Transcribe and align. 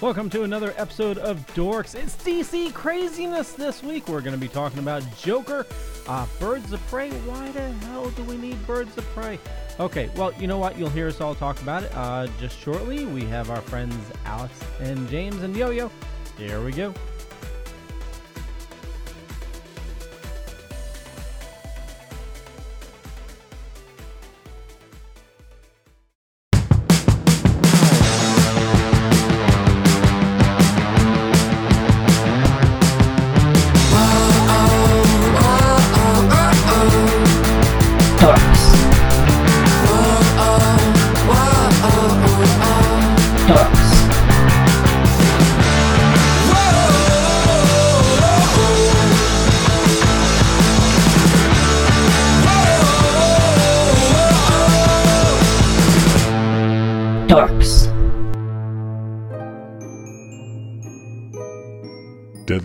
Welcome 0.00 0.30
to 0.30 0.44
another 0.44 0.74
episode 0.76 1.18
of 1.18 1.44
Dorks. 1.54 1.96
It's 1.96 2.14
DC 2.22 2.72
craziness 2.72 3.54
this 3.54 3.82
week. 3.82 4.06
We're 4.06 4.20
going 4.20 4.32
to 4.32 4.40
be 4.40 4.46
talking 4.46 4.78
about 4.78 5.02
Joker, 5.18 5.66
uh, 6.06 6.24
Birds 6.38 6.72
of 6.72 6.80
Prey. 6.86 7.10
Why 7.10 7.50
the 7.50 7.68
hell 7.86 8.08
do 8.10 8.22
we 8.22 8.36
need 8.36 8.64
Birds 8.64 8.96
of 8.96 9.04
Prey? 9.06 9.40
Okay, 9.80 10.08
well, 10.14 10.32
you 10.34 10.46
know 10.46 10.56
what? 10.56 10.78
You'll 10.78 10.88
hear 10.88 11.08
us 11.08 11.20
all 11.20 11.34
talk 11.34 11.60
about 11.62 11.82
it 11.82 11.90
uh, 11.96 12.28
just 12.38 12.60
shortly. 12.60 13.06
We 13.06 13.24
have 13.24 13.50
our 13.50 13.60
friends 13.60 13.96
Alex 14.24 14.60
and 14.78 15.08
James 15.08 15.42
and 15.42 15.56
Yo 15.56 15.70
Yo. 15.70 15.90
Here 16.36 16.62
we 16.64 16.70
go. 16.70 16.94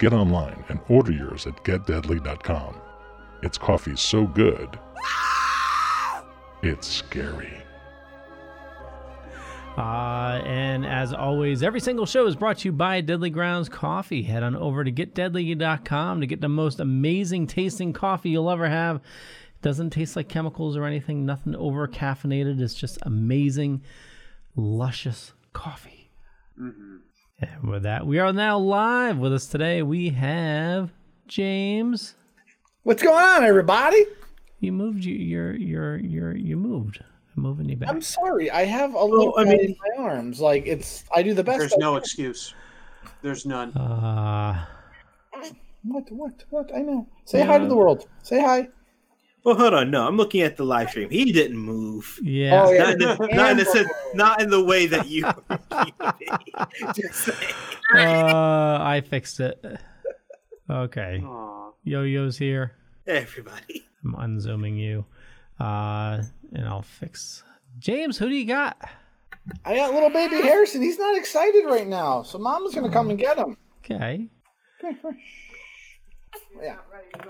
get 0.00 0.12
online 0.12 0.64
and 0.68 0.80
order 0.88 1.12
yours 1.12 1.46
at 1.46 1.62
getdeadly.com. 1.62 2.74
It's 3.42 3.56
coffee 3.56 3.94
so 3.96 4.26
good, 4.26 4.78
it's 6.62 6.88
scary. 6.88 7.62
Uh, 9.78 10.42
and 10.44 10.84
as 10.84 11.14
always, 11.14 11.62
every 11.62 11.80
single 11.80 12.04
show 12.04 12.26
is 12.26 12.34
brought 12.34 12.58
to 12.58 12.68
you 12.68 12.72
by 12.72 13.00
Deadly 13.00 13.30
Grounds 13.30 13.68
Coffee. 13.68 14.22
Head 14.22 14.42
on 14.42 14.56
over 14.56 14.82
to 14.84 14.90
getdeadly.com 14.90 16.20
to 16.20 16.26
get 16.26 16.40
the 16.40 16.48
most 16.48 16.80
amazing 16.80 17.46
tasting 17.46 17.92
coffee 17.92 18.30
you'll 18.30 18.50
ever 18.50 18.68
have. 18.68 18.96
It 18.96 19.62
doesn't 19.62 19.90
taste 19.90 20.16
like 20.16 20.28
chemicals 20.28 20.76
or 20.76 20.84
anything, 20.84 21.24
nothing 21.24 21.54
over 21.54 21.86
caffeinated. 21.86 22.60
It's 22.60 22.74
just 22.74 22.98
amazing, 23.02 23.82
luscious 24.56 25.32
coffee. 25.52 26.10
And 27.40 27.70
with 27.70 27.82
that, 27.84 28.06
we 28.06 28.18
are 28.18 28.32
now 28.32 28.58
live 28.58 29.18
with 29.18 29.32
us 29.32 29.46
today. 29.46 29.82
We 29.82 30.10
have 30.10 30.90
James. 31.26 32.14
What's 32.82 33.02
going 33.02 33.24
on, 33.24 33.44
everybody? 33.44 34.04
You 34.60 34.72
moved 34.72 35.04
you 35.04 35.14
you're 35.14 35.54
you're 35.56 35.96
you're 35.98 36.36
you 36.36 36.56
moved. 36.56 37.02
I'm 37.36 37.42
moving 37.42 37.68
you 37.68 37.76
back. 37.76 37.88
I'm 37.88 38.02
sorry. 38.02 38.50
I 38.50 38.64
have 38.64 38.92
a 38.94 39.04
little 39.04 39.34
I 39.38 39.42
I 39.42 39.44
mean- 39.44 39.60
in 39.60 39.76
my 39.96 40.04
arms. 40.04 40.40
Like 40.40 40.66
it's. 40.66 41.04
I 41.14 41.22
do 41.22 41.32
the 41.32 41.44
best. 41.44 41.58
There's 41.60 41.72
I 41.74 41.76
no 41.78 41.92
can. 41.92 41.98
excuse. 42.02 42.54
There's 43.22 43.46
none. 43.46 43.72
Uh 43.74 44.66
What? 45.84 46.10
What? 46.12 46.44
What? 46.50 46.74
I 46.74 46.80
know. 46.80 47.06
Say 47.24 47.42
hi 47.42 47.56
to 47.58 47.66
the 47.66 47.76
world. 47.76 48.06
Say 48.22 48.40
hi. 48.40 48.68
Well, 49.44 49.54
hold 49.56 49.74
on. 49.74 49.90
No, 49.90 50.06
I'm 50.06 50.16
looking 50.16 50.42
at 50.42 50.56
the 50.56 50.64
live 50.64 50.90
stream. 50.90 51.08
He 51.10 51.32
didn't 51.32 51.56
move. 51.56 52.18
yeah. 52.22 52.62
Oh, 52.64 52.72
yeah. 52.72 52.78
Not, 52.82 52.92
in 52.92 52.98
the, 52.98 53.28
not, 53.32 53.50
in 53.52 53.56
the 53.56 53.64
sense, 53.64 53.88
not 54.14 54.42
in 54.42 54.50
the 54.50 54.62
way 54.64 54.86
that 54.86 55.08
you. 55.08 55.24
Uh, 57.92 58.78
I 58.80 59.02
fixed 59.04 59.40
it. 59.40 59.64
Okay. 60.70 61.20
Aw. 61.26 61.70
Yo-Yo's 61.82 62.38
here. 62.38 62.76
Everybody. 63.04 63.84
I'm 64.04 64.14
unzooming 64.14 64.78
you. 64.78 65.04
Uh, 65.58 66.22
and 66.54 66.68
I'll 66.68 66.82
fix 66.82 67.42
James, 67.80 68.16
who 68.18 68.28
do 68.28 68.34
you 68.34 68.46
got? 68.46 68.76
I 69.64 69.74
got 69.74 69.92
little 69.92 70.10
baby 70.10 70.36
Harrison. 70.36 70.82
He's 70.82 70.98
not 70.98 71.16
excited 71.16 71.64
right 71.66 71.86
now, 71.86 72.22
so 72.22 72.38
Mama's 72.38 72.74
gonna 72.74 72.90
come 72.90 73.10
and 73.10 73.18
get 73.18 73.38
him. 73.38 73.56
Okay. 73.84 74.28
Yeah. 76.62 76.76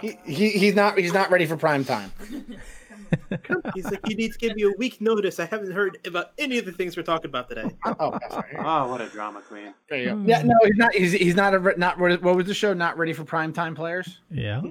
He, 0.00 0.19
he 0.25 0.50
he's 0.50 0.75
not 0.75 0.98
he's 0.98 1.12
not 1.12 1.31
ready 1.31 1.47
for 1.47 1.56
prime 1.56 1.84
time. 1.84 2.12
He's 3.75 3.84
like, 3.84 4.08
you 4.08 4.16
need 4.16 4.32
to 4.32 4.38
give 4.38 4.54
me 4.54 4.62
a 4.62 4.70
week 4.78 5.00
notice. 5.00 5.41
I 5.41 5.47
haven't 5.47 5.72
heard 5.72 5.98
about 6.06 6.32
any 6.38 6.58
of 6.58 6.64
the 6.64 6.72
things 6.72 6.97
we're 6.97 7.03
talking 7.03 7.28
about 7.28 7.48
today. 7.48 7.70
Oh, 7.98 8.16
that's. 8.20 8.36
Oh, 8.58 8.88
what 8.88 9.00
a 9.00 9.08
drama 9.08 9.41
queen. 9.41 9.75
There 9.88 9.98
you 9.98 10.10
go. 10.10 10.22
Yeah, 10.25 10.42
no, 10.42 10.54
he's 10.64 10.76
not. 10.76 10.94
He's, 10.94 11.12
he's 11.12 11.34
not 11.34 11.54
a 11.54 11.75
not. 11.76 11.98
What 11.98 12.22
was 12.22 12.47
the 12.47 12.54
show? 12.54 12.72
Not 12.72 12.97
ready 12.97 13.12
for 13.12 13.25
prime 13.25 13.53
time 13.53 13.75
players. 13.75 14.20
Yeah. 14.31 14.62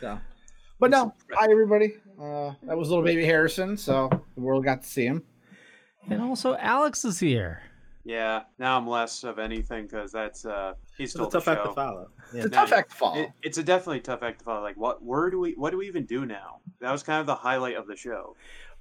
So, 0.00 0.18
but 0.78 0.90
no. 0.90 1.14
Hi 1.32 1.50
everybody. 1.50 1.94
Uh, 2.20 2.52
that 2.64 2.76
was 2.76 2.90
little 2.90 3.04
baby 3.04 3.24
Harrison. 3.24 3.76
So 3.76 4.10
the 4.34 4.40
world 4.40 4.64
got 4.64 4.82
to 4.82 4.88
see 4.88 5.06
him. 5.06 5.22
And 6.08 6.20
also 6.20 6.56
Alex 6.56 7.04
is 7.04 7.18
here. 7.18 7.62
Yeah, 8.04 8.42
now 8.58 8.78
I'm 8.78 8.86
less 8.88 9.24
of 9.24 9.38
anything 9.38 9.84
because 9.86 10.10
that's 10.10 10.44
uh 10.46 10.72
he's 10.96 11.04
It's 11.06 11.12
still 11.12 11.28
a 11.28 11.30
tough 11.30 11.44
the 11.44 11.50
act 11.52 11.64
to 11.66 11.72
follow. 11.74 12.08
Yeah. 12.32 12.38
It's 12.38 12.46
a 12.46 12.48
No, 12.48 12.56
tough 12.56 12.72
act 12.72 12.90
to 12.90 12.96
follow. 12.96 13.16
It, 13.20 13.30
it's 13.42 13.58
a 13.58 13.62
definitely 13.62 14.00
tough 14.00 14.22
act 14.22 14.38
to 14.38 14.44
follow. 14.44 14.62
Like, 14.62 14.76
what 14.76 15.02
where 15.02 15.28
do 15.30 15.38
we 15.38 15.52
what 15.52 15.70
do 15.70 15.76
we 15.78 15.86
even 15.86 16.06
do 16.06 16.24
now? 16.24 16.60
That 16.80 16.92
was 16.92 17.02
kind 17.02 17.20
of 17.20 17.26
the 17.26 17.34
highlight 17.34 17.76
of 17.76 17.86
the 17.86 17.96
show. 17.96 18.36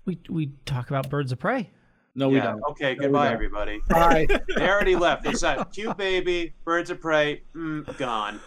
We 0.05 0.19
we 0.29 0.51
talk 0.65 0.89
about 0.89 1.09
birds 1.09 1.31
of 1.33 1.39
prey. 1.39 1.69
no, 2.15 2.29
we 2.29 2.39
don't. 2.39 2.61
Okay. 2.71 2.93
we 2.93 2.99
Goodbye, 3.01 3.25
don't. 3.25 3.33
everybody. 3.33 3.79
Bye. 3.89 4.25
They 4.55 4.69
already 4.69 4.95
left. 4.95 5.23
They 5.23 5.33
said, 5.33 5.63
"Cute 5.73 5.97
baby, 5.97 6.53
birds 6.63 6.89
of 6.89 7.01
prey, 7.01 7.43
mm, 7.55 7.97
gone." 7.97 8.39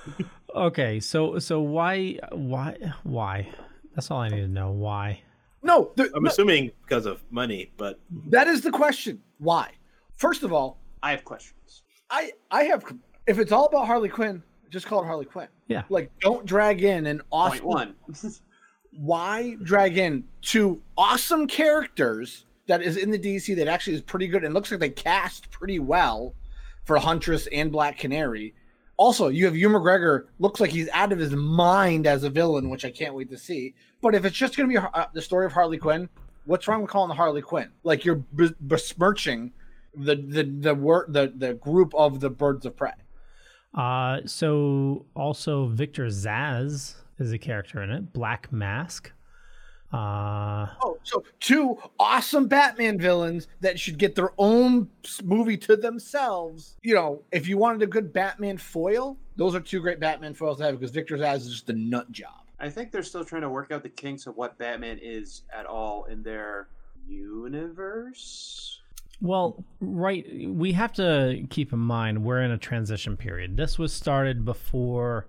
Okay, 0.54 1.00
so 1.00 1.38
so 1.38 1.60
why 1.60 2.18
why 2.32 2.76
why? 3.04 3.48
That's 3.94 4.10
all 4.10 4.20
I 4.20 4.28
need 4.30 4.40
to 4.40 4.48
know. 4.48 4.70
Why? 4.70 5.22
no, 5.62 5.92
I'm 5.98 6.22
no, 6.24 6.30
assuming 6.30 6.70
because 6.82 7.04
of 7.06 7.22
money, 7.30 7.72
but 7.76 8.00
that 8.28 8.48
is 8.48 8.62
the 8.62 8.70
question. 8.70 9.20
Why? 9.38 9.70
First 10.22 10.44
of 10.44 10.52
all, 10.52 10.78
I 11.02 11.10
have 11.10 11.24
questions. 11.24 11.82
I 12.08 12.30
I 12.48 12.62
have 12.62 12.84
if 13.26 13.40
it's 13.40 13.50
all 13.50 13.66
about 13.66 13.88
Harley 13.88 14.08
Quinn, 14.08 14.40
just 14.70 14.86
call 14.86 15.02
it 15.02 15.06
Harley 15.06 15.24
Quinn. 15.24 15.48
Yeah. 15.66 15.82
Like 15.88 16.12
don't 16.20 16.46
drag 16.46 16.84
in 16.84 17.06
an 17.06 17.22
awesome 17.32 17.64
Point 17.64 17.96
one. 18.06 18.22
why 18.92 19.56
drag 19.64 19.98
in 19.98 20.22
two 20.40 20.80
awesome 20.96 21.48
characters 21.48 22.46
that 22.68 22.82
is 22.82 22.98
in 22.98 23.10
the 23.10 23.18
DC 23.18 23.56
that 23.56 23.66
actually 23.66 23.94
is 23.94 24.00
pretty 24.00 24.28
good 24.28 24.44
and 24.44 24.54
looks 24.54 24.70
like 24.70 24.78
they 24.78 24.90
cast 24.90 25.50
pretty 25.50 25.80
well 25.80 26.36
for 26.84 26.98
Huntress 26.98 27.48
and 27.48 27.72
Black 27.72 27.98
Canary. 27.98 28.54
Also, 28.98 29.26
you 29.26 29.44
have 29.46 29.56
Ewan 29.56 29.82
McGregor 29.82 30.26
looks 30.38 30.60
like 30.60 30.70
he's 30.70 30.88
out 30.90 31.10
of 31.10 31.18
his 31.18 31.32
mind 31.32 32.06
as 32.06 32.22
a 32.22 32.30
villain, 32.30 32.70
which 32.70 32.84
I 32.84 32.92
can't 32.92 33.16
wait 33.16 33.28
to 33.30 33.38
see. 33.38 33.74
But 34.00 34.14
if 34.14 34.24
it's 34.24 34.36
just 34.36 34.56
going 34.56 34.70
to 34.70 34.80
be 34.80 34.86
uh, 34.94 35.06
the 35.14 35.20
story 35.20 35.46
of 35.46 35.52
Harley 35.52 35.78
Quinn, 35.78 36.08
what's 36.44 36.68
wrong 36.68 36.82
with 36.82 36.92
calling 36.92 37.10
it 37.10 37.16
Harley 37.16 37.42
Quinn? 37.42 37.72
Like 37.82 38.04
you're 38.04 38.22
be- 38.36 38.54
besmirching 38.60 39.52
the 39.94 40.16
the 40.16 40.42
the 40.44 40.74
wor- 40.74 41.06
the 41.08 41.32
the 41.36 41.54
group 41.54 41.94
of 41.94 42.20
the 42.20 42.30
Birds 42.30 42.66
of 42.66 42.76
Prey. 42.76 42.92
Uh, 43.74 44.20
so 44.26 45.06
also 45.14 45.66
Victor 45.66 46.06
Zsasz 46.06 46.94
is 47.18 47.32
a 47.32 47.38
character 47.38 47.82
in 47.82 47.90
it. 47.90 48.12
Black 48.12 48.52
Mask. 48.52 49.10
Uh, 49.92 50.66
Oh, 50.82 50.98
so 51.02 51.22
two 51.40 51.76
awesome 51.98 52.48
Batman 52.48 52.98
villains 52.98 53.46
that 53.60 53.78
should 53.78 53.98
get 53.98 54.14
their 54.14 54.32
own 54.38 54.88
movie 55.22 55.58
to 55.58 55.76
themselves. 55.76 56.76
You 56.82 56.94
know, 56.94 57.22
if 57.30 57.46
you 57.46 57.58
wanted 57.58 57.82
a 57.82 57.86
good 57.86 58.12
Batman 58.12 58.56
foil, 58.56 59.18
those 59.36 59.54
are 59.54 59.60
two 59.60 59.80
great 59.80 60.00
Batman 60.00 60.32
foils 60.34 60.58
to 60.58 60.64
have 60.64 60.78
because 60.78 60.90
Victor 60.94 61.16
Zsasz 61.18 61.36
is 61.38 61.50
just 61.50 61.68
a 61.70 61.74
nut 61.74 62.10
job. 62.10 62.32
I 62.58 62.70
think 62.70 62.90
they're 62.92 63.02
still 63.02 63.24
trying 63.24 63.42
to 63.42 63.48
work 63.50 63.70
out 63.72 63.82
the 63.82 63.88
kinks 63.88 64.26
of 64.26 64.36
what 64.36 64.56
Batman 64.56 64.98
is 65.02 65.42
at 65.52 65.66
all 65.66 66.04
in 66.04 66.22
their 66.22 66.68
universe. 67.08 68.80
Well, 69.22 69.64
right. 69.80 70.26
We 70.48 70.72
have 70.72 70.92
to 70.94 71.46
keep 71.48 71.72
in 71.72 71.78
mind 71.78 72.24
we're 72.24 72.42
in 72.42 72.50
a 72.50 72.58
transition 72.58 73.16
period. 73.16 73.56
This 73.56 73.78
was 73.78 73.92
started 73.92 74.44
before 74.44 75.28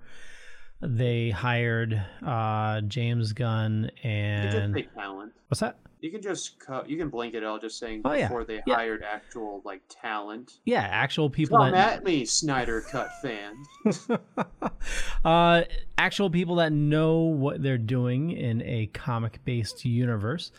they 0.81 1.29
hired 1.29 2.03
uh, 2.25 2.81
James 2.81 3.31
Gunn 3.33 3.83
You 3.83 3.89
just 3.91 4.55
and 4.55 4.73
say 4.75 4.87
talent. 4.95 5.33
what's 5.47 5.61
that? 5.61 5.77
You 6.01 6.11
can 6.11 6.21
just 6.21 6.59
cut. 6.59 6.89
You 6.89 6.97
can 6.97 7.07
blanket 7.09 7.43
out 7.45 7.61
just 7.61 7.79
saying 7.79 8.01
Oh, 8.03 8.11
yeah. 8.11 8.27
before 8.27 8.43
they 8.43 8.61
Yeah. 8.67 8.75
hired 8.75 9.03
actual 9.03 9.61
like 9.63 9.81
talent. 9.87 10.59
Yeah, 10.65 10.81
actual 10.81 11.29
people 11.29 11.59
Come 11.59 11.71
that 11.71 11.97
at 11.99 12.03
me, 12.03 12.25
Snyder 12.25 12.81
Cut 12.81 13.09
fans. 13.21 14.09
uh, 15.23 15.61
actual 15.97 16.29
people 16.29 16.55
that 16.55 16.73
know 16.73 17.19
what 17.19 17.61
they're 17.63 17.77
doing 17.77 18.31
in 18.31 18.61
a 18.63 18.87
comic-based 18.87 19.85
universe. 19.85 20.51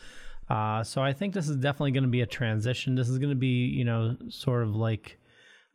Uh, 0.48 0.84
so 0.84 1.02
I 1.02 1.12
think 1.12 1.34
this 1.34 1.48
is 1.48 1.56
definitely 1.56 1.92
going 1.92 2.04
to 2.04 2.10
be 2.10 2.20
a 2.20 2.26
transition. 2.26 2.94
This 2.94 3.08
is 3.08 3.18
going 3.18 3.30
to 3.30 3.36
be, 3.36 3.66
you 3.66 3.84
know, 3.84 4.16
sort 4.28 4.62
of 4.62 4.74
like 4.76 5.18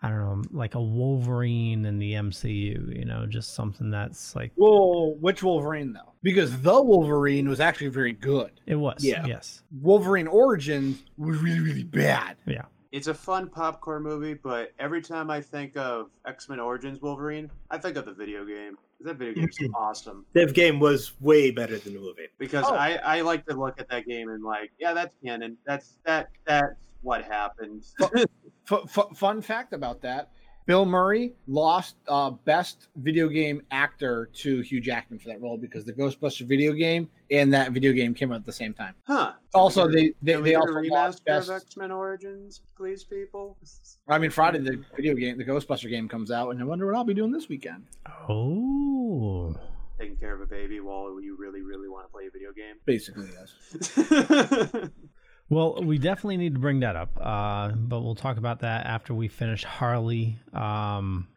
I 0.01 0.09
don't 0.09 0.19
know, 0.19 0.41
like 0.51 0.75
a 0.75 0.81
Wolverine 0.81 1.85
in 1.85 1.99
the 1.99 2.13
MCU. 2.13 2.97
You 2.97 3.05
know, 3.05 3.25
just 3.25 3.53
something 3.53 3.89
that's 3.89 4.35
like 4.35 4.51
Well, 4.55 5.15
which 5.19 5.43
Wolverine 5.43 5.93
though? 5.93 6.13
Because 6.21 6.61
the 6.61 6.81
Wolverine 6.81 7.49
was 7.49 7.59
actually 7.59 7.87
very 7.87 8.13
good. 8.13 8.51
it 8.65 8.75
was. 8.75 9.03
Yeah. 9.03 9.25
Yes. 9.25 9.63
Wolverine 9.81 10.27
Origins 10.27 11.03
was 11.17 11.39
really, 11.39 11.59
really 11.59 11.83
bad. 11.83 12.37
Yeah. 12.45 12.63
It's 12.91 13.07
a 13.07 13.13
fun 13.13 13.49
popcorn 13.49 14.01
movie, 14.03 14.33
but 14.33 14.73
every 14.79 15.01
time 15.01 15.29
I 15.29 15.41
think 15.41 15.77
of 15.77 16.09
X 16.25 16.49
Men 16.49 16.59
Origins 16.59 17.01
Wolverine, 17.01 17.51
I 17.69 17.77
think 17.77 17.97
of 17.97 18.05
the 18.05 18.13
video 18.13 18.45
game. 18.45 18.77
That 19.01 19.15
video 19.15 19.33
game's 19.35 19.57
awesome 19.75 20.25
That 20.33 20.53
game 20.53 20.79
was 20.79 21.13
way 21.21 21.51
better 21.51 21.77
than 21.77 21.93
the 21.93 21.99
movie. 21.99 22.27
because 22.37 22.65
Oh. 22.67 22.73
I, 22.75 22.95
I 23.03 23.21
like 23.21 23.45
to 23.47 23.55
look 23.55 23.79
at 23.79 23.87
that 23.89 24.05
game 24.05 24.29
and 24.29 24.43
like, 24.43 24.71
yeah, 24.79 24.93
that's 24.93 25.13
canon. 25.23 25.57
That's 25.65 25.97
that 26.05 26.29
that's 26.45 26.75
what 27.01 27.23
happened. 27.23 27.85
F- 28.01 28.11
f- 28.97 29.07
fun 29.17 29.41
fact 29.41 29.71
about 29.73 30.01
that: 30.01 30.31
Bill 30.69 30.85
Murray 30.85 31.33
lost 31.47 31.95
uh, 32.07 32.29
Best 32.29 32.89
Video 32.97 33.27
Game 33.27 33.63
Actor 33.71 34.29
to 34.33 34.61
Hugh 34.61 34.79
Jackman 34.79 35.17
for 35.17 35.29
that 35.29 35.41
role 35.41 35.57
because 35.57 35.83
the 35.83 35.91
Ghostbuster 35.91 36.45
video 36.45 36.73
game 36.73 37.09
and 37.31 37.51
that 37.51 37.71
video 37.71 37.91
game 37.91 38.13
came 38.13 38.31
out 38.31 38.35
at 38.35 38.45
the 38.45 38.53
same 38.53 38.75
time. 38.75 38.93
huh? 39.07 39.31
Also, 39.55 39.87
they 39.87 40.13
they, 40.21 40.33
Can 40.33 40.43
we 40.43 40.49
they 40.51 40.55
also 40.55 40.79
lost 40.81 41.25
Best. 41.25 41.49
of 41.49 41.55
X 41.55 41.75
Men 41.75 41.89
Origins, 41.89 42.61
please, 42.77 43.03
people. 43.03 43.57
I 44.07 44.19
mean, 44.19 44.29
Friday 44.29 44.59
the 44.59 44.79
video 44.95 45.15
game, 45.15 45.39
the 45.39 45.43
Ghostbuster 45.43 45.89
game 45.89 46.07
comes 46.07 46.29
out, 46.29 46.51
and 46.51 46.61
I 46.61 46.65
wonder 46.65 46.85
what 46.85 46.95
I'll 46.95 47.03
be 47.03 47.15
doing 47.15 47.31
this 47.31 47.49
weekend. 47.49 47.87
Oh. 48.29 49.55
Taking 49.99 50.17
care 50.17 50.35
of 50.35 50.41
a 50.41 50.45
baby 50.45 50.81
while 50.81 51.19
you 51.19 51.35
really, 51.35 51.63
really 51.63 51.89
want 51.89 52.05
to 52.05 52.11
play 52.11 52.27
a 52.27 52.29
video 52.29 52.51
game. 52.53 52.75
Basically, 52.85 53.27
yes. 53.33 54.89
Well, 55.49 55.81
we 55.81 55.97
definitely 55.97 56.37
need 56.37 56.53
to 56.53 56.59
bring 56.59 56.81
that 56.81 56.95
up, 56.95 57.09
uh, 57.19 57.71
but 57.71 58.01
we'll 58.01 58.15
talk 58.15 58.37
about 58.37 58.59
that 58.59 58.85
after 58.85 59.13
we 59.15 59.27
finish 59.27 59.63
Harley. 59.63 60.37
Um, 60.53 61.27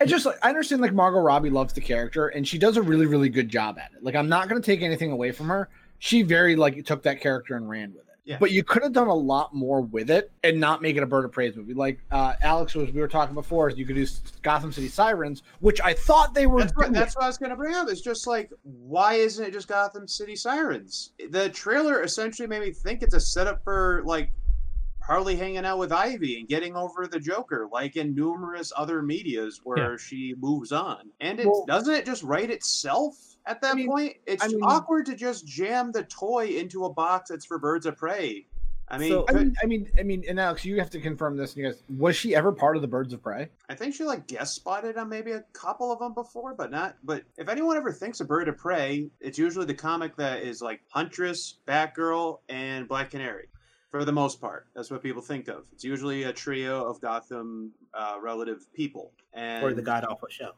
It's 0.00 0.10
just 0.10 0.24
like 0.24 0.38
I 0.42 0.48
understand 0.48 0.80
like 0.80 0.94
Margot 0.94 1.20
Robbie 1.20 1.50
loves 1.50 1.74
the 1.74 1.82
character 1.82 2.28
and 2.28 2.48
she 2.48 2.56
does 2.58 2.78
a 2.78 2.82
really 2.82 3.04
really 3.04 3.28
good 3.28 3.50
job 3.50 3.78
at 3.78 3.92
it. 3.94 4.02
Like 4.02 4.14
I'm 4.14 4.28
not 4.30 4.48
to 4.60 4.66
take 4.66 4.80
anything 4.80 5.12
away 5.12 5.30
from 5.30 5.48
her. 5.48 5.68
She 5.98 6.22
very 6.22 6.56
like 6.56 6.84
took 6.86 7.02
that 7.02 7.20
character 7.20 7.54
and 7.54 7.68
ran 7.68 7.92
with 7.92 8.08
it. 8.08 8.09
Yeah. 8.24 8.36
But 8.38 8.50
you 8.52 8.62
could 8.62 8.82
have 8.82 8.92
done 8.92 9.08
a 9.08 9.14
lot 9.14 9.54
more 9.54 9.80
with 9.80 10.10
it 10.10 10.30
and 10.44 10.60
not 10.60 10.82
make 10.82 10.96
it 10.96 11.02
a 11.02 11.06
Birds 11.06 11.24
of 11.24 11.32
Prey 11.32 11.50
movie. 11.54 11.74
Like 11.74 11.98
uh, 12.10 12.34
Alex 12.42 12.74
was 12.74 12.92
we 12.92 13.00
were 13.00 13.08
talking 13.08 13.34
before, 13.34 13.70
you 13.70 13.84
could 13.86 13.96
do 13.96 14.06
Gotham 14.42 14.72
City 14.72 14.88
Sirens, 14.88 15.42
which 15.60 15.80
I 15.80 15.94
thought 15.94 16.34
they 16.34 16.46
were 16.46 16.60
That's 16.60 16.72
what, 16.76 16.82
doing. 16.84 16.92
that's 16.92 17.16
what 17.16 17.24
I 17.24 17.26
was 17.28 17.38
going 17.38 17.50
to 17.50 17.56
bring 17.56 17.74
up. 17.74 17.88
It's 17.88 18.00
just 18.02 18.26
like, 18.26 18.50
why 18.62 19.14
isn't 19.14 19.44
it 19.44 19.52
just 19.52 19.68
Gotham 19.68 20.06
City 20.06 20.36
Sirens? 20.36 21.12
The 21.30 21.48
trailer 21.48 22.02
essentially 22.02 22.46
made 22.46 22.60
me 22.60 22.72
think 22.72 23.02
it's 23.02 23.14
a 23.14 23.20
setup 23.20 23.64
for 23.64 24.02
like 24.04 24.30
Harley 25.02 25.34
hanging 25.34 25.64
out 25.64 25.78
with 25.78 25.90
Ivy 25.90 26.38
and 26.38 26.46
getting 26.48 26.76
over 26.76 27.06
the 27.06 27.18
Joker, 27.18 27.68
like 27.72 27.96
in 27.96 28.14
numerous 28.14 28.72
other 28.76 29.02
medias 29.02 29.60
where 29.64 29.98
she 29.98 30.34
moves 30.38 30.70
on. 30.72 31.10
And 31.20 31.40
it 31.40 31.46
Well- 31.46 31.64
doesn't 31.66 31.94
it 31.94 32.06
just 32.06 32.22
write 32.22 32.50
itself 32.50 33.29
at 33.46 33.60
that 33.62 33.72
I 33.72 33.74
mean- 33.74 33.88
point? 33.88 34.16
It's 34.26 34.44
I 34.44 34.48
mean- 34.48 34.62
awkward 34.62 35.06
to 35.06 35.14
just 35.14 35.46
jam 35.46 35.92
the 35.92 36.04
toy 36.04 36.46
into 36.46 36.84
a 36.84 36.92
box 36.92 37.30
that's 37.30 37.46
for 37.46 37.58
birds 37.58 37.86
of 37.86 37.96
prey. 37.96 38.46
I 38.92 38.98
mean, 38.98 39.10
So- 39.12 39.24
I 39.28 39.32
mean, 39.34 39.54
I 39.62 39.66
mean, 39.66 39.88
I 40.00 40.02
mean, 40.02 40.24
and 40.28 40.40
Alex, 40.40 40.64
you 40.64 40.80
have 40.80 40.90
to 40.90 41.00
confirm 41.00 41.36
this. 41.36 41.56
You 41.56 41.64
guys, 41.64 41.80
was 41.96 42.16
she 42.16 42.34
ever 42.34 42.50
part 42.50 42.74
of 42.74 42.82
the 42.82 42.88
Birds 42.88 43.12
of 43.12 43.22
Prey? 43.22 43.48
I 43.68 43.76
think 43.76 43.94
she 43.94 44.02
like 44.02 44.26
guest 44.26 44.56
spotted 44.56 44.96
on 44.96 45.08
maybe 45.08 45.30
a 45.30 45.42
couple 45.52 45.92
of 45.92 46.00
them 46.00 46.12
before, 46.12 46.54
but 46.54 46.72
not. 46.72 46.96
But 47.04 47.22
if 47.38 47.48
anyone 47.48 47.76
ever 47.76 47.92
thinks 47.92 48.18
of 48.18 48.26
Bird 48.26 48.48
of 48.48 48.56
Prey, 48.56 49.08
it's 49.20 49.38
usually 49.38 49.64
the 49.64 49.74
comic 49.74 50.16
that 50.16 50.42
is 50.42 50.60
like 50.60 50.80
Huntress, 50.88 51.58
Batgirl, 51.68 52.40
and 52.48 52.88
Black 52.88 53.10
Canary. 53.10 53.46
For 53.92 54.04
the 54.04 54.12
most 54.12 54.40
part, 54.40 54.66
that's 54.74 54.90
what 54.90 55.02
people 55.04 55.22
think 55.22 55.46
of. 55.46 55.66
It's 55.72 55.84
usually 55.84 56.24
a 56.24 56.32
trio 56.32 56.84
of 56.84 57.00
Gotham 57.00 57.70
uh, 57.94 58.18
relative 58.20 58.66
people, 58.72 59.12
and 59.34 59.64
Or 59.64 59.72
the 59.72 59.82
God 59.82 60.04
Awful 60.04 60.28
Show. 60.30 60.50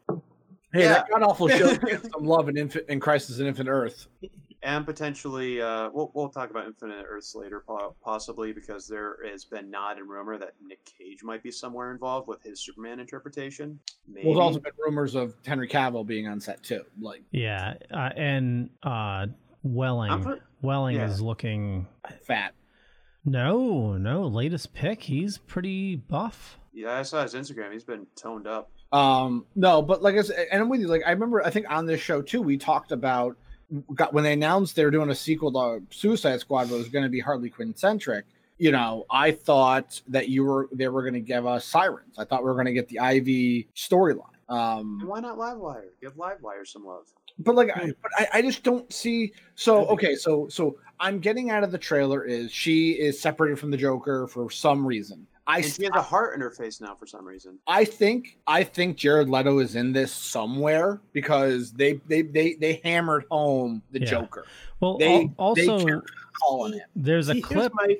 Hey, 0.72 0.82
Yeah. 0.82 0.92
that 0.94 1.08
god 1.10 1.22
awful 1.22 1.48
show 1.48 1.76
gets 1.86 2.08
some 2.10 2.24
love 2.24 2.48
in 2.48 2.56
Infant 2.56 2.86
in 2.88 2.98
Crisis 3.00 3.38
in 3.38 3.46
Infinite 3.46 3.70
Earth. 3.70 4.06
and 4.62 4.86
potentially 4.86 5.60
uh, 5.60 5.90
we'll 5.92 6.10
we'll 6.14 6.28
talk 6.28 6.50
about 6.50 6.66
Infinite 6.66 7.04
Earths 7.08 7.34
later, 7.34 7.62
po- 7.66 7.94
possibly 8.02 8.52
because 8.52 8.86
there 8.86 9.16
has 9.30 9.44
been 9.44 9.70
nod 9.70 9.98
and 9.98 10.08
rumor 10.08 10.38
that 10.38 10.54
Nick 10.64 10.84
Cage 10.84 11.22
might 11.24 11.42
be 11.42 11.50
somewhere 11.50 11.90
involved 11.92 12.28
with 12.28 12.42
his 12.42 12.60
Superman 12.60 13.00
interpretation. 13.00 13.78
Maybe. 14.08 14.26
Well, 14.26 14.34
there's 14.36 14.44
also 14.44 14.60
been 14.60 14.72
rumors 14.78 15.14
of 15.14 15.34
Henry 15.44 15.68
Cavill 15.68 16.06
being 16.06 16.26
on 16.28 16.40
set 16.40 16.62
too. 16.62 16.82
Like 17.00 17.22
yeah, 17.32 17.74
uh, 17.92 18.10
and 18.16 18.70
uh, 18.82 19.26
Welling. 19.62 20.10
I'm 20.10 20.40
Welling 20.62 20.96
yeah. 20.96 21.10
is 21.10 21.20
looking. 21.20 21.86
fat. 22.24 22.54
No, 23.24 23.96
no, 23.96 24.26
latest 24.26 24.74
pick. 24.74 25.02
He's 25.02 25.38
pretty 25.38 25.96
buff. 25.96 26.58
yeah, 26.72 26.94
I 26.98 27.02
saw 27.02 27.22
his 27.22 27.34
Instagram. 27.34 27.72
He's 27.72 27.84
been 27.84 28.06
toned 28.16 28.46
up. 28.48 28.70
Um, 28.92 29.46
no, 29.56 29.80
but 29.82 30.02
like 30.02 30.16
I 30.16 30.22
said, 30.22 30.48
and 30.52 30.60
I'm 30.62 30.68
with 30.68 30.80
you. 30.80 30.86
Like 30.86 31.02
I 31.06 31.10
remember, 31.10 31.44
I 31.44 31.50
think 31.50 31.70
on 31.70 31.86
this 31.86 32.00
show 32.00 32.20
too, 32.22 32.42
we 32.42 32.58
talked 32.58 32.92
about 32.92 33.36
got 33.94 34.12
when 34.12 34.22
they 34.22 34.34
announced 34.34 34.76
they 34.76 34.84
were 34.84 34.90
doing 34.90 35.08
a 35.10 35.14
sequel 35.14 35.50
to 35.52 35.82
Suicide 35.96 36.40
Squad, 36.40 36.68
but 36.68 36.74
it 36.74 36.78
was 36.78 36.88
going 36.88 37.04
to 37.04 37.08
be 37.10 37.20
Harley 37.20 37.48
Quinn 37.48 37.74
centric. 37.74 38.26
You 38.58 38.70
know, 38.70 39.06
I 39.10 39.32
thought 39.32 40.00
that 40.08 40.28
you 40.28 40.44
were 40.44 40.68
they 40.72 40.88
were 40.88 41.02
going 41.02 41.14
to 41.14 41.20
give 41.20 41.46
us 41.46 41.64
sirens. 41.64 42.18
I 42.18 42.24
thought 42.24 42.42
we 42.42 42.48
were 42.48 42.54
going 42.54 42.66
to 42.66 42.72
get 42.74 42.88
the 42.88 43.00
Ivy 43.00 43.68
storyline. 43.74 44.26
And 44.48 44.58
Um, 44.58 45.02
why 45.06 45.20
not 45.20 45.38
Livewire? 45.38 45.84
Give 46.00 46.14
Livewire 46.16 46.66
some 46.66 46.84
love. 46.84 47.06
but 47.38 47.54
like, 47.54 47.70
I, 47.74 47.86
but 48.02 48.10
I, 48.18 48.28
I 48.34 48.42
just 48.42 48.62
don't 48.62 48.92
see. 48.92 49.32
So 49.54 49.86
okay, 49.86 50.14
so 50.14 50.48
so 50.48 50.76
I'm 51.00 51.18
getting 51.18 51.48
out 51.50 51.64
of 51.64 51.72
the 51.72 51.78
trailer 51.78 52.24
is 52.24 52.52
she 52.52 52.90
is 52.92 53.18
separated 53.18 53.58
from 53.58 53.70
the 53.70 53.78
Joker 53.78 54.28
for 54.28 54.50
some 54.50 54.86
reason. 54.86 55.26
I 55.46 55.56
And 55.58 55.64
she 55.66 55.82
has 55.84 55.92
a 55.94 56.02
heart 56.02 56.34
in 56.34 56.40
her 56.40 56.50
face 56.52 56.80
now 56.80 56.94
for 56.94 57.06
some 57.06 57.24
reason. 57.26 57.58
I 57.66 57.84
think 57.84 58.38
I 58.46 58.62
think 58.62 58.96
Jared 58.96 59.28
Leto 59.28 59.58
is 59.58 59.74
in 59.74 59.92
this 59.92 60.12
somewhere 60.12 61.00
because 61.12 61.72
they 61.72 61.94
they 62.06 62.22
they 62.22 62.54
they 62.54 62.80
hammered 62.84 63.24
home 63.30 63.82
the 63.90 64.00
Yeah. 64.00 64.06
Joker, 64.06 64.46
Well, 64.80 64.98
They- 64.98 65.30
al- 65.38 65.54
they 65.54 65.66
also 65.66 65.84
can't 65.86 66.04
calling 66.40 66.74
it. 66.74 66.82
there's 66.94 67.28
a 67.28 67.34
here's 67.34 67.44
clip. 67.46 67.72
my- 67.74 67.96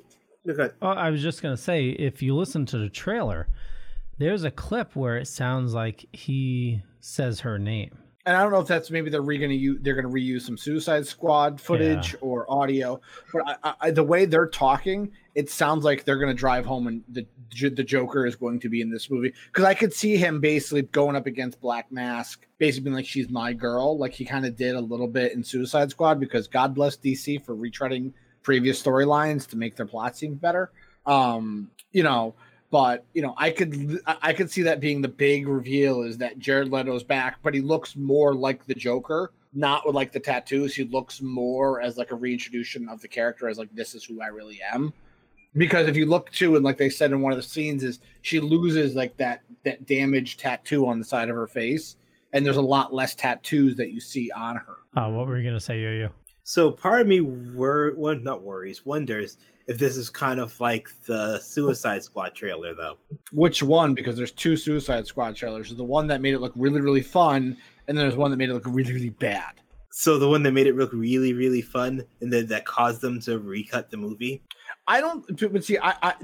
okay. 0.48 0.70
Oh, 0.82 0.88
I 0.88 1.10
was 1.10 1.20
just 1.22 1.42
gonna 1.42 1.56
say, 1.56 1.88
if 1.90 2.22
you 2.22 2.36
listen 2.36 2.64
to 2.66 2.78
the 2.78 2.88
trailer, 2.88 3.48
there's 4.18 4.44
a 4.44 4.50
clip 4.50 4.94
where 4.94 5.16
it 5.16 5.26
sounds 5.26 5.74
like 5.74 6.06
he 6.12 6.82
says 7.00 7.40
her 7.40 7.58
name. 7.58 7.98
And 8.24 8.36
I 8.36 8.42
don't 8.42 8.52
know 8.52 8.60
if 8.60 8.68
that's 8.68 8.90
maybe 8.90 9.10
they're 9.10 9.20
re 9.20 9.36
gonna 9.38 9.54
use 9.54 9.80
they're 9.82 9.96
gonna 9.96 10.08
reuse 10.08 10.42
some 10.42 10.56
Suicide 10.56 11.06
Squad 11.06 11.60
footage 11.60 12.14
or 12.20 12.48
audio, 12.48 13.00
but 13.32 13.58
I, 13.64 13.74
I, 13.80 13.90
the 13.90 14.04
way 14.04 14.26
they're 14.26 14.46
talking, 14.46 15.10
it 15.34 15.50
sounds 15.50 15.84
like 15.84 16.04
they're 16.04 16.18
gonna 16.18 16.32
drive 16.32 16.64
home 16.64 16.86
and 16.86 17.02
the 17.08 17.26
the 17.50 17.84
Joker 17.84 18.26
is 18.26 18.36
going 18.36 18.60
to 18.60 18.68
be 18.68 18.80
in 18.80 18.90
this 18.90 19.10
movie. 19.10 19.34
Because 19.46 19.64
I 19.64 19.74
could 19.74 19.92
see 19.92 20.16
him 20.16 20.40
basically 20.40 20.82
going 20.82 21.16
up 21.16 21.26
against 21.26 21.60
Black 21.60 21.90
Mask, 21.90 22.46
basically 22.58 22.84
being 22.84 22.96
like 22.96 23.06
she's 23.06 23.28
my 23.28 23.52
girl, 23.52 23.98
like 23.98 24.12
he 24.12 24.24
kind 24.24 24.46
of 24.46 24.56
did 24.56 24.74
a 24.74 24.80
little 24.80 25.08
bit 25.08 25.32
in 25.32 25.42
Suicide 25.42 25.90
Squad 25.90 26.20
because 26.20 26.46
God 26.46 26.74
bless 26.74 26.96
DC 26.96 27.44
for 27.44 27.54
retreading 27.54 28.12
previous 28.42 28.82
storylines 28.82 29.46
to 29.48 29.56
make 29.56 29.76
their 29.76 29.86
plot 29.86 30.16
seem 30.16 30.34
better. 30.34 30.70
Um, 31.06 31.70
you 31.90 32.02
know, 32.02 32.34
but 32.72 33.04
you 33.12 33.20
know, 33.20 33.34
I 33.36 33.50
could 33.50 34.00
I 34.06 34.16
I 34.22 34.32
could 34.32 34.50
see 34.50 34.62
that 34.62 34.80
being 34.80 35.02
the 35.02 35.08
big 35.08 35.46
reveal 35.46 36.02
is 36.02 36.18
that 36.18 36.38
Jared 36.38 36.70
Leto's 36.70 37.04
back, 37.04 37.36
but 37.42 37.54
he 37.54 37.60
looks 37.60 37.94
more 37.94 38.34
like 38.34 38.64
the 38.64 38.74
Joker, 38.74 39.30
not 39.52 39.86
with 39.86 39.94
like 39.94 40.10
the 40.10 40.18
tattoos. 40.18 40.74
He 40.74 40.84
looks 40.84 41.20
more 41.20 41.82
as 41.82 41.98
like 41.98 42.10
a 42.10 42.16
reintroduction 42.16 42.88
of 42.88 43.02
the 43.02 43.08
character 43.08 43.48
as 43.48 43.58
like 43.58 43.68
this 43.74 43.94
is 43.94 44.02
who 44.02 44.22
I 44.22 44.28
really 44.28 44.58
am. 44.72 44.92
Because 45.54 45.86
if 45.86 45.98
you 45.98 46.06
look 46.06 46.32
too, 46.32 46.56
and 46.56 46.64
like 46.64 46.78
they 46.78 46.88
said 46.88 47.12
in 47.12 47.20
one 47.20 47.30
of 47.30 47.36
the 47.36 47.42
scenes, 47.42 47.84
is 47.84 48.00
she 48.22 48.40
loses 48.40 48.94
like 48.94 49.18
that 49.18 49.42
that 49.64 49.86
damaged 49.86 50.40
tattoo 50.40 50.88
on 50.88 50.98
the 50.98 51.04
side 51.04 51.28
of 51.28 51.36
her 51.36 51.46
face, 51.46 51.96
and 52.32 52.44
there's 52.44 52.56
a 52.56 52.62
lot 52.62 52.94
less 52.94 53.14
tattoos 53.14 53.76
that 53.76 53.92
you 53.92 54.00
see 54.00 54.30
on 54.30 54.56
her. 54.56 54.76
Uh, 54.96 55.10
what 55.10 55.26
were 55.26 55.36
you 55.36 55.44
gonna 55.44 55.60
say, 55.60 55.78
Yo-Yo? 55.78 56.08
So 56.42 56.70
part 56.70 57.02
of 57.02 57.06
me 57.06 57.20
were 57.20 57.92
well, 57.98 58.16
not 58.16 58.42
worries, 58.42 58.86
wonders 58.86 59.36
if 59.66 59.78
this 59.78 59.96
is 59.96 60.10
kind 60.10 60.40
of 60.40 60.58
like 60.60 60.88
the 61.06 61.38
Suicide 61.38 62.02
Squad 62.02 62.34
trailer, 62.34 62.74
though. 62.74 62.96
Which 63.32 63.62
one? 63.62 63.94
Because 63.94 64.16
there's 64.16 64.32
two 64.32 64.56
Suicide 64.56 65.06
Squad 65.06 65.36
trailers. 65.36 65.68
There's 65.68 65.76
the 65.78 65.84
one 65.84 66.06
that 66.08 66.20
made 66.20 66.34
it 66.34 66.40
look 66.40 66.52
really 66.56 66.80
really 66.80 67.02
fun, 67.02 67.56
and 67.88 67.96
then 67.96 68.04
there's 68.06 68.16
one 68.16 68.30
that 68.30 68.36
made 68.36 68.50
it 68.50 68.54
look 68.54 68.66
really 68.66 68.92
really 68.92 69.10
bad. 69.10 69.54
So 69.94 70.18
the 70.18 70.28
one 70.28 70.42
that 70.44 70.52
made 70.52 70.66
it 70.66 70.74
look 70.74 70.90
really, 70.92 71.34
really 71.34 71.60
fun, 71.60 72.02
and 72.22 72.32
then 72.32 72.46
that 72.46 72.64
caused 72.64 73.02
them 73.02 73.20
to 73.20 73.38
recut 73.38 73.90
the 73.90 73.98
movie. 73.98 74.42
I 74.88 75.00
don't. 75.00 75.24
But 75.52 75.64
see, 75.64 75.78
I 75.78 75.90
I, 76.02 76.14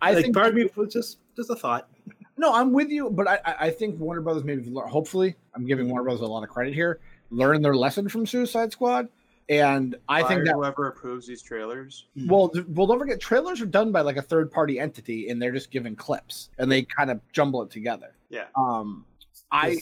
I 0.00 0.12
like 0.14 0.22
think 0.24 0.34
part 0.36 0.46
of 0.48 0.54
me 0.54 0.68
was 0.76 0.92
just 0.92 1.18
just 1.36 1.50
a 1.50 1.56
thought. 1.56 1.88
no, 2.36 2.54
I'm 2.54 2.72
with 2.72 2.88
you, 2.90 3.10
but 3.10 3.26
I 3.28 3.38
I- 3.44 3.56
I 3.66 3.70
think 3.70 3.98
Warner 3.98 4.20
Brothers 4.20 4.44
maybe 4.44 4.72
hopefully 4.86 5.34
I'm 5.54 5.66
giving 5.66 5.88
Warner 5.88 6.04
Brothers 6.04 6.20
a 6.22 6.26
lot 6.26 6.42
of 6.44 6.48
credit 6.48 6.74
here. 6.74 7.00
learned 7.30 7.64
their 7.64 7.74
lesson 7.76 8.08
from 8.08 8.24
Suicide 8.24 8.72
Squad. 8.72 9.08
And 9.50 9.96
I 10.08 10.20
Fire 10.22 10.28
think 10.28 10.44
that 10.46 10.54
whoever 10.54 10.88
approves 10.88 11.26
these 11.26 11.40
trailers. 11.40 12.06
well, 12.26 12.50
th- 12.50 12.66
well, 12.68 12.86
don't 12.86 12.98
forget 12.98 13.18
trailers 13.18 13.60
are 13.62 13.66
done 13.66 13.90
by 13.92 14.02
like 14.02 14.16
a 14.18 14.22
third 14.22 14.50
party 14.52 14.78
entity, 14.78 15.30
and 15.30 15.40
they're 15.40 15.52
just 15.52 15.70
given 15.70 15.96
clips, 15.96 16.50
and 16.58 16.70
they 16.70 16.82
kind 16.82 17.10
of 17.10 17.20
jumble 17.32 17.62
it 17.62 17.70
together. 17.70 18.14
Yeah. 18.28 18.44
Um, 18.56 19.06
I 19.50 19.78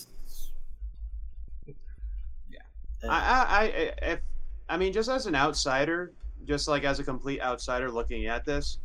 Yeah. 2.52 2.58
I, 3.04 3.08
I, 3.08 3.60
I, 3.60 3.62
if, 4.12 4.20
I 4.68 4.76
mean, 4.76 4.92
just 4.92 5.08
as 5.08 5.26
an 5.26 5.34
outsider, 5.34 6.12
just 6.44 6.68
like 6.68 6.84
as 6.84 6.98
a 7.00 7.04
complete 7.04 7.40
outsider 7.42 7.90
looking 7.90 8.26
at 8.26 8.44
this, 8.44 8.78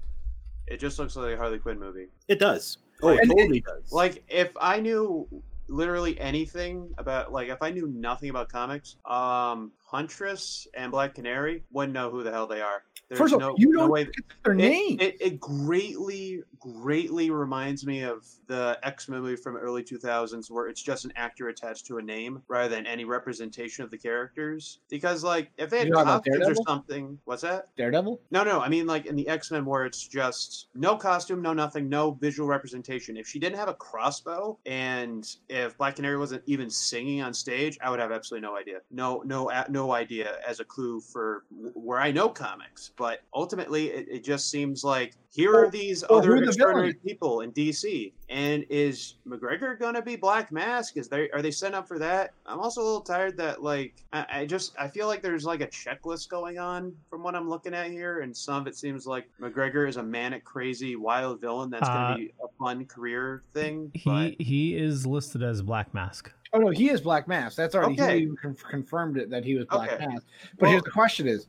it 0.67 0.77
just 0.79 0.97
looks 0.99 1.15
like 1.15 1.33
a 1.35 1.37
Harley 1.37 1.59
Quinn 1.59 1.79
movie. 1.79 2.07
It 2.27 2.39
does. 2.39 2.79
Oh, 3.03 3.09
it 3.09 3.19
And 3.21 3.31
it- 3.31 3.35
totally 3.37 3.59
does. 3.61 3.91
Like, 3.91 4.23
if 4.29 4.49
I 4.59 4.79
knew 4.79 5.27
literally 5.71 6.19
anything 6.19 6.93
about, 6.97 7.31
like, 7.31 7.49
if 7.49 7.61
I 7.61 7.71
knew 7.71 7.87
nothing 7.87 8.29
about 8.29 8.49
comics, 8.49 8.97
um, 9.05 9.71
Huntress 9.85 10.67
and 10.75 10.91
Black 10.91 11.15
Canary 11.15 11.63
wouldn't 11.71 11.93
know 11.93 12.11
who 12.11 12.23
the 12.23 12.31
hell 12.31 12.47
they 12.47 12.61
are. 12.61 12.83
There's 13.11 13.19
first 13.19 13.33
of 13.33 13.41
no, 13.41 13.49
all, 13.49 13.55
you 13.57 13.73
don't 13.73 13.89
way. 13.89 14.07
their 14.45 14.53
name. 14.53 14.97
It, 15.01 15.15
it, 15.15 15.21
it 15.21 15.39
greatly, 15.41 16.43
greatly 16.59 17.29
reminds 17.29 17.85
me 17.85 18.03
of 18.03 18.25
the 18.47 18.79
X 18.83 19.09
Men 19.09 19.19
movie 19.19 19.35
from 19.35 19.57
early 19.57 19.83
2000s, 19.83 20.49
where 20.49 20.67
it's 20.67 20.81
just 20.81 21.03
an 21.03 21.11
actor 21.17 21.49
attached 21.49 21.85
to 21.87 21.97
a 21.97 22.01
name 22.01 22.41
rather 22.47 22.73
than 22.73 22.85
any 22.85 23.03
representation 23.03 23.83
of 23.83 23.91
the 23.91 23.97
characters. 23.97 24.79
Because, 24.89 25.25
like, 25.25 25.51
if 25.57 25.69
they 25.69 25.79
had 25.79 25.87
You're 25.89 25.97
talking 25.97 26.09
about 26.09 26.25
costumes 26.25 26.57
or 26.57 26.63
something, 26.65 27.19
what's 27.25 27.41
that? 27.41 27.67
Daredevil. 27.75 28.21
No, 28.31 28.45
no, 28.45 28.61
I 28.61 28.69
mean 28.69 28.87
like 28.87 29.07
in 29.07 29.17
the 29.17 29.27
X 29.27 29.51
Men 29.51 29.65
where 29.65 29.85
it's 29.85 30.07
just 30.07 30.67
no 30.73 30.95
costume, 30.95 31.41
no 31.41 31.51
nothing, 31.51 31.89
no 31.89 32.11
visual 32.11 32.47
representation. 32.47 33.17
If 33.17 33.27
she 33.27 33.39
didn't 33.39 33.57
have 33.57 33.67
a 33.67 33.73
crossbow 33.73 34.57
and 34.65 35.27
if 35.49 35.77
Black 35.77 35.97
Canary 35.97 36.17
wasn't 36.17 36.43
even 36.45 36.69
singing 36.69 37.21
on 37.21 37.33
stage, 37.33 37.77
I 37.81 37.89
would 37.89 37.99
have 37.99 38.13
absolutely 38.13 38.47
no 38.47 38.55
idea. 38.55 38.79
No, 38.89 39.21
no, 39.25 39.51
no 39.69 39.91
idea 39.91 40.37
as 40.47 40.61
a 40.61 40.65
clue 40.65 41.01
for 41.01 41.43
where 41.73 41.99
I 41.99 42.11
know 42.11 42.29
comics. 42.29 42.91
But 43.01 43.21
ultimately, 43.33 43.87
it, 43.87 44.07
it 44.11 44.23
just 44.23 44.51
seems 44.51 44.83
like 44.83 45.13
here 45.31 45.55
Or- 45.55 45.65
are 45.65 45.71
these 45.71 46.03
or 46.03 46.19
other 46.19 46.35
who 46.35 46.41
the 46.41 46.47
extraordinary 46.49 46.91
villain 46.91 46.99
people 47.03 47.41
in 47.41 47.51
DC, 47.51 48.13
and 48.29 48.63
is 48.69 49.15
McGregor 49.27 49.79
gonna 49.79 50.03
be 50.03 50.15
Black 50.15 50.51
Mask? 50.51 50.97
Is 50.97 51.07
they 51.07 51.27
are 51.31 51.41
they 51.41 51.49
set 51.49 51.73
up 51.73 51.87
for 51.87 51.97
that? 51.97 52.33
I'm 52.45 52.59
also 52.59 52.79
a 52.79 52.83
little 52.83 53.01
tired 53.01 53.37
that 53.37 53.63
like 53.63 53.95
I, 54.13 54.25
I 54.41 54.45
just 54.45 54.75
I 54.77 54.87
feel 54.87 55.07
like 55.07 55.23
there's 55.23 55.45
like 55.45 55.61
a 55.61 55.67
checklist 55.67 56.29
going 56.29 56.59
on 56.59 56.93
from 57.09 57.23
what 57.23 57.33
I'm 57.35 57.49
looking 57.49 57.73
at 57.73 57.89
here, 57.89 58.19
and 58.19 58.37
some 58.37 58.61
of 58.61 58.67
it 58.67 58.75
seems 58.75 59.07
like 59.07 59.27
McGregor 59.41 59.89
is 59.89 59.97
a 59.97 60.03
manic, 60.03 60.45
crazy, 60.45 60.95
wild 60.95 61.41
villain 61.41 61.71
that's 61.71 61.89
Uh, 61.89 61.93
gonna 61.93 62.17
be 62.17 62.31
a 62.43 62.47
fun 62.59 62.85
career 62.85 63.41
thing. 63.55 63.89
He 63.95 64.03
but 64.11 64.33
he 64.39 64.75
is 64.77 65.07
listed 65.07 65.41
as 65.41 65.63
Black 65.63 65.91
Mask. 65.91 66.31
Oh 66.53 66.59
no, 66.59 66.69
he 66.69 66.91
is 66.91 67.01
Black 67.01 67.27
Mask. 67.27 67.55
That's 67.57 67.73
already 67.73 67.93
Okay. 67.99 68.17
he 68.17 68.23
even 68.25 68.35
con- 68.35 68.55
confirmed 68.69 69.17
it 69.17 69.31
that 69.31 69.43
he 69.43 69.55
was 69.55 69.65
Black 69.65 69.93
Okay. 69.93 70.05
Mask. 70.05 70.23
But 70.59 70.69
here's 70.69 70.83
the 70.83 70.91
question: 70.91 71.27
Is 71.27 71.47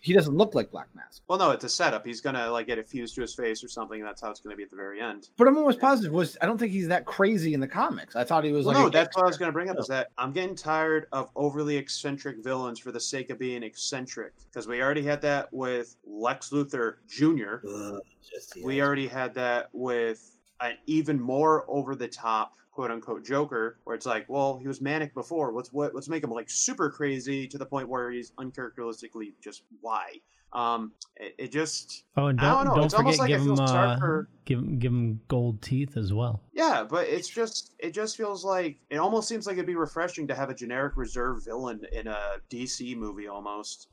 he 0.00 0.12
doesn't 0.12 0.34
look 0.34 0.54
like 0.54 0.70
Black 0.70 0.88
Mask? 0.94 1.22
well, 1.28 1.38
no, 1.38 1.50
it's 1.50 1.64
a 1.64 1.68
setup. 1.68 2.06
He's 2.06 2.20
gonna 2.20 2.50
like 2.50 2.66
get 2.66 2.78
it 2.78 2.88
fused 2.88 3.14
to 3.16 3.20
his 3.20 3.34
face 3.34 3.62
or 3.62 3.68
something. 3.68 4.00
And 4.00 4.08
that's 4.08 4.20
how 4.22 4.30
it's 4.30 4.40
gonna 4.40 4.56
be 4.56 4.62
at 4.62 4.70
the 4.70 4.76
very 4.76 5.00
end. 5.00 5.28
But 5.36 5.48
I'm 5.48 5.56
almost 5.56 5.80
positive 5.80 6.12
was 6.12 6.36
I 6.40 6.46
don't 6.46 6.58
think 6.58 6.72
he's 6.72 6.88
that 6.88 7.04
crazy 7.04 7.54
in 7.54 7.60
the 7.60 7.68
comics. 7.68 8.16
I 8.16 8.24
thought 8.24 8.44
he 8.44 8.52
was 8.52 8.66
Well, 8.66 8.74
like 8.74 8.84
no, 8.84 8.90
that's 8.90 9.16
what 9.16 9.24
I 9.24 9.26
was 9.28 9.36
going 9.36 9.48
to 9.48 9.52
bring 9.52 9.68
up 9.70 9.78
is 9.78 9.86
that 9.88 10.08
I'm 10.18 10.32
getting 10.32 10.54
tired 10.54 11.06
of 11.12 11.30
overly 11.36 11.76
eccentric 11.76 12.42
villains 12.42 12.78
for 12.78 12.92
the 12.92 13.00
sake 13.00 13.30
of 13.30 13.38
being 13.38 13.62
eccentric 13.62 14.32
because 14.50 14.66
we 14.66 14.82
already 14.82 15.02
had 15.02 15.20
that 15.22 15.52
with 15.52 15.96
Lex 16.06 16.50
Luthor 16.50 16.96
Jr. 17.08 17.66
Ugh, 17.68 18.00
just. 18.28 18.56
We 18.62 18.80
already 18.82 19.06
had 19.08 19.34
that 19.34 19.68
with 19.72 20.36
an 20.60 20.76
even 20.86 21.20
more 21.20 21.64
over 21.68 21.94
the 21.94 22.08
top 22.08 22.54
quote 22.80 22.90
unquote 22.90 23.22
Joker, 23.22 23.76
where 23.84 23.94
it's 23.94 24.06
like, 24.06 24.24
well, 24.30 24.56
he 24.56 24.66
was 24.66 24.80
manic 24.80 25.12
before. 25.12 25.52
Let's 25.52 25.70
what 25.70 25.94
let's 25.94 26.08
make 26.08 26.24
him 26.24 26.30
like 26.30 26.48
super 26.48 26.88
crazy 26.88 27.46
to 27.48 27.58
the 27.58 27.66
point 27.66 27.90
where 27.90 28.10
he's 28.10 28.32
uncharacteristically 28.38 29.34
just 29.42 29.64
why. 29.82 30.14
Um, 30.54 30.92
it, 31.16 31.34
it 31.36 31.52
just 31.52 32.04
Oh, 32.16 32.28
and 32.28 32.38
don't 32.38 32.48
don't 32.48 32.64
know, 32.64 32.74
don't, 32.76 32.84
it's 32.86 32.94
forget 32.94 33.18
like 33.18 33.28
give 33.28 33.42
him 33.42 33.60
uh, 33.60 33.98
for- 33.98 34.28
give 34.46 34.60
him 34.60 34.78
give 34.78 34.92
him 34.92 35.20
gold 35.28 35.60
teeth 35.60 35.98
as 35.98 36.14
well. 36.14 36.40
Yeah, 36.54 36.86
but 36.88 37.06
it's 37.06 37.28
just 37.28 37.74
it 37.78 37.90
just 37.92 38.16
feels 38.16 38.46
like 38.46 38.78
it 38.88 38.96
almost 38.96 39.28
seems 39.28 39.46
like 39.46 39.56
it'd 39.56 39.66
be 39.66 39.74
refreshing 39.74 40.26
to 40.28 40.34
have 40.34 40.48
a 40.48 40.54
generic 40.54 40.96
reserve 40.96 41.44
villain 41.44 41.82
in 41.92 42.06
a 42.06 42.36
DC 42.48 42.96
movie 42.96 43.28
almost. 43.28 43.88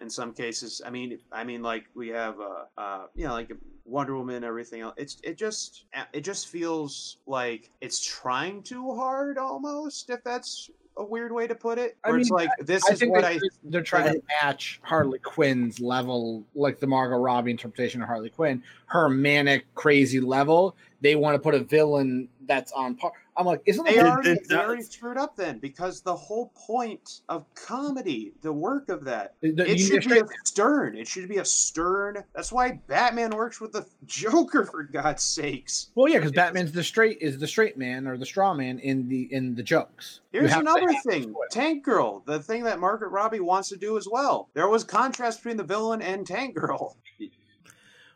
In 0.00 0.08
some 0.08 0.32
cases, 0.32 0.80
I 0.84 0.90
mean, 0.90 1.18
I 1.30 1.44
mean, 1.44 1.62
like 1.62 1.84
we 1.94 2.08
have, 2.08 2.40
uh, 2.40 2.80
uh, 2.80 3.06
you 3.14 3.26
know, 3.26 3.32
like 3.32 3.52
Wonder 3.84 4.16
Woman, 4.16 4.36
and 4.36 4.44
everything 4.44 4.80
else. 4.80 4.94
It's 4.96 5.18
it 5.22 5.36
just 5.36 5.84
it 6.12 6.22
just 6.22 6.48
feels 6.48 7.18
like 7.26 7.70
it's 7.80 8.04
trying 8.04 8.62
too 8.62 8.94
hard, 8.94 9.36
almost. 9.36 10.08
If 10.08 10.24
that's 10.24 10.70
a 10.96 11.04
weird 11.04 11.32
way 11.32 11.46
to 11.46 11.54
put 11.54 11.78
it, 11.78 11.96
I 12.04 12.10
where 12.10 12.18
it's 12.18 12.30
like 12.30 12.50
this 12.60 12.88
I 12.88 12.92
is 12.92 13.02
what 13.04 13.22
they, 13.22 13.36
I 13.36 13.40
they're 13.64 13.82
trying 13.82 14.12
to 14.12 14.22
match 14.42 14.80
Harley 14.82 15.18
Quinn's 15.18 15.80
level, 15.80 16.44
like 16.54 16.78
the 16.78 16.86
Margot 16.86 17.18
Robbie 17.18 17.50
interpretation 17.50 18.00
of 18.02 18.08
Harley 18.08 18.30
Quinn, 18.30 18.62
her 18.86 19.08
manic, 19.08 19.66
crazy 19.74 20.20
level. 20.20 20.76
They 21.00 21.16
want 21.16 21.34
to 21.34 21.38
put 21.38 21.54
a 21.54 21.60
villain 21.60 22.28
that's 22.46 22.72
on 22.72 22.94
par. 22.94 23.12
I'm 23.40 23.46
like, 23.46 23.62
isn't 23.64 23.84
They 23.84 23.98
already, 23.98 24.30
it 24.32 24.48
they 24.48 24.54
already 24.56 24.82
screwed 24.82 25.16
up 25.16 25.34
then 25.34 25.58
because 25.58 26.02
the 26.02 26.14
whole 26.14 26.52
point 26.54 27.22
of 27.30 27.46
comedy, 27.54 28.32
the 28.42 28.52
work 28.52 28.90
of 28.90 29.04
that, 29.06 29.34
the- 29.40 29.64
it 29.70 29.78
should 29.78 30.06
be 30.08 30.18
a 30.18 30.24
stern. 30.44 30.94
It 30.96 31.08
should 31.08 31.28
be 31.28 31.38
a 31.38 31.44
stern. 31.44 32.22
That's 32.34 32.52
why 32.52 32.80
Batman 32.86 33.30
works 33.30 33.60
with 33.60 33.72
the 33.72 33.86
Joker 34.06 34.64
for 34.66 34.82
God's 34.82 35.22
sakes. 35.22 35.88
well, 35.94 36.08
yeah, 36.08 36.18
because 36.18 36.32
Batman's 36.32 36.72
the 36.72 36.84
straight 36.84 37.18
is 37.22 37.38
the 37.38 37.46
straight 37.48 37.78
man 37.78 38.06
or 38.06 38.18
the 38.18 38.26
straw 38.26 38.52
man 38.52 38.78
in 38.78 39.08
the 39.08 39.32
in 39.32 39.54
the 39.54 39.62
jokes. 39.62 40.20
Here's 40.32 40.52
another 40.52 40.92
thing. 41.06 41.34
Tank 41.50 41.82
Girl, 41.82 42.22
the 42.26 42.40
thing 42.40 42.62
that 42.64 42.78
Margaret 42.78 43.08
Robbie 43.08 43.40
wants 43.40 43.70
to 43.70 43.76
do 43.76 43.96
as 43.96 44.06
well. 44.10 44.48
There 44.54 44.68
was 44.68 44.84
contrast 44.84 45.38
between 45.40 45.56
the 45.56 45.64
villain 45.64 46.02
and 46.02 46.26
Tank 46.26 46.54
Girl. 46.56 46.96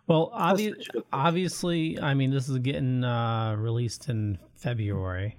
Well, 0.06 0.32
obvi- 0.38 0.76
such 0.76 0.88
a 0.88 0.92
good 0.92 0.92
point. 0.92 1.06
obviously, 1.14 1.98
I 1.98 2.12
mean, 2.12 2.30
this 2.30 2.48
is 2.50 2.58
getting 2.58 3.04
uh, 3.04 3.56
released 3.58 4.10
in 4.10 4.38
February. 4.64 5.36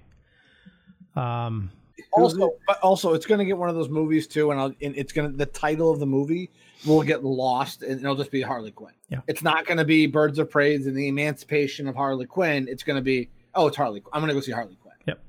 Um, 1.16 1.70
Also, 2.12 2.54
but 2.66 2.78
also, 2.80 3.12
it's 3.12 3.26
going 3.26 3.38
to 3.38 3.44
get 3.44 3.58
one 3.58 3.68
of 3.68 3.74
those 3.74 3.88
movies 3.88 4.26
too, 4.26 4.50
and, 4.50 4.60
I'll, 4.60 4.72
and 4.80 4.96
it's 4.96 5.12
going 5.12 5.30
to 5.30 5.36
the 5.36 5.46
title 5.46 5.90
of 5.90 5.98
the 5.98 6.06
movie 6.06 6.50
will 6.86 7.02
get 7.02 7.24
lost, 7.24 7.82
and 7.82 8.00
it'll 8.00 8.14
just 8.14 8.30
be 8.30 8.40
Harley 8.40 8.70
Quinn. 8.70 8.92
Yeah. 9.10 9.20
it's 9.26 9.42
not 9.42 9.66
going 9.66 9.78
to 9.78 9.84
be 9.84 10.06
Birds 10.06 10.38
of 10.38 10.50
Prey 10.50 10.74
and 10.74 10.96
the 10.96 11.08
Emancipation 11.08 11.88
of 11.88 11.94
Harley 11.94 12.26
Quinn. 12.26 12.68
It's 12.68 12.82
going 12.82 12.96
to 12.96 13.02
be 13.02 13.28
oh, 13.54 13.66
it's 13.66 13.76
Harley. 13.76 14.02
I'm 14.12 14.20
going 14.20 14.28
to 14.28 14.34
go 14.34 14.40
see 14.40 14.52
Harley 14.52 14.76
Quinn. 14.76 14.94
yep. 15.06 15.20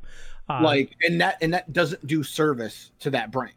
Uh, 0.50 0.62
like, 0.62 0.96
and 1.06 1.20
that 1.22 1.38
and 1.42 1.54
that 1.54 1.72
doesn't 1.74 2.06
do 2.06 2.24
service 2.24 2.92
to 3.00 3.10
that 3.12 3.32
brand. 3.32 3.54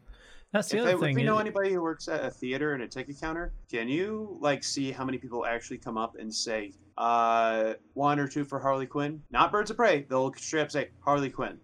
That's 0.53 0.69
the 0.69 0.77
If, 0.79 0.83
other 0.83 0.91
I, 0.91 0.95
if 0.95 1.01
thing. 1.01 1.15
we 1.17 1.23
know 1.23 1.39
anybody 1.39 1.73
who 1.73 1.81
works 1.83 2.09
at 2.09 2.25
a 2.25 2.31
theater 2.31 2.75
and 2.75 2.83
a 2.83 2.89
ticket 2.89 3.21
counter, 3.21 3.53
can 3.71 3.89
you 3.89 4.37
like 4.41 4.65
see 4.65 4.91
how 4.91 5.05
many 5.05 5.19
people 5.19 5.47
actually 5.47 5.79
come 5.79 5.97
up 5.99 6.17
and 6.19 6.33
say 6.35 6.73
uh, 6.99 7.75
one 7.95 8.19
or 8.19 8.27
two 8.29 8.45
for 8.45 8.59
Harley 8.59 8.87
Quinn? 8.87 9.23
Not 9.31 9.53
Birds 9.53 9.71
of 9.71 9.77
Prey. 9.77 10.07
They'll 10.09 10.33
straight 10.35 10.63
up 10.63 10.71
say 10.71 10.89
Harley 11.01 11.31
Quinn. 11.31 11.59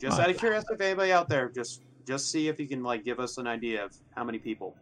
Just 0.00 0.18
Oh, 0.18 0.22
out 0.22 0.30
of 0.30 0.36
curiosity, 0.38 0.74
if 0.74 0.80
anybody 0.80 1.12
out 1.12 1.28
there, 1.28 1.48
just 1.48 1.82
just 2.06 2.30
see 2.30 2.48
if 2.48 2.60
you 2.60 2.68
can 2.68 2.82
like 2.82 3.04
give 3.04 3.18
us 3.18 3.38
an 3.38 3.46
idea 3.46 3.84
of 3.84 3.92
how 4.14 4.22
many 4.24 4.38
people. 4.38 4.76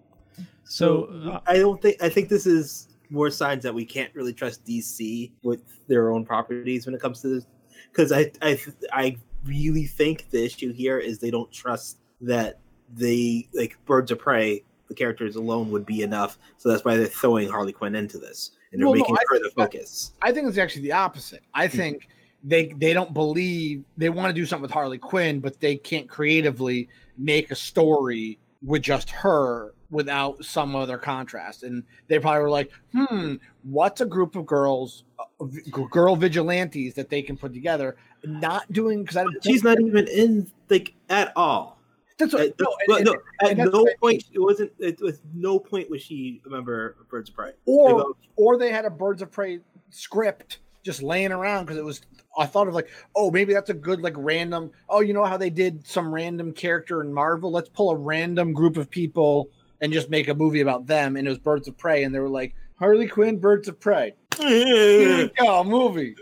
so 0.64 1.04
uh, 1.30 1.40
I 1.46 1.58
don't 1.58 1.80
think 1.80 2.02
I 2.02 2.08
think 2.08 2.28
this 2.28 2.46
is 2.46 2.88
more 3.10 3.30
signs 3.30 3.62
that 3.62 3.72
we 3.74 3.84
can't 3.84 4.12
really 4.14 4.32
trust 4.32 4.64
DC 4.64 5.30
with 5.42 5.62
their 5.86 6.10
own 6.10 6.24
properties 6.24 6.86
when 6.86 6.94
it 6.94 7.00
comes 7.00 7.20
to 7.22 7.28
this. 7.28 7.46
Because 7.90 8.10
I, 8.10 8.32
I 8.42 8.58
I 8.92 9.16
really 9.44 9.84
think 9.86 10.30
the 10.30 10.44
issue 10.44 10.72
here 10.72 10.98
is 10.98 11.18
they 11.20 11.30
don't 11.30 11.52
trust 11.52 11.98
that 12.22 12.58
they 12.94 13.48
like 13.52 13.76
Birds 13.84 14.10
of 14.10 14.18
Prey, 14.18 14.64
the 14.88 14.94
characters 14.94 15.36
alone 15.36 15.70
would 15.70 15.86
be 15.86 16.02
enough. 16.02 16.38
So 16.58 16.68
that's 16.68 16.84
why 16.84 16.96
they're 16.96 17.06
throwing 17.06 17.48
Harley 17.48 17.72
Quinn 17.72 17.94
into 17.94 18.18
this 18.18 18.52
and 18.74 18.80
they're 18.80 18.88
Well, 18.88 18.98
making 18.98 19.16
I 19.16 19.22
her 19.30 19.38
the 19.38 19.50
focus. 19.50 20.12
I 20.20 20.32
think 20.32 20.48
it's 20.48 20.58
actually 20.58 20.82
the 20.82 20.92
opposite. 20.92 21.42
I 21.54 21.68
think 21.68 22.08
they 22.42 22.74
they 22.76 22.92
don't 22.92 23.14
believe 23.14 23.84
they 23.96 24.10
want 24.10 24.28
to 24.28 24.34
do 24.34 24.44
something 24.44 24.62
with 24.62 24.72
Harley 24.72 24.98
Quinn, 24.98 25.40
but 25.40 25.60
they 25.60 25.76
can't 25.76 26.08
creatively 26.08 26.88
make 27.16 27.50
a 27.50 27.54
story 27.54 28.38
with 28.62 28.82
just 28.82 29.10
her 29.10 29.74
without 29.90 30.44
some 30.44 30.74
other 30.74 30.98
contrast. 30.98 31.62
And 31.62 31.84
they 32.08 32.18
probably 32.18 32.42
were 32.42 32.50
like, 32.50 32.72
"Hmm, 32.92 33.34
what's 33.62 34.00
a 34.00 34.06
group 34.06 34.34
of 34.34 34.44
girls, 34.44 35.04
uh, 35.18 35.44
v- 35.44 35.70
girl 35.90 36.16
vigilantes 36.16 36.94
that 36.94 37.08
they 37.08 37.22
can 37.22 37.36
put 37.36 37.54
together?" 37.54 37.96
Not 38.24 38.70
doing 38.72 39.04
because 39.04 39.26
She's 39.42 39.62
not 39.62 39.80
even 39.80 40.08
in 40.08 40.50
like 40.68 40.94
at 41.08 41.32
all. 41.36 41.73
That's 42.18 42.32
what, 42.32 42.42
At, 42.42 42.54
no, 42.60 42.66
no, 42.88 42.96
and- 42.96 43.04
no, 43.06 43.14
and- 43.40 43.60
at 43.60 43.72
no 43.72 43.86
point 44.00 44.24
it 44.32 44.38
wasn't. 44.38 44.72
It 44.78 45.00
was 45.00 45.20
no 45.34 45.58
point 45.58 45.90
was 45.90 46.00
she 46.02 46.40
a 46.46 46.48
member 46.50 46.96
of 47.00 47.08
Birds 47.08 47.28
of 47.30 47.34
Prey. 47.36 47.52
or 47.66 48.14
or 48.36 48.56
they 48.58 48.70
had 48.70 48.84
a 48.84 48.90
Birds 48.90 49.20
of 49.22 49.30
Prey 49.32 49.60
script 49.90 50.58
just 50.84 51.02
laying 51.02 51.32
around 51.32 51.64
because 51.64 51.78
it 51.78 51.84
was. 51.84 52.00
I 52.36 52.46
thought 52.46 52.66
of 52.66 52.74
like, 52.74 52.88
oh, 53.14 53.30
maybe 53.30 53.52
that's 53.52 53.70
a 53.70 53.74
good 53.74 54.00
like 54.00 54.14
random. 54.16 54.70
Oh, 54.88 55.00
you 55.00 55.12
know 55.12 55.24
how 55.24 55.36
they 55.36 55.50
did 55.50 55.86
some 55.86 56.12
random 56.12 56.52
character 56.52 57.00
in 57.00 57.12
Marvel? 57.12 57.50
Let's 57.52 57.68
pull 57.68 57.90
a 57.90 57.96
random 57.96 58.52
group 58.52 58.76
of 58.76 58.90
people 58.90 59.48
and 59.80 59.92
just 59.92 60.10
make 60.10 60.26
a 60.28 60.34
movie 60.34 60.60
about 60.60 60.86
them. 60.86 61.16
And 61.16 61.26
it 61.26 61.30
was 61.30 61.38
Birds 61.38 61.68
of 61.68 61.76
Prey, 61.78 62.02
and 62.04 62.12
they 62.14 62.18
were 62.20 62.28
like 62.28 62.54
Harley 62.76 63.06
Quinn, 63.06 63.38
Birds 63.38 63.68
of 63.68 63.78
Prey. 63.80 64.14
Here 64.38 65.16
we 65.16 65.30
go, 65.44 65.62
movie. 65.64 66.16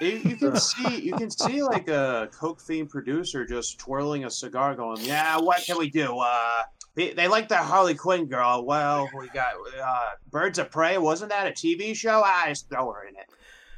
You, 0.00 0.08
you 0.24 0.36
can 0.36 0.56
see 0.56 1.00
you 1.00 1.12
can 1.14 1.30
see 1.30 1.62
like 1.62 1.88
a 1.88 2.28
coke 2.32 2.60
themed 2.60 2.88
producer 2.88 3.44
just 3.44 3.78
twirling 3.78 4.24
a 4.24 4.30
cigar, 4.30 4.74
going, 4.74 4.98
"Yeah, 5.02 5.38
what 5.38 5.62
can 5.64 5.78
we 5.78 5.90
do? 5.90 6.16
Uh, 6.18 6.62
they, 6.94 7.12
they 7.12 7.28
like 7.28 7.48
that 7.48 7.64
Harley 7.64 7.94
Quinn 7.94 8.26
girl. 8.26 8.64
Well, 8.64 9.08
we 9.18 9.28
got 9.28 9.52
uh, 9.82 10.08
Birds 10.30 10.58
of 10.58 10.70
Prey. 10.70 10.98
Wasn't 10.98 11.30
that 11.30 11.46
a 11.46 11.50
TV 11.50 11.94
show? 11.94 12.22
I 12.24 12.46
just 12.48 12.68
throw 12.68 12.90
her 12.92 13.04
in 13.06 13.14
it. 13.16 13.26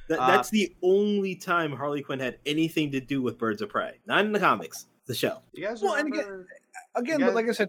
That, 0.09 0.19
Uh, 0.21 0.27
that's 0.29 0.51
the 0.51 0.75
only 0.83 1.35
time 1.35 1.73
Harley 1.73 2.03
Quinn 2.03 2.21
had 2.21 2.39
anything 2.47 2.91
to 2.93 3.01
do 3.01 3.21
with 3.23 3.37
Birds 3.39 3.61
of 3.63 3.69
Prey. 3.69 3.99
Not 4.07 4.25
in 4.25 4.33
the 4.33 4.41
comics, 4.41 4.87
the 5.07 5.15
show. 5.15 5.39
You 5.53 5.67
guys 5.67 5.83
Well, 5.83 5.95
and 5.95 6.09
again- 6.09 6.47
Again, 6.95 7.21
You 7.21 7.27
but 7.27 7.31
guys- 7.31 7.35
like 7.35 7.49
I 7.49 7.53
said, 7.53 7.69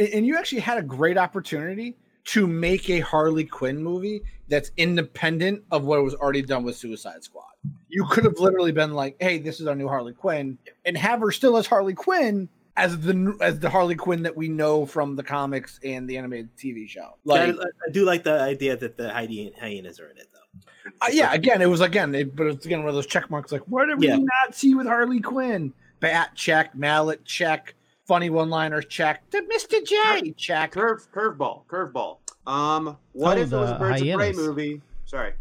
i- 0.00 0.02
and 0.14 0.26
you 0.26 0.36
actually 0.36 0.60
had 0.60 0.78
a 0.78 0.82
great 0.82 1.18
opportunity 1.18 1.96
to 2.26 2.46
make 2.46 2.88
a 2.88 3.00
Harley 3.00 3.44
Quinn 3.44 3.82
movie 3.82 4.22
that's 4.48 4.70
independent 4.76 5.64
of 5.70 5.84
what 5.84 6.02
was 6.02 6.14
already 6.14 6.42
done 6.42 6.62
with 6.64 6.76
Suicide 6.76 7.22
Squad. 7.24 7.46
You 7.94 8.04
could 8.06 8.24
have 8.24 8.38
literally 8.40 8.72
been 8.72 8.92
like, 8.92 9.16
"Hey, 9.20 9.38
this 9.38 9.60
is 9.60 9.68
our 9.68 9.74
new 9.76 9.86
Harley 9.86 10.12
Quinn," 10.14 10.58
and 10.84 10.96
have 10.98 11.20
her 11.20 11.30
still 11.30 11.56
as 11.56 11.66
Harley 11.68 11.94
Quinn 11.94 12.48
as 12.76 12.98
the 13.00 13.36
as 13.40 13.60
the 13.60 13.70
Harley 13.70 13.94
Quinn 13.94 14.22
that 14.24 14.36
we 14.36 14.48
know 14.48 14.84
from 14.84 15.14
the 15.14 15.22
comics 15.22 15.78
and 15.84 16.08
the 16.08 16.18
animated 16.18 16.48
TV 16.56 16.88
show. 16.88 17.14
I, 17.30 17.52
Like, 17.52 17.56
I 17.86 17.90
do 17.92 18.04
like 18.04 18.24
the 18.24 18.40
idea 18.40 18.76
that 18.76 18.96
the 18.96 19.12
hyena- 19.12 19.52
hyenas 19.60 20.00
are 20.00 20.08
in 20.08 20.18
it, 20.18 20.26
though. 20.32 20.90
uh, 21.02 21.10
yeah, 21.12 21.32
again, 21.32 21.62
it 21.62 21.66
was 21.66 21.80
again, 21.80 22.12
it, 22.16 22.34
but 22.34 22.48
it's 22.48 22.66
again 22.66 22.80
one 22.80 22.88
of 22.88 22.96
those 22.96 23.06
check 23.06 23.30
marks. 23.30 23.52
Like, 23.52 23.62
what 23.68 23.86
did 23.86 24.00
we 24.00 24.08
Yeah. 24.08 24.16
not 24.16 24.54
see 24.56 24.74
with 24.74 24.88
Harley 24.88 25.20
Quinn? 25.20 25.72
Bat 26.00 26.30
check, 26.34 26.74
mallet 26.74 27.24
check, 27.24 27.74
funny 28.06 28.28
one 28.28 28.50
liner 28.50 28.82
check, 28.82 29.30
to 29.30 29.40
Mr. 29.42 29.84
J 29.86 30.32
check. 30.32 30.72
Curve 30.72 31.06
curveball, 31.14 31.64
curveball. 31.66 32.16
Um, 32.46 32.96
what 33.12 33.38
Oh, 33.38 33.40
if 33.40 33.52
it 33.52 33.56
was 33.56 33.70
a 33.70 33.72
the 33.74 33.78
Birds 33.78 34.02
of 34.02 34.08
Prey 34.18 34.32
movie? 34.32 34.82
Sorry, 35.06 35.32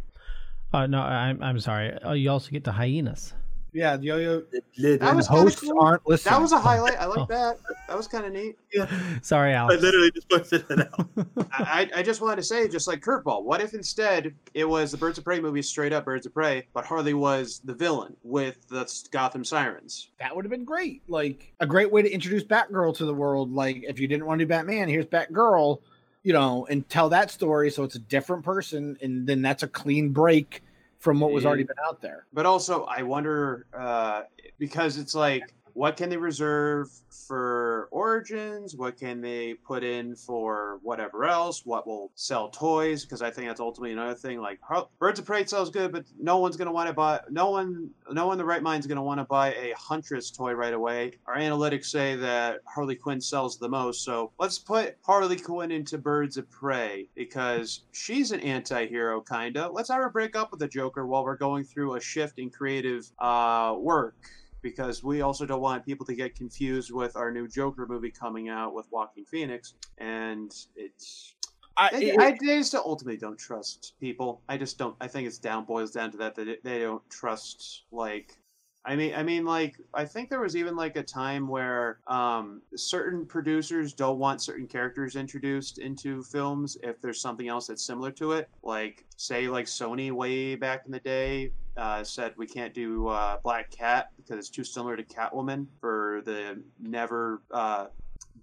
Uh, 0.74 0.88
no, 0.88 1.00
I'm 1.02 1.42
I'm 1.44 1.60
sorry. 1.60 1.98
Oh, 2.04 2.14
you 2.14 2.30
also 2.32 2.50
get 2.50 2.64
the 2.64 2.72
hyenas. 2.72 3.34
Yeah, 3.76 3.98
the 3.98 4.04
yo-yo 4.06 4.40
That 4.42 4.62
was 4.78 4.84
and 4.86 5.00
kinda 5.02 5.24
hosts 5.26 5.62
cool. 5.62 5.80
aren't 5.82 6.08
listening. 6.08 6.32
that 6.36 6.42
was 6.42 6.52
a 6.52 6.60
highlight. 6.60 6.96
I 7.00 7.06
like 7.06 7.18
Oh. 7.22 7.26
that. 7.30 7.58
That 7.88 7.98
was 7.98 8.08
kind 8.08 8.24
of 8.24 8.32
neat. 8.32 8.56
Yeah. 8.72 8.88
Sorry, 9.24 9.52
Alex. 9.54 9.82
I 9.82 9.84
literally 9.84 10.12
just 10.12 10.30
posted 10.30 10.64
it 10.70 10.80
out. 10.80 11.08
I, 11.52 11.90
I 11.96 12.00
I 12.00 12.04
just 12.04 12.22
wanted 12.22 12.36
to 12.36 12.44
say, 12.44 12.68
just 12.68 12.88
like 12.88 13.02
curveball, 13.02 13.44
what 13.44 13.62
if 13.62 13.74
instead 13.74 14.36
it 14.54 14.66
was 14.66 14.92
the 14.92 14.98
Birds 14.98 15.18
of 15.18 15.24
Prey 15.24 15.40
movie, 15.40 15.64
straight 15.64 15.92
up 15.92 16.06
Birds 16.06 16.28
of 16.28 16.36
Prey, 16.36 16.68
but 16.74 16.86
Harley 16.86 17.16
was 17.16 17.62
the 17.66 17.74
villain 17.74 18.16
with 18.24 18.68
the 18.68 18.86
Gotham 19.12 19.44
Sirens? 19.44 20.10
that 20.20 20.36
would 20.36 20.46
have 20.46 20.52
been 20.52 20.66
great. 20.66 21.02
Like 21.08 21.52
a 21.60 21.66
great 21.66 21.92
way 21.92 22.04
to 22.04 22.12
introduce 22.12 22.44
Batgirl 22.44 22.96
to 22.98 23.06
the 23.06 23.14
world. 23.14 23.52
Like 23.52 23.84
if 23.88 24.00
you 24.00 24.08
didn't 24.08 24.28
want 24.28 24.38
to 24.40 24.46
do 24.46 24.50
Batman, 24.50 24.88
here's 24.88 25.06
Batgirl, 25.08 25.80
you 26.24 26.34
know, 26.34 26.66
and 26.70 26.88
tell 26.90 27.10
that 27.10 27.30
story 27.30 27.70
so 27.70 27.84
it's 27.84 27.96
a 27.96 28.00
different 28.00 28.44
person, 28.44 28.98
and 29.02 29.28
then 29.28 29.42
that's 29.42 29.64
a 29.64 29.68
clean 29.68 30.10
break 30.10 30.64
from 31.00 31.20
what 31.20 31.32
was 31.32 31.46
already 31.46 31.64
been 31.64 31.76
out 31.86 32.02
there. 32.02 32.26
But 32.32 32.46
also, 32.46 32.86
I 32.86 33.04
wonder 33.04 33.66
uh, 33.74 34.24
because 34.58 34.98
it's 34.98 35.14
like, 35.14 35.54
what 35.74 35.98
can 35.98 36.10
they 36.10 36.18
reserve 36.18 36.90
for 37.28 37.88
Origins? 37.92 38.76
What 38.76 38.98
can 38.98 39.22
they 39.22 39.56
put 39.56 39.84
in 39.84 40.16
for 40.16 40.80
whatever 40.84 41.26
else? 41.26 41.66
What 41.66 41.88
will 41.88 42.12
sell 42.16 42.50
toys? 42.50 43.04
Because 43.04 43.22
I 43.22 43.32
think 43.32 43.48
that's 43.48 43.60
ultimately 43.60 43.94
another 43.94 44.14
thing. 44.14 44.40
Like 44.40 44.60
Birds 45.00 45.20
of 45.20 45.26
Prey 45.26 45.46
sells 45.46 45.70
good, 45.70 45.92
but 45.92 46.06
no 46.20 46.38
one's 46.38 46.58
gonna 46.58 46.72
want 46.72 46.88
to 46.88 46.94
buy. 46.94 47.20
No 47.30 47.50
one, 47.50 47.90
no 48.12 48.28
one 48.28 48.36
in 48.36 48.38
the 48.38 48.46
right 48.46 48.62
mind 48.62 48.82
is 48.82 48.88
gonna 48.88 49.04
want 49.04 49.20
to 49.20 49.26
buy 49.26 49.54
a 49.54 49.74
Huntress 49.78 50.32
toy 50.32 50.54
right 50.54 50.74
away. 50.74 51.14
Our 51.26 51.38
analytics 51.38 51.86
say 51.86 52.16
that 52.18 52.60
Harley 52.66 52.96
Quinn 52.96 53.22
sells 53.22 53.58
the 53.58 53.70
most, 53.70 54.04
so 54.04 54.32
let's 54.40 54.60
put 54.60 54.98
Harley 55.04 55.38
Quinn 55.38 55.72
into 55.72 55.98
Birds 55.98 56.38
of 56.38 56.50
Prey 56.50 57.08
because 57.16 57.82
she's 57.92 58.32
an 58.32 58.40
anti-hero 58.42 59.22
kinda. 59.22 59.70
Let's 59.72 59.90
have 59.90 60.02
her 60.02 60.10
break 60.10 60.36
up 60.36 60.52
with 60.52 60.60
the 60.60 60.68
Joker 60.68 61.06
while 61.08 61.24
we're 61.24 61.38
going 61.38 61.64
through 61.64 61.96
a 61.96 62.02
shift 62.02 62.40
in 62.40 62.50
creative 62.50 63.12
uh, 63.20 63.76
work 63.78 64.16
because 64.64 65.04
we 65.04 65.22
also 65.22 65.46
don't 65.46 65.62
want 65.62 65.86
people 65.86 66.06
to 66.08 66.16
get 66.16 66.36
confused 66.36 66.92
with 66.92 67.16
our 67.16 67.32
new 67.32 67.48
Joker 67.48 67.86
movie 67.88 68.12
coming 68.12 68.50
out 68.50 68.74
with 68.74 68.88
Joaquin 68.92 69.26
Phoenix, 69.26 69.76
and 70.00 70.52
it's. 70.76 71.36
I, 71.78 71.90
I, 71.94 71.98
it- 72.00 72.20
I, 72.20 72.26
I 72.28 72.38
just 72.42 72.76
ultimately 72.76 73.18
don't 73.18 73.38
trust 73.38 73.94
people. 74.00 74.42
I 74.50 74.58
just 74.58 74.78
don't. 74.78 74.96
I 75.02 75.08
think 75.08 75.28
it's 75.28 75.40
down 75.40 75.66
boils 75.66 75.92
down 75.92 76.12
to 76.12 76.18
that 76.18 76.36
that 76.36 76.64
they 76.64 76.80
don't 76.80 77.08
trust 77.10 77.84
like. 77.92 78.38
I 78.86 78.96
mean, 78.98 79.16
I 79.16 79.24
mean, 79.24 79.46
like, 79.46 79.78
I 79.94 80.04
think 80.04 80.30
there 80.30 80.42
was 80.42 80.58
even 80.58 80.76
like 80.76 80.98
a 80.98 81.04
time 81.04 81.48
where 81.48 82.00
um, 82.08 82.62
certain 82.76 83.26
producers 83.26 83.94
don't 83.94 84.20
want 84.20 84.42
certain 84.42 84.68
characters 84.68 85.16
introduced 85.16 85.78
into 85.80 86.22
films 86.24 86.78
if 86.84 87.02
there's 87.02 87.22
something 87.22 87.48
else 87.48 87.68
that's 87.68 87.86
similar 87.86 88.12
to 88.12 88.34
it. 88.34 88.50
Like, 88.62 89.06
say, 89.16 89.48
like 89.48 89.68
Sony 89.68 90.12
way 90.12 90.56
back 90.56 90.84
in 90.86 90.92
the 90.92 91.00
day 91.00 91.52
uh, 91.78 92.04
said 92.04 92.34
we 92.38 92.46
can't 92.46 92.74
do 92.74 93.08
uh, 93.08 93.38
Black 93.44 93.72
Cat 93.72 94.10
because 94.18 94.38
it's 94.38 94.50
too 94.50 94.64
similar 94.64 94.98
to 94.98 95.04
Catwoman 95.04 95.68
for 95.80 96.22
the 96.26 96.62
never 96.80 97.42
uh, 97.52 97.88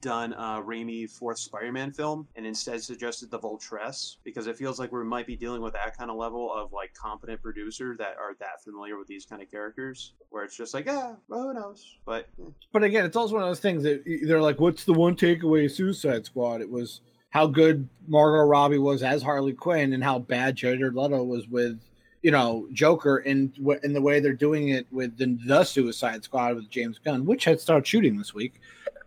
done 0.01 0.33
uh, 0.35 0.63
Raimi 0.63 1.11
fourth 1.11 1.39
Spider-Man 1.39 1.93
film, 1.93 2.27
and 2.37 2.47
instead 2.47 2.83
suggested 2.83 3.31
the 3.31 3.39
Vulturess 3.39 4.17
because 4.25 4.47
it 4.47 4.57
feels 4.57 4.79
like 4.79 4.93
we 4.93 5.03
might 5.05 5.27
be 5.27 5.37
dealing 5.37 5.61
with 5.61 5.75
that 5.75 5.97
kind 5.97 6.11
of 6.11 6.17
level 6.17 6.53
of 6.53 6.73
like 6.73 6.95
competent 6.95 7.43
producer 7.43 7.97
that 7.99 8.17
are 8.19 8.35
that 8.41 8.63
familiar 8.65 8.97
with 8.99 9.09
these 9.09 9.27
kind 9.27 9.43
of 9.43 9.51
characters, 9.51 10.15
where 10.31 10.45
it's 10.45 10.57
just 10.57 10.75
like, 10.75 10.87
ah, 10.89 11.17
well, 11.29 11.43
who 11.43 11.55
knows? 11.55 11.97
But 12.07 12.29
but 12.73 12.83
again, 12.83 13.05
it's 13.05 13.17
also 13.17 13.35
one 13.35 13.43
of 13.43 13.49
those 13.49 13.61
things 13.61 13.83
that 13.83 14.03
they're 14.27 14.41
like, 14.41 14.61
"What's 14.61 14.85
the 14.85 14.93
one 14.93 15.17
takeaway 15.17 15.71
Suicide 15.71 16.25
Squad?" 16.25 16.61
It 16.61 16.71
was 16.71 17.01
how 17.31 17.47
good 17.47 17.89
Margot 18.09 18.49
Robbie 18.49 18.79
was 18.79 19.03
as 19.03 19.23
Harley 19.23 19.53
Quinn, 19.53 19.93
and 19.93 20.03
how 20.03 20.19
bad 20.19 20.57
Jared 20.57 20.95
Leto 20.95 21.23
was 21.23 21.47
with, 21.49 21.81
you 22.23 22.31
know, 22.31 22.67
Joker, 22.73 23.19
and 23.19 23.53
in 23.83 23.93
the 23.93 24.03
way 24.03 24.21
they're 24.21 24.33
doing 24.33 24.71
it 24.71 24.87
with 24.91 25.17
the, 25.17 25.39
the 25.47 25.65
Suicide 25.65 26.25
Squad 26.25 26.57
with 26.57 26.71
James 26.71 26.99
Gunn, 26.99 27.25
which 27.25 27.45
had 27.45 27.61
started 27.61 27.87
shooting 27.87 28.19
this 28.19 28.35
week. 28.35 28.61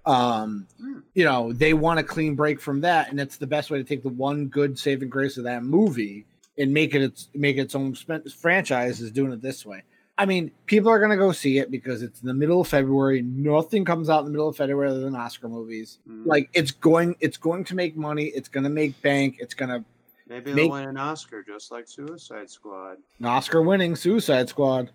Um, 0.05 0.67
Hmm. 0.79 0.99
you 1.13 1.23
know, 1.23 1.53
they 1.53 1.73
want 1.73 1.99
a 1.99 2.03
clean 2.03 2.35
break 2.35 2.59
from 2.59 2.81
that, 2.81 3.09
and 3.09 3.19
it's 3.19 3.37
the 3.37 3.47
best 3.47 3.71
way 3.71 3.77
to 3.77 3.83
take 3.83 4.03
the 4.03 4.09
one 4.09 4.47
good 4.47 4.77
saving 4.77 5.09
grace 5.09 5.37
of 5.37 5.45
that 5.45 5.63
movie 5.63 6.25
and 6.57 6.73
make 6.73 6.93
it 6.93 7.01
its 7.01 7.29
make 7.33 7.57
its 7.57 7.73
own 7.75 7.95
sp- 7.95 8.27
franchise 8.35 8.99
is 9.01 9.11
doing 9.11 9.31
it 9.31 9.41
this 9.41 9.65
way. 9.65 9.83
I 10.17 10.25
mean, 10.27 10.51
people 10.67 10.89
are 10.91 10.99
gonna 10.99 11.17
go 11.17 11.31
see 11.31 11.57
it 11.57 11.71
because 11.71 12.03
it's 12.03 12.21
in 12.21 12.27
the 12.27 12.33
middle 12.33 12.61
of 12.61 12.67
February. 12.67 13.21
Nothing 13.23 13.83
comes 13.85 14.09
out 14.09 14.19
in 14.19 14.25
the 14.25 14.31
middle 14.31 14.49
of 14.49 14.55
February 14.57 14.89
other 14.89 14.99
than 14.99 15.15
Oscar 15.15 15.47
movies. 15.47 15.97
mm, 16.07 16.25
Like 16.25 16.49
it's 16.53 16.71
going, 16.71 17.15
it's 17.19 17.37
going 17.37 17.63
to 17.65 17.75
make 17.75 17.95
money. 17.97 18.25
It's 18.25 18.49
gonna 18.49 18.69
make 18.69 19.01
bank. 19.01 19.37
It's 19.39 19.53
gonna 19.55 19.83
maybe 20.27 20.51
they'll 20.51 20.55
make- 20.65 20.71
win 20.71 20.87
an 20.89 20.97
Oscar 20.97 21.41
just 21.43 21.71
like 21.71 21.87
Suicide 21.87 22.49
Squad. 22.49 22.97
an 23.19 23.25
Oscar-winning 23.25 23.95
Suicide 23.95 24.49
Squad. 24.49 24.91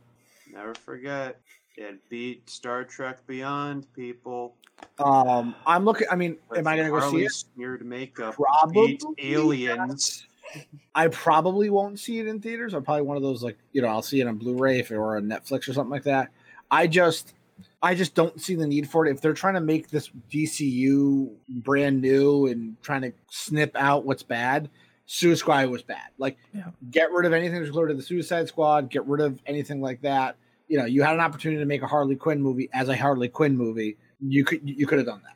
Never 0.53 0.75
forget, 0.75 1.41
it 1.79 2.09
beat 2.09 2.49
Star 2.51 2.85
Trek 2.85 3.27
Beyond. 3.27 3.87
People. 3.95 4.55
Um, 4.99 5.55
I'm 5.67 5.85
looking. 5.85 6.07
I 6.11 6.17
mean, 6.17 6.37
with 6.51 6.59
am 6.59 6.67
I 6.67 6.77
gonna 6.77 6.91
go 6.91 6.99
see 6.99 7.03
Harley 7.05 7.25
it? 7.25 7.33
Smeared 7.33 7.85
makeup. 7.87 8.35
Probably. 8.35 8.99
Beat 8.99 9.05
aliens. 9.35 10.27
I 10.95 11.09
probably 11.09 11.69
won't 11.71 11.99
see 12.01 12.19
it 12.21 12.27
in 12.27 12.41
theaters. 12.41 12.75
I'm 12.75 12.83
probably 12.83 13.03
one 13.03 13.17
of 13.17 13.23
those 13.23 13.43
like 13.43 13.59
you 13.73 13.83
know 13.83 13.89
I'll 13.89 14.03
see 14.03 14.21
it 14.21 14.27
on 14.27 14.37
Blu-ray 14.37 14.79
if 14.79 14.91
it 14.91 14.99
were 14.99 15.17
on 15.17 15.25
Netflix 15.25 15.69
or 15.69 15.73
something 15.73 15.91
like 15.91 16.05
that. 16.05 16.31
I 16.71 16.87
just 16.87 17.35
I 17.83 17.95
just 17.95 18.15
don't 18.15 18.41
see 18.41 18.55
the 18.55 18.67
need 18.67 18.89
for 18.89 19.07
it. 19.07 19.11
If 19.15 19.21
they're 19.21 19.35
trying 19.35 19.55
to 19.55 19.61
make 19.61 19.89
this 19.91 20.11
DCU 20.33 21.31
brand 21.49 22.01
new 22.01 22.47
and 22.47 22.81
trying 22.83 23.03
to 23.03 23.13
snip 23.31 23.77
out 23.77 24.05
what's 24.05 24.23
bad, 24.23 24.71
Suicide 25.07 25.39
Squad 25.39 25.69
was 25.69 25.83
bad. 25.83 26.09
Like 26.19 26.39
Yeah. 26.55 26.71
get 26.91 27.13
rid 27.13 27.27
of 27.27 27.33
anything 27.33 27.61
that's 27.61 27.71
related 27.71 27.95
to 27.95 27.97
the 27.97 28.03
Suicide 28.03 28.49
Squad, 28.49 28.91
get 28.91 29.07
rid 29.07 29.21
of 29.21 29.41
anything 29.47 29.81
like 29.81 30.01
that. 30.03 30.37
You 30.69 30.79
know, 30.79 30.85
you 30.85 31.03
had 31.03 31.15
an 31.15 31.21
opportunity 31.21 31.61
to 31.61 31.67
make 31.67 31.83
a 31.83 31.87
Harley 31.87 32.17
Quinn 32.17 32.41
movie 32.43 32.69
as 32.73 32.89
a 32.89 32.97
Harley 32.97 33.29
Quinn 33.29 33.57
movie. 33.57 33.97
You 34.21 34.45
could 34.45 34.61
you 34.69 34.87
could 34.87 34.99
have 34.99 35.07
done 35.07 35.23
that. 35.25 35.35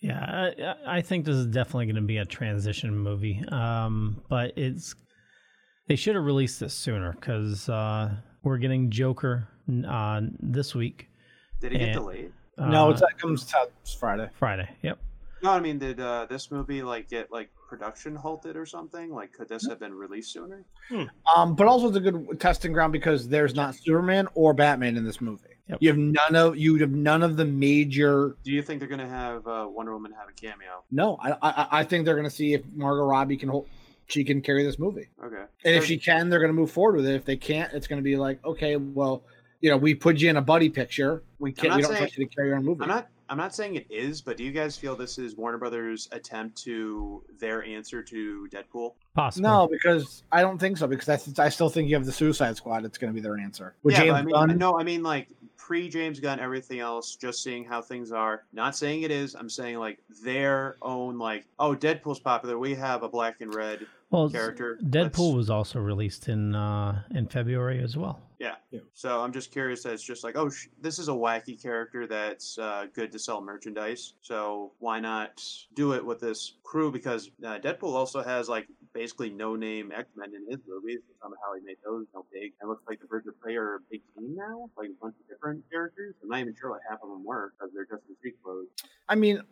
Yeah, 0.00 0.74
I, 0.86 0.98
I 0.98 1.00
think 1.00 1.24
this 1.24 1.36
is 1.36 1.46
definitely 1.46 1.86
going 1.86 1.96
to 1.96 2.02
be 2.02 2.18
a 2.18 2.24
transition 2.24 2.96
movie. 2.96 3.42
Um, 3.50 4.22
but 4.28 4.56
it's 4.56 4.94
they 5.88 5.96
should 5.96 6.14
have 6.16 6.24
released 6.24 6.58
this 6.60 6.74
sooner 6.74 7.12
because 7.12 7.68
uh, 7.68 8.10
we're 8.42 8.58
getting 8.58 8.90
Joker 8.90 9.48
uh, 9.88 10.22
this 10.40 10.74
week. 10.74 11.08
Did 11.60 11.72
it 11.72 11.78
get 11.78 11.88
And- 11.88 11.94
delayed? 11.98 12.32
no, 12.58 12.88
Uh, 12.88 12.90
it's 12.90 13.00
that 13.00 13.18
comes 13.18 13.52
out 13.54 13.70
Friday. 13.98 14.28
Friday. 14.38 14.68
Yep. 14.82 14.98
No, 15.42 15.50
I 15.52 15.60
mean, 15.60 15.78
did 15.78 15.98
uh, 16.00 16.26
this 16.28 16.50
movie 16.50 16.82
like 16.82 17.08
get 17.08 17.30
like 17.32 17.50
production 17.72 18.14
halted 18.14 18.54
or 18.54 18.66
something? 18.66 19.10
Like, 19.14 19.32
could 19.32 19.48
this 19.48 19.66
have 19.66 19.80
been 19.80 19.94
released 19.94 20.30
sooner? 20.30 20.62
Um, 21.34 21.54
but 21.54 21.66
also 21.66 21.88
it's 21.88 21.96
a 21.96 22.00
good 22.00 22.38
testing 22.38 22.70
ground 22.74 22.92
because 22.92 23.26
there's 23.28 23.54
not 23.54 23.74
Superman 23.74 24.28
or 24.34 24.52
Batman 24.52 24.98
in 24.98 25.04
this 25.06 25.22
movie. 25.22 25.44
Yep. 25.68 25.78
You 25.80 25.88
have 25.88 25.96
none 25.98 26.36
of 26.36 26.56
you 26.58 26.76
have 26.76 26.90
none 26.90 27.22
of 27.22 27.38
the 27.38 27.46
major. 27.46 28.36
Do 28.44 28.52
you 28.52 28.60
think 28.62 28.78
they're 28.80 28.88
gonna 28.90 29.08
have 29.08 29.46
uh, 29.46 29.66
Wonder 29.70 29.94
Woman 29.94 30.12
have 30.12 30.28
a 30.28 30.32
cameo? 30.32 30.84
No, 30.90 31.16
I 31.22 31.32
I, 31.40 31.66
I 31.80 31.84
think 31.84 32.04
they're 32.04 32.14
going 32.16 32.28
to 32.28 32.30
see 32.30 32.52
if 32.52 32.62
Margot 32.74 33.04
Robbie 33.04 33.38
can 33.38 33.48
hold. 33.48 33.68
She 34.06 34.22
can 34.22 34.42
carry 34.42 34.64
this 34.64 34.78
movie, 34.78 35.08
Okay. 35.24 35.44
and 35.64 35.74
if 35.74 35.86
she 35.86 35.96
can, 35.96 36.28
they're 36.28 36.40
going 36.40 36.50
to 36.50 36.60
move 36.60 36.70
forward 36.70 36.96
with 36.96 37.06
it. 37.06 37.14
If 37.14 37.24
they 37.24 37.36
can't, 37.36 37.72
it's 37.72 37.86
going 37.86 38.00
to 38.00 38.02
be 38.04 38.16
like, 38.16 38.44
okay, 38.44 38.76
well, 38.76 39.22
you 39.62 39.70
know, 39.70 39.78
we 39.78 39.94
put 39.94 40.18
you 40.18 40.28
in 40.28 40.36
a 40.36 40.42
buddy 40.42 40.68
picture. 40.68 41.22
We 41.38 41.52
can't. 41.52 41.76
We 41.76 41.80
don't 41.82 41.92
saying- 41.92 41.98
trust 42.02 42.18
you 42.18 42.26
to 42.26 42.34
carry 42.34 42.52
our 42.52 42.60
movie. 42.60 42.82
I'm 42.82 42.88
not. 42.88 43.08
I'm 43.32 43.38
not 43.38 43.54
saying 43.54 43.76
it 43.76 43.86
is, 43.88 44.20
but 44.20 44.36
do 44.36 44.44
you 44.44 44.52
guys 44.52 44.76
feel 44.76 44.94
this 44.94 45.16
is 45.16 45.36
Warner 45.36 45.56
Brothers' 45.56 46.06
attempt 46.12 46.62
to 46.64 47.24
their 47.38 47.64
answer 47.64 48.02
to 48.02 48.46
Deadpool? 48.52 48.92
Possible. 49.14 49.48
No, 49.48 49.66
because 49.66 50.22
I 50.30 50.42
don't 50.42 50.58
think 50.58 50.76
so. 50.76 50.86
Because 50.86 51.06
that's, 51.06 51.38
I 51.38 51.48
still 51.48 51.70
think 51.70 51.88
you 51.88 51.94
have 51.94 52.04
the 52.04 52.12
Suicide 52.12 52.58
Squad. 52.58 52.84
It's 52.84 52.98
going 52.98 53.10
to 53.10 53.14
be 53.14 53.22
their 53.22 53.38
answer. 53.38 53.74
With 53.84 53.94
yeah, 53.94 54.00
James 54.00 54.12
I 54.12 54.22
mean, 54.22 54.34
Gunn, 54.34 54.58
no, 54.58 54.78
I 54.78 54.82
mean 54.82 55.02
like 55.02 55.28
pre 55.62 55.88
James 55.88 56.18
Gunn, 56.18 56.40
everything 56.40 56.80
else, 56.80 57.14
just 57.14 57.40
seeing 57.40 57.64
how 57.64 57.80
things 57.80 58.10
are. 58.10 58.42
Not 58.52 58.74
saying 58.74 59.02
it 59.02 59.12
is. 59.12 59.36
I'm 59.36 59.48
saying 59.48 59.78
like 59.78 60.00
their 60.24 60.76
own 60.82 61.18
like, 61.18 61.46
oh, 61.60 61.76
Deadpool's 61.76 62.18
popular. 62.18 62.58
We 62.58 62.74
have 62.74 63.04
a 63.04 63.08
black 63.08 63.40
and 63.40 63.54
red 63.54 63.86
well, 64.10 64.28
character. 64.28 64.78
Deadpool 64.82 65.26
Let's- 65.28 65.36
was 65.36 65.50
also 65.50 65.78
released 65.78 66.28
in 66.28 66.56
uh, 66.56 67.02
in 67.12 67.28
February 67.28 67.80
as 67.80 67.96
well. 67.96 68.20
Yeah. 68.40 68.56
Yeah. 68.72 68.80
So 68.92 69.20
I'm 69.20 69.32
just 69.32 69.52
curious 69.52 69.84
that 69.84 69.92
it's 69.92 70.02
just 70.02 70.24
like, 70.24 70.36
oh, 70.36 70.50
sh- 70.50 70.66
this 70.80 70.98
is 70.98 71.08
a 71.08 71.12
wacky 71.12 71.62
character 71.62 72.08
that's 72.08 72.58
uh, 72.58 72.86
good 72.92 73.12
to 73.12 73.18
sell 73.20 73.40
merchandise. 73.40 74.14
So 74.20 74.72
why 74.80 74.98
not 74.98 75.40
do 75.74 75.92
it 75.92 76.04
with 76.04 76.18
this 76.18 76.54
crew? 76.64 76.90
Because 76.90 77.30
uh, 77.46 77.60
Deadpool 77.60 77.94
also 77.94 78.20
has 78.20 78.48
like 78.48 78.66
basically 78.92 79.30
no 79.30 79.56
name 79.56 79.92
X 79.92 80.08
Men 80.16 80.32
in 80.34 80.50
his 80.50 80.60
movies. 80.66 81.00
Somehow 81.22 81.54
he 81.58 81.64
made 81.64 81.78
those 81.84 82.06
no 82.14 82.24
big. 82.32 82.52
It 82.60 82.66
looks 82.66 82.82
like 82.88 83.00
the 83.00 83.06
Birds 83.06 83.26
of 83.26 83.38
Prey 83.40 83.56
are 83.56 83.76
a 83.76 83.78
big 83.90 84.02
team 84.14 84.34
now, 84.36 84.70
like 84.76 84.88
a 84.88 85.00
bunch 85.00 85.14
of 85.20 85.28
different 85.28 85.64
characters. 85.70 86.14
I'm 86.22 86.28
not 86.28 86.40
even 86.40 86.54
sure 86.60 86.70
what 86.70 86.80
half 86.88 87.02
of 87.02 87.08
them 87.08 87.24
were 87.24 87.52
because 87.58 87.72
they're 87.74 87.84
just 87.84 88.02
in 88.08 88.16
street 88.16 88.34
clothes. 88.42 88.68
I 89.08 89.14
mean, 89.14 89.42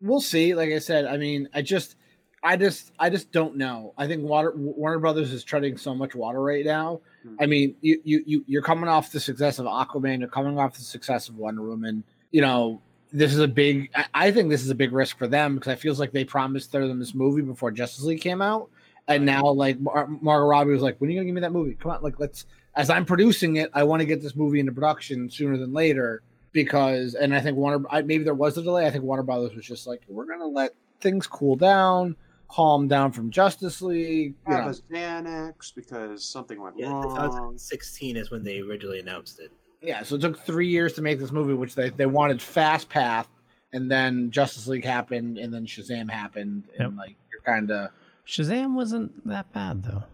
we'll 0.00 0.20
see. 0.20 0.54
Like 0.54 0.70
I 0.70 0.78
said, 0.78 1.06
I 1.06 1.16
mean, 1.16 1.48
I 1.54 1.62
just, 1.62 1.96
I 2.42 2.56
just, 2.56 2.92
I 2.98 3.10
just 3.10 3.32
don't 3.32 3.56
know. 3.56 3.94
I 3.96 4.06
think 4.06 4.22
Water, 4.22 4.52
Warner 4.54 4.98
Brothers 4.98 5.32
is 5.32 5.44
treading 5.44 5.76
so 5.76 5.94
much 5.94 6.14
water 6.14 6.40
right 6.40 6.64
now. 6.64 7.00
Hmm. 7.22 7.36
I 7.40 7.46
mean, 7.46 7.74
you, 7.80 8.00
you, 8.04 8.22
you, 8.26 8.44
you're 8.46 8.62
coming 8.62 8.88
off 8.88 9.10
the 9.12 9.20
success 9.20 9.58
of 9.58 9.66
Aquaman. 9.66 10.20
You're 10.20 10.28
coming 10.28 10.58
off 10.58 10.74
the 10.74 10.82
success 10.82 11.28
of 11.28 11.36
Wonder 11.36 11.62
Woman. 11.62 12.04
You 12.30 12.42
know, 12.42 12.80
this 13.12 13.32
is 13.32 13.40
a 13.40 13.48
big. 13.48 13.90
I, 13.94 14.06
I 14.14 14.30
think 14.30 14.50
this 14.50 14.62
is 14.62 14.70
a 14.70 14.74
big 14.74 14.92
risk 14.92 15.18
for 15.18 15.26
them 15.26 15.54
because 15.54 15.72
it 15.72 15.80
feels 15.80 15.98
like 15.98 16.12
they 16.12 16.24
promised 16.24 16.72
them 16.72 16.98
this 16.98 17.14
movie 17.14 17.42
before 17.42 17.70
Justice 17.70 18.04
League 18.04 18.20
came 18.20 18.42
out, 18.42 18.70
and 19.08 19.24
now 19.26 19.42
like 19.50 19.80
Mar- 19.80 20.06
Margot 20.06 20.46
Robbie 20.46 20.70
was 20.72 20.82
like, 20.82 21.00
"When 21.00 21.08
are 21.08 21.12
you 21.12 21.18
gonna 21.18 21.26
give 21.26 21.34
me 21.34 21.40
that 21.40 21.52
movie? 21.52 21.74
Come 21.74 21.90
on, 21.90 22.02
like 22.02 22.20
let's." 22.20 22.46
As 22.76 22.90
I'm 22.90 23.04
producing 23.04 23.56
it, 23.56 23.70
I 23.74 23.82
want 23.82 24.00
to 24.00 24.06
get 24.06 24.22
this 24.22 24.36
movie 24.36 24.60
into 24.60 24.70
production 24.70 25.28
sooner 25.30 25.56
than 25.56 25.72
later 25.72 26.22
because, 26.52 27.14
and 27.14 27.34
I 27.34 27.40
think 27.40 27.56
Warner, 27.56 27.84
I, 27.90 28.02
maybe 28.02 28.22
there 28.22 28.34
was 28.34 28.56
a 28.56 28.62
delay. 28.62 28.86
I 28.86 28.90
think 28.90 29.02
Warner 29.02 29.24
Brothers 29.24 29.56
was 29.56 29.66
just 29.66 29.86
like, 29.88 30.02
we're 30.08 30.26
gonna 30.26 30.46
let 30.46 30.74
things 31.00 31.26
cool 31.26 31.56
down, 31.56 32.14
calm 32.48 32.86
down 32.86 33.10
from 33.10 33.30
Justice 33.30 33.82
League. 33.82 34.34
You 34.48 34.54
Have 34.54 34.64
know. 34.66 34.70
a 34.70 34.74
Xanax 34.94 35.74
because 35.74 36.24
something 36.24 36.60
went 36.60 36.78
Yeah, 36.78 36.90
wrong. 36.90 37.02
2016 37.16 38.16
is 38.16 38.30
when 38.30 38.44
they 38.44 38.60
originally 38.60 39.00
announced 39.00 39.40
it. 39.40 39.50
Yeah, 39.82 40.02
so 40.02 40.14
it 40.16 40.20
took 40.20 40.38
three 40.40 40.68
years 40.68 40.92
to 40.94 41.02
make 41.02 41.18
this 41.18 41.30
movie, 41.32 41.54
which 41.54 41.74
they, 41.74 41.90
they 41.90 42.06
wanted 42.06 42.40
fast 42.42 42.88
path, 42.88 43.28
and 43.72 43.90
then 43.90 44.30
Justice 44.30 44.66
League 44.66 44.84
happened, 44.84 45.38
and 45.38 45.52
then 45.52 45.66
Shazam 45.66 46.10
happened, 46.10 46.64
and 46.78 46.92
Yep. 46.92 46.98
like 46.98 47.16
you're 47.32 47.40
kind 47.42 47.70
of. 47.70 47.90
Shazam 48.28 48.74
wasn't 48.74 49.26
that 49.26 49.50
bad 49.52 49.82
though. 49.82 50.04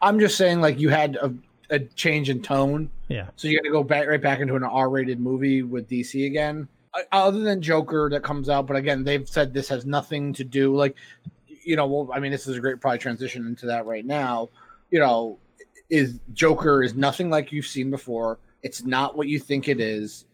I'm 0.00 0.18
just 0.18 0.36
saying, 0.36 0.60
like 0.60 0.80
you 0.80 0.88
had 0.88 1.16
a, 1.16 1.32
a 1.70 1.78
change 1.78 2.28
in 2.28 2.42
tone, 2.42 2.90
Yeah. 3.08 3.28
so 3.36 3.46
you 3.46 3.56
got 3.56 3.62
to 3.64 3.70
go 3.70 3.84
back 3.84 4.08
right 4.08 4.20
back 4.20 4.40
into 4.40 4.56
an 4.56 4.64
R-rated 4.64 5.20
movie 5.20 5.62
with 5.62 5.88
DC 5.88 6.26
again. 6.26 6.66
Uh, 6.92 7.02
Other 7.12 7.40
than 7.40 7.62
Joker 7.62 8.10
that 8.10 8.22
comes 8.24 8.48
out, 8.48 8.66
but 8.66 8.76
again, 8.76 9.04
they've 9.04 9.28
said 9.28 9.54
this 9.54 9.68
has 9.68 9.86
nothing 9.86 10.32
to 10.34 10.44
do 10.44 10.74
like, 10.74 10.96
you 11.64 11.76
know, 11.76 11.86
well, 11.86 12.10
I 12.12 12.18
mean, 12.18 12.32
this 12.32 12.48
is 12.48 12.56
a 12.56 12.60
great 12.60 12.80
probably 12.80 12.98
transition 12.98 13.46
into 13.46 13.66
that 13.66 13.86
right 13.86 14.04
now. 14.04 14.48
You 14.90 14.98
know, 14.98 15.38
is 15.88 16.18
Joker 16.34 16.82
is 16.82 16.94
nothing 16.94 17.30
like 17.30 17.52
you've 17.52 17.66
seen 17.66 17.90
before. 17.90 18.38
It's 18.64 18.84
not 18.84 19.16
what 19.16 19.28
you 19.28 19.38
think 19.38 19.68
it 19.68 19.78
is. 19.80 20.24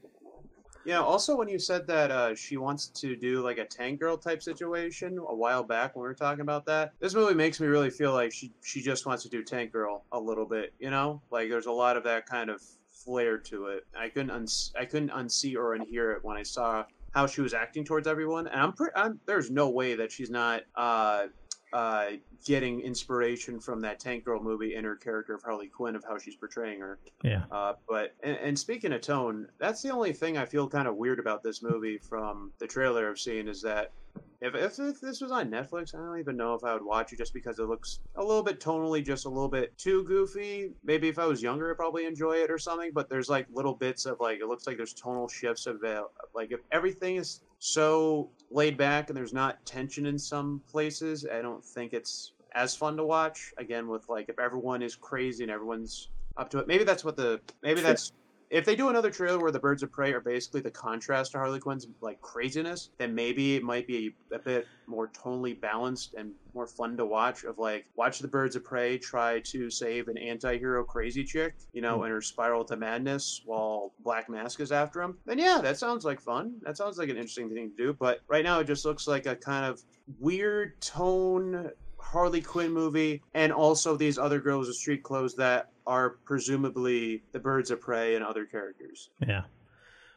Yeah. 0.88 1.02
Also, 1.02 1.36
when 1.36 1.48
you 1.48 1.58
said 1.58 1.86
that 1.88 2.10
uh, 2.10 2.34
she 2.34 2.56
wants 2.56 2.86
to 2.86 3.14
do 3.14 3.42
like 3.42 3.58
a 3.58 3.66
tank 3.66 4.00
girl 4.00 4.16
type 4.16 4.42
situation 4.42 5.18
a 5.18 5.34
while 5.34 5.62
back 5.62 5.94
when 5.94 6.00
we 6.00 6.08
were 6.08 6.14
talking 6.14 6.40
about 6.40 6.64
that, 6.64 6.94
this 6.98 7.14
movie 7.14 7.34
makes 7.34 7.60
me 7.60 7.66
really 7.66 7.90
feel 7.90 8.14
like 8.14 8.32
she 8.32 8.54
she 8.64 8.80
just 8.80 9.04
wants 9.04 9.22
to 9.24 9.28
do 9.28 9.44
tank 9.44 9.70
girl 9.70 10.06
a 10.12 10.18
little 10.18 10.46
bit. 10.46 10.72
You 10.78 10.88
know, 10.88 11.20
like 11.30 11.50
there's 11.50 11.66
a 11.66 11.72
lot 11.72 11.98
of 11.98 12.04
that 12.04 12.24
kind 12.24 12.48
of 12.48 12.62
flair 12.90 13.36
to 13.36 13.66
it. 13.66 13.84
I 13.94 14.08
couldn't 14.08 14.50
I 14.78 14.86
couldn't 14.86 15.10
unsee 15.10 15.56
or 15.56 15.76
unhear 15.76 16.16
it 16.16 16.24
when 16.24 16.38
I 16.38 16.42
saw 16.42 16.86
how 17.10 17.26
she 17.26 17.42
was 17.42 17.52
acting 17.52 17.84
towards 17.84 18.08
everyone, 18.08 18.46
and 18.46 18.58
I'm 18.58 18.72
pretty. 18.72 18.94
There's 19.26 19.50
no 19.50 19.68
way 19.68 19.94
that 19.94 20.10
she's 20.10 20.30
not. 20.30 20.62
Uh, 20.74 21.26
uh, 21.70 22.12
getting 22.44 22.80
inspiration 22.80 23.60
from 23.60 23.80
that 23.80 24.00
Tank 24.00 24.24
Girl 24.24 24.42
movie 24.42 24.74
and 24.74 24.84
her 24.84 24.96
character 24.96 25.34
of 25.34 25.42
Harley 25.42 25.68
Quinn 25.68 25.96
of 25.96 26.04
how 26.04 26.18
she's 26.18 26.36
portraying 26.36 26.80
her. 26.80 26.98
Yeah. 27.22 27.44
Uh, 27.50 27.74
but 27.88 28.14
and, 28.22 28.36
and 28.36 28.58
speaking 28.58 28.92
of 28.92 29.00
tone, 29.00 29.48
that's 29.58 29.82
the 29.82 29.90
only 29.90 30.12
thing 30.12 30.38
I 30.38 30.44
feel 30.44 30.68
kind 30.68 30.88
of 30.88 30.96
weird 30.96 31.18
about 31.18 31.42
this 31.42 31.62
movie 31.62 31.98
from 31.98 32.52
the 32.58 32.66
trailer 32.66 33.10
I've 33.10 33.18
seen 33.18 33.48
is 33.48 33.62
that 33.62 33.92
if, 34.40 34.54
if, 34.54 34.78
if 34.78 35.00
this 35.00 35.20
was 35.20 35.32
on 35.32 35.50
Netflix, 35.50 35.94
I 35.94 35.98
don't 35.98 36.18
even 36.18 36.36
know 36.36 36.54
if 36.54 36.62
I 36.62 36.72
would 36.72 36.84
watch 36.84 37.12
it 37.12 37.18
just 37.18 37.34
because 37.34 37.58
it 37.58 37.64
looks 37.64 37.98
a 38.14 38.22
little 38.22 38.42
bit 38.42 38.60
tonally 38.60 39.04
just 39.04 39.26
a 39.26 39.28
little 39.28 39.48
bit 39.48 39.76
too 39.76 40.04
goofy. 40.04 40.70
Maybe 40.84 41.08
if 41.08 41.18
I 41.18 41.26
was 41.26 41.42
younger, 41.42 41.70
I'd 41.70 41.76
probably 41.76 42.06
enjoy 42.06 42.36
it 42.36 42.50
or 42.50 42.58
something. 42.58 42.92
But 42.94 43.08
there's 43.08 43.28
like 43.28 43.46
little 43.52 43.74
bits 43.74 44.06
of 44.06 44.20
like 44.20 44.38
it 44.38 44.46
looks 44.46 44.66
like 44.66 44.76
there's 44.76 44.94
tonal 44.94 45.28
shifts 45.28 45.66
of 45.66 45.82
uh, 45.82 46.04
like 46.34 46.52
if 46.52 46.60
everything 46.70 47.16
is 47.16 47.40
so 47.58 48.30
laid 48.50 48.76
back 48.76 49.08
and 49.08 49.16
there's 49.16 49.34
not 49.34 49.64
tension 49.66 50.06
in 50.06 50.18
some 50.18 50.62
places, 50.70 51.26
I 51.30 51.42
don't 51.42 51.64
think 51.64 51.92
it's 51.92 52.32
as 52.52 52.74
fun 52.74 52.96
to 52.96 53.04
watch. 53.04 53.52
Again, 53.58 53.88
with 53.88 54.08
like 54.08 54.28
if 54.28 54.38
everyone 54.38 54.82
is 54.82 54.94
crazy 54.96 55.44
and 55.44 55.50
everyone's 55.50 56.08
up 56.36 56.50
to 56.50 56.58
it, 56.58 56.66
maybe 56.66 56.84
that's 56.84 57.04
what 57.04 57.16
the 57.16 57.40
maybe 57.62 57.80
that's 57.80 58.12
if 58.50 58.64
they 58.64 58.74
do 58.74 58.88
another 58.88 59.10
trailer 59.10 59.38
where 59.38 59.50
the 59.50 59.58
birds 59.58 59.82
of 59.82 59.92
prey 59.92 60.12
are 60.12 60.20
basically 60.20 60.60
the 60.60 60.70
contrast 60.70 61.32
to 61.32 61.38
Harley 61.38 61.60
Quinn's 61.60 61.86
like 62.00 62.20
craziness, 62.20 62.90
then 62.98 63.14
maybe 63.14 63.56
it 63.56 63.62
might 63.62 63.86
be 63.86 64.14
a 64.32 64.38
bit 64.38 64.66
more 64.86 65.08
tonally 65.08 65.58
balanced 65.58 66.14
and 66.14 66.32
more 66.54 66.66
fun 66.66 66.96
to 66.96 67.04
watch. 67.04 67.44
Of 67.44 67.58
like, 67.58 67.86
watch 67.96 68.20
the 68.20 68.28
birds 68.28 68.56
of 68.56 68.64
prey 68.64 68.98
try 68.98 69.40
to 69.40 69.70
save 69.70 70.08
an 70.08 70.16
anti-hero 70.16 70.84
crazy 70.84 71.24
chick, 71.24 71.54
you 71.72 71.82
know, 71.82 71.98
hmm. 71.98 72.04
in 72.04 72.10
her 72.10 72.22
spiral 72.22 72.64
to 72.66 72.76
madness 72.76 73.42
while 73.44 73.92
Black 74.00 74.28
Mask 74.28 74.60
is 74.60 74.72
after 74.72 75.02
him. 75.02 75.18
Then 75.26 75.38
yeah, 75.38 75.60
that 75.62 75.78
sounds 75.78 76.04
like 76.04 76.20
fun. 76.20 76.54
That 76.62 76.76
sounds 76.76 76.98
like 76.98 77.10
an 77.10 77.16
interesting 77.16 77.50
thing 77.50 77.70
to 77.70 77.76
do. 77.76 77.92
But 77.92 78.20
right 78.28 78.44
now, 78.44 78.60
it 78.60 78.66
just 78.66 78.84
looks 78.84 79.06
like 79.06 79.26
a 79.26 79.36
kind 79.36 79.64
of 79.64 79.82
weird 80.18 80.80
tone 80.80 81.70
Harley 82.00 82.40
Quinn 82.40 82.72
movie, 82.72 83.22
and 83.34 83.52
also 83.52 83.96
these 83.96 84.18
other 84.18 84.40
girls 84.40 84.68
with 84.68 84.76
street 84.76 85.02
clothes 85.02 85.34
that 85.36 85.70
are 85.88 86.10
presumably 86.24 87.22
the 87.32 87.40
birds 87.40 87.70
of 87.70 87.80
prey 87.80 88.14
and 88.14 88.24
other 88.24 88.44
characters. 88.44 89.10
Yeah. 89.26 89.42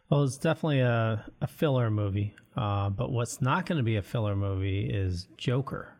Well, 0.09 0.23
it's 0.25 0.37
definitely 0.37 0.81
a, 0.81 1.25
a 1.41 1.47
filler 1.47 1.89
movie. 1.89 2.35
Uh, 2.57 2.89
but 2.89 3.11
what's 3.11 3.41
not 3.41 3.65
going 3.65 3.77
to 3.77 3.83
be 3.83 3.95
a 3.95 4.01
filler 4.01 4.35
movie 4.35 4.89
is 4.89 5.29
Joker. 5.37 5.93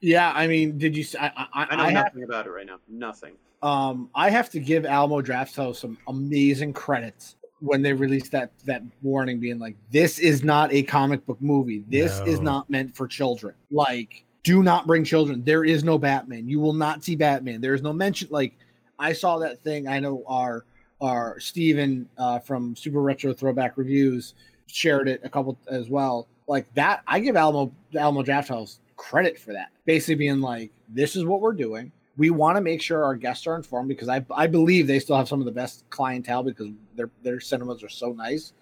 Yeah, 0.00 0.32
I 0.34 0.48
mean, 0.48 0.78
did 0.78 0.96
you? 0.96 1.04
I 1.18 1.28
know 1.76 1.84
I 1.84 1.90
have 1.92 2.06
nothing 2.06 2.24
about 2.24 2.46
it 2.46 2.50
right 2.50 2.66
now. 2.66 2.78
Nothing. 2.88 3.34
um 3.62 4.10
I 4.16 4.30
have 4.30 4.50
to 4.50 4.58
give 4.58 4.84
Alamo 4.84 5.22
Drafthouse 5.22 5.76
some 5.76 5.96
amazing 6.08 6.72
credits 6.72 7.36
when 7.60 7.82
they 7.82 7.92
released 7.92 8.32
that 8.32 8.50
that 8.64 8.82
warning, 9.02 9.38
being 9.38 9.60
like, 9.60 9.76
"This 9.92 10.18
is 10.18 10.42
not 10.42 10.72
a 10.72 10.82
comic 10.82 11.24
book 11.24 11.40
movie. 11.40 11.84
This 11.88 12.20
is 12.26 12.40
not 12.40 12.68
meant 12.68 12.96
for 12.96 13.06
children. 13.06 13.54
Like, 13.70 14.24
do 14.42 14.64
not 14.64 14.88
bring 14.88 15.04
children. 15.04 15.44
There 15.44 15.64
is 15.64 15.84
no 15.84 15.98
Batman. 15.98 16.48
You 16.48 16.58
will 16.58 16.72
not 16.72 17.04
see 17.04 17.14
Batman. 17.14 17.60
There 17.60 17.74
is 17.74 17.82
no 17.82 17.92
mention. 17.92 18.26
Like, 18.32 18.58
I 19.02 19.12
saw 19.12 19.38
that 19.38 19.62
thing. 19.62 19.88
I 19.88 20.00
know 20.00 20.22
our 20.26 20.64
our 21.00 21.40
Steven 21.40 22.08
uh, 22.16 22.38
from 22.38 22.76
Super 22.76 23.02
Retro 23.02 23.32
Throwback 23.32 23.76
Reviews 23.76 24.34
shared 24.66 25.08
it 25.08 25.20
a 25.24 25.28
couple 25.28 25.58
as 25.68 25.88
well. 25.88 26.28
Like 26.46 26.72
that, 26.74 27.02
I 27.06 27.20
give 27.20 27.36
Alamo 27.36 27.72
the 27.92 28.00
Alamo 28.00 28.22
Drafthouse 28.22 28.78
credit 28.96 29.38
for 29.38 29.52
that. 29.52 29.70
Basically, 29.84 30.14
being 30.14 30.40
like, 30.40 30.70
"This 30.88 31.16
is 31.16 31.24
what 31.24 31.40
we're 31.40 31.52
doing." 31.52 31.92
we 32.16 32.30
want 32.30 32.56
to 32.56 32.60
make 32.60 32.82
sure 32.82 33.04
our 33.04 33.14
guests 33.14 33.46
are 33.46 33.56
informed 33.56 33.88
because 33.88 34.08
I, 34.08 34.24
I 34.30 34.46
believe 34.46 34.86
they 34.86 34.98
still 34.98 35.16
have 35.16 35.28
some 35.28 35.40
of 35.40 35.46
the 35.46 35.52
best 35.52 35.84
clientele 35.90 36.42
because 36.42 36.68
their 36.94 37.10
their 37.22 37.40
cinemas 37.40 37.82
are 37.82 37.88
so 37.88 38.12
nice 38.12 38.52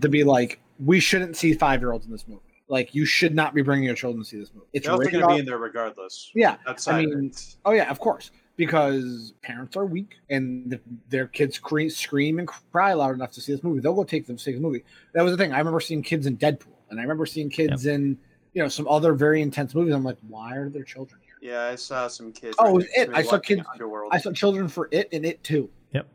to 0.00 0.08
be 0.08 0.24
like 0.24 0.60
we 0.84 1.00
shouldn't 1.00 1.36
see 1.36 1.54
five 1.54 1.80
year 1.80 1.92
olds 1.92 2.06
in 2.06 2.12
this 2.12 2.26
movie. 2.28 2.40
Like 2.68 2.94
you 2.94 3.04
should 3.04 3.34
not 3.34 3.54
be 3.54 3.62
bringing 3.62 3.84
your 3.84 3.94
children 3.94 4.22
to 4.22 4.28
see 4.28 4.38
this 4.38 4.52
movie. 4.54 4.66
It's 4.72 4.86
They're 4.86 4.94
also 4.94 5.10
going 5.10 5.22
to 5.22 5.28
be 5.28 5.38
in 5.40 5.44
there 5.44 5.58
regardless. 5.58 6.30
Yeah, 6.34 6.56
that's 6.64 6.88
I 6.88 7.04
mean, 7.04 7.32
oh 7.64 7.72
yeah, 7.72 7.90
of 7.90 7.98
course, 7.98 8.30
because 8.56 9.32
parents 9.42 9.76
are 9.76 9.84
weak 9.84 10.14
and 10.30 10.70
the, 10.70 10.80
their 11.08 11.26
kids 11.26 11.56
scream, 11.56 11.90
scream 11.90 12.38
and 12.38 12.46
cry 12.48 12.92
loud 12.92 13.14
enough 13.14 13.32
to 13.32 13.40
see 13.40 13.52
this 13.52 13.62
movie. 13.64 13.80
They'll 13.80 13.94
go 13.94 14.04
take 14.04 14.26
them 14.26 14.36
to 14.36 14.42
see 14.42 14.52
this 14.52 14.60
movie. 14.60 14.84
That 15.12 15.22
was 15.22 15.32
the 15.32 15.38
thing. 15.38 15.52
I 15.52 15.58
remember 15.58 15.80
seeing 15.80 16.02
kids 16.02 16.26
in 16.26 16.36
Deadpool, 16.36 16.76
and 16.90 16.98
I 17.00 17.02
remember 17.02 17.26
seeing 17.26 17.50
kids 17.50 17.86
in 17.86 18.16
you 18.52 18.62
know 18.62 18.68
some 18.68 18.86
other 18.88 19.14
very 19.14 19.42
intense 19.42 19.74
movies. 19.74 19.92
I'm 19.94 20.04
like, 20.04 20.18
why 20.28 20.54
are 20.56 20.68
there 20.68 20.84
children 20.84 21.20
here? 21.24 21.34
Yeah, 21.52 21.64
I 21.66 21.74
saw 21.74 22.08
some 22.08 22.32
kids. 22.32 22.56
Oh, 22.58 22.64
right 22.64 22.70
it 22.70 22.74
was 22.74 22.86
it. 22.96 23.10
I 23.12 23.22
saw 23.22 23.38
kids- 23.38 23.62
Underworld. 23.72 24.12
I 24.14 24.18
saw 24.18 24.32
children 24.32 24.68
for 24.68 24.88
it 24.92 25.08
and 25.12 25.26
it 25.26 25.42
too. 25.42 25.68
Yep. 25.92 26.06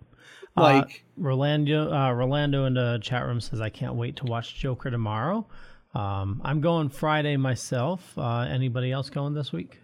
Uh, 0.58 0.62
Like 0.62 1.04
Rolando, 1.18 1.92
uh, 1.94 2.12
Rolando 2.14 2.66
in 2.66 2.74
the 2.74 3.00
chat 3.02 3.26
room 3.26 3.40
says, 3.40 3.62
I 3.62 3.70
can't 3.70 3.96
wait 3.96 4.16
to 4.18 4.26
watch 4.26 4.56
Joker 4.56 4.90
tomorrow. 4.90 5.46
Um, 5.94 6.42
I'm 6.44 6.62
going 6.62 6.90
Friday 6.90 7.38
myself. 7.38 8.18
Uh, 8.18 8.40
anybody 8.42 8.92
else 8.92 9.10
going 9.10 9.34
this 9.34 9.52
week? 9.52 9.80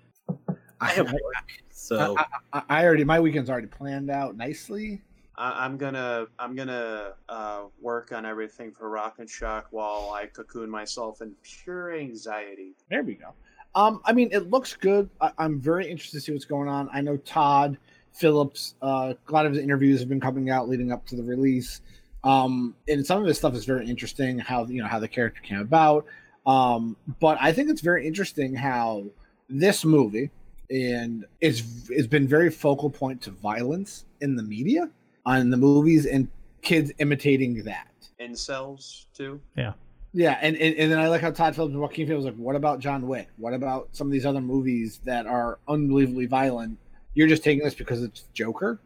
I 0.81 0.89
have 0.91 1.11
work, 1.11 1.21
so 1.69 2.15
I, 2.17 2.25
I, 2.53 2.63
I 2.69 2.85
already 2.85 3.03
my 3.03 3.19
weekend's 3.19 3.49
already 3.49 3.67
planned 3.67 4.09
out 4.09 4.35
nicely. 4.35 5.01
I, 5.37 5.65
I'm 5.65 5.77
gonna 5.77 6.27
I'm 6.39 6.55
gonna 6.55 7.13
uh, 7.29 7.63
work 7.81 8.11
on 8.11 8.25
everything 8.25 8.71
for 8.71 8.89
Rock 8.89 9.15
and 9.19 9.29
Shock 9.29 9.67
while 9.71 10.11
I 10.11 10.27
cocoon 10.27 10.69
myself 10.69 11.21
in 11.21 11.33
pure 11.43 11.95
anxiety. 11.95 12.73
There 12.89 13.03
we 13.03 13.15
go. 13.15 13.33
Um, 13.73 14.01
I 14.05 14.13
mean, 14.13 14.29
it 14.31 14.49
looks 14.49 14.73
good. 14.75 15.09
I, 15.19 15.31
I'm 15.37 15.59
very 15.59 15.89
interested 15.89 16.17
to 16.17 16.21
see 16.21 16.31
what's 16.31 16.45
going 16.45 16.69
on. 16.69 16.89
I 16.93 17.01
know 17.01 17.17
Todd 17.17 17.77
Phillips. 18.13 18.75
Uh, 18.81 19.13
a 19.27 19.31
lot 19.31 19.45
of 19.45 19.53
his 19.53 19.61
interviews 19.61 19.99
have 19.99 20.09
been 20.09 20.21
coming 20.21 20.49
out 20.49 20.69
leading 20.69 20.91
up 20.91 21.05
to 21.07 21.15
the 21.15 21.23
release. 21.23 21.81
Um, 22.23 22.75
and 22.87 23.05
some 23.05 23.21
of 23.21 23.27
his 23.27 23.37
stuff 23.37 23.53
is 23.53 23.65
very 23.65 23.87
interesting. 23.87 24.39
How 24.39 24.65
you 24.65 24.81
know 24.81 24.87
how 24.87 24.99
the 24.99 25.07
character 25.07 25.41
came 25.41 25.59
about. 25.59 26.05
Um, 26.45 26.95
but 27.19 27.37
I 27.41 27.51
think 27.51 27.69
it's 27.69 27.81
very 27.81 28.07
interesting 28.07 28.55
how 28.55 29.05
this 29.49 29.83
movie 29.83 30.31
and 30.69 31.25
it's 31.41 31.63
it's 31.89 32.07
been 32.07 32.27
very 32.27 32.49
focal 32.49 32.89
point 32.89 33.21
to 33.23 33.31
violence 33.31 34.05
in 34.21 34.35
the 34.35 34.43
media 34.43 34.89
on 35.25 35.49
the 35.49 35.57
movies 35.57 36.05
and 36.05 36.27
kids 36.61 36.91
imitating 36.99 37.63
that. 37.63 37.87
Incels 38.19 39.05
too. 39.13 39.39
Yeah, 39.57 39.73
Yeah, 40.13 40.37
and, 40.41 40.55
and 40.57 40.75
and 40.77 40.91
then 40.91 40.99
I 40.99 41.07
like 41.09 41.21
how 41.21 41.31
Todd 41.31 41.55
Phillips 41.55 41.73
and 41.73 41.81
Joaquin 41.81 42.07
Phoenix 42.07 42.17
was 42.17 42.25
like, 42.25 42.35
"What 42.35 42.55
about 42.55 42.79
John 42.79 43.07
Wick? 43.07 43.27
What 43.37 43.53
about 43.53 43.89
some 43.91 44.07
of 44.07 44.11
these 44.11 44.25
other 44.25 44.41
movies 44.41 44.99
that 45.05 45.25
are 45.27 45.59
unbelievably 45.67 46.27
violent? 46.27 46.77
You're 47.13 47.27
just 47.27 47.43
taking 47.43 47.63
this 47.63 47.75
because 47.75 48.03
it's 48.03 48.23
Joker. 48.33 48.79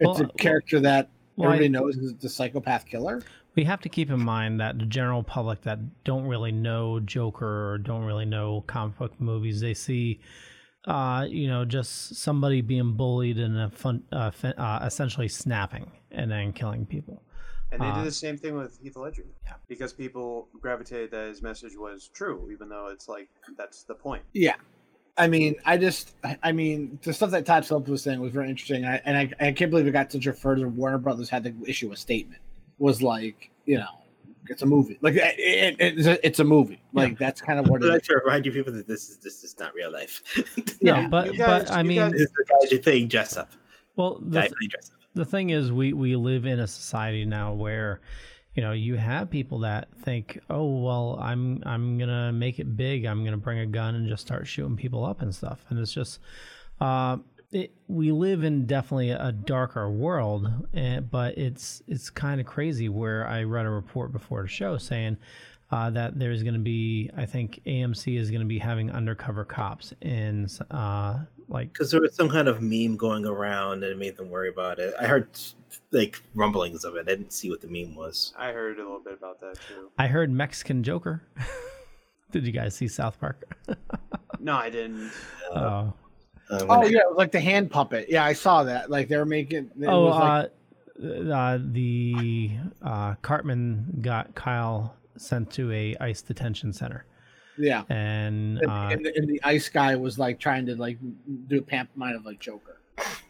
It's 0.00 0.18
Well, 0.20 0.22
a 0.30 0.38
character 0.38 0.80
that 0.80 1.08
well, 1.36 1.50
I- 1.50 1.54
everybody 1.54 1.68
knows 1.70 1.96
is 1.96 2.14
the 2.14 2.28
psychopath 2.28 2.86
killer. 2.86 3.22
We 3.54 3.64
have 3.64 3.80
to 3.82 3.90
keep 3.90 4.10
in 4.10 4.20
mind 4.20 4.60
that 4.60 4.78
the 4.78 4.86
general 4.86 5.22
public 5.22 5.60
that 5.62 5.78
don't 6.04 6.24
really 6.24 6.52
know 6.52 7.00
Joker 7.00 7.72
or 7.72 7.76
don't 7.78 8.02
really 8.04 8.24
know 8.24 8.64
comic 8.66 8.96
book 8.98 9.12
movies, 9.20 9.60
they 9.60 9.74
see, 9.74 10.20
uh, 10.86 11.26
you 11.28 11.46
know, 11.48 11.64
just 11.64 12.16
somebody 12.16 12.60
being 12.60 12.92
bullied 12.92 13.38
and 13.38 13.58
a 13.58 13.70
fun, 13.70 14.02
uh, 14.12 14.30
fe- 14.30 14.54
uh, 14.56 14.84
essentially 14.84 15.28
snapping 15.28 15.90
and 16.10 16.30
then 16.30 16.52
killing 16.52 16.84
people. 16.86 17.22
And 17.70 17.80
they 17.80 17.86
Uh, 17.86 17.96
did 17.98 18.06
the 18.06 18.10
same 18.12 18.36
thing 18.36 18.54
with 18.54 18.78
Heath 18.82 18.96
Ledger. 18.96 19.24
Yeah. 19.44 19.54
Because 19.68 19.92
people 19.92 20.48
gravitated 20.60 21.10
that 21.12 21.28
his 21.28 21.40
message 21.42 21.76
was 21.76 22.08
true, 22.08 22.50
even 22.52 22.68
though 22.68 22.88
it's 22.88 23.08
like 23.08 23.28
that's 23.56 23.84
the 23.84 23.94
point. 23.94 24.22
Yeah. 24.34 24.56
I 25.16 25.26
mean, 25.28 25.54
I 25.64 25.76
just, 25.78 26.14
I- 26.24 26.38
I 26.42 26.52
mean, 26.52 26.98
the 27.02 27.12
stuff 27.12 27.30
that 27.30 27.46
Todd 27.46 27.64
Phillips 27.66 27.88
was 27.88 28.02
saying 28.02 28.20
was 28.20 28.32
very 28.32 28.48
interesting. 28.50 28.84
I, 28.84 28.96
and 29.04 29.16
I, 29.16 29.48
I 29.48 29.52
can't 29.52 29.70
believe 29.70 29.86
it 29.86 29.92
got 29.92 30.10
such 30.12 30.26
a 30.26 30.32
further. 30.32 30.68
Warner 30.68 30.98
Brothers 30.98 31.28
had 31.30 31.44
to 31.44 31.54
issue 31.66 31.92
a 31.92 31.96
statement. 31.96 32.40
Was 32.78 33.02
like, 33.02 33.50
you 33.66 33.78
know, 33.78 33.86
it's 34.48 34.62
a 34.62 34.66
movie. 34.66 34.98
Like 35.00 35.14
it, 35.14 35.34
it, 35.38 35.76
it's, 35.78 36.06
a, 36.06 36.26
it's 36.26 36.38
a 36.40 36.44
movie. 36.44 36.80
Like 36.92 37.18
that's 37.18 37.40
kind 37.40 37.58
of 37.58 37.68
what 37.68 37.82
I'd 37.82 37.86
it 37.86 37.92
like 37.92 38.02
is. 38.02 38.08
to 38.08 38.20
remind 38.24 38.46
you 38.46 38.52
people 38.52 38.72
that 38.72 38.86
this 38.88 39.08
is 39.10 39.18
this 39.18 39.44
is 39.44 39.56
not 39.58 39.74
real 39.74 39.90
life. 39.92 40.22
No, 40.82 40.94
Yeah. 40.96 41.08
but 41.08 41.36
guys- 41.36 41.64
but 41.64 41.70
I 41.72 41.82
mean, 41.82 41.98
guys- 41.98 42.12
this 42.12 42.22
is 42.22 42.32
the 42.32 42.44
guys 42.60 42.72
are 42.72 42.82
playing 42.82 43.08
dress 43.08 43.36
up. 43.36 43.52
well, 43.96 44.18
the, 44.20 44.40
Guy 44.40 44.46
th- 44.48 44.70
dress 44.70 44.90
up. 44.92 45.00
the 45.14 45.24
thing 45.24 45.50
is 45.50 45.70
we 45.72 45.92
we 45.92 46.16
live 46.16 46.44
in 46.46 46.58
a 46.60 46.66
society 46.66 47.24
now 47.24 47.52
where 47.52 48.00
you 48.54 48.62
know 48.62 48.72
you 48.72 48.96
have 48.96 49.30
people 49.30 49.60
that 49.60 49.88
think 50.04 50.38
oh 50.50 50.66
well 50.82 51.18
i'm 51.22 51.62
i'm 51.64 51.96
gonna 51.98 52.30
make 52.32 52.58
it 52.58 52.76
big 52.76 53.06
i'm 53.06 53.24
gonna 53.24 53.36
bring 53.38 53.60
a 53.60 53.66
gun 53.66 53.94
and 53.94 54.06
just 54.06 54.20
start 54.26 54.46
shooting 54.46 54.76
people 54.76 55.04
up 55.06 55.22
and 55.22 55.34
stuff 55.34 55.64
and 55.70 55.78
it's 55.78 55.90
just 55.92 56.18
uh 56.80 57.16
it, 57.52 57.72
we 57.86 58.12
live 58.12 58.44
in 58.44 58.66
definitely 58.66 59.10
a 59.10 59.30
darker 59.30 59.90
world 59.90 60.50
and, 60.72 61.10
but 61.10 61.36
it's 61.36 61.82
it's 61.86 62.10
kind 62.10 62.40
of 62.40 62.46
crazy 62.46 62.88
where 62.88 63.26
i 63.26 63.42
read 63.42 63.66
a 63.66 63.70
report 63.70 64.12
before 64.12 64.42
the 64.42 64.48
show 64.48 64.78
saying 64.78 65.16
uh, 65.70 65.88
that 65.90 66.18
there's 66.18 66.42
going 66.42 66.54
to 66.54 66.60
be 66.60 67.10
i 67.16 67.24
think 67.26 67.60
amc 67.66 68.18
is 68.18 68.30
going 68.30 68.40
to 68.40 68.46
be 68.46 68.58
having 68.58 68.90
undercover 68.90 69.44
cops 69.44 69.92
in 70.00 70.48
uh, 70.70 71.18
like 71.52 71.72
Because 71.72 71.90
there 71.90 72.00
was 72.00 72.14
some 72.14 72.28
kind 72.28 72.48
of 72.48 72.62
meme 72.62 72.96
going 72.96 73.26
around 73.26 73.84
and 73.84 73.92
it 73.92 73.98
made 73.98 74.16
them 74.16 74.30
worry 74.30 74.48
about 74.48 74.78
it. 74.78 74.94
I 74.98 75.06
heard 75.06 75.28
like 75.90 76.22
rumblings 76.34 76.84
of 76.84 76.96
it. 76.96 77.00
I 77.00 77.10
didn't 77.10 77.32
see 77.32 77.50
what 77.50 77.60
the 77.60 77.68
meme 77.68 77.94
was. 77.94 78.32
I 78.38 78.52
heard 78.52 78.78
a 78.78 78.82
little 78.82 79.00
bit 79.00 79.14
about 79.14 79.40
that 79.40 79.56
too. 79.68 79.90
I 79.98 80.06
heard 80.06 80.30
Mexican 80.30 80.82
Joker. 80.82 81.22
Did 82.32 82.46
you 82.46 82.52
guys 82.52 82.74
see 82.74 82.88
South 82.88 83.20
Park? 83.20 83.44
No, 84.40 84.56
I 84.56 84.70
didn't. 84.70 85.12
Oh, 85.54 85.92
Uh, 86.52 86.66
Oh 86.68 86.84
yeah, 86.84 87.00
it 87.00 87.08
was 87.08 87.16
like 87.16 87.32
the 87.32 87.40
hand 87.40 87.70
puppet. 87.70 88.06
Yeah, 88.08 88.24
I 88.24 88.34
saw 88.34 88.62
that. 88.64 88.90
Like 88.90 89.08
they 89.08 89.16
were 89.16 89.24
making. 89.24 89.70
It 89.80 89.86
oh, 89.86 90.04
was 90.04 90.20
like, 90.20 90.52
uh, 91.02 91.32
uh, 91.32 91.58
the 91.60 92.50
uh, 92.82 93.14
Cartman 93.22 93.98
got 94.02 94.34
Kyle 94.34 94.94
sent 95.16 95.50
to 95.52 95.72
a 95.72 95.96
ICE 96.00 96.20
detention 96.22 96.72
center, 96.72 97.06
yeah. 97.58 97.84
and 97.88 98.58
And, 98.58 98.70
uh, 98.70 98.88
and, 98.92 99.04
the, 99.04 99.16
and 99.16 99.28
the 99.28 99.40
ice 99.42 99.68
guy 99.68 99.96
was 99.96 100.18
like 100.18 100.38
trying 100.38 100.66
to 100.66 100.76
like 100.76 100.98
do 101.48 101.58
a 101.58 101.62
pantomime 101.62 102.16
of 102.16 102.26
like 102.26 102.38
Joker. 102.38 102.80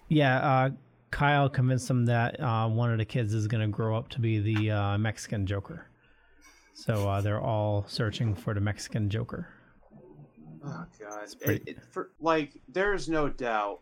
yeah, 0.08 0.38
uh, 0.38 0.70
Kyle 1.12 1.48
convinced 1.48 1.88
him 1.88 2.06
that 2.06 2.40
uh, 2.40 2.68
one 2.68 2.90
of 2.90 2.98
the 2.98 3.04
kids 3.04 3.34
is 3.34 3.46
going 3.46 3.60
to 3.60 3.68
grow 3.68 3.96
up 3.96 4.08
to 4.10 4.20
be 4.20 4.40
the 4.40 4.70
uh, 4.72 4.98
Mexican 4.98 5.46
Joker. 5.46 5.86
So 6.74 7.08
uh, 7.08 7.20
they're 7.20 7.40
all 7.40 7.84
searching 7.86 8.34
for 8.34 8.54
the 8.54 8.60
Mexican 8.60 9.08
Joker. 9.08 9.46
Oh 10.64 10.84
god. 10.98 11.28
It, 11.40 11.62
it, 11.66 11.78
for, 11.90 12.10
like 12.20 12.52
there's 12.68 13.08
no 13.08 13.28
doubt 13.28 13.80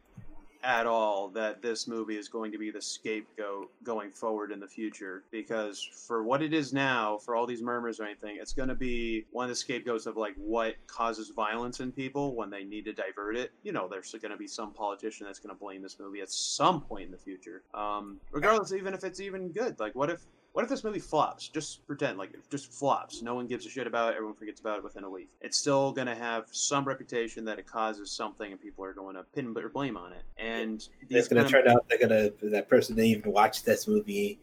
at 0.63 0.87
all 0.87 1.29
that 1.31 1.63
this 1.63 1.89
movie 1.89 2.19
is 2.19 2.29
going 2.29 2.53
to 2.53 2.59
be 2.59 2.71
the 2.71 2.83
scapegoat 2.83 3.71
going 3.83 4.11
forward 4.11 4.53
in 4.53 4.61
the 4.61 4.67
future 4.69 5.25
because 5.31 5.83
for 6.07 6.23
what 6.23 6.43
it 6.43 6.53
is 6.53 6.73
now 6.73 7.17
for 7.17 7.35
all 7.35 7.47
these 7.47 7.63
murmurs 7.63 7.99
or 7.99 8.05
anything 8.05 8.37
it's 8.39 8.53
going 8.53 8.69
to 8.69 8.75
be 8.75 9.25
one 9.31 9.45
of 9.45 9.49
the 9.49 9.57
scapegoats 9.57 10.05
of 10.05 10.19
like 10.19 10.35
what 10.37 10.75
causes 10.87 11.31
violence 11.35 11.81
in 11.81 11.91
people 11.91 12.35
when 12.35 12.51
they 12.51 12.63
need 12.63 12.85
to 12.85 12.93
divert 12.93 13.37
it. 13.37 13.53
You 13.63 13.73
know 13.73 13.89
there's 13.89 14.13
going 14.13 14.33
to 14.33 14.37
be 14.37 14.47
some 14.47 14.73
politician 14.73 15.27
that's 15.27 15.39
going 15.39 15.55
to 15.55 15.59
blame 15.59 15.83
this 15.83 15.99
movie 15.99 16.21
at 16.21 16.31
some 16.31 16.83
point 16.83 17.07
in 17.07 17.11
the 17.11 17.19
future. 17.19 17.63
Um 17.73 18.21
regardless 18.31 18.73
even 18.73 18.93
if 18.93 19.03
it's 19.03 19.21
even 19.21 19.49
good 19.49 19.81
like 19.81 19.95
what 19.95 20.11
if 20.11 20.21
what 20.53 20.63
if 20.65 20.69
this 20.69 20.83
movie 20.83 20.99
flops? 20.99 21.49
Just 21.49 21.87
pretend 21.87 22.19
like 22.19 22.35
it 22.35 22.41
just 22.51 22.73
flops. 22.73 23.23
No 23.23 23.35
one 23.35 23.47
gives 23.47 23.67
a 23.67 23.71
shit 23.71 23.87
about 23.87 24.13
it. 24.13 24.17
Everyone 24.17 24.35
forgets 24.35 24.61
about 24.61 24.79
it 24.79 24.85
within 24.85 25.05
a 25.05 25.11
week. 25.11 25.29
It's 25.41 25.57
still 25.57 25.93
going 25.93 26.09
to 26.09 26.15
have 26.15 26.47
some 26.51 26.85
reputation 26.85 27.45
that 27.45 27.59
it 27.59 27.67
causes 27.67 28.11
something, 28.11 28.51
and 28.51 28.61
people 28.61 28.85
are 28.85 28.93
going 28.93 29.15
to 29.15 29.23
pin 29.23 29.55
or 29.57 29.69
blame 29.69 29.97
on 29.97 30.13
it. 30.13 30.23
And 30.39 30.87
it's 31.09 31.29
gonna 31.29 31.43
of- 31.43 31.51
turn 31.51 31.69
out 31.69 31.89
they're 31.89 31.99
gonna 31.99 32.31
that 32.51 32.69
person 32.69 32.97
didn't 32.97 33.11
even 33.11 33.33
watch 33.33 33.63
this 33.63 33.87
movie, 33.87 34.41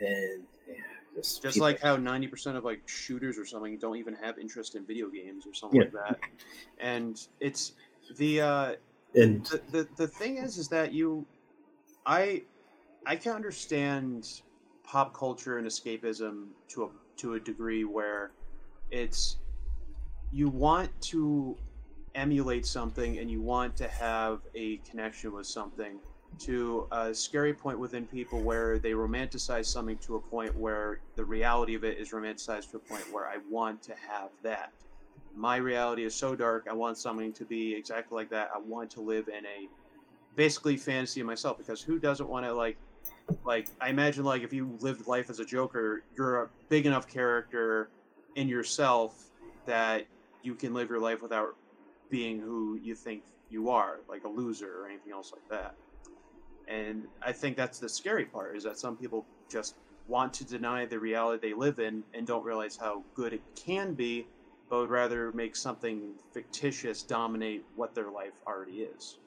and 0.00 0.44
yeah, 0.68 0.74
just, 1.16 1.42
just 1.42 1.58
like 1.58 1.80
how 1.80 1.96
90% 1.96 2.56
of 2.56 2.64
like 2.64 2.86
shooters 2.86 3.38
or 3.38 3.46
something 3.46 3.78
don't 3.78 3.96
even 3.96 4.14
have 4.14 4.38
interest 4.38 4.74
in 4.74 4.84
video 4.84 5.08
games 5.08 5.46
or 5.46 5.54
something 5.54 5.80
Yeah. 5.80 5.86
like 6.00 6.18
that. 6.18 6.20
And 6.78 7.18
it's 7.40 7.72
the 8.16 8.40
uh, 8.42 8.72
and 9.14 9.46
the, 9.46 9.62
the 9.70 9.88
the 9.96 10.06
thing 10.08 10.36
is 10.36 10.58
is 10.58 10.68
that 10.68 10.92
you 10.92 11.26
i 12.04 12.42
i 13.06 13.16
can 13.16 13.32
understand 13.32 14.42
pop 14.88 15.12
culture 15.12 15.58
and 15.58 15.66
escapism 15.66 16.46
to 16.66 16.84
a 16.84 16.88
to 17.16 17.34
a 17.34 17.40
degree 17.40 17.84
where 17.84 18.30
it's 18.90 19.36
you 20.32 20.48
want 20.48 20.90
to 21.02 21.54
emulate 22.14 22.64
something 22.64 23.18
and 23.18 23.30
you 23.30 23.42
want 23.42 23.76
to 23.76 23.86
have 23.86 24.40
a 24.54 24.78
connection 24.78 25.32
with 25.32 25.46
something 25.46 25.98
to 26.38 26.86
a 26.92 27.12
scary 27.12 27.52
point 27.52 27.78
within 27.78 28.06
people 28.06 28.40
where 28.40 28.78
they 28.78 28.92
romanticize 28.92 29.66
something 29.66 29.98
to 29.98 30.16
a 30.16 30.20
point 30.20 30.56
where 30.56 31.00
the 31.16 31.24
reality 31.24 31.74
of 31.74 31.84
it 31.84 31.98
is 31.98 32.10
romanticized 32.10 32.70
to 32.70 32.76
a 32.76 32.80
point 32.80 33.02
where 33.12 33.26
I 33.26 33.36
want 33.50 33.82
to 33.84 33.94
have 34.08 34.30
that. 34.42 34.72
My 35.34 35.56
reality 35.56 36.04
is 36.04 36.14
so 36.14 36.34
dark, 36.34 36.66
I 36.68 36.74
want 36.74 36.98
something 36.98 37.32
to 37.34 37.44
be 37.44 37.74
exactly 37.74 38.16
like 38.16 38.30
that. 38.30 38.50
I 38.54 38.58
want 38.58 38.90
to 38.92 39.00
live 39.00 39.28
in 39.28 39.44
a 39.44 39.68
basically 40.36 40.76
fantasy 40.76 41.20
of 41.20 41.26
myself 41.26 41.58
because 41.58 41.82
who 41.82 41.98
doesn't 41.98 42.28
want 42.28 42.46
to 42.46 42.52
like 42.52 42.76
like 43.44 43.68
I 43.80 43.88
imagine 43.88 44.24
like 44.24 44.42
if 44.42 44.52
you 44.52 44.76
lived 44.80 45.06
life 45.06 45.30
as 45.30 45.40
a 45.40 45.44
Joker, 45.44 46.02
you're 46.16 46.42
a 46.42 46.48
big 46.68 46.86
enough 46.86 47.08
character 47.08 47.90
in 48.36 48.48
yourself 48.48 49.30
that 49.66 50.06
you 50.42 50.54
can 50.54 50.74
live 50.74 50.88
your 50.88 51.00
life 51.00 51.22
without 51.22 51.56
being 52.10 52.40
who 52.40 52.78
you 52.82 52.94
think 52.94 53.22
you 53.50 53.70
are, 53.70 54.00
like 54.08 54.24
a 54.24 54.28
loser 54.28 54.80
or 54.80 54.86
anything 54.86 55.12
else 55.12 55.32
like 55.32 55.48
that. 55.50 55.74
And 56.68 57.06
I 57.22 57.32
think 57.32 57.56
that's 57.56 57.78
the 57.78 57.88
scary 57.88 58.26
part 58.26 58.56
is 58.56 58.64
that 58.64 58.78
some 58.78 58.96
people 58.96 59.24
just 59.48 59.76
want 60.06 60.32
to 60.34 60.44
deny 60.44 60.86
the 60.86 60.98
reality 60.98 61.48
they 61.48 61.54
live 61.54 61.78
in 61.78 62.02
and 62.14 62.26
don't 62.26 62.44
realize 62.44 62.76
how 62.76 63.02
good 63.14 63.32
it 63.32 63.42
can 63.54 63.94
be, 63.94 64.26
but 64.68 64.80
would 64.80 64.90
rather 64.90 65.32
make 65.32 65.56
something 65.56 66.12
fictitious 66.32 67.02
dominate 67.02 67.64
what 67.76 67.94
their 67.94 68.10
life 68.10 68.32
already 68.46 68.82
is. 68.82 69.18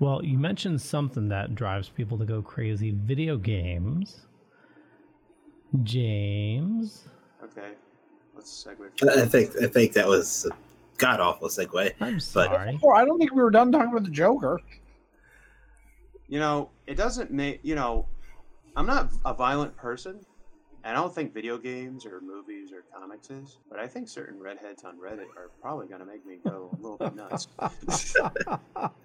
Well, 0.00 0.24
you 0.24 0.38
mentioned 0.38 0.80
something 0.80 1.28
that 1.28 1.54
drives 1.54 1.90
people 1.90 2.18
to 2.18 2.24
go 2.24 2.40
crazy 2.40 2.90
video 2.90 3.36
games. 3.36 4.26
James, 5.82 7.04
Okay, 7.44 7.72
let's 8.34 8.64
segue. 8.64 9.08
I 9.08 9.26
think 9.26 9.50
I 9.62 9.66
think 9.66 9.92
that 9.92 10.06
was 10.06 10.46
a 10.46 10.54
god 10.98 11.20
awful 11.20 11.48
segue. 11.48 11.92
I'm 12.00 12.18
sorry. 12.18 12.78
Oh, 12.82 12.90
I 12.90 13.04
don't 13.04 13.18
think 13.18 13.32
we 13.32 13.42
were 13.42 13.50
done 13.50 13.70
talking 13.70 13.90
about 13.90 14.04
the 14.04 14.10
Joker. 14.10 14.60
You 16.28 16.38
know, 16.38 16.70
it 16.86 16.96
doesn't 16.96 17.30
make 17.30 17.60
you 17.62 17.74
know. 17.74 18.06
I'm 18.76 18.86
not 18.86 19.12
a 19.24 19.34
violent 19.34 19.76
person, 19.76 20.24
And 20.82 20.96
I 20.96 21.00
don't 21.00 21.14
think 21.14 21.34
video 21.34 21.58
games 21.58 22.06
or 22.06 22.20
movies 22.22 22.72
or 22.72 22.84
comics 22.98 23.28
is, 23.28 23.58
but 23.68 23.78
I 23.78 23.86
think 23.86 24.08
certain 24.08 24.40
redheads 24.40 24.82
on 24.84 24.96
Reddit 24.96 25.26
are 25.36 25.50
probably 25.60 25.86
going 25.88 26.00
to 26.00 26.06
make 26.06 26.24
me 26.24 26.38
go 26.42 26.70
a 26.72 26.80
little 26.80 26.96
bit 26.96 27.14
nuts. 27.14 27.48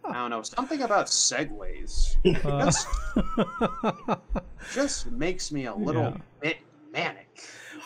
I 0.08 0.14
don't 0.14 0.30
know. 0.30 0.42
Something 0.42 0.84
about 0.84 1.08
segues 1.08 2.16
Uh, 2.46 4.16
just 4.74 5.12
makes 5.12 5.52
me 5.52 5.66
a 5.66 5.76
little 5.76 6.04
Yeah. 6.04 6.18
bit 6.42 6.58
manic. 6.94 7.28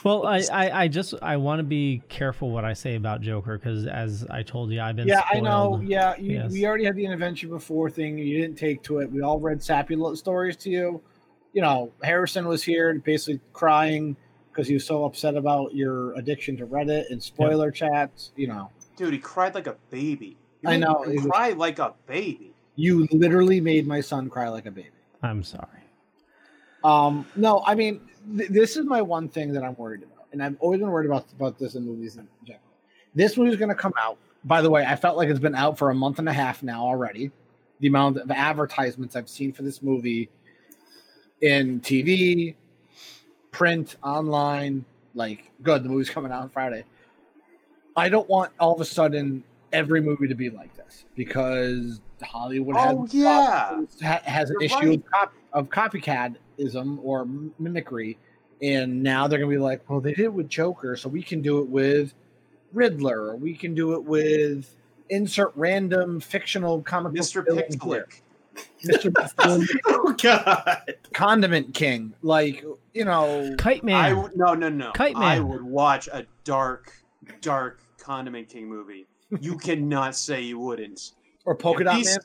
well, 0.04 0.28
I, 0.28 0.44
I, 0.52 0.84
I 0.84 0.88
just 0.88 1.16
I 1.24 1.38
want 1.38 1.58
to 1.60 1.64
be 1.64 2.04
careful 2.10 2.52
what 2.52 2.64
I 2.66 2.74
say 2.74 2.94
about 2.96 3.22
Joker 3.22 3.58
because 3.58 3.88
as 3.88 4.24
I 4.30 4.44
told 4.44 4.72
you, 4.72 4.82
I've 4.82 4.96
been 4.98 5.08
Yeah, 5.08 5.24
I 5.32 5.40
know. 5.40 5.82
Yeah, 5.84 6.16
you, 6.18 6.36
Yes. 6.36 6.52
we 6.52 6.68
already 6.68 6.86
had 6.86 6.96
the 6.96 7.06
intervention 7.06 7.50
before 7.50 7.90
thing. 7.90 8.20
You 8.20 8.40
didn't 8.40 8.58
take 8.58 8.84
to 8.84 9.00
it. 9.00 9.12
We 9.12 9.22
all 9.22 9.40
read 9.40 9.64
sappy 9.64 9.98
stories 10.16 10.56
to 10.58 10.70
you. 10.70 11.02
You 11.54 11.62
know, 11.62 11.92
Harrison 12.04 12.48
was 12.48 12.64
here 12.64 12.94
basically 12.96 13.40
crying 13.54 14.16
because 14.52 14.68
he 14.68 14.74
was 14.74 14.86
so 14.86 15.06
upset 15.06 15.36
about 15.36 15.74
your 15.74 16.14
addiction 16.14 16.58
to 16.58 16.68
Reddit 16.68 17.10
and 17.10 17.22
spoiler 17.22 17.72
chats. 17.72 18.32
You 18.36 18.48
know, 18.48 18.72
Dude, 18.98 19.14
he 19.14 19.20
cried 19.20 19.56
like 19.56 19.68
a 19.68 19.76
baby. 19.90 20.38
You 20.62 20.70
I 20.70 20.78
know, 20.78 21.04
him 21.04 21.12
it 21.18 21.24
was- 21.24 21.58
like 21.58 21.80
a 21.80 21.94
baby. 22.06 22.54
you 22.76 23.08
literally 23.12 23.62
made 23.62 23.88
my 23.88 24.02
son 24.02 24.30
cry 24.30 24.50
like 24.50 24.66
a 24.66 24.72
baby. 24.72 24.90
I'm 25.24 25.44
sorry. 25.44 25.66
Um, 26.84 27.26
no, 27.36 27.62
I 27.66 27.76
mean, 27.76 28.02
th- 28.38 28.50
this 28.50 28.78
is 28.78 28.86
my 28.86 29.02
one 29.02 29.28
thing 29.30 29.52
that 29.54 29.64
I'm 29.64 29.76
worried 29.76 30.04
about, 30.04 30.26
and 30.32 30.42
I've 30.42 30.56
always 30.60 30.80
been 30.80 30.90
worried 30.90 31.08
about 31.08 31.26
about 31.34 31.58
this 31.60 31.76
in 31.76 31.86
movies 31.86 32.16
in 32.16 32.28
general. 32.46 32.64
This 33.16 33.36
movie 33.38 33.48
movie's 33.48 33.60
going 33.60 33.70
to 33.70 33.76
come 33.76 33.94
out. 34.00 34.18
By 34.46 34.62
the 34.62 34.70
way, 34.70 34.86
I 34.86 34.96
felt 34.96 35.18
like 35.18 35.28
it's 35.30 35.40
been 35.40 35.56
out 35.56 35.78
for 35.78 35.90
a 35.90 35.96
month 35.96 36.20
and 36.20 36.30
a 36.30 36.34
half 36.34 36.64
now 36.64 36.84
already. 36.86 37.32
The 37.82 37.88
amount 37.88 38.18
of 38.18 38.30
advertisements 38.32 39.16
I've 39.16 39.28
seen 39.30 39.52
for 39.52 39.64
this 39.64 39.82
movie 39.82 40.30
in 41.42 41.80
TV, 41.82 42.56
print, 43.52 43.96
online, 44.04 44.86
like, 45.16 45.52
good, 45.64 45.84
the 45.84 45.90
movie's 45.90 46.10
coming 46.10 46.32
out 46.32 46.44
on 46.44 46.50
Friday. 46.50 46.84
I 47.96 48.10
don't 48.10 48.30
want 48.30 48.52
all 48.60 48.74
of 48.76 48.82
a 48.82 48.86
sudden 48.86 49.44
every 49.74 50.02
movie 50.02 50.28
to 50.28 50.36
be 50.36 50.50
like 50.50 50.76
this 50.76 51.06
because 51.16 52.02
Hollywood 52.22 52.76
Oh, 52.78 53.02
has 53.04 53.14
yeah. 53.14 53.82
ha- 54.02 54.22
has 54.24 54.50
an 54.50 54.56
You're 54.60 54.64
issue 54.64 54.76
right. 54.78 55.00
of, 55.00 55.12
cop- 55.12 55.34
of 55.54 55.70
copycatism 55.70 57.00
or 57.04 57.28
mimicry, 57.58 58.18
and 58.62 59.02
now 59.04 59.28
they're 59.28 59.40
gonna 59.40 59.50
be 59.52 59.58
like, 59.58 59.88
well, 59.90 60.00
they 60.02 60.14
did 60.14 60.26
it 60.26 60.34
with 60.34 60.50
Joker, 60.50 60.96
so 60.96 61.10
we 61.10 61.22
can 61.24 61.42
do 61.42 61.60
it 61.60 61.68
with 61.68 62.14
Riddler, 62.74 63.30
or 63.32 63.36
we 63.36 63.54
can 63.56 63.74
do 63.74 63.94
it 63.94 64.04
with 64.04 64.76
insert 65.10 65.52
random 65.56 66.20
fictional 66.20 66.82
comic 66.82 67.14
book 67.14 67.22
Mr. 67.22 67.46
Mxyzptlk. 67.46 68.22
Mr. 68.84 69.14
oh 69.88 70.16
God. 70.22 70.96
Condiment 71.14 71.74
King, 71.74 72.14
like 72.22 72.64
you 72.94 73.06
know, 73.06 73.56
Kite 73.58 73.84
Man. 73.84 74.16
w- 74.16 74.30
no 74.36 74.54
no 74.54 74.70
no. 74.70 74.92
Kite 74.94 75.16
Man. 75.16 75.24
I 75.24 75.40
would 75.40 75.64
watch 75.64 76.08
a 76.08 76.26
dark, 76.44 76.94
dark 77.42 77.82
Condiment 78.00 78.50
King 78.50 78.70
movie. 78.70 79.08
You 79.42 79.58
cannot 79.68 80.16
say 80.16 80.42
you 80.42 80.60
wouldn't. 80.60 81.12
or 81.46 81.56
Polka 81.56 81.84
Dot 81.84 82.04
Man. 82.04 82.18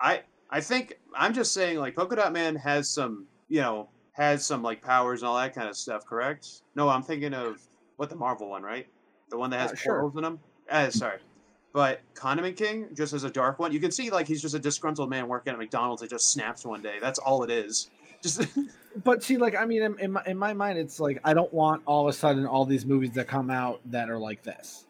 I 0.00 0.22
I 0.50 0.60
think 0.60 0.98
I'm 1.14 1.32
just 1.32 1.52
saying 1.54 1.78
like 1.78 1.94
Polka 1.96 2.16
Dot 2.16 2.32
Man 2.32 2.56
has 2.56 2.88
some 2.90 3.26
you 3.48 3.60
know 3.60 3.88
has 4.12 4.44
some 4.44 4.62
like 4.62 4.82
powers 4.82 5.22
and 5.22 5.28
all 5.28 5.36
that 5.36 5.54
kind 5.54 5.68
of 5.68 5.76
stuff. 5.76 6.04
Correct? 6.06 6.62
No, 6.74 6.88
I'm 6.88 7.02
thinking 7.02 7.34
of 7.34 7.60
what 7.96 8.10
the 8.10 8.16
Marvel 8.16 8.48
one, 8.50 8.62
right? 8.62 8.86
The 9.30 9.38
one 9.38 9.50
that 9.50 9.60
has 9.60 9.72
Uh, 9.72 9.76
sure. 9.76 10.12
in 10.16 10.22
them. 10.22 10.38
Uh, 10.70 10.90
sorry. 10.90 11.18
But 11.74 12.02
Condiment 12.14 12.56
King, 12.56 12.86
just 12.94 13.12
as 13.12 13.24
a 13.24 13.30
dark 13.30 13.58
one, 13.58 13.72
you 13.72 13.80
can 13.80 13.90
see 13.90 14.08
like 14.08 14.28
he's 14.28 14.40
just 14.40 14.54
a 14.54 14.60
disgruntled 14.60 15.10
man 15.10 15.26
working 15.26 15.52
at 15.52 15.58
McDonald's 15.58 16.02
that 16.02 16.08
just 16.08 16.30
snaps 16.30 16.64
one 16.64 16.80
day. 16.80 16.98
That's 17.00 17.18
all 17.18 17.42
it 17.42 17.50
is. 17.50 17.90
Just 18.22 18.46
But 19.02 19.24
see, 19.24 19.38
like, 19.38 19.56
I 19.56 19.64
mean, 19.64 19.82
in, 19.82 19.98
in 19.98 20.12
my 20.12 20.22
in 20.24 20.38
my 20.38 20.52
mind, 20.52 20.78
it's 20.78 21.00
like 21.00 21.20
I 21.24 21.34
don't 21.34 21.52
want 21.52 21.82
all 21.84 22.08
of 22.08 22.14
a 22.14 22.16
sudden 22.16 22.46
all 22.46 22.64
these 22.64 22.86
movies 22.86 23.10
that 23.14 23.26
come 23.26 23.50
out 23.50 23.80
that 23.86 24.08
are 24.08 24.18
like 24.18 24.44
this. 24.44 24.86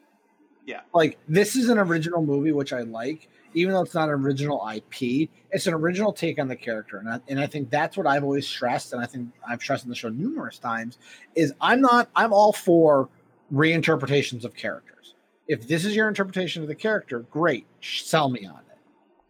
Yeah. 0.66 0.80
Like 0.92 1.18
this 1.26 1.56
is 1.56 1.70
an 1.70 1.78
original 1.78 2.22
movie, 2.22 2.52
which 2.52 2.74
I 2.74 2.80
like, 2.82 3.30
even 3.54 3.72
though 3.72 3.80
it's 3.80 3.94
not 3.94 4.10
an 4.10 4.16
original 4.16 4.62
IP. 4.68 5.30
It's 5.50 5.66
an 5.66 5.72
original 5.72 6.12
take 6.12 6.38
on 6.38 6.48
the 6.48 6.56
character, 6.56 6.98
and 6.98 7.08
I, 7.08 7.20
and 7.28 7.40
I 7.40 7.46
think 7.46 7.70
that's 7.70 7.96
what 7.96 8.06
I've 8.06 8.24
always 8.24 8.46
stressed, 8.46 8.92
and 8.92 9.02
I 9.02 9.06
think 9.06 9.30
I've 9.48 9.62
stressed 9.62 9.84
in 9.84 9.90
the 9.90 9.96
show 9.96 10.10
numerous 10.10 10.58
times. 10.58 10.98
Is 11.34 11.54
I'm 11.62 11.80
not 11.80 12.10
I'm 12.14 12.34
all 12.34 12.52
for 12.52 13.08
reinterpretations 13.50 14.44
of 14.44 14.54
characters. 14.54 15.13
If 15.46 15.68
this 15.68 15.84
is 15.84 15.94
your 15.94 16.08
interpretation 16.08 16.62
of 16.62 16.68
the 16.68 16.74
character, 16.74 17.20
great, 17.20 17.66
sell 17.82 18.28
me 18.28 18.46
on 18.46 18.56
it. 18.56 18.78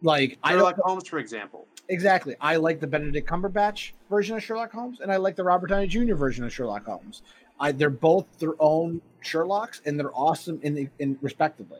Like 0.01 0.37
I 0.43 0.51
don't 0.51 0.59
Sherlock 0.59 0.75
Holmes, 0.83 1.07
for 1.07 1.19
example. 1.19 1.67
Exactly. 1.89 2.35
I 2.41 2.55
like 2.55 2.79
the 2.79 2.87
Benedict 2.87 3.27
Cumberbatch 3.27 3.91
version 4.09 4.35
of 4.35 4.43
Sherlock 4.43 4.71
Holmes, 4.71 5.01
and 5.01 5.11
I 5.11 5.17
like 5.17 5.35
the 5.35 5.43
Robert 5.43 5.67
Downey 5.67 5.87
Jr. 5.87 6.15
version 6.15 6.43
of 6.43 6.53
Sherlock 6.53 6.85
Holmes. 6.85 7.21
I, 7.59 7.71
they're 7.71 7.89
both 7.89 8.39
their 8.39 8.53
own 8.59 9.01
Sherlocks, 9.23 9.81
and 9.85 9.99
they're 9.99 10.13
awesome 10.13 10.59
in, 10.63 10.73
the, 10.73 10.89
in 10.99 11.17
respectively. 11.21 11.79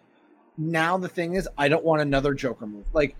Now 0.57 0.97
the 0.97 1.09
thing 1.09 1.33
is, 1.35 1.49
I 1.57 1.67
don't 1.67 1.83
want 1.83 2.01
another 2.01 2.33
Joker 2.33 2.65
movie. 2.65 2.87
Like 2.93 3.15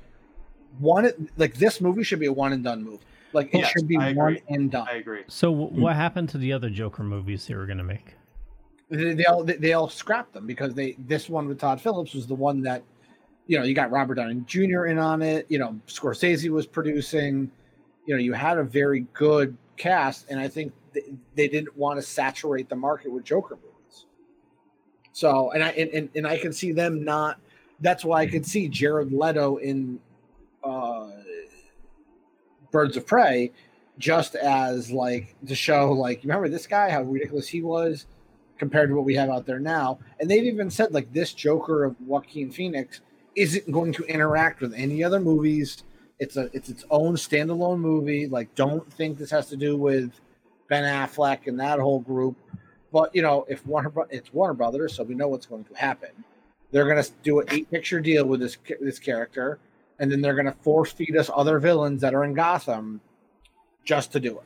one, 0.80 1.30
like 1.38 1.56
this 1.56 1.82
movie 1.82 2.04
should 2.04 2.20
be 2.20 2.28
a 2.28 2.34
one 2.34 2.54
and 2.54 2.64
done 2.64 2.84
movie. 2.84 3.04
Like 3.34 3.54
it 3.54 3.60
Yes, 3.60 3.72
should 3.72 3.88
be 3.88 3.98
one 3.98 4.38
and 4.48 4.72
done. 4.72 4.88
I 4.90 4.96
agree. 4.96 5.24
So 5.28 5.52
w- 5.52 5.82
what 5.82 5.96
happened 5.96 6.30
to 6.30 6.38
the 6.38 6.54
other 6.54 6.70
Joker 6.70 7.04
movies 7.04 7.46
they 7.48 7.56
were 7.56 7.66
gonna 7.66 7.84
make? 7.84 8.16
They, 8.90 9.14
they 9.16 9.26
all 9.26 9.44
they, 9.44 9.74
all 9.74 9.90
scrapped 9.90 10.34
them 10.34 10.46
because 10.46 10.74
they 10.74 10.96
this 11.00 11.28
one 11.28 11.48
with 11.48 11.60
Todd 11.60 11.82
Phillips 11.82 12.14
was 12.14 12.28
the 12.28 12.36
one 12.36 12.62
that 12.62 12.84
you 13.48 13.58
know 13.58 13.64
you 13.64 13.74
got 13.74 13.92
Robert 13.92 14.16
Downey 14.16 14.44
Jr. 14.46 14.86
in 14.86 15.00
on 15.00 15.22
it. 15.22 15.48
You 15.50 15.60
know 15.60 15.80
Scorsese 15.88 16.50
was 16.50 16.68
producing. 16.68 17.50
You 18.06 18.16
know 18.16 18.22
you 18.22 18.34
had 18.34 18.60
a 18.60 18.64
very 18.64 19.08
good 19.14 19.58
cast, 19.78 20.30
and 20.30 20.40
I 20.40 20.48
think 20.48 20.72
they, 20.94 21.02
they 21.34 21.48
didn't 21.48 21.76
want 21.76 22.00
to 22.00 22.04
saturate 22.04 22.70
the 22.70 22.76
market 22.76 23.12
with 23.12 23.24
Joker 23.24 23.56
movies. 23.56 24.06
So 25.14 25.52
and 25.52 25.64
I 25.64 25.70
and, 25.72 25.90
and, 25.90 26.10
and 26.16 26.28
I 26.28 26.38
can 26.38 26.54
see 26.54 26.72
them 26.72 27.04
not. 27.04 27.40
That's 27.80 28.06
why 28.06 28.22
I 28.22 28.28
could 28.28 28.46
see 28.46 28.68
Jared 28.70 29.12
Leto 29.12 29.58
in 29.58 30.00
uh, 30.64 31.10
Birds 32.72 32.98
of 32.98 33.08
Prey, 33.08 33.52
just 33.98 34.36
as 34.36 34.92
like 34.92 35.36
to 35.48 35.56
show 35.56 35.92
like 35.92 36.24
you 36.24 36.30
remember 36.30 36.50
this 36.50 36.68
guy 36.68 36.92
how 36.92 37.02
ridiculous 37.02 37.48
he 37.48 37.64
was 37.64 38.06
compared 38.58 38.90
to 38.90 38.96
what 38.96 39.06
we 39.06 39.16
have 39.16 39.30
out 39.30 39.46
there 39.46 39.60
now. 39.60 40.00
And 40.20 40.30
they've 40.30 40.44
even 40.44 40.70
said 40.70 40.94
like 40.94 41.12
this 41.14 41.34
Joker 41.34 41.84
of 41.84 42.00
Joaquin 42.02 42.52
Phoenix 42.52 43.02
isn't 43.36 43.72
going 43.72 43.94
to 43.94 44.04
interact 44.06 44.62
with 44.62 44.74
any 44.74 45.04
other 45.04 45.20
movies. 45.20 45.84
It's 46.20 46.38
a 46.38 46.50
it's 46.54 46.70
its 46.70 46.86
own 46.90 47.16
standalone 47.16 47.80
movie. 47.80 48.28
Like 48.28 48.54
don't 48.56 48.92
think 48.94 49.18
this 49.18 49.32
has 49.32 49.48
to 49.48 49.58
do 49.58 49.78
with 49.78 50.12
Ben 50.70 50.84
Affleck 50.84 51.48
and 51.48 51.60
that 51.60 51.80
whole 51.80 52.00
group. 52.00 52.38
But 52.92 53.14
you 53.14 53.22
know, 53.22 53.46
if 53.50 53.66
Warner 53.66 53.92
it's 54.10 54.34
Warner 54.34 54.54
Brothers, 54.54 54.96
so 54.96 55.04
we 55.04 55.16
know 55.16 55.28
what's 55.28 55.46
going 55.46 55.66
to 55.66 55.76
happen. 55.76 56.12
They're 56.72 56.86
going 56.86 57.02
to 57.02 57.12
do 57.24 57.40
an 57.40 57.48
eight 57.52 57.70
picture 57.70 58.00
deal 58.00 58.26
with 58.26 58.40
this 58.40 58.58
this 58.80 59.00
character, 59.00 59.60
and 60.00 60.12
then 60.12 60.22
they're 60.22 60.34
going 60.36 60.46
to 60.46 60.52
force 60.64 60.92
feed 60.92 61.16
us 61.18 61.30
other 61.34 61.60
villains 61.60 62.02
that 62.02 62.14
are 62.14 62.24
in 62.24 62.34
Gotham 62.34 63.02
just 63.84 64.12
to 64.14 64.20
do 64.20 64.40
it. 64.40 64.46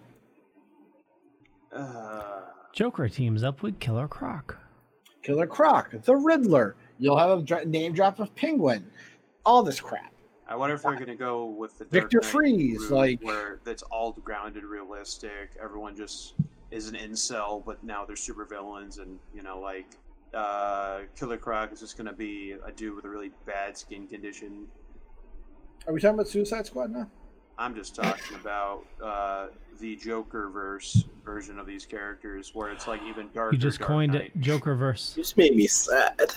Uh, 1.71 2.38
Joker 2.73 3.09
teams 3.09 3.43
up 3.43 3.61
with 3.61 3.79
Killer 3.79 4.07
Croc. 4.07 4.57
Killer 5.23 5.47
Croc, 5.47 5.91
the 6.03 6.15
Riddler. 6.15 6.75
You'll 6.97 7.17
have 7.17 7.39
a 7.39 7.41
dra- 7.41 7.65
name 7.65 7.93
drop 7.93 8.19
of 8.19 8.33
Penguin. 8.35 8.85
All 9.45 9.63
this 9.63 9.79
crap. 9.79 10.13
I 10.47 10.55
wonder 10.55 10.75
if 10.75 10.81
they're 10.81 10.95
gonna 10.95 11.15
go 11.15 11.45
with 11.45 11.77
the 11.77 11.85
Victor 11.85 12.19
Knight 12.21 12.29
Freeze, 12.31 12.89
like- 12.91 13.21
where 13.21 13.59
that's 13.63 13.83
all 13.83 14.13
grounded, 14.13 14.63
realistic. 14.63 15.51
Everyone 15.61 15.95
just 15.95 16.33
is 16.71 16.87
an 16.87 16.95
incel, 16.95 17.63
but 17.63 17.83
now 17.83 18.05
they're 18.05 18.15
super 18.15 18.45
villains, 18.45 18.97
and 18.97 19.19
you 19.33 19.43
know, 19.43 19.59
like 19.59 19.85
uh, 20.33 21.01
Killer 21.15 21.37
Croc 21.37 21.71
is 21.73 21.79
just 21.79 21.97
gonna 21.97 22.13
be 22.13 22.51
a 22.65 22.71
dude 22.71 22.95
with 22.95 23.05
a 23.05 23.09
really 23.09 23.31
bad 23.45 23.77
skin 23.77 24.07
condition. 24.07 24.67
Are 25.87 25.93
we 25.93 25.99
talking 25.99 26.15
about 26.15 26.27
Suicide 26.27 26.65
Squad 26.67 26.91
now? 26.91 27.09
I'm 27.59 27.75
just 27.75 27.93
talking 27.93 28.37
about 28.37 28.85
uh, 29.03 29.47
the 29.81 29.97
Joker 29.97 30.49
verse 30.49 31.03
version 31.25 31.59
of 31.59 31.67
these 31.67 31.85
characters, 31.85 32.55
where 32.55 32.71
it's 32.71 32.87
like 32.87 33.01
even 33.03 33.29
darker. 33.33 33.53
You 33.53 33.59
just 33.59 33.79
Dark 33.79 33.89
coined 33.89 34.13
Knight. 34.13 34.31
it, 34.33 34.39
Jokerverse. 34.41 35.13
Just 35.15 35.35
made 35.37 35.55
me 35.55 35.67
sad. 35.67 36.33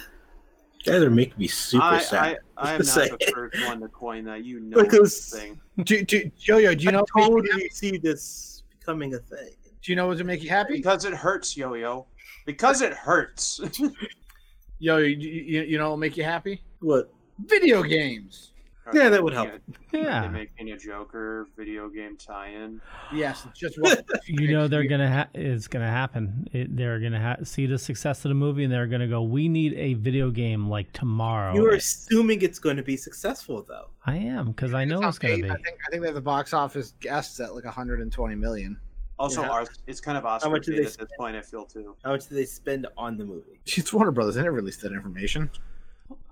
You 0.84 0.92
guys 0.92 1.02
are 1.02 1.10
making 1.10 1.38
me 1.38 1.46
super 1.46 1.84
I, 1.84 1.98
sad. 2.00 2.38
I, 2.58 2.70
I 2.70 2.72
am 2.72 2.78
not 2.78 2.86
Say 2.86 3.08
the 3.08 3.32
first 3.32 3.64
one 3.66 3.80
to 3.80 3.88
coin 3.88 4.24
that. 4.24 4.44
You 4.44 4.58
know 4.58 4.82
Because- 4.82 5.30
this 5.30 5.40
thing. 5.40 5.60
Do, 5.84 6.04
do, 6.04 6.30
Yo-Yo, 6.38 6.74
do 6.74 6.84
you 6.84 6.90
know? 6.92 7.04
I 7.16 7.20
totally 7.20 7.68
see 7.70 7.96
this 7.96 8.64
becoming 8.78 9.14
a 9.14 9.18
thing. 9.18 9.50
Do 9.80 9.92
you 9.92 9.96
know 9.96 10.08
what 10.08 10.16
would 10.16 10.26
make 10.26 10.42
you 10.42 10.50
happy? 10.50 10.74
Because 10.74 11.04
it 11.04 11.14
hurts, 11.14 11.56
yo 11.56 11.74
yo. 11.74 12.06
Because 12.46 12.82
it 12.82 12.92
hurts. 12.92 13.60
Yo, 14.78 14.96
you, 14.96 15.16
you, 15.16 15.62
you 15.62 15.78
know 15.78 15.84
what 15.84 15.90
will 15.90 15.96
make 15.98 16.16
you 16.16 16.24
happy? 16.24 16.60
What? 16.80 17.12
Video 17.46 17.84
games. 17.84 18.50
Yeah, 18.92 19.08
that 19.10 19.22
would 19.22 19.32
help. 19.32 19.48
They 19.92 20.02
Yeah, 20.02 20.26
making 20.28 20.70
a 20.72 20.76
Joker 20.76 21.46
video 21.56 21.88
game 21.88 22.16
tie-in. 22.16 22.80
Yes, 23.12 23.46
it's 23.48 23.58
just 23.58 23.76
what 23.80 24.04
you 24.26 24.50
know 24.52 24.66
they're 24.66 24.84
gonna 24.88 25.10
ha- 25.10 25.28
it's 25.34 25.68
gonna 25.68 25.88
happen. 25.90 26.48
It, 26.52 26.76
they're 26.76 26.98
gonna 26.98 27.20
ha- 27.20 27.44
see 27.44 27.66
the 27.66 27.78
success 27.78 28.24
of 28.24 28.30
the 28.30 28.34
movie, 28.34 28.64
and 28.64 28.72
they're 28.72 28.88
gonna 28.88 29.06
go. 29.06 29.22
We 29.22 29.48
need 29.48 29.74
a 29.74 29.94
video 29.94 30.30
game 30.30 30.68
like 30.68 30.92
tomorrow. 30.92 31.54
You 31.54 31.66
are 31.66 31.74
assuming 31.74 32.42
it's 32.42 32.58
going 32.58 32.76
to 32.76 32.82
be 32.82 32.96
successful, 32.96 33.64
though. 33.68 33.88
I 34.04 34.16
am 34.16 34.48
because 34.48 34.74
I 34.74 34.84
know 34.84 35.00
it's 35.06 35.18
gonna 35.18 35.34
I 35.34 35.36
be. 35.36 35.42
think 35.42 35.52
I 35.52 35.90
think 35.90 36.02
they 36.02 36.08
have 36.08 36.14
the 36.16 36.20
box 36.20 36.52
office 36.52 36.94
guests 37.00 37.38
at 37.40 37.54
like 37.54 37.64
120 37.64 38.34
million. 38.34 38.76
Also, 39.18 39.42
Yeah. 39.42 39.48
Ars- 39.50 39.68
it's 39.86 40.00
kind 40.00 40.18
of 40.18 40.26
Oscar 40.26 40.50
much 40.50 40.64
did 40.66 40.72
bait 40.72 40.76
they 40.78 40.80
at 40.80 40.86
this 40.86 40.94
spend? 40.94 41.10
point. 41.18 41.36
I 41.36 41.42
feel 41.42 41.64
too. 41.66 41.94
How 42.02 42.10
much 42.10 42.26
do 42.28 42.34
they 42.34 42.46
spend 42.46 42.88
on 42.96 43.16
the 43.16 43.24
movie? 43.24 43.60
It's 43.66 43.92
Warner 43.92 44.10
Brothers. 44.10 44.34
They 44.34 44.42
never 44.42 44.56
released 44.56 44.80
that 44.80 44.90
information. 44.92 45.48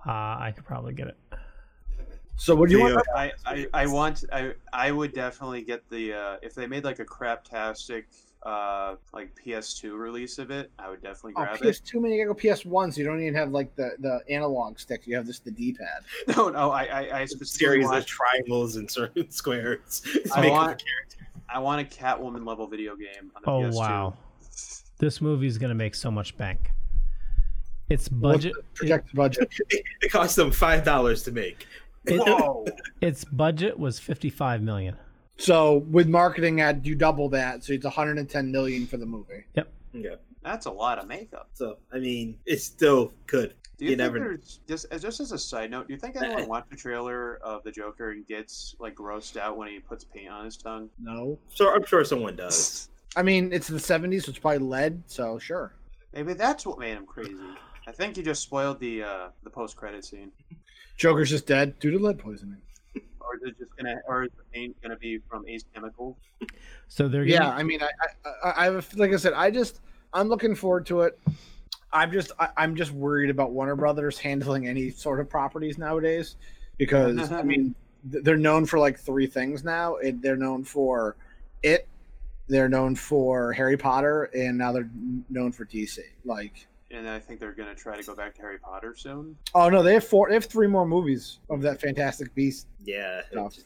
Uh, 0.05 0.09
I 0.11 0.51
could 0.53 0.65
probably 0.65 0.93
get 0.93 1.07
it. 1.07 1.17
So 2.37 2.55
what 2.55 2.69
do 2.69 2.77
you 2.77 2.83
want? 2.83 3.05
I, 3.15 3.31
I, 3.45 3.67
I 3.73 3.85
want 3.87 4.23
I 4.31 4.53
I 4.73 4.91
would 4.91 5.13
definitely 5.13 5.61
get 5.61 5.87
the 5.89 6.13
uh, 6.13 6.37
if 6.41 6.55
they 6.55 6.65
made 6.67 6.83
like 6.83 6.99
a 6.99 7.05
craptastic 7.05 8.05
uh 8.43 8.95
like 9.13 9.29
PS2 9.35 9.95
release 9.95 10.39
of 10.39 10.49
it, 10.49 10.71
I 10.79 10.89
would 10.89 11.03
definitely 11.03 11.33
Oh, 11.37 11.43
grab 11.45 11.59
PS2 11.59 12.01
man, 12.01 12.11
you 12.11 12.25
gotta 12.25 12.33
go 12.33 12.47
PS1, 12.55 12.93
so 12.93 12.99
you 12.99 13.05
don't 13.05 13.21
even 13.21 13.35
have 13.35 13.51
like 13.51 13.75
the, 13.75 13.91
the 13.99 14.21
analog 14.33 14.79
stick. 14.79 15.05
You 15.05 15.15
have 15.17 15.27
just 15.27 15.45
the 15.45 15.51
D-pad. 15.51 16.03
No, 16.35 16.49
no, 16.49 16.71
I 16.71 16.85
I, 16.85 17.19
I 17.19 17.25
specifically 17.25 17.45
Series 17.67 17.85
want, 17.85 17.97
of 17.99 18.05
triangles 18.07 18.77
and 18.77 18.89
certain 18.89 19.29
squares. 19.31 20.01
I 20.33 20.41
make 20.41 20.51
want- 20.51 20.83
I 21.53 21.59
want 21.59 21.81
a 21.81 21.95
Catwoman 21.95 22.47
level 22.47 22.65
video 22.65 22.95
game 22.95 23.29
on 23.35 23.41
the 23.43 23.51
Oh 23.51 23.69
PS2. 23.71 23.75
wow, 23.75 24.13
this 24.97 25.21
movie's 25.21 25.59
gonna 25.59 25.75
make 25.75 25.93
so 25.93 26.09
much 26.09 26.35
bank. 26.37 26.71
Its 27.89 28.07
budget, 28.07 28.53
What's 28.55 28.67
projected 28.79 29.15
budget. 29.15 29.51
It 29.69 30.11
cost 30.11 30.37
them 30.37 30.49
five 30.49 30.83
dollars 30.85 31.23
to 31.23 31.31
make. 31.31 31.67
It- 32.05 32.17
Whoa! 32.19 32.65
its 33.01 33.23
budget 33.25 33.77
was 33.77 33.99
fifty-five 33.99 34.61
million. 34.61 34.95
So 35.37 35.77
with 35.89 36.07
marketing 36.07 36.61
ad, 36.61 36.85
you 36.85 36.93
double 36.95 37.27
that, 37.29 37.63
so 37.63 37.73
it's 37.73 37.83
110 37.85 38.51
million 38.51 38.85
for 38.85 38.97
the 38.97 39.05
movie. 39.07 39.43
Yep. 39.55 39.73
Yeah. 39.93 40.15
That's 40.43 40.67
a 40.67 40.71
lot 40.71 40.99
of 40.99 41.07
makeup. 41.07 41.49
So 41.53 41.77
I 41.91 41.97
mean, 41.99 42.37
it's 42.45 42.63
still 42.63 43.11
good. 43.27 43.55
Do 43.77 43.85
you, 43.85 43.91
You 43.91 43.97
think 43.97 44.13
never- 44.13 44.39
just 44.67 44.85
as 44.91 45.01
just 45.01 45.19
as 45.19 45.31
a 45.31 45.37
side 45.39 45.71
note? 45.71 45.87
Do 45.87 45.93
you 45.93 45.99
think 45.99 46.15
anyone 46.15 46.47
watched 46.47 46.69
the 46.69 46.75
trailer 46.75 47.37
of 47.37 47.63
the 47.63 47.71
Joker 47.71 48.11
and 48.11 48.25
gets 48.27 48.75
like 48.79 48.95
grossed 48.95 49.37
out 49.37 49.57
when 49.57 49.69
he 49.69 49.79
puts 49.79 50.03
paint 50.03 50.29
on 50.29 50.45
his 50.45 50.57
tongue? 50.57 50.89
No, 50.99 51.39
So 51.53 51.73
I'm 51.73 51.85
sure 51.85 52.03
someone 52.03 52.35
does. 52.35 52.89
I 53.15 53.23
mean 53.23 53.51
it's 53.51 53.67
the 53.67 53.77
70s, 53.77 54.23
so 54.25 54.29
it's 54.29 54.39
probably 54.39 54.59
lead. 54.59 55.01
So 55.07 55.39
sure. 55.39 55.73
Maybe 56.13 56.33
that's 56.33 56.65
what 56.65 56.77
made 56.77 56.97
him 56.97 57.05
crazy. 57.07 57.33
I 57.87 57.91
think 57.91 58.15
you 58.17 58.21
just 58.23 58.43
spoiled 58.43 58.79
the 58.79 59.01
uh, 59.03 59.27
the 59.43 59.49
post 59.49 59.75
credit 59.75 60.05
scene. 60.05 60.31
Joker's 61.01 61.31
just 61.31 61.47
dead 61.47 61.79
due 61.79 61.89
to 61.89 61.97
lead 61.97 62.19
poisoning. 62.19 62.61
Or 62.95 63.35
is 63.35 63.41
it 63.43 63.57
just 63.57 63.75
gonna, 63.75 63.99
or 64.07 64.25
is 64.25 64.29
the 64.37 64.43
paint 64.53 64.79
gonna 64.83 64.97
be 64.97 65.17
from 65.27 65.47
Ace 65.47 65.65
Chemical? 65.73 66.15
So 66.89 67.07
they're 67.07 67.23
Yeah, 67.23 67.39
gonna, 67.39 67.55
I 67.55 67.63
mean, 67.63 67.81
I, 67.81 67.89
I, 68.23 68.29
I, 68.49 68.61
I 68.61 68.65
have 68.65 68.93
like 68.93 69.11
I 69.11 69.15
said, 69.15 69.33
I 69.33 69.49
just, 69.49 69.79
I'm 70.13 70.27
looking 70.27 70.53
forward 70.53 70.85
to 70.87 71.01
it. 71.01 71.19
I'm 71.91 72.11
just, 72.11 72.31
I, 72.39 72.49
I'm 72.55 72.75
just 72.75 72.91
worried 72.91 73.31
about 73.31 73.51
Warner 73.51 73.75
Brothers 73.75 74.19
handling 74.19 74.67
any 74.67 74.91
sort 74.91 75.19
of 75.19 75.27
properties 75.27 75.79
nowadays, 75.79 76.35
because 76.77 77.31
I 77.31 77.41
mean, 77.41 77.73
they're 78.03 78.37
known 78.37 78.67
for 78.67 78.77
like 78.77 78.99
three 78.99 79.25
things 79.25 79.63
now. 79.63 79.95
It, 79.95 80.21
they're 80.21 80.37
known 80.37 80.63
for 80.63 81.15
it, 81.63 81.87
they're 82.47 82.69
known 82.69 82.95
for 82.95 83.53
Harry 83.53 83.75
Potter, 83.75 84.25
and 84.35 84.55
now 84.55 84.71
they're 84.71 84.89
known 85.31 85.51
for 85.51 85.65
DC. 85.65 85.97
Like, 86.25 86.67
And 86.93 87.07
I 87.09 87.19
think 87.19 87.39
they're 87.39 87.53
gonna 87.53 87.75
try 87.75 87.95
to 87.95 88.03
go 88.03 88.15
back 88.15 88.35
to 88.35 88.41
Harry 88.41 88.57
Potter 88.59 88.93
soon. 88.97 89.37
oh 89.55 89.69
no, 89.69 89.81
they 89.83 89.93
have 89.93 90.03
four, 90.05 90.27
they 90.27 90.33
have 90.35 90.45
three 90.45 90.67
more 90.67 90.85
movies 90.85 91.39
of 91.49 91.61
that 91.61 91.79
Fantastic 91.81 92.33
Beast. 92.35 92.67
Yeah, 92.83 93.21
No. 93.33 93.49
just, 93.49 93.65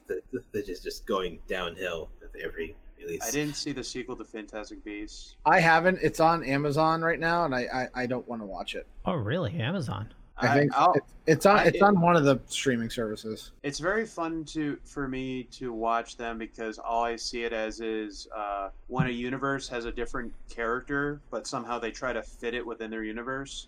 they're 0.51 0.61
just 0.61 0.83
just 0.83 1.05
going 1.05 1.39
downhill 1.47 2.09
with 2.21 2.35
every 2.43 2.75
release. 2.99 3.23
I 3.27 3.31
didn't 3.31 3.55
see 3.55 3.71
the 3.71 3.83
sequel 3.83 4.15
to 4.17 4.23
Fantastic 4.25 4.83
Beasts. 4.83 5.35
I 5.45 5.59
haven't. 5.59 5.99
It's 6.01 6.19
on 6.19 6.43
Amazon 6.43 7.01
right 7.01 7.19
now, 7.19 7.45
and 7.45 7.55
I, 7.55 7.61
I, 7.95 8.03
I 8.03 8.05
don't 8.05 8.27
want 8.27 8.41
to 8.41 8.45
watch 8.45 8.75
it. 8.75 8.85
oh 9.05 9.13
really? 9.15 9.53
Amazon. 9.59 10.13
I, 10.37 10.53
think 10.59 10.73
I'll- 10.77 10.93
it's, 10.93 11.13
it's 11.27 11.45
on 11.45 11.59
I- 11.59 11.63
it's 11.65 11.81
on 11.81 11.99
one 12.01 12.15
of 12.15 12.23
the 12.25 12.39
streaming 12.47 12.89
services. 12.89 13.51
it's 13.63 13.79
very 13.79 14.05
fun 14.05 14.43
to 14.45 14.77
for 14.83 15.07
me 15.07 15.43
to 15.51 15.71
watch 15.71 16.17
them 16.17 16.37
because 16.37 16.77
all 16.77 17.03
I 17.05 17.15
see 17.15 17.43
it 17.43 17.53
as 17.53 17.79
is 17.79 18.27
uh, 18.35 18.69
when 18.87 19.07
a 19.07 19.11
universe 19.11 19.67
has 19.69 19.85
a 19.85 19.91
different 19.91 20.33
character, 20.49 21.21
but 21.31 21.47
somehow 21.47 21.79
they 21.79 21.91
try 21.91 22.11
to 22.11 22.21
fit 22.21 22.53
it 22.53 22.65
within 22.65 22.91
their 22.91 23.03
universe. 23.03 23.67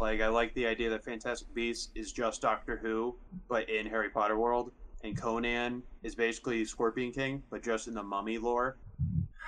Like 0.00 0.20
I 0.20 0.28
like 0.28 0.52
the 0.54 0.66
idea 0.66 0.90
that 0.90 1.04
Fantastic 1.04 1.52
Beasts 1.54 1.90
is 1.94 2.10
just 2.12 2.42
Doctor 2.42 2.76
Who, 2.82 3.14
but 3.48 3.68
in 3.70 3.86
Harry 3.86 4.10
Potter 4.10 4.36
world, 4.36 4.72
and 5.04 5.16
Conan 5.16 5.82
is 6.02 6.14
basically 6.16 6.64
Scorpion 6.64 7.12
King, 7.12 7.42
but 7.50 7.62
just 7.62 7.86
in 7.86 7.94
the 7.94 8.02
Mummy 8.02 8.36
lore. 8.38 8.76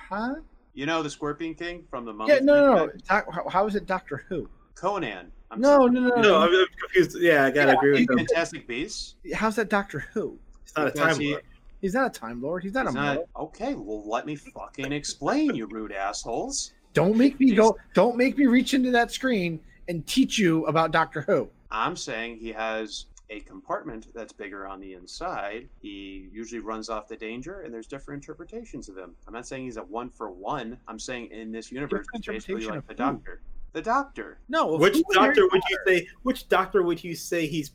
Huh? 0.09 0.35
You 0.73 0.85
know 0.85 1.03
the 1.03 1.09
Scorpion 1.09 1.53
King 1.55 1.83
from 1.89 2.05
the 2.05 2.13
Mummy. 2.13 2.33
Yeah, 2.33 2.39
no, 2.39 2.65
no, 2.73 2.85
no. 2.85 2.91
How, 3.07 3.23
how 3.49 3.67
is 3.67 3.75
it 3.75 3.85
Doctor 3.85 4.25
Who? 4.29 4.49
Conan. 4.75 5.31
I'm 5.53 5.61
No, 5.61 5.85
no, 5.87 5.99
no, 6.01 6.09
No, 6.15 6.21
no. 6.21 6.37
I'm, 6.41 6.49
I'm 6.55 6.65
confused. 6.79 7.17
Yeah, 7.19 7.45
I 7.45 7.51
gotta 7.51 7.71
Yeah, 7.73 7.77
agree 7.77 7.89
with 7.91 7.99
he- 7.99 8.05
them. 8.07 8.17
Fantastic 8.17 8.67
Beasts. 8.67 9.15
How's 9.33 9.55
that 9.57 9.69
Doctor 9.69 9.99
Who? 10.13 10.39
It's 10.63 10.75
not 10.75 10.87
a 10.87 10.91
time 10.91 11.19
he- 11.19 11.31
warp. 11.31 11.43
He's 11.79 11.93
not 11.93 12.07
a 12.15 12.19
Time 12.19 12.41
Lord. 12.41 12.63
He's 12.63 12.73
not 12.73 12.85
He's 12.87 12.95
a 12.95 12.97
not- 12.97 13.17
okay, 13.37 13.75
well 13.75 14.07
let 14.07 14.25
me 14.25 14.35
fucking 14.35 14.91
explain, 14.93 15.53
you 15.53 15.67
rude 15.67 15.91
assholes. 15.91 16.73
Don't 16.93 17.17
make 17.17 17.39
me 17.39 17.53
go. 17.53 17.77
Don't 17.93 18.15
make 18.17 18.37
me 18.37 18.45
reach 18.45 18.73
into 18.73 18.89
that 18.91 19.11
screen 19.11 19.59
and 19.89 20.05
teach 20.07 20.39
you 20.39 20.65
about 20.65 20.91
Doctor 20.91 21.21
Who. 21.21 21.49
I'm 21.71 21.95
saying 21.97 22.37
he 22.37 22.49
has 22.53 23.07
a 23.29 23.41
compartment 23.41 24.07
that's 24.13 24.31
bigger 24.31 24.65
on 24.67 24.79
the 24.79 24.93
inside. 24.93 25.67
He 25.81 26.29
usually 26.31 26.61
runs 26.61 26.87
off 26.89 27.07
the 27.07 27.17
danger, 27.17 27.61
and 27.61 27.73
there's 27.73 27.87
different 27.87 28.23
interpretations 28.23 28.87
of 28.89 28.97
him. 28.97 29.15
I'm 29.27 29.33
not 29.33 29.45
saying 29.47 29.63
he's 29.65 29.77
a 29.77 29.83
one 29.83 30.09
for 30.09 30.29
one. 30.31 30.77
I'm 30.87 30.99
saying 30.99 31.31
in 31.31 31.51
this 31.51 31.71
universe, 31.71 32.05
Different 32.05 32.25
he's 32.25 32.33
basically 32.35 32.53
interpretation 32.63 32.75
like 32.75 32.97
the 32.97 33.03
who? 33.03 33.11
Doctor. 33.11 33.41
The 33.73 33.81
Doctor. 33.81 34.39
No. 34.49 34.77
Which 34.77 35.01
doctor 35.11 35.47
would 35.51 35.61
you 35.69 35.77
say? 35.87 36.07
Which 36.21 36.47
doctor 36.47 36.83
would 36.83 37.03
you 37.03 37.15
say 37.15 37.47
he's 37.47 37.71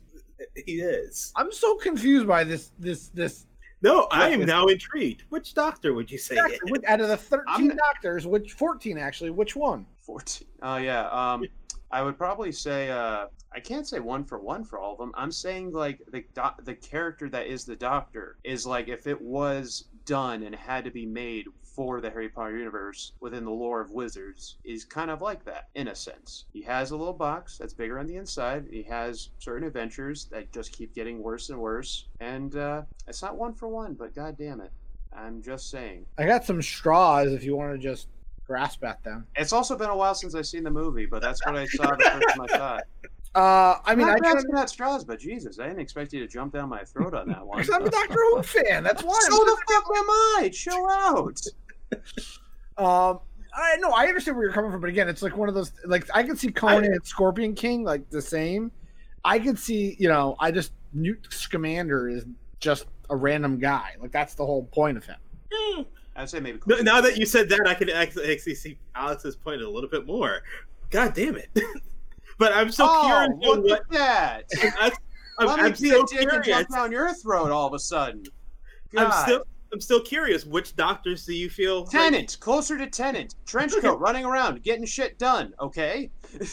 he 0.65 0.79
is? 0.79 1.33
I'm 1.35 1.51
so 1.51 1.75
confused 1.75 2.25
by 2.25 2.43
this. 2.45 2.71
This. 2.79 3.09
This. 3.09 3.45
No, 3.81 4.07
I 4.11 4.29
am 4.29 4.45
now 4.45 4.65
intrigued. 4.67 5.23
Which 5.29 5.53
doctor 5.53 5.93
would 5.93 6.09
you 6.11 6.17
say? 6.17 6.35
Doctor. 6.35 6.57
Which, 6.69 6.83
out 6.85 6.99
of 7.01 7.07
the 7.09 7.15
13 7.17 7.43
I'm- 7.47 7.77
doctors, 7.77 8.27
which 8.27 8.53
14 8.53 8.97
actually? 8.97 9.29
Which 9.29 9.55
one? 9.55 9.85
14. 10.01 10.47
Oh, 10.61 10.77
yeah. 10.77 11.07
Um, 11.09 11.45
I 11.91 12.01
would 12.01 12.17
probably 12.17 12.51
say, 12.51 12.89
uh, 12.89 13.27
I 13.53 13.59
can't 13.61 13.87
say 13.87 13.99
one 13.99 14.25
for 14.25 14.37
one 14.39 14.63
for 14.65 14.79
all 14.79 14.93
of 14.93 14.99
them. 14.99 15.11
I'm 15.15 15.31
saying, 15.31 15.71
like, 15.71 16.01
the, 16.11 16.25
doc- 16.33 16.63
the 16.65 16.75
character 16.75 17.29
that 17.29 17.47
is 17.47 17.63
the 17.63 17.75
Doctor 17.75 18.37
is 18.43 18.65
like 18.65 18.89
if 18.89 19.07
it 19.07 19.19
was 19.19 19.85
done 20.05 20.43
and 20.43 20.53
had 20.53 20.83
to 20.83 20.91
be 20.91 21.05
made 21.05 21.45
for 21.79 22.01
the 22.01 22.09
Harry 22.09 22.27
Potter 22.27 22.57
universe 22.57 23.13
within 23.21 23.45
the 23.45 23.51
lore 23.51 23.79
of 23.79 23.91
wizards, 23.91 24.57
is 24.65 24.83
kind 24.83 25.09
of 25.09 25.21
like 25.21 25.45
that 25.45 25.69
in 25.75 25.87
a 25.87 25.95
sense. 25.95 26.43
He 26.51 26.61
has 26.63 26.91
a 26.91 26.97
little 26.97 27.13
box 27.13 27.57
that's 27.57 27.73
bigger 27.73 27.99
on 27.99 28.05
the 28.05 28.17
inside. 28.17 28.65
He 28.69 28.83
has 28.83 29.29
certain 29.39 29.65
adventures 29.65 30.25
that 30.25 30.51
just 30.51 30.73
keep 30.73 30.93
getting 30.93 31.23
worse 31.23 31.47
and 31.47 31.57
worse. 31.57 32.07
And 32.19 32.53
uh, 32.57 32.81
it's 33.07 33.21
not 33.21 33.37
one 33.37 33.53
for 33.53 33.69
one, 33.69 33.93
but 33.93 34.13
god 34.13 34.37
damn 34.37 34.59
it. 34.59 34.71
I'm 35.15 35.41
just 35.41 35.69
saying. 35.71 36.05
I 36.17 36.25
got 36.25 36.43
some 36.43 36.61
straws 36.61 37.31
if 37.31 37.45
you 37.45 37.55
want 37.55 37.71
to 37.71 37.77
just 37.77 38.09
grasp 38.45 38.83
at 38.83 39.01
them. 39.05 39.25
It's 39.37 39.53
also 39.53 39.77
been 39.77 39.89
a 39.89 39.95
while 39.95 40.15
since 40.15 40.35
I've 40.35 40.47
seen 40.47 40.65
the 40.65 40.71
movie, 40.71 41.05
but 41.05 41.21
that's 41.21 41.45
what 41.45 41.55
I 41.55 41.65
saw 41.65 41.95
the 41.95 42.03
first 42.03 42.27
time 42.27 42.41
I 42.41 42.57
saw 42.57 42.77
it. 42.79 42.83
Uh, 43.35 43.75
I 43.85 43.95
mean, 43.95 44.07
I'm 44.07 44.15
I 44.15 44.17
not 44.17 44.23
can 44.23 44.31
grasping 44.31 44.57
at 44.57 44.69
straws, 44.69 45.05
but 45.05 45.19
Jesus, 45.19 45.59
I 45.59 45.67
didn't 45.67 45.79
expect 45.79 46.11
you 46.11 46.19
to 46.19 46.27
jump 46.27 46.51
down 46.51 46.67
my 46.67 46.83
throat 46.83 47.13
on 47.13 47.29
that 47.29 47.45
one. 47.47 47.59
Because 47.59 47.73
I'm 47.73 47.85
a 47.85 47.89
Doctor 47.89 48.15
Who 48.15 48.43
fan. 48.43 48.83
That's 48.83 49.03
why. 49.05 49.19
So 49.29 49.37
the 49.37 49.57
fuck 49.69 49.85
am 49.95 50.09
I? 50.09 50.49
Chill 50.51 50.89
out. 50.89 51.39
Um, 52.77 53.19
I 53.53 53.75
know 53.77 53.89
I 53.89 54.05
understand 54.07 54.37
where 54.37 54.45
you're 54.45 54.53
coming 54.53 54.71
from, 54.71 54.79
but 54.79 54.89
again, 54.89 55.09
it's 55.09 55.21
like 55.21 55.35
one 55.35 55.49
of 55.49 55.55
those. 55.55 55.73
Like 55.85 56.07
I 56.13 56.23
can 56.23 56.37
see 56.37 56.51
Conan 56.51 56.85
and 56.85 57.05
Scorpion 57.05 57.53
King 57.53 57.83
like 57.83 58.09
the 58.09 58.21
same. 58.21 58.71
I 59.25 59.37
could 59.37 59.59
see, 59.59 59.97
you 59.99 60.07
know, 60.07 60.35
I 60.39 60.51
just 60.51 60.71
Newt 60.93 61.27
Scamander 61.29 62.07
is 62.09 62.25
just 62.59 62.85
a 63.09 63.15
random 63.15 63.59
guy. 63.59 63.95
Like 63.99 64.11
that's 64.11 64.33
the 64.33 64.45
whole 64.45 64.63
point 64.65 64.97
of 64.97 65.05
him. 65.05 65.17
Hmm. 65.51 65.81
I'd 66.15 66.29
say 66.29 66.39
maybe. 66.39 66.59
No, 66.65 66.77
now 66.77 67.01
that 67.01 67.17
you 67.17 67.25
said 67.25 67.49
that, 67.49 67.67
I 67.67 67.73
can 67.73 67.89
actually, 67.89 68.31
actually 68.31 68.55
see 68.55 68.77
Alex's 68.95 69.35
point 69.35 69.61
a 69.61 69.69
little 69.69 69.89
bit 69.89 70.05
more. 70.05 70.41
God 70.89 71.13
damn 71.13 71.37
it! 71.37 71.49
but 72.37 72.53
I'm 72.53 72.71
so 72.71 72.85
oh, 72.87 73.05
curious. 73.05 73.31
on 73.31 73.61
look 73.61 73.63
what, 73.63 73.81
at 73.81 73.91
that. 73.91 74.73
I'm, 74.79 74.91
I'm, 75.39 75.47
Let 75.47 75.59
I'm 75.59 75.71
me 75.71 75.89
so 75.89 76.03
a 76.03 76.07
dick 76.07 76.21
and 76.21 76.29
curious. 76.29 76.47
jump 76.47 76.69
down 76.69 76.91
your 76.91 77.13
throat 77.13 77.51
all 77.51 77.67
of 77.67 77.73
a 77.73 77.79
sudden. 77.79 78.23
I'm 78.97 79.11
still, 79.23 79.43
I'm 79.71 79.79
still 79.81 80.01
curious. 80.01 80.45
Which 80.45 80.75
doctors 80.75 81.25
do 81.25 81.33
you 81.33 81.49
feel? 81.49 81.81
like- 81.81 81.91
Tennant, 81.91 82.37
closer 82.39 82.77
to 82.77 82.87
Tennant. 82.87 83.35
Trench 83.45 83.73
coat, 83.81 83.99
running 83.99 84.25
around, 84.25 84.63
getting 84.63 84.85
shit 84.85 85.17
done. 85.19 85.53
Okay. 85.59 86.09
okay. 86.35 86.47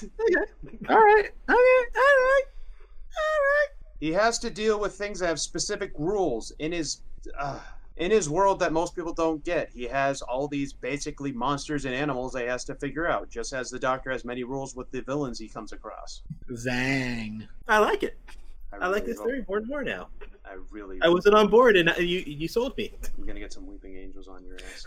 All 0.89 0.97
right, 0.99 1.25
okay, 1.25 1.31
all 1.49 1.55
right, 1.55 2.43
all 2.45 3.41
right. 3.43 3.67
He 4.01 4.13
has 4.13 4.39
to 4.41 4.51
deal 4.51 4.79
with 4.79 4.95
things 4.95 5.21
that 5.21 5.27
have 5.29 5.41
specific 5.41 5.93
rules 5.99 6.53
in 6.59 6.73
his 6.73 7.01
uh, 7.39 7.59
in 7.97 8.11
his 8.11 8.29
world 8.29 8.59
that 8.61 8.73
most 8.75 8.95
people 8.95 9.15
don't 9.15 9.43
get. 9.43 9.71
He 9.73 9.85
has 9.85 10.21
all 10.21 10.47
these 10.49 10.75
basically 10.75 11.33
monsters 11.33 11.87
and 11.87 11.95
animals 11.95 12.35
that 12.35 12.43
he 12.43 12.49
has 12.49 12.63
to 12.67 12.75
figure 12.75 13.09
out. 13.09 13.31
Just 13.31 13.55
as 13.55 13.71
the 13.71 13.79
Doctor 13.79 14.11
has 14.11 14.25
many 14.27 14.45
rules 14.45 14.77
with 14.77 14.91
the 14.91 15.01
villains 15.01 15.39
he 15.39 15.49
comes 15.49 15.73
across. 15.73 16.21
Zang. 16.53 17.49
I 17.67 17.79
like 17.79 18.03
it. 18.03 18.19
I 18.73 18.89
like 18.89 18.97
really 19.05 19.07
this 19.07 19.17
hope- 19.19 19.27
theory 19.29 19.45
more 19.49 19.57
and 19.59 19.67
more 19.67 19.83
now. 19.83 20.09
I 20.47 20.57
really. 20.71 20.99
I 21.03 21.09
wasn't 21.09 21.35
on 21.35 21.49
board, 21.49 21.77
and 21.77 21.91
I- 21.91 21.97
you 21.99 22.21
you 22.21 22.47
sold 22.49 22.77
me. 22.77 22.93
I'm 23.19 23.27
gonna 23.27 23.41
get 23.41 23.53
some 23.53 23.67
weeping 23.67 23.97
angels 23.97 24.29
on 24.29 24.45
your 24.45 24.57
ass. 24.57 24.87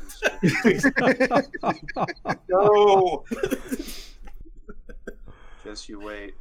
No. 2.50 3.24
Just 5.64 5.90
you 5.90 6.00
wait. 6.00 6.34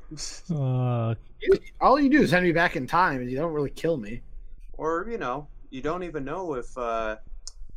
uh, 0.54 1.14
All 1.80 1.98
you 2.00 2.08
do 2.08 2.22
is 2.22 2.30
send 2.30 2.44
me 2.46 2.52
back 2.52 2.76
in 2.76 2.86
time, 2.86 3.20
and 3.20 3.30
you 3.30 3.36
don't 3.36 3.52
really 3.52 3.70
kill 3.70 3.96
me. 3.96 4.22
Or 4.74 5.06
you 5.10 5.18
know, 5.18 5.48
you 5.70 5.82
don't 5.82 6.02
even 6.04 6.24
know 6.24 6.54
if 6.54 6.76
uh, 6.78 7.16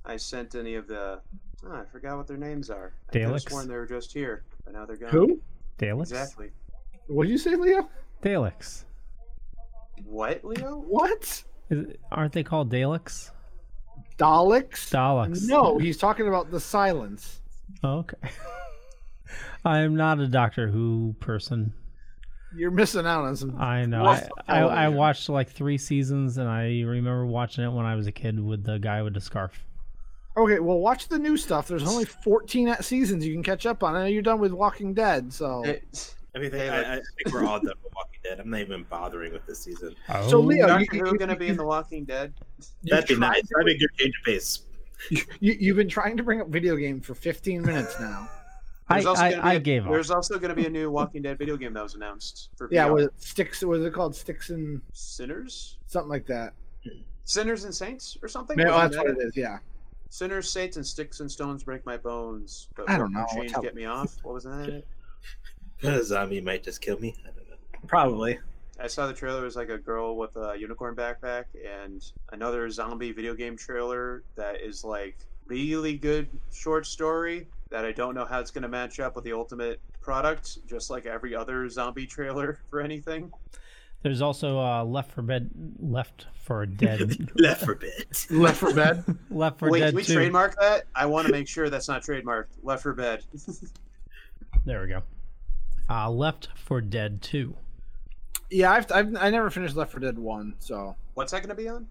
I 0.06 0.18
sent 0.18 0.56
any 0.56 0.76
of 0.76 0.88
the 0.88 1.20
Oh, 1.66 1.74
I 1.76 1.86
forgot 1.92 2.18
what 2.18 2.28
their 2.28 2.38
names 2.38 2.70
are. 2.70 2.94
I 3.10 3.12
could 3.12 3.22
have 3.22 3.32
Daleks? 3.32 3.50
sworn 3.50 3.68
they 3.68 3.76
were 3.76 3.86
just 3.86 4.12
here, 4.14 4.44
but 4.66 4.74
now 4.74 4.86
they're 4.86 4.96
gone. 4.98 5.10
Who? 5.12 5.40
Daleks. 5.78 6.02
Exactly. 6.04 6.52
What 7.08 7.24
did 7.24 7.32
you 7.32 7.38
say, 7.38 7.56
Leo? 7.56 7.88
Daleks. 8.24 8.86
What, 10.06 10.44
Leo? 10.44 10.78
What? 10.78 11.44
Is, 11.70 11.96
aren't 12.12 12.34
they 12.34 12.44
called 12.44 12.72
Daleks? 12.72 13.32
Daleks? 14.18 14.92
Daleks. 14.92 15.48
No, 15.48 15.78
he's 15.78 15.98
talking 15.98 16.28
about 16.28 16.52
the 16.52 16.60
silence. 16.60 17.40
Oh, 17.84 18.00
okay. 18.00 18.18
I 19.66 19.80
am 19.80 19.96
not 19.96 20.20
a 20.20 20.28
Doctor 20.28 20.68
Who 20.68 21.16
person. 21.20 21.74
You're 22.56 22.72
missing 22.72 23.06
out 23.06 23.24
on 23.24 23.36
some. 23.36 23.60
I 23.60 23.86
know. 23.86 24.06
I, 24.06 24.28
I, 24.48 24.60
I 24.60 24.90
watched 24.90 25.30
like 25.30 25.50
three 25.50 25.78
seasons, 25.78 26.38
and 26.38 26.50
I 26.50 26.82
remember 26.82 27.26
watching 27.26 27.64
it 27.64 27.72
when 27.72 27.86
I 27.86 27.96
was 27.96 28.08
a 28.08 28.12
kid 28.12 28.40
with 28.40 28.64
the 28.66 28.78
guy 28.78 29.02
with 29.02 29.14
the 29.14 29.22
scarf. 29.22 29.64
Okay, 30.36 30.60
well, 30.60 30.80
watch 30.80 31.08
the 31.08 31.20
new 31.20 31.38
stuff. 31.38 31.68
There's 31.68 31.88
only 31.88 32.06
14 32.06 32.76
seasons 32.82 33.26
you 33.26 33.34
can 33.34 33.44
catch 33.44 33.66
up 33.66 33.84
on. 33.84 33.96
I 33.96 34.02
know 34.02 34.06
you're 34.06 34.22
done 34.22 34.40
with 34.40 34.54
Walking 34.54 34.94
Dead, 34.94 35.32
so. 35.32 35.64
It, 35.64 36.16
I 36.36 36.40
mean, 36.40 36.52
Hey, 36.52 36.70
I. 36.70 36.94
I 36.94 36.96
think 36.96 37.34
we're 37.34 37.46
all 37.46 37.60
done 37.60 37.74
with 37.84 37.94
Walking 37.96 38.20
Dead. 38.24 38.40
I'm 38.40 38.50
not 38.50 38.62
even 38.62 38.84
bothering 38.90 39.34
with 39.34 39.46
this 39.46 39.60
season. 39.64 39.96
Oh, 40.10 40.30
So, 40.30 40.40
Leo, 40.40 40.68
Doctor 40.68 40.96
you- 40.96 41.04
Who 41.04 41.12
you- 41.12 41.18
gonna 41.18 41.36
be 41.36 41.48
in 41.48 41.58
The 41.58 41.66
Walking 41.66 42.06
Dead? 42.06 42.34
That'd 42.84 43.08
be 43.10 43.16
nice. 43.18 43.42
to- 43.42 43.48
That'd 43.52 43.66
be 43.66 43.74
a 43.76 43.78
good 43.78 43.90
change 43.98 44.16
of 44.20 44.26
pace. 44.26 44.64
You, 45.10 45.24
you've 45.60 45.76
been 45.78 45.90
trying 45.90 46.16
to 46.18 46.24
bring 46.24 46.42
up 46.42 46.48
video 46.50 46.76
game 46.76 47.02
for 47.02 47.16
15 47.16 47.64
minutes 47.64 48.00
now. 48.00 48.30
I, 48.88 48.96
There's 48.96 49.06
also 49.08 49.30
gonna 49.32 49.54
be 49.54 49.60
gave 49.60 49.86
up. 49.86 49.92
There's 49.92 50.12
also 50.12 50.38
going 50.38 50.50
to 50.50 50.56
be 50.56 50.66
a 50.68 50.70
new 50.70 50.92
Walking 50.92 51.22
Dead 51.22 51.38
video 51.38 51.58
game 51.58 51.74
that 51.74 51.82
was 51.84 51.96
announced 51.96 52.50
for 52.58 52.70
Yeah, 52.72 52.88
VR. 52.88 52.94
was 52.94 53.06
it 53.06 53.14
sticks? 53.18 53.64
Was 53.64 53.84
it 53.84 53.94
called 53.94 54.16
Sticks 54.16 54.50
and 54.52 54.82
Sinners, 54.94 55.78
something 55.88 56.10
like 56.10 56.28
that? 56.28 56.54
Sinners 57.24 57.64
and 57.64 57.74
Saints, 57.74 58.18
or 58.22 58.28
something. 58.28 58.60
Yeah, 58.60 58.66
oh, 58.70 58.72
Wasn't 58.74 58.92
that's 58.94 59.04
that 59.06 59.16
what 59.16 59.24
it 59.24 59.28
is. 59.28 59.38
Yeah. 59.38 59.60
Sinners, 60.10 60.50
Saints, 60.52 60.76
and 60.78 60.86
Sticks 60.86 61.20
and 61.22 61.32
Stones 61.32 61.64
break 61.64 61.86
my 61.86 61.96
bones. 61.98 62.68
But 62.76 62.90
I 62.90 62.98
don't 62.98 63.14
know. 63.14 63.26
Change 63.34 63.54
get 63.62 63.74
me 63.76 63.86
off. 63.86 64.18
What 64.24 64.34
was 64.34 64.44
that? 64.44 64.84
A 65.84 66.04
zombie 66.04 66.42
might 66.42 66.64
just 66.64 66.82
kill 66.82 67.00
me. 67.00 67.16
I 67.24 67.28
don't 67.28 67.50
know. 67.50 67.56
Probably. 67.88 68.40
I 68.80 68.88
saw 68.88 69.08
the 69.08 69.14
trailer. 69.14 69.42
It 69.42 69.46
was 69.46 69.56
like 69.56 69.70
a 69.70 69.78
girl 69.78 70.16
with 70.16 70.36
a 70.36 70.56
unicorn 70.58 70.96
backpack, 70.96 71.46
and 71.66 72.04
another 72.32 72.70
zombie 72.70 73.12
video 73.12 73.34
game 73.36 73.56
trailer 73.56 74.24
that 74.36 74.62
is 74.62 74.84
like 74.84 75.18
really 75.46 75.98
good 75.98 76.28
short 76.52 76.86
story 76.86 77.48
that 77.70 77.86
I 77.86 77.92
don't 77.92 78.16
know 78.16 78.26
how 78.26 78.40
it's 78.40 78.52
going 78.52 78.64
to 78.64 78.68
match 78.68 79.00
up 79.00 79.16
with 79.16 79.24
the 79.24 79.34
ultimate 79.34 79.80
product. 80.02 80.66
Just 80.68 80.90
like 80.90 81.06
every 81.06 81.36
other 81.36 81.70
zombie 81.70 82.08
trailer 82.08 82.60
for 82.70 82.82
anything. 82.82 83.32
There's 84.04 84.22
also 84.22 84.60
uh, 84.60 84.84
Left 84.84 85.12
for 85.12 85.22
Bed, 85.22 85.52
Left 85.80 86.26
4 86.44 86.66
Dead, 86.66 87.30
Left 87.36 87.64
4 87.64 87.76
Dead. 87.76 88.06
Left 88.32 88.58
for 88.58 88.74
Bed. 88.74 89.04
Left 89.30 89.60
for 89.60 89.70
Wait, 89.70 89.82
Dead 89.82 89.90
can 89.90 89.96
we 89.96 90.04
2. 90.04 90.14
trademark 90.16 90.60
that? 90.60 90.86
I 90.96 91.06
want 91.06 91.28
to 91.28 91.32
make 91.32 91.48
sure 91.48 91.70
that's 91.70 91.88
not 91.88 92.02
trademarked. 92.02 92.48
Left 92.64 92.82
for 92.82 92.94
Bed. 92.94 93.24
There 94.66 94.82
we 94.82 94.88
go. 94.88 95.04
Uh, 95.92 96.10
Left 96.10 96.48
4 96.56 96.80
Dead 96.82 97.22
2. 97.22 97.54
Yeah, 98.50 98.72
I've, 98.72 98.90
I've 98.92 99.16
I 99.18 99.30
never 99.30 99.50
finished 99.50 99.76
Left 99.76 99.92
4 99.92 100.00
Dead 100.00 100.18
one, 100.18 100.56
so 100.60 100.96
What's 101.16 101.32
that 101.34 101.40
going 101.44 101.50
to 101.50 101.62
be 101.62 101.68
on? 101.68 101.88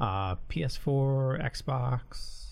Uh, 0.00 0.36
PS4, 0.48 1.42
Xbox. 1.44 2.46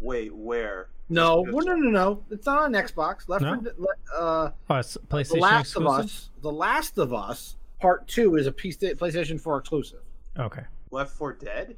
Wait, 0.00 0.34
where? 0.34 0.88
no, 1.10 1.42
well, 1.42 1.64
no, 1.66 1.74
no, 1.76 1.90
no. 1.90 2.22
It's 2.30 2.46
not 2.46 2.62
on 2.62 2.72
Xbox. 2.72 3.28
Left 3.28 3.42
No? 3.42 3.56
for 3.56 3.62
Dead. 3.64 3.74
Uh, 4.16 4.50
Oh, 4.70 4.76
it's 4.76 4.94
The 4.94 5.00
PlayStation 5.00 5.40
Last 5.40 5.60
exclusive. 5.72 5.86
of 5.98 6.04
Us. 6.06 6.30
The 6.40 6.52
Last 6.52 6.98
of 6.98 7.12
Us 7.12 7.56
Part 7.80 8.08
Two 8.08 8.36
is 8.36 8.46
a 8.46 8.52
PC 8.52 8.94
PlayStation 8.96 9.38
Four 9.38 9.58
exclusive. 9.58 10.00
Okay, 10.38 10.62
Left 10.90 11.12
4 11.12 11.34
Dead? 11.34 11.76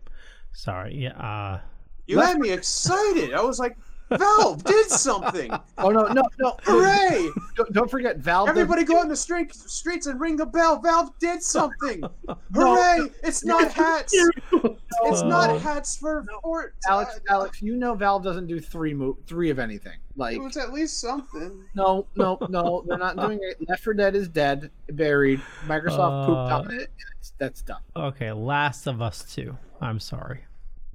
sorry. 0.53 0.95
Yeah. 0.95 1.17
Uh, 1.21 1.61
You 2.07 2.17
Left 2.19 2.29
had 2.35 2.39
me 2.39 2.51
excited. 2.53 3.35
I 3.35 3.43
was 3.43 3.59
like, 3.59 3.77
Valve 4.11 4.63
did 4.65 4.89
something. 4.89 5.51
Oh 5.79 5.91
no, 5.91 6.07
no, 6.07 6.23
no! 6.39 6.57
Hooray! 6.63 7.29
Don't, 7.57 7.73
don't 7.73 7.91
forget 7.91 8.19
Valve. 8.19 8.47
does- 8.47 8.57
Everybody 8.57 8.85
go 8.85 8.99
out 8.99 9.03
in 9.05 9.09
the 9.09 9.17
street, 9.17 9.53
streets 9.55 10.07
and 10.07 10.21
ring 10.21 10.37
the 10.37 10.47
bell. 10.47 10.79
Valve 10.81 11.11
did 11.19 11.43
something. 11.43 12.03
No. 12.29 12.75
Hooray! 12.77 13.11
It's 13.25 13.45
not 13.45 13.73
hats. 13.73 14.13
It's 14.15 15.21
Uh, 15.23 15.27
not 15.29 15.61
hats 15.61 15.97
for 15.97 16.25
Fort. 16.43 16.75
Alex, 16.89 17.21
Alex, 17.29 17.61
you 17.63 17.77
know 17.77 17.95
Valve 17.95 18.23
doesn't 18.25 18.47
do 18.47 18.59
three 18.61 18.95
mo- 18.95 19.17
three 19.27 19.51
of 19.51 19.59
anything. 19.59 19.99
Like 20.17 20.37
It 20.37 20.41
was 20.41 20.57
at 20.57 20.73
least 20.73 21.01
something. 21.01 21.65
no, 21.75 22.07
no, 22.17 22.39
no, 22.49 22.85
they're 22.87 22.97
not 22.99 23.17
doing 23.17 23.39
it. 23.43 23.59
Left 23.69 23.83
4 23.85 23.95
Dead 23.95 24.15
is 24.17 24.29
dead, 24.29 24.71
buried. 24.91 25.41
Microsoft 25.67 26.27
pooped 26.27 26.53
Uh, 26.53 26.59
on 26.61 26.71
it. 26.75 26.91
It's, 27.19 27.33
that's 27.39 27.63
done. 27.63 27.81
okay, 27.95 28.33
Last 28.33 28.87
of 28.87 29.03
Us 29.03 29.25
2. 29.35 29.57
I'm 29.81 30.01
sorry. 30.01 30.45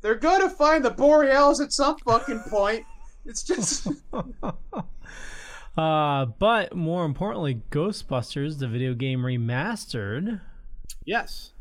They're 0.01 0.15
gonna 0.15 0.49
find 0.49 0.83
the 0.83 0.89
Borealis 0.91 1.59
at 1.61 1.71
some 1.71 1.97
fucking 1.99 2.39
point. 2.49 2.83
It's 3.25 3.43
just 3.43 3.87
uh, 5.77 6.25
but 6.25 6.75
more 6.75 7.05
importantly, 7.05 7.61
Ghostbusters, 7.71 8.59
the 8.59 8.67
video 8.67 8.93
game 8.93 9.21
remastered. 9.21 10.41
Yes. 11.05 11.51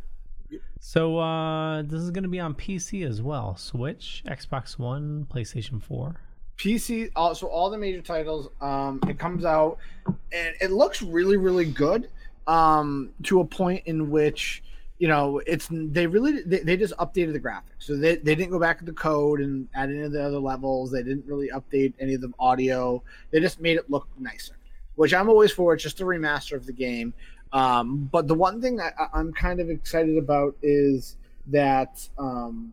So 0.81 1.19
uh, 1.19 1.83
this 1.83 2.01
is 2.01 2.11
going 2.11 2.25
to 2.25 2.29
be 2.29 2.41
on 2.41 2.55
PC 2.55 3.07
as 3.07 3.23
well. 3.23 3.57
Switch, 3.57 4.23
Xbox 4.27 4.79
One, 4.79 5.27
PlayStation 5.33 5.83
4. 5.83 6.17
PC. 6.57 7.11
Also, 7.17 7.47
all 7.47 7.71
the 7.71 7.79
major 7.79 8.03
titles. 8.03 8.49
Um, 8.61 9.01
it 9.09 9.19
comes 9.19 9.45
out, 9.45 9.79
and 10.07 10.55
it 10.61 10.71
looks 10.71 11.03
really, 11.03 11.37
really 11.37 11.65
good. 11.65 12.09
Um, 12.47 13.11
to 13.25 13.41
a 13.41 13.45
point 13.45 13.83
in 13.87 14.11
which 14.11 14.63
you 15.01 15.09
know 15.09 15.40
it's 15.46 15.68
they 15.70 16.07
really 16.07 16.42
they, 16.42 16.61
they 16.61 16.76
just 16.76 16.94
updated 16.98 17.32
the 17.32 17.40
graphics, 17.40 17.80
so 17.80 17.96
they 17.96 18.16
they 18.16 18.34
didn't 18.34 18.51
go 18.51 18.61
back 18.61 18.78
to 18.78 18.84
the 18.84 18.92
code 18.92 19.40
and 19.40 19.66
add 19.74 19.88
any 19.88 20.03
of 20.03 20.12
the 20.12 20.22
other 20.22 20.38
levels. 20.38 20.92
They 20.92 21.03
didn't 21.03 21.24
really 21.26 21.48
update 21.48 21.94
any 21.98 22.14
of 22.14 22.20
the 22.20 22.30
audio. 22.38 23.03
They 23.30 23.40
just 23.40 23.61
made 23.61 23.78
it 23.78 23.90
look 23.90 24.07
nicer, 24.18 24.55
which 24.96 25.14
I'm 25.14 25.28
always 25.30 25.51
for. 25.51 25.72
It's 25.74 25.82
just 25.82 26.01
a 26.01 26.05
remaster 26.05 26.53
of 26.53 26.66
the 26.66 26.72
game. 26.74 27.14
Um, 27.53 28.09
but 28.12 28.28
the 28.28 28.34
one 28.34 28.61
thing 28.61 28.78
I, 28.80 28.90
I'm 29.12 29.32
kind 29.32 29.59
of 29.59 29.70
excited 29.70 30.16
about 30.18 30.55
is 30.62 31.16
that 31.46 32.07
um, 32.18 32.72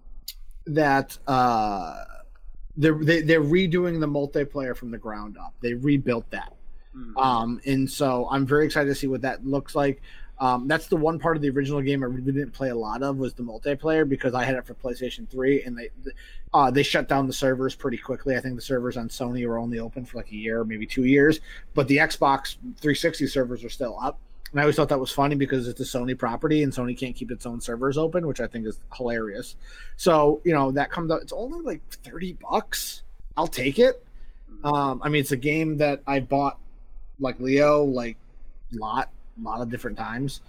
that 0.66 1.18
uh, 1.28 2.04
they're 2.76 3.02
they, 3.04 3.22
they're 3.22 3.42
redoing 3.42 4.02
the 4.02 4.08
multiplayer 4.08 4.76
from 4.76 4.92
the 4.92 4.98
ground 4.98 5.38
up. 5.38 5.54
They 5.62 5.74
rebuilt 5.76 6.30
that, 6.32 6.54
Hmm. 6.94 7.18
um, 7.18 7.62
and 7.66 7.90
so 7.90 8.28
I'm 8.30 8.46
very 8.46 8.66
excited 8.66 8.90
to 8.90 8.96
see 8.96 9.08
what 9.08 9.22
that 9.22 9.46
looks 9.46 9.76
like. 9.76 10.02
Um, 10.40 10.68
that's 10.68 10.88
the 10.88 10.96
one 10.96 11.18
part 11.18 11.36
of 11.36 11.42
the 11.42 11.50
original 11.50 11.82
game 11.82 12.04
I 12.04 12.08
really 12.08 12.32
didn't 12.32 12.52
play 12.52 12.70
a 12.70 12.76
lot 12.76 13.02
of 13.02 13.18
was 13.18 13.34
the 13.34 13.44
multiplayer 13.44 14.08
because 14.08 14.36
I 14.36 14.44
had 14.44 14.56
it 14.56 14.66
for 14.66 14.76
PlayStation 14.76 15.28
3 15.28 15.64
and 15.64 15.78
they 15.78 15.90
uh, 16.54 16.70
they 16.70 16.84
shut 16.84 17.08
down 17.08 17.28
the 17.28 17.34
servers 17.34 17.76
pretty 17.76 17.98
quickly. 17.98 18.36
I 18.36 18.40
think 18.40 18.56
the 18.56 18.62
servers 18.62 18.98
on 18.98 19.10
Sony 19.10 19.48
were 19.48 19.58
only 19.58 19.80
open 19.80 20.06
for 20.06 20.18
like 20.18 20.32
a 20.32 20.36
year, 20.36 20.64
maybe 20.64 20.86
two 20.86 21.06
years, 21.06 21.40
but 21.74 21.88
the 21.88 21.98
Xbox 21.98 22.56
360 22.80 23.28
servers 23.28 23.64
are 23.64 23.70
still 23.70 23.98
up. 24.02 24.20
And 24.52 24.60
I 24.62 24.64
always 24.64 24.76
thought 24.78 24.90
that 24.90 25.00
was 25.00 25.12
funny 25.12 25.36
because 25.36 25.68
it's 25.68 25.82
a 25.82 25.84
Sony 25.84 26.18
property 26.18 26.64
and 26.64 26.72
Sony 26.72 26.98
can't 26.98 27.16
keep 27.16 27.32
its 27.32 27.46
own 27.46 27.60
servers 27.60 27.98
open, 27.98 28.26
which 28.26 28.40
I 28.40 28.48
think 28.48 28.66
is 28.66 28.80
hilarious. 28.96 29.56
So, 29.98 30.42
you 30.46 30.54
know, 30.54 30.72
that 30.72 30.90
comes 30.90 31.12
out, 31.12 31.22
it's 31.22 31.34
only 31.34 31.62
like 31.62 31.82
30 31.90 32.38
bucks. 32.50 33.04
I'll 33.36 33.48
take 33.48 33.78
it. 33.78 34.04
Um, 34.64 35.02
I 35.04 35.10
mean, 35.10 35.20
it's 35.20 35.34
a 35.34 35.38
game 35.38 35.78
that 35.78 36.02
I 36.08 36.22
bought 36.22 36.60
like 37.20 37.40
Leo, 37.40 37.84
like 37.84 38.18
a 38.74 38.78
lot, 38.78 39.10
lot 39.42 39.62
of 39.62 39.70
different 39.70 39.98
times. 39.98 40.42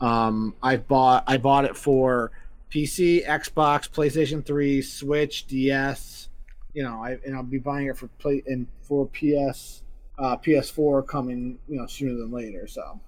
Um, 0.00 0.54
I 0.62 0.76
bought, 0.76 1.24
I 1.26 1.36
bought 1.36 1.64
it 1.64 1.76
for 1.76 2.30
PC, 2.70 3.26
Xbox, 3.26 3.90
PlayStation 3.90 4.44
3, 4.44 4.82
Switch, 4.82 5.46
DS. 5.46 6.28
You 6.72 6.84
know, 6.84 7.02
I 7.02 7.18
and 7.26 7.34
I'll 7.34 7.42
be 7.42 7.58
buying 7.58 7.88
it 7.88 7.96
for 7.96 8.06
play 8.18 8.42
and 8.46 8.66
for 8.82 9.06
PS, 9.06 9.82
uh, 10.18 10.36
PS4 10.36 11.06
coming, 11.06 11.58
you 11.68 11.76
know, 11.76 11.86
sooner 11.86 12.16
than 12.16 12.30
later. 12.30 12.68
So, 12.68 13.00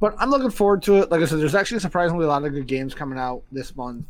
but 0.00 0.14
I'm 0.18 0.30
looking 0.30 0.50
forward 0.50 0.82
to 0.82 0.96
it. 0.96 1.10
Like 1.10 1.22
I 1.22 1.24
said, 1.24 1.40
there's 1.40 1.54
actually 1.54 1.80
surprisingly 1.80 2.26
a 2.26 2.28
lot 2.28 2.44
of 2.44 2.52
good 2.52 2.66
games 2.66 2.94
coming 2.94 3.18
out 3.18 3.42
this 3.50 3.74
month. 3.74 4.04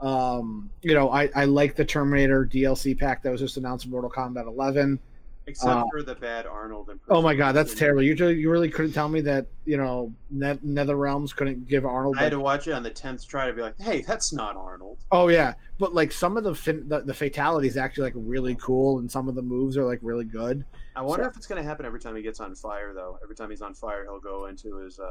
Um, 0.00 0.70
you 0.82 0.94
know, 0.94 1.10
I, 1.10 1.30
I 1.34 1.44
like 1.44 1.76
the 1.76 1.84
Terminator 1.84 2.46
DLC 2.46 2.98
pack 2.98 3.22
that 3.22 3.30
was 3.30 3.40
just 3.40 3.56
announced 3.58 3.84
in 3.84 3.90
Mortal 3.90 4.10
Kombat 4.10 4.46
11. 4.46 4.98
Except 5.46 5.70
uh, 5.70 5.84
for 5.90 6.02
the 6.02 6.14
bad 6.14 6.46
Arnold. 6.46 6.90
Oh 7.08 7.20
my 7.22 7.34
god, 7.34 7.52
that's 7.52 7.74
terrible! 7.74 8.02
You 8.02 8.14
really- 8.14 8.36
you 8.36 8.50
really 8.50 8.68
couldn't 8.70 8.92
tell 8.92 9.08
me 9.08 9.20
that 9.22 9.46
you 9.64 9.76
know 9.76 10.12
Net- 10.30 10.62
Nether 10.64 10.96
Realms 10.96 11.32
couldn't 11.32 11.66
give 11.68 11.84
Arnold. 11.84 12.16
I 12.18 12.24
had 12.24 12.32
to 12.32 12.40
watch 12.40 12.66
it 12.68 12.72
on 12.72 12.82
the 12.82 12.90
tenth 12.90 13.26
try 13.26 13.46
to 13.46 13.52
be 13.52 13.62
like, 13.62 13.80
hey, 13.80 14.02
that's 14.02 14.32
not 14.32 14.56
Arnold. 14.56 14.98
oh 15.12 15.28
yeah, 15.28 15.54
but 15.78 15.94
like 15.94 16.12
some 16.12 16.36
of 16.36 16.44
the, 16.44 16.54
fin- 16.54 16.88
the 16.88 17.00
the 17.00 17.14
fatalities 17.14 17.76
actually 17.76 18.04
like 18.04 18.14
really 18.16 18.54
cool, 18.56 18.98
and 18.98 19.10
some 19.10 19.28
of 19.28 19.34
the 19.34 19.42
moves 19.42 19.76
are 19.76 19.84
like 19.84 19.98
really 20.02 20.24
good. 20.24 20.64
I 20.96 21.02
wonder 21.02 21.24
if 21.26 21.36
it's 21.36 21.46
gonna 21.46 21.62
happen 21.62 21.86
every 21.86 22.00
time 22.00 22.16
he 22.16 22.22
gets 22.22 22.40
on 22.40 22.54
fire, 22.54 22.92
though. 22.92 23.18
Every 23.22 23.34
time 23.36 23.48
he's 23.50 23.62
on 23.62 23.74
fire, 23.74 24.02
he'll 24.04 24.18
go 24.20 24.46
into 24.46 24.76
his. 24.78 24.98
uh 24.98 25.06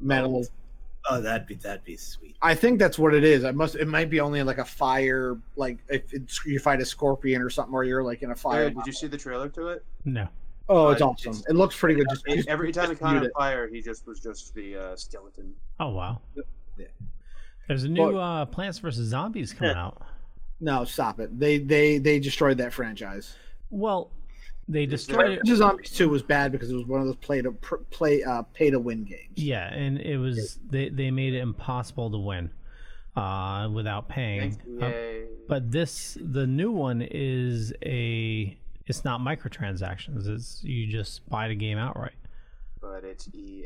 Metal. 0.00 0.44
Oh, 1.10 1.20
that'd 1.20 1.46
be 1.46 1.54
that'd 1.56 1.84
be 1.84 1.96
sweet. 1.96 2.36
I 2.40 2.54
think 2.54 2.78
that's 2.78 2.98
what 2.98 3.14
it 3.14 3.24
is. 3.24 3.44
I 3.44 3.50
must. 3.50 3.74
It 3.74 3.88
might 3.88 4.08
be 4.08 4.20
only 4.20 4.42
like 4.42 4.58
a 4.58 4.64
fire, 4.64 5.36
like 5.56 5.78
if 5.88 6.12
it's, 6.14 6.44
you 6.46 6.58
fight 6.58 6.80
a 6.80 6.84
scorpion 6.84 7.42
or 7.42 7.50
something, 7.50 7.74
or 7.74 7.84
you're 7.84 8.02
like 8.02 8.22
in 8.22 8.30
a 8.30 8.34
fire. 8.34 8.62
Jared, 8.70 8.76
did 8.76 8.86
you 8.86 8.92
see 8.92 9.06
the 9.06 9.18
trailer 9.18 9.48
to 9.50 9.68
it? 9.68 9.84
No. 10.04 10.28
Oh, 10.68 10.88
it's 10.90 11.02
Uh, 11.02 11.08
awesome! 11.08 11.30
it's- 11.32 11.46
It 11.50 11.56
looks 11.56 11.76
pretty 11.76 11.96
good. 11.96 12.06
Just, 12.08 12.24
just- 12.26 12.48
Every 12.48 12.72
time 12.72 12.88
he 12.88 12.96
caught 12.96 13.12
mute 13.12 13.24
on 13.24 13.30
fire, 13.36 13.68
he 13.68 13.82
just 13.82 14.06
was 14.06 14.20
just 14.20 14.54
the 14.54 14.76
uh, 14.76 14.96
skeleton. 14.96 15.52
Oh 15.78 15.90
wow. 15.90 16.20
Yeah. 16.78 16.86
There's 17.68 17.84
a 17.84 17.88
new 17.88 18.00
Well- 18.14 18.18
uh, 18.18 18.46
Plants 18.46 18.78
vs 18.78 19.06
Zombies 19.08 19.52
coming 19.52 19.76
out. 19.76 20.00
No, 20.60 20.84
stop 20.86 21.20
it. 21.20 21.38
They 21.38 21.58
they 21.58 21.98
they 21.98 22.18
destroyed 22.18 22.56
that 22.58 22.72
franchise. 22.72 23.34
Well, 23.68 24.10
they 24.68 24.86
destroyed 24.86 25.32
it. 25.32 25.42
Ninja 25.44 25.56
Zombies 25.56 25.90
Two 25.90 26.08
was 26.08 26.22
bad 26.22 26.52
because 26.52 26.70
it 26.70 26.74
was 26.74 26.86
one 26.86 27.00
of 27.00 27.06
those 27.06 27.16
play 27.16 27.42
to 27.42 27.52
play 27.52 28.22
uh, 28.22 28.42
pay 28.54 28.70
to 28.70 28.78
win 28.78 29.04
games. 29.04 29.32
Yeah, 29.36 29.72
and 29.72 30.00
it 30.00 30.18
was 30.18 30.58
they 30.68 30.88
they 30.88 31.10
made 31.10 31.34
it 31.34 31.40
impossible 31.40 32.10
to 32.10 32.18
win 32.18 32.50
uh, 33.16 33.68
without 33.72 34.08
paying. 34.08 34.60
Uh, 34.80 34.90
but 35.48 35.70
this 35.70 36.16
the 36.20 36.46
new 36.46 36.72
one 36.72 37.06
is 37.10 37.72
a 37.84 38.56
it's 38.86 39.04
not 39.04 39.20
microtransactions. 39.20 40.28
It's 40.28 40.62
you 40.62 40.86
just 40.86 41.28
buy 41.28 41.48
the 41.48 41.54
game 41.54 41.78
outright. 41.78 42.12
But 42.84 43.04
it's 43.04 43.28
EA. 43.32 43.64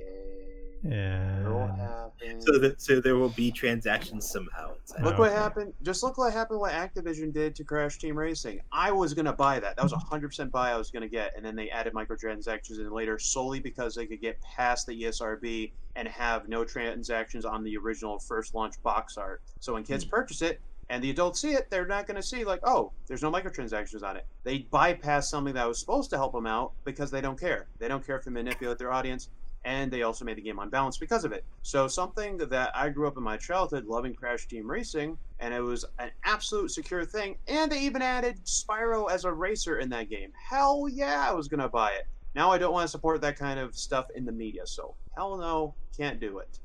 Yeah. 0.84 2.08
So 2.38 2.58
that 2.58 2.80
so 2.80 3.00
there 3.00 3.16
will 3.16 3.30
be 3.30 3.50
transactions 3.50 4.30
somehow. 4.30 4.74
inside. 4.80 5.02
Look 5.02 5.18
what 5.18 5.32
happened. 5.32 5.72
Just 5.82 6.02
look 6.02 6.18
what 6.18 6.32
happened. 6.32 6.60
What 6.60 6.72
Activision 6.72 7.32
did 7.32 7.56
to 7.56 7.64
Crash 7.64 7.98
Team 7.98 8.16
Racing. 8.16 8.60
I 8.72 8.92
was 8.92 9.12
gonna 9.14 9.32
buy 9.32 9.58
that. 9.60 9.76
That 9.76 9.82
was 9.82 9.92
a 9.92 9.98
hundred 9.98 10.28
percent 10.28 10.52
buy. 10.52 10.70
I 10.70 10.76
was 10.76 10.90
gonna 10.90 11.08
get, 11.08 11.32
and 11.36 11.44
then 11.44 11.56
they 11.56 11.68
added 11.70 11.94
microtransactions 11.94 12.78
in 12.78 12.90
later 12.90 13.18
solely 13.18 13.60
because 13.60 13.94
they 13.94 14.06
could 14.06 14.20
get 14.20 14.40
past 14.40 14.86
the 14.86 15.02
ESRB 15.02 15.72
and 15.96 16.06
have 16.06 16.48
no 16.48 16.64
transactions 16.64 17.44
on 17.44 17.64
the 17.64 17.76
original 17.76 18.20
first 18.20 18.54
launch 18.54 18.80
box 18.82 19.16
art. 19.16 19.42
So 19.58 19.74
when 19.74 19.82
kids 19.82 20.04
hmm. 20.04 20.10
purchase 20.10 20.42
it 20.42 20.60
and 20.90 21.02
the 21.02 21.10
adults 21.10 21.40
see 21.40 21.52
it, 21.52 21.70
they're 21.70 21.86
not 21.86 22.06
gonna 22.06 22.22
see 22.22 22.44
like, 22.44 22.60
oh, 22.64 22.92
there's 23.06 23.22
no 23.22 23.30
microtransactions 23.30 24.02
on 24.02 24.16
it. 24.16 24.26
They 24.44 24.58
bypass 24.70 25.30
something 25.30 25.54
that 25.54 25.68
was 25.68 25.78
supposed 25.78 26.10
to 26.10 26.16
help 26.16 26.32
them 26.32 26.46
out 26.46 26.72
because 26.84 27.10
they 27.10 27.20
don't 27.20 27.38
care. 27.38 27.66
They 27.78 27.88
don't 27.88 28.04
care 28.06 28.16
if 28.16 28.24
they 28.24 28.30
manipulate 28.30 28.78
their 28.78 28.92
audience 28.92 29.28
and 29.64 29.90
they 29.90 30.02
also 30.02 30.24
made 30.24 30.36
the 30.36 30.42
game 30.42 30.58
unbalanced 30.58 31.00
because 31.00 31.24
of 31.24 31.32
it. 31.32 31.44
So 31.62 31.88
something 31.88 32.38
that 32.38 32.70
I 32.74 32.88
grew 32.88 33.06
up 33.06 33.16
in 33.16 33.22
my 33.22 33.36
childhood 33.36 33.84
loving 33.86 34.14
Crash 34.14 34.46
Team 34.46 34.70
Racing, 34.70 35.18
and 35.40 35.52
it 35.52 35.60
was 35.60 35.84
an 35.98 36.10
absolute 36.24 36.70
secure 36.70 37.04
thing. 37.04 37.36
And 37.48 37.70
they 37.70 37.80
even 37.80 38.02
added 38.02 38.44
Spyro 38.44 39.10
as 39.10 39.24
a 39.24 39.32
racer 39.32 39.78
in 39.78 39.90
that 39.90 40.08
game. 40.08 40.32
Hell 40.48 40.88
yeah, 40.88 41.26
I 41.28 41.34
was 41.34 41.48
gonna 41.48 41.68
buy 41.68 41.90
it. 41.92 42.06
Now 42.34 42.50
I 42.50 42.58
don't 42.58 42.72
want 42.72 42.84
to 42.84 42.90
support 42.90 43.20
that 43.22 43.38
kind 43.38 43.58
of 43.58 43.76
stuff 43.76 44.06
in 44.14 44.24
the 44.24 44.32
media, 44.32 44.66
so 44.66 44.94
hell 45.16 45.36
no, 45.36 45.74
can't 45.96 46.20
do 46.20 46.38
it. 46.38 46.58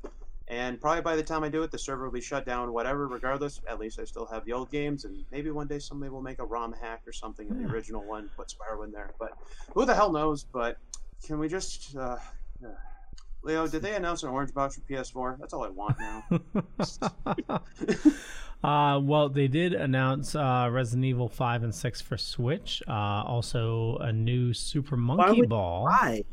And 0.48 0.78
probably 0.80 1.00
by 1.00 1.16
the 1.16 1.22
time 1.22 1.42
I 1.42 1.48
do 1.48 1.62
it, 1.62 1.70
the 1.70 1.78
server 1.78 2.04
will 2.04 2.12
be 2.12 2.20
shut 2.20 2.44
down, 2.44 2.72
whatever. 2.72 3.08
Regardless, 3.08 3.60
at 3.68 3.78
least 3.78 3.98
I 3.98 4.04
still 4.04 4.26
have 4.26 4.44
the 4.44 4.52
old 4.52 4.70
games, 4.70 5.04
and 5.04 5.24
maybe 5.32 5.50
one 5.50 5.66
day 5.66 5.78
somebody 5.78 6.10
will 6.10 6.22
make 6.22 6.38
a 6.38 6.44
ROM 6.44 6.74
hack 6.74 7.02
or 7.06 7.12
something 7.12 7.50
of 7.50 7.58
the 7.58 7.64
original 7.64 8.02
one, 8.02 8.28
put 8.36 8.48
Spyro 8.48 8.84
in 8.84 8.92
there. 8.92 9.14
But 9.18 9.32
who 9.72 9.86
the 9.86 9.94
hell 9.94 10.12
knows? 10.12 10.44
But 10.44 10.76
can 11.26 11.38
we 11.38 11.48
just 11.48 11.96
uh, 11.96 12.18
uh, 12.64 12.68
Leo, 13.44 13.66
did 13.66 13.82
they 13.82 13.94
announce 13.94 14.22
an 14.22 14.30
orange 14.30 14.54
box 14.54 14.76
for 14.76 14.80
PS4? 14.82 15.38
That's 15.38 15.52
all 15.52 15.64
I 15.64 15.68
want 15.68 15.98
now. 15.98 16.24
uh, 18.64 19.00
well, 19.00 19.28
they 19.28 19.48
did 19.48 19.74
announce 19.74 20.34
uh, 20.34 20.68
Resident 20.72 21.04
Evil 21.04 21.28
5 21.28 21.64
and 21.64 21.74
6 21.74 22.00
for 22.00 22.16
Switch. 22.16 22.82
Uh, 22.88 22.92
also, 22.92 23.98
a 23.98 24.10
new 24.12 24.54
Super 24.54 24.96
Monkey 24.96 25.42
Ball. 25.42 25.84
Why? 25.84 26.24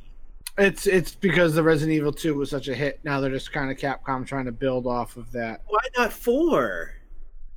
It's 0.58 0.86
it's 0.86 1.16
because 1.16 1.56
the 1.56 1.64
Resident 1.64 1.96
Evil 1.98 2.12
Two 2.12 2.36
was 2.36 2.50
such 2.50 2.68
a 2.68 2.76
hit. 2.76 3.00
Now 3.04 3.20
they're 3.22 3.32
just 3.32 3.52
kind 3.54 3.72
of 3.72 3.78
Capcom 3.78 4.26
trying 4.26 4.46
to 4.46 4.52
build 4.52 4.86
off 4.86 5.18
of 5.18 5.32
that. 5.32 5.62
Why 5.68 5.80
not 5.98 6.12
four? 6.12 6.92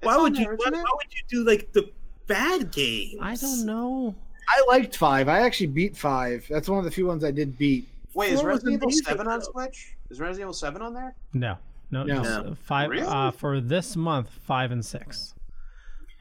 It's 0.00 0.06
Why 0.06 0.16
would 0.16 0.36
you? 0.38 0.46
Why, 0.46 0.70
why 0.70 0.82
would 0.82 1.12
you 1.12 1.22
do 1.28 1.44
like 1.44 1.72
the 1.72 1.90
bad 2.26 2.70
games? 2.70 3.18
I 3.20 3.34
don't 3.36 3.66
know. 3.66 4.14
I 4.48 4.64
liked 4.68 4.96
five. 4.96 5.28
I 5.28 5.40
actually 5.40 5.68
beat 5.68 5.96
five. 5.96 6.46
That's 6.48 6.68
one 6.68 6.78
of 6.78 6.84
the 6.84 6.90
few 6.90 7.06
ones 7.06 7.24
I 7.24 7.30
did 7.30 7.56
beat. 7.58 7.88
Wait, 8.14 8.32
is 8.32 8.40
Four 8.40 8.50
was 8.50 8.56
Resident 8.62 8.74
Evil 8.74 8.88
amazing, 8.88 9.04
7 9.04 9.26
on. 9.28 9.42
Switch? 9.42 9.96
Is 10.10 10.20
Resident 10.20 10.42
Evil 10.42 10.52
7 10.52 10.82
on 10.82 10.94
there? 10.94 11.14
No, 11.32 11.56
no, 11.90 12.04
No. 12.04 12.14
just, 12.22 12.30
No. 12.44 12.50
uh, 12.50 12.54
five 12.54 12.90
Really? 12.90 13.06
uh, 13.06 13.30
for 13.32 13.60
this 13.60 13.96
month. 13.96 14.28
Five 14.46 14.70
and 14.70 14.84
six. 14.84 15.34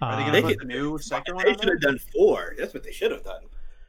Are 0.02 0.16
they 0.16 0.24
Uh, 0.24 0.32
going 0.32 0.32
They 0.34 0.42
to 0.42 0.48
put 0.48 0.60
could- 0.60 0.70
the 0.70 0.74
new 0.74 0.98
second 0.98 1.36
one 1.36 1.46
They 1.46 1.54
should 1.54 1.70
have 1.70 1.82
done 1.82 2.00
four. 2.14 2.56
That's 2.58 2.74
what 2.74 2.84
they 2.84 2.92
should 2.94 3.12
have 3.12 3.24
done. 3.24 3.44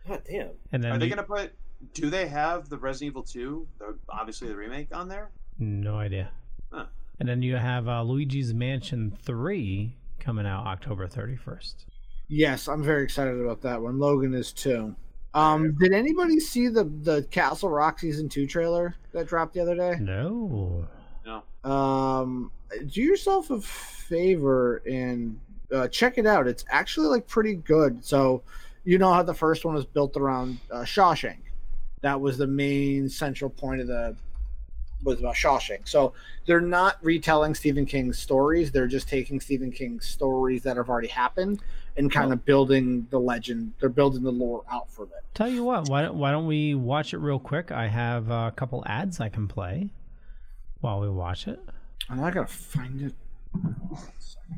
God 0.06 0.22
damn. 0.28 0.50
and 0.72 0.82
then 0.84 0.92
Are 0.92 0.98
they 0.98 1.06
you- 1.06 1.14
going 1.14 1.24
to 1.26 1.32
put. 1.32 1.52
Do 1.92 2.10
they 2.10 2.26
have 2.28 2.68
the 2.68 2.78
Resident 2.78 3.12
Evil 3.12 3.22
2, 3.22 3.66
the, 3.78 3.98
obviously 4.08 4.48
the 4.48 4.56
remake, 4.56 4.94
on 4.94 5.08
there? 5.08 5.30
no 5.58 5.96
idea. 5.96 6.30
Huh. 6.72 6.86
And 7.20 7.28
then 7.28 7.42
you 7.42 7.56
have 7.56 7.88
uh, 7.88 8.02
Luigi's 8.02 8.52
Mansion 8.52 9.16
Three 9.22 9.96
coming 10.18 10.46
out 10.46 10.66
October 10.66 11.06
thirty 11.06 11.36
first. 11.36 11.86
Yes, 12.26 12.66
I'm 12.66 12.82
very 12.82 13.04
excited 13.04 13.40
about 13.40 13.60
that 13.62 13.80
one. 13.80 13.98
Logan 14.00 14.34
is 14.34 14.52
too. 14.52 14.96
Um, 15.32 15.76
did 15.78 15.92
anybody 15.92 16.40
see 16.40 16.68
the 16.68 16.84
the 17.02 17.22
Castle 17.30 17.70
Rock 17.70 18.00
season 18.00 18.28
two 18.28 18.46
trailer 18.46 18.96
that 19.12 19.28
dropped 19.28 19.54
the 19.54 19.60
other 19.60 19.76
day? 19.76 19.96
No. 20.00 20.88
No. 21.24 21.70
Um, 21.70 22.50
do 22.86 23.00
yourself 23.00 23.50
a 23.50 23.60
favor 23.60 24.82
and 24.86 25.38
uh, 25.72 25.86
check 25.88 26.18
it 26.18 26.26
out. 26.26 26.48
It's 26.48 26.64
actually 26.68 27.06
like 27.06 27.26
pretty 27.28 27.54
good. 27.54 28.04
So, 28.04 28.42
you 28.84 28.98
know 28.98 29.12
how 29.12 29.22
the 29.22 29.34
first 29.34 29.64
one 29.64 29.74
was 29.74 29.86
built 29.86 30.16
around 30.16 30.58
uh, 30.70 30.80
Shawshank. 30.82 31.38
That 32.04 32.20
was 32.20 32.36
the 32.36 32.46
main 32.46 33.08
central 33.08 33.48
point 33.48 33.80
of 33.80 33.86
the 33.86 34.14
was 35.04 35.20
about 35.20 35.34
Shawshank. 35.34 35.88
So 35.88 36.12
they're 36.44 36.60
not 36.60 36.98
retelling 37.02 37.54
Stephen 37.54 37.86
King's 37.86 38.18
stories. 38.18 38.70
They're 38.70 38.86
just 38.86 39.08
taking 39.08 39.40
Stephen 39.40 39.72
King's 39.72 40.06
stories 40.06 40.62
that 40.64 40.76
have 40.76 40.90
already 40.90 41.08
happened 41.08 41.60
and 41.96 42.12
kind 42.12 42.30
of 42.30 42.44
building 42.44 43.06
the 43.08 43.18
legend. 43.18 43.72
They're 43.80 43.88
building 43.88 44.22
the 44.22 44.30
lore 44.30 44.64
out 44.70 44.90
for 44.90 45.04
it. 45.04 45.10
Tell 45.32 45.48
you 45.48 45.64
what, 45.64 45.88
why 45.88 46.02
don't, 46.02 46.16
why 46.16 46.30
don't 46.30 46.46
we 46.46 46.74
watch 46.74 47.14
it 47.14 47.18
real 47.18 47.38
quick? 47.38 47.72
I 47.72 47.86
have 47.86 48.30
a 48.30 48.52
couple 48.54 48.82
ads 48.84 49.18
I 49.18 49.30
can 49.30 49.48
play 49.48 49.88
while 50.82 51.00
we 51.00 51.08
watch 51.08 51.48
it. 51.48 51.58
Oh, 51.66 51.72
I'm 52.10 52.20
not 52.20 52.34
gonna 52.34 52.46
find 52.46 53.00
it. 53.00 53.14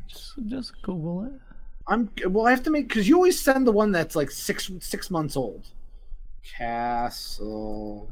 So 0.09 0.43
just 0.47 0.83
Google 0.83 1.27
it. 1.27 1.33
I'm 1.87 2.11
well. 2.27 2.49
I 2.49 2.51
have 2.51 2.65
to 2.65 2.71
make 2.71 2.89
because 2.89 3.09
you 3.09 3.15
always 3.15 3.41
send 3.41 3.69
the 3.69 3.73
one 3.73 3.93
that's 3.93 4.17
like 4.17 4.33
six 4.33 4.69
six 4.81 5.13
months 5.13 5.37
old. 5.37 5.69
Castle. 6.47 8.09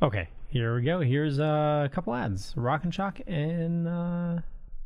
Okay, 0.00 0.28
here 0.48 0.74
we 0.74 0.82
go. 0.82 1.00
Here's 1.00 1.40
uh, 1.40 1.88
a 1.90 1.94
couple 1.94 2.14
ads: 2.14 2.54
Rock 2.56 2.84
and 2.84 2.94
Shock 2.94 3.20
and 3.26 3.88
uh, 3.88 4.38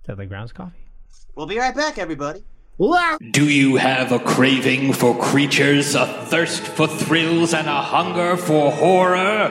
Deadly 0.06 0.26
Grounds 0.26 0.52
Coffee. 0.52 0.86
We'll 1.34 1.46
be 1.46 1.58
right 1.58 1.74
back, 1.74 1.98
everybody. 1.98 2.44
Wow. 2.78 3.18
Do 3.30 3.48
you 3.48 3.76
have 3.76 4.12
a 4.12 4.18
craving 4.18 4.92
for 4.92 5.18
creatures, 5.18 5.94
a 5.94 6.06
thirst 6.06 6.62
for 6.62 6.86
thrills, 6.86 7.54
and 7.54 7.68
a 7.68 7.82
hunger 7.82 8.36
for 8.36 8.70
horror? 8.70 9.50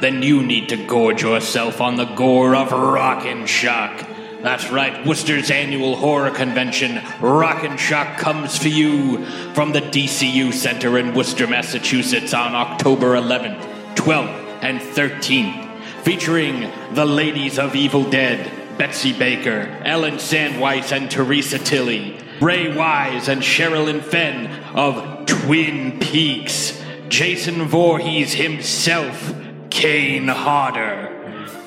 Then 0.00 0.22
you 0.22 0.42
need 0.42 0.68
to 0.68 0.86
gorge 0.86 1.22
yourself 1.22 1.80
on 1.80 1.96
the 1.96 2.04
gore 2.04 2.54
of 2.54 2.72
Rockin' 2.72 3.46
Shock. 3.46 4.06
That's 4.42 4.70
right, 4.70 5.04
Worcester's 5.06 5.50
annual 5.50 5.96
horror 5.96 6.30
convention, 6.30 7.02
Rockin' 7.20 7.78
Shock, 7.78 8.18
comes 8.18 8.56
for 8.56 8.68
you 8.68 9.24
from 9.54 9.72
the 9.72 9.80
DCU 9.80 10.52
Center 10.52 10.98
in 10.98 11.14
Worcester, 11.14 11.46
Massachusetts 11.46 12.32
on 12.34 12.54
October 12.54 13.14
11th, 13.14 13.94
12th, 13.96 14.58
and 14.62 14.80
13th, 14.80 15.80
featuring 16.02 16.70
the 16.94 17.04
Ladies 17.04 17.58
of 17.58 17.74
Evil 17.74 18.08
Dead, 18.08 18.50
Betsy 18.78 19.12
Baker, 19.12 19.80
Ellen 19.84 20.14
Sandweiss, 20.14 20.92
and 20.92 21.10
Theresa 21.10 21.58
Tilly, 21.58 22.18
Ray 22.40 22.74
Wise 22.74 23.28
and 23.28 23.40
Sherilyn 23.40 24.02
Fenn 24.02 24.46
of 24.74 25.24
Twin 25.26 25.98
Peaks, 25.98 26.82
Jason 27.08 27.62
Voorhees 27.62 28.34
himself, 28.34 29.34
Kane 29.70 30.28
Hodder, 30.28 31.15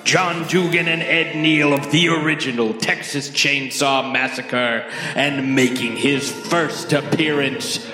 John 0.04 0.48
Dugan 0.48 0.88
and 0.88 1.02
Ed 1.02 1.36
Neal 1.36 1.74
of 1.74 1.92
the 1.92 2.10
original 2.10 2.74
Texas 2.74 3.30
Chainsaw 3.30 4.12
Massacre, 4.12 4.90
and 5.16 5.56
making 5.56 5.98
his 5.98 6.32
first 6.32 6.94
appearance, 6.94 7.88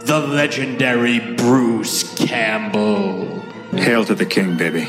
the 0.00 0.20
legendary 0.20 1.18
Bruce 1.18 2.14
Campbell. 2.14 3.40
Hail 3.72 4.04
to 4.04 4.14
the 4.14 4.26
king, 4.26 4.56
baby. 4.56 4.88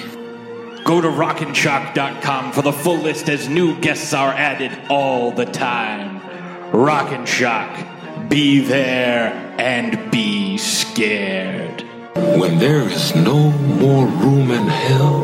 Go 0.84 0.99
to 0.99 1.07
rockinshock.com 1.07 2.51
for 2.51 2.61
the 2.61 2.74
full 2.74 2.97
list 2.97 3.30
as 3.30 3.47
new 3.47 3.80
guests 3.80 4.13
are 4.13 4.34
added 4.34 4.78
all 4.89 5.32
the 5.32 5.45
time. 5.45 6.21
Rockin' 6.71 7.26
Shock. 7.26 8.30
Be 8.30 8.59
there 8.59 9.32
and 9.57 10.11
be 10.11 10.57
scared. 10.57 11.86
When 12.15 12.57
there 12.57 12.82
is 12.89 13.15
no 13.15 13.51
more 13.51 14.07
room 14.07 14.51
in 14.51 14.67
hell, 14.67 15.24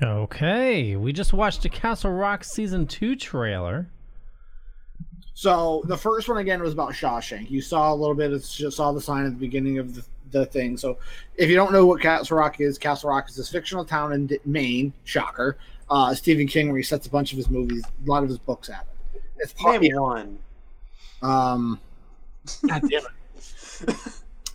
Okay, 0.00 0.94
we 0.96 1.12
just 1.12 1.32
watched 1.32 1.62
the 1.62 1.68
Castle 1.68 2.12
Rock 2.12 2.44
season 2.44 2.86
two 2.86 3.16
trailer. 3.16 3.88
So 5.34 5.82
the 5.86 5.96
first 5.96 6.28
one 6.28 6.38
again 6.38 6.62
was 6.62 6.72
about 6.72 6.90
Shawshank. 6.92 7.50
You 7.50 7.60
saw 7.60 7.92
a 7.92 7.94
little 7.94 8.14
bit 8.14 8.32
of 8.32 8.48
just 8.48 8.76
saw 8.76 8.92
the 8.92 9.00
sign 9.00 9.24
at 9.24 9.30
the 9.30 9.38
beginning 9.38 9.78
of 9.78 9.94
the, 9.94 10.04
the 10.30 10.46
thing. 10.46 10.76
So 10.76 10.98
if 11.36 11.48
you 11.48 11.56
don't 11.56 11.72
know 11.72 11.86
what 11.86 12.00
Castle 12.00 12.36
Rock 12.36 12.60
is, 12.60 12.78
Castle 12.78 13.10
Rock 13.10 13.28
is 13.28 13.36
this 13.36 13.48
fictional 13.48 13.84
town 13.84 14.12
in 14.12 14.30
Maine. 14.44 14.92
Shocker. 15.04 15.58
Uh, 15.90 16.14
Stephen 16.14 16.46
King, 16.46 16.68
where 16.68 16.76
he 16.76 16.82
sets 16.82 17.06
a 17.06 17.10
bunch 17.10 17.32
of 17.32 17.38
his 17.38 17.48
movies, 17.48 17.82
a 17.84 18.10
lot 18.10 18.22
of 18.22 18.28
his 18.28 18.38
books 18.38 18.68
at 18.68 18.86
it. 19.14 19.22
It's 19.38 19.52
part 19.52 19.80
Name 19.80 19.96
one. 19.96 20.38
Um, 21.22 21.80
God 22.66 22.82
damn 22.88 23.02
it. 23.02 23.96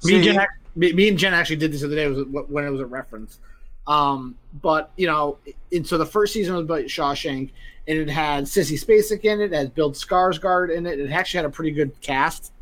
me, 0.03 0.15
and 0.15 0.23
Jen, 0.23 0.47
me, 0.75 0.93
me 0.93 1.07
and 1.07 1.17
Jen 1.17 1.33
actually 1.33 1.55
did 1.55 1.71
this 1.71 1.81
the 1.81 1.87
other 1.87 1.95
day. 1.95 2.07
Was 2.07 2.25
when 2.49 2.65
it 2.65 2.69
was 2.69 2.81
a 2.81 2.85
reference. 2.85 3.39
Um, 3.87 4.37
but 4.61 4.91
you 4.97 5.07
know, 5.07 5.37
and 5.71 5.85
so 5.85 5.97
the 5.97 6.05
first 6.05 6.33
season 6.33 6.55
was 6.55 6.63
about 6.63 6.83
Shawshank, 6.85 7.51
and 7.87 7.99
it 7.99 8.09
had 8.09 8.45
Sissy 8.45 8.81
Spacek 8.81 9.23
in 9.25 9.41
it, 9.41 9.51
it 9.51 9.53
had 9.53 9.75
Bill 9.75 9.91
Skarsgård 9.91 10.75
in 10.75 10.85
it. 10.85 10.99
It 10.99 11.11
actually 11.11 11.39
had 11.39 11.45
a 11.45 11.49
pretty 11.49 11.71
good 11.71 11.99
cast. 12.01 12.53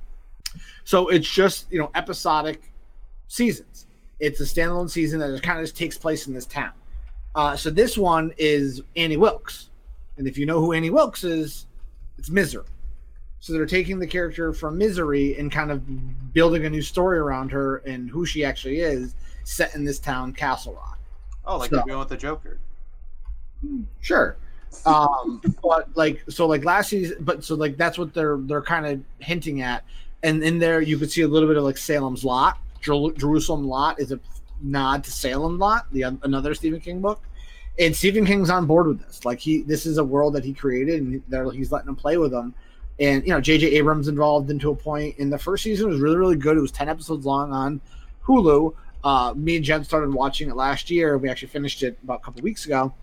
So 0.84 1.10
it's 1.10 1.30
just 1.30 1.72
you 1.72 1.80
know 1.80 1.92
episodic 1.96 2.72
seasons. 3.28 3.88
It's 4.20 4.40
a 4.40 4.44
standalone 4.44 4.90
season 4.90 5.20
that 5.20 5.42
kind 5.42 5.60
of 5.60 5.66
just 5.66 5.78
takes 5.78 5.98
place 5.98 6.28
in 6.28 6.34
this 6.34 6.46
town. 6.46 6.72
Uh, 7.34 7.56
so 7.56 7.70
this 7.70 7.98
one 7.98 8.34
is 8.38 8.82
Annie 8.96 9.18
Wilkes, 9.18 9.70
and 10.18 10.28
if 10.28 10.38
you 10.38 10.46
know 10.46 10.60
who 10.60 10.74
Annie 10.74 10.90
Wilkes 10.90 11.24
is, 11.24 11.68
it's 12.18 12.30
Misery. 12.30 12.66
So 13.40 13.54
they're 13.54 13.66
taking 13.66 13.98
the 13.98 14.06
character 14.06 14.54
from 14.54 14.78
Misery 14.78 15.36
and 15.38 15.52
kind 15.52 15.72
of 15.72 16.34
building 16.34 16.66
a 16.66 16.70
new 16.70 16.84
story 16.84 17.18
around 17.18 17.52
her 17.52 17.78
and 17.78 18.08
who 18.08 18.24
she 18.24 18.46
actually 18.46 18.82
is, 18.82 19.16
set 19.44 19.74
in 19.74 19.84
this 19.84 19.98
town, 19.98 20.34
Castle 20.34 20.76
Rock. 20.76 21.00
Oh, 21.52 21.58
like 21.58 21.70
So- 21.70 21.78
you're 21.78 21.86
going 21.86 22.00
with 22.00 22.10
the 22.10 22.18
Joker. 22.18 22.60
Sure. 24.00 24.38
Um, 24.86 25.42
but 25.62 25.96
like 25.96 26.24
so 26.30 26.48
like 26.48 26.64
last 26.64 26.90
season 26.90 27.18
but 27.20 27.44
so 27.44 27.56
like 27.56 27.76
that's 27.76 27.98
what 27.98 28.14
they're 28.14 28.38
they're 28.38 28.62
kind 28.62 28.86
of 28.86 29.02
hinting 29.20 29.62
at. 29.62 29.84
And 30.24 30.42
in 30.44 30.60
there 30.60 30.82
you 30.82 30.98
could 30.98 31.12
see 31.12 31.22
a 31.22 31.28
little 31.28 31.48
bit 31.48 31.58
of 31.58 31.64
like 31.64 31.78
Salem's 31.78 32.24
Lot. 32.24 32.58
Jer- 32.80 33.12
Jerusalem 33.18 33.68
Lot 33.68 34.00
is 34.00 34.12
a 34.12 34.20
nod 34.62 35.04
to 35.04 35.12
Salem 35.12 35.60
Lot, 35.60 35.92
the 35.92 36.04
another 36.04 36.54
Stephen 36.54 36.80
King 36.80 37.02
book. 37.02 37.22
And 37.80 37.96
Stephen 37.96 38.26
King's 38.26 38.50
on 38.50 38.66
board 38.66 38.88
with 38.88 39.06
this. 39.06 39.26
Like 39.26 39.40
he 39.40 39.62
this 39.64 39.86
is 39.86 39.98
a 39.98 40.04
world 40.04 40.34
that 40.36 40.46
he 40.46 40.54
created 40.54 41.02
and 41.02 41.22
they're, 41.28 41.52
he's 41.52 41.72
letting 41.72 41.88
them 41.88 41.96
play 41.98 42.18
with 42.18 42.32
them. 42.32 42.54
And 43.00 43.24
you 43.24 43.30
know, 43.34 43.42
JJ 43.42 43.74
Abrams 43.74 44.08
involved 44.08 44.50
into 44.50 44.72
a 44.72 44.76
point. 44.76 45.18
And 45.20 45.32
the 45.32 45.38
first 45.38 45.64
season 45.64 45.90
was 45.90 46.00
really, 46.00 46.18
really 46.18 46.36
good. 46.38 46.58
It 46.58 46.62
was 46.62 46.72
10 46.72 46.88
episodes 46.88 47.26
long 47.26 47.52
on 47.52 47.82
Hulu. 48.26 48.74
Uh, 49.04 49.34
me 49.36 49.56
and 49.56 49.66
Jen 49.66 49.84
started 49.84 50.14
watching 50.14 50.50
it 50.50 50.56
last 50.56 50.90
year. 50.92 51.18
We 51.18 51.30
actually 51.30 51.50
finished 51.50 51.84
it 51.84 51.98
about 52.04 52.22
a 52.22 52.24
couple 52.24 52.42
weeks 52.42 52.66
ago. 52.66 52.94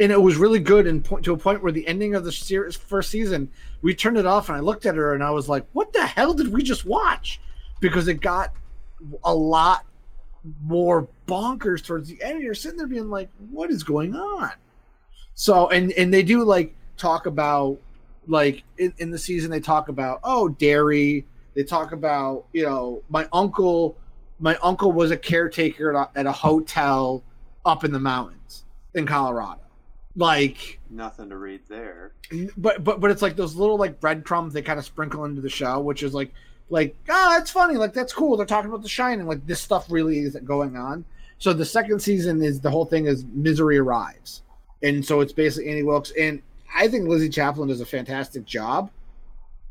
And 0.00 0.12
it 0.12 0.20
was 0.20 0.36
really 0.36 0.60
good 0.60 0.86
and 0.86 1.04
point 1.04 1.24
to 1.24 1.32
a 1.32 1.36
point 1.36 1.62
where 1.62 1.72
the 1.72 1.86
ending 1.88 2.14
of 2.14 2.24
the 2.24 2.30
series 2.30 2.76
first 2.76 3.10
season 3.10 3.50
we 3.82 3.94
turned 3.94 4.16
it 4.16 4.26
off 4.26 4.48
and 4.48 4.56
i 4.56 4.60
looked 4.60 4.86
at 4.86 4.94
her 4.94 5.12
and 5.12 5.24
i 5.24 5.30
was 5.30 5.48
like 5.48 5.66
what 5.72 5.92
the 5.92 6.06
hell 6.06 6.34
did 6.34 6.52
we 6.52 6.62
just 6.62 6.84
watch? 6.84 7.40
Because 7.80 8.06
it 8.06 8.20
got 8.20 8.52
a 9.24 9.34
lot 9.34 9.84
more 10.62 11.08
bonkers 11.26 11.84
towards 11.84 12.08
the 12.08 12.22
end. 12.22 12.42
You're 12.42 12.54
sitting 12.54 12.78
there 12.78 12.86
being 12.86 13.10
like 13.10 13.28
what 13.50 13.70
is 13.70 13.82
going 13.82 14.14
on? 14.14 14.52
So 15.34 15.68
and 15.68 15.92
and 15.92 16.12
they 16.12 16.22
do 16.22 16.44
like 16.44 16.74
talk 16.96 17.26
about 17.26 17.78
like 18.26 18.62
in, 18.78 18.92
in 18.98 19.10
the 19.10 19.18
season 19.18 19.50
they 19.50 19.60
talk 19.60 19.88
about 19.88 20.20
oh 20.22 20.48
dairy 20.48 21.24
they 21.54 21.62
talk 21.62 21.92
about 21.92 22.44
you 22.52 22.64
know 22.64 23.02
my 23.08 23.26
uncle 23.32 23.96
my 24.38 24.56
uncle 24.62 24.92
was 24.92 25.10
a 25.10 25.16
caretaker 25.16 25.94
at 25.96 26.10
a, 26.14 26.18
at 26.18 26.26
a 26.26 26.32
hotel 26.32 27.22
up 27.64 27.84
in 27.84 27.92
the 27.92 27.98
mountains 27.98 28.64
in 28.94 29.06
colorado. 29.06 29.60
Like 30.16 30.80
Nothing 30.90 31.28
to 31.30 31.36
read 31.36 31.60
there. 31.68 32.12
but 32.56 32.82
but 32.82 33.00
but 33.00 33.10
it's 33.10 33.22
like 33.22 33.36
those 33.36 33.54
little 33.54 33.76
like 33.76 34.00
breadcrumbs 34.00 34.52
they 34.52 34.62
kind 34.62 34.78
of 34.78 34.84
sprinkle 34.84 35.24
into 35.24 35.40
the 35.40 35.50
show 35.50 35.80
which 35.80 36.02
is 36.02 36.12
like 36.14 36.32
like 36.70 36.96
ah 37.08 37.34
that's 37.36 37.50
funny 37.50 37.76
like 37.76 37.92
that's 37.92 38.12
cool 38.12 38.36
they're 38.36 38.46
talking 38.46 38.68
about 38.70 38.82
the 38.82 38.88
shining 38.88 39.26
like 39.26 39.46
this 39.46 39.60
stuff 39.60 39.86
really 39.90 40.18
is 40.18 40.36
going 40.44 40.76
on. 40.76 41.04
So 41.38 41.52
the 41.52 41.64
second 41.64 42.00
season 42.00 42.42
is 42.42 42.60
the 42.60 42.70
whole 42.70 42.84
thing 42.84 43.06
is 43.06 43.24
misery 43.32 43.78
arrives. 43.78 44.42
And 44.82 45.04
so 45.04 45.20
it's 45.20 45.32
basically 45.32 45.70
annie 45.70 45.82
wilkes 45.82 46.12
and 46.18 46.42
i 46.74 46.86
think 46.88 47.08
Lizzy 47.08 47.28
Caplan 47.28 47.68
does 47.68 47.80
a 47.80 47.86
fantastic 47.86 48.44
job 48.44 48.90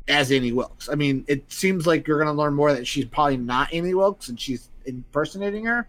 as 0.08 0.30
annie 0.32 0.52
wilkes. 0.52 0.88
I 0.88 0.94
mean 0.94 1.24
it 1.28 1.50
seems 1.52 1.86
like 1.86 2.06
you're 2.06 2.18
going 2.22 2.34
to 2.34 2.40
learn 2.40 2.54
more 2.54 2.72
that 2.72 2.86
she's 2.86 3.04
probably 3.04 3.36
not 3.36 3.72
annie 3.72 3.94
wilkes 3.94 4.28
and 4.28 4.40
she's 4.40 4.70
impersonating 4.86 5.64
her 5.66 5.86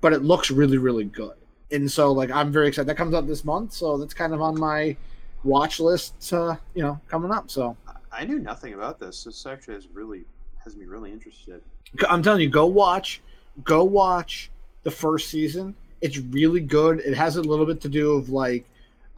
but 0.00 0.12
it 0.12 0.22
looks 0.22 0.50
really 0.50 0.78
really 0.78 1.04
good. 1.04 1.34
And 1.70 1.90
so 1.90 2.12
like 2.12 2.30
i'm 2.30 2.52
very 2.52 2.68
excited. 2.68 2.88
That 2.88 2.96
comes 2.96 3.14
out 3.14 3.26
this 3.26 3.44
month 3.44 3.72
so 3.72 3.96
that's 3.98 4.14
kind 4.14 4.34
of 4.34 4.40
on 4.40 4.58
my 4.58 4.96
watch 5.44 5.80
list 5.80 6.32
uh, 6.32 6.56
you 6.74 6.82
know 6.82 7.00
coming 7.08 7.30
up 7.30 7.50
so. 7.50 7.76
I 8.14 8.26
knew 8.26 8.38
nothing 8.38 8.74
about 8.74 9.00
this. 9.00 9.24
This 9.24 9.46
actually 9.46 9.76
is 9.76 9.88
really 9.88 10.24
has 10.62 10.76
me 10.76 10.84
really 10.84 11.10
interested. 11.10 11.62
i'm 12.08 12.22
telling 12.22 12.42
you 12.42 12.50
go 12.50 12.66
watch 12.66 13.22
go 13.64 13.84
watch 13.84 14.50
the 14.82 14.90
first 14.90 15.28
season. 15.30 15.74
It's 16.00 16.18
really 16.18 16.60
good. 16.60 17.00
It 17.00 17.14
has 17.14 17.36
a 17.36 17.42
little 17.42 17.66
bit 17.66 17.80
to 17.82 17.88
do 17.88 18.12
of 18.12 18.30
like 18.30 18.64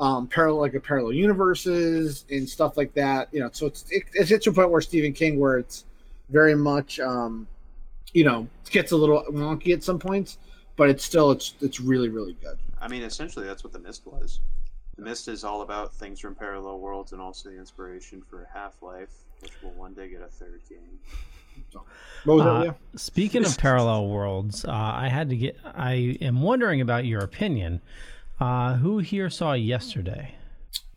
um 0.05 0.27
parallel 0.27 0.61
like 0.61 0.75
a 0.75 0.81
parallel 0.81 1.13
universes 1.13 2.25
and 2.31 2.49
stuff 2.49 2.77
like 2.77 2.93
that 2.95 3.29
you 3.33 3.41
know 3.41 3.49
so 3.53 3.67
it's 3.67 3.85
it, 3.91 4.03
it's 4.15 4.31
it's 4.31 4.45
to 4.45 4.51
a 4.51 4.53
point 4.53 4.71
where 4.71 4.81
stephen 4.81 5.13
king 5.13 5.39
where 5.39 5.59
it's 5.59 5.85
very 6.31 6.55
much 6.55 7.01
um 7.01 7.47
you 8.13 8.25
know 8.25 8.47
it 8.65 8.71
gets 8.71 8.93
a 8.93 8.97
little 8.97 9.25
wonky 9.31 9.73
at 9.73 9.83
some 9.83 9.99
points 9.99 10.39
but 10.77 10.89
it's 10.91 11.05
still 11.05 11.31
it's 11.31 11.55
it's 11.61 11.81
really 11.81 12.09
really 12.09 12.37
good 12.43 12.59
I 12.85 12.89
mean, 12.89 13.03
essentially, 13.03 13.47
that's 13.47 13.65
what 13.65 13.73
the 13.73 13.79
Mist 13.79 14.03
was. 14.05 14.41
The 14.97 15.03
Mist 15.03 15.27
is 15.29 15.43
all 15.43 15.63
about 15.63 15.95
things 15.95 16.21
from 16.21 16.35
parallel 16.35 16.81
worlds 16.81 17.13
and 17.13 17.21
also 17.21 17.49
the 17.49 17.59
inspiration 17.59 18.23
for 18.29 18.47
Half 18.53 18.83
Life, 18.83 19.09
which 19.41 19.53
will 19.63 19.71
one 19.71 19.95
day 19.95 20.11
get 20.11 20.21
a 20.21 20.27
third 20.27 20.61
game. 20.69 21.01
what 22.25 22.47
Uh, 22.47 22.75
speaking 22.95 23.47
of 23.47 23.57
parallel 23.57 24.09
worlds, 24.09 24.67
uh, 24.67 24.71
I 24.71 25.09
had 25.09 25.31
to 25.31 25.37
get. 25.37 25.57
I 25.65 26.19
am 26.21 26.43
wondering 26.43 26.83
about 26.83 27.07
your 27.07 27.23
opinion. 27.23 27.81
Uh, 28.41 28.75
who 28.77 28.99
here 28.99 29.31
saw 29.31 29.53
yesterday? 29.53 30.35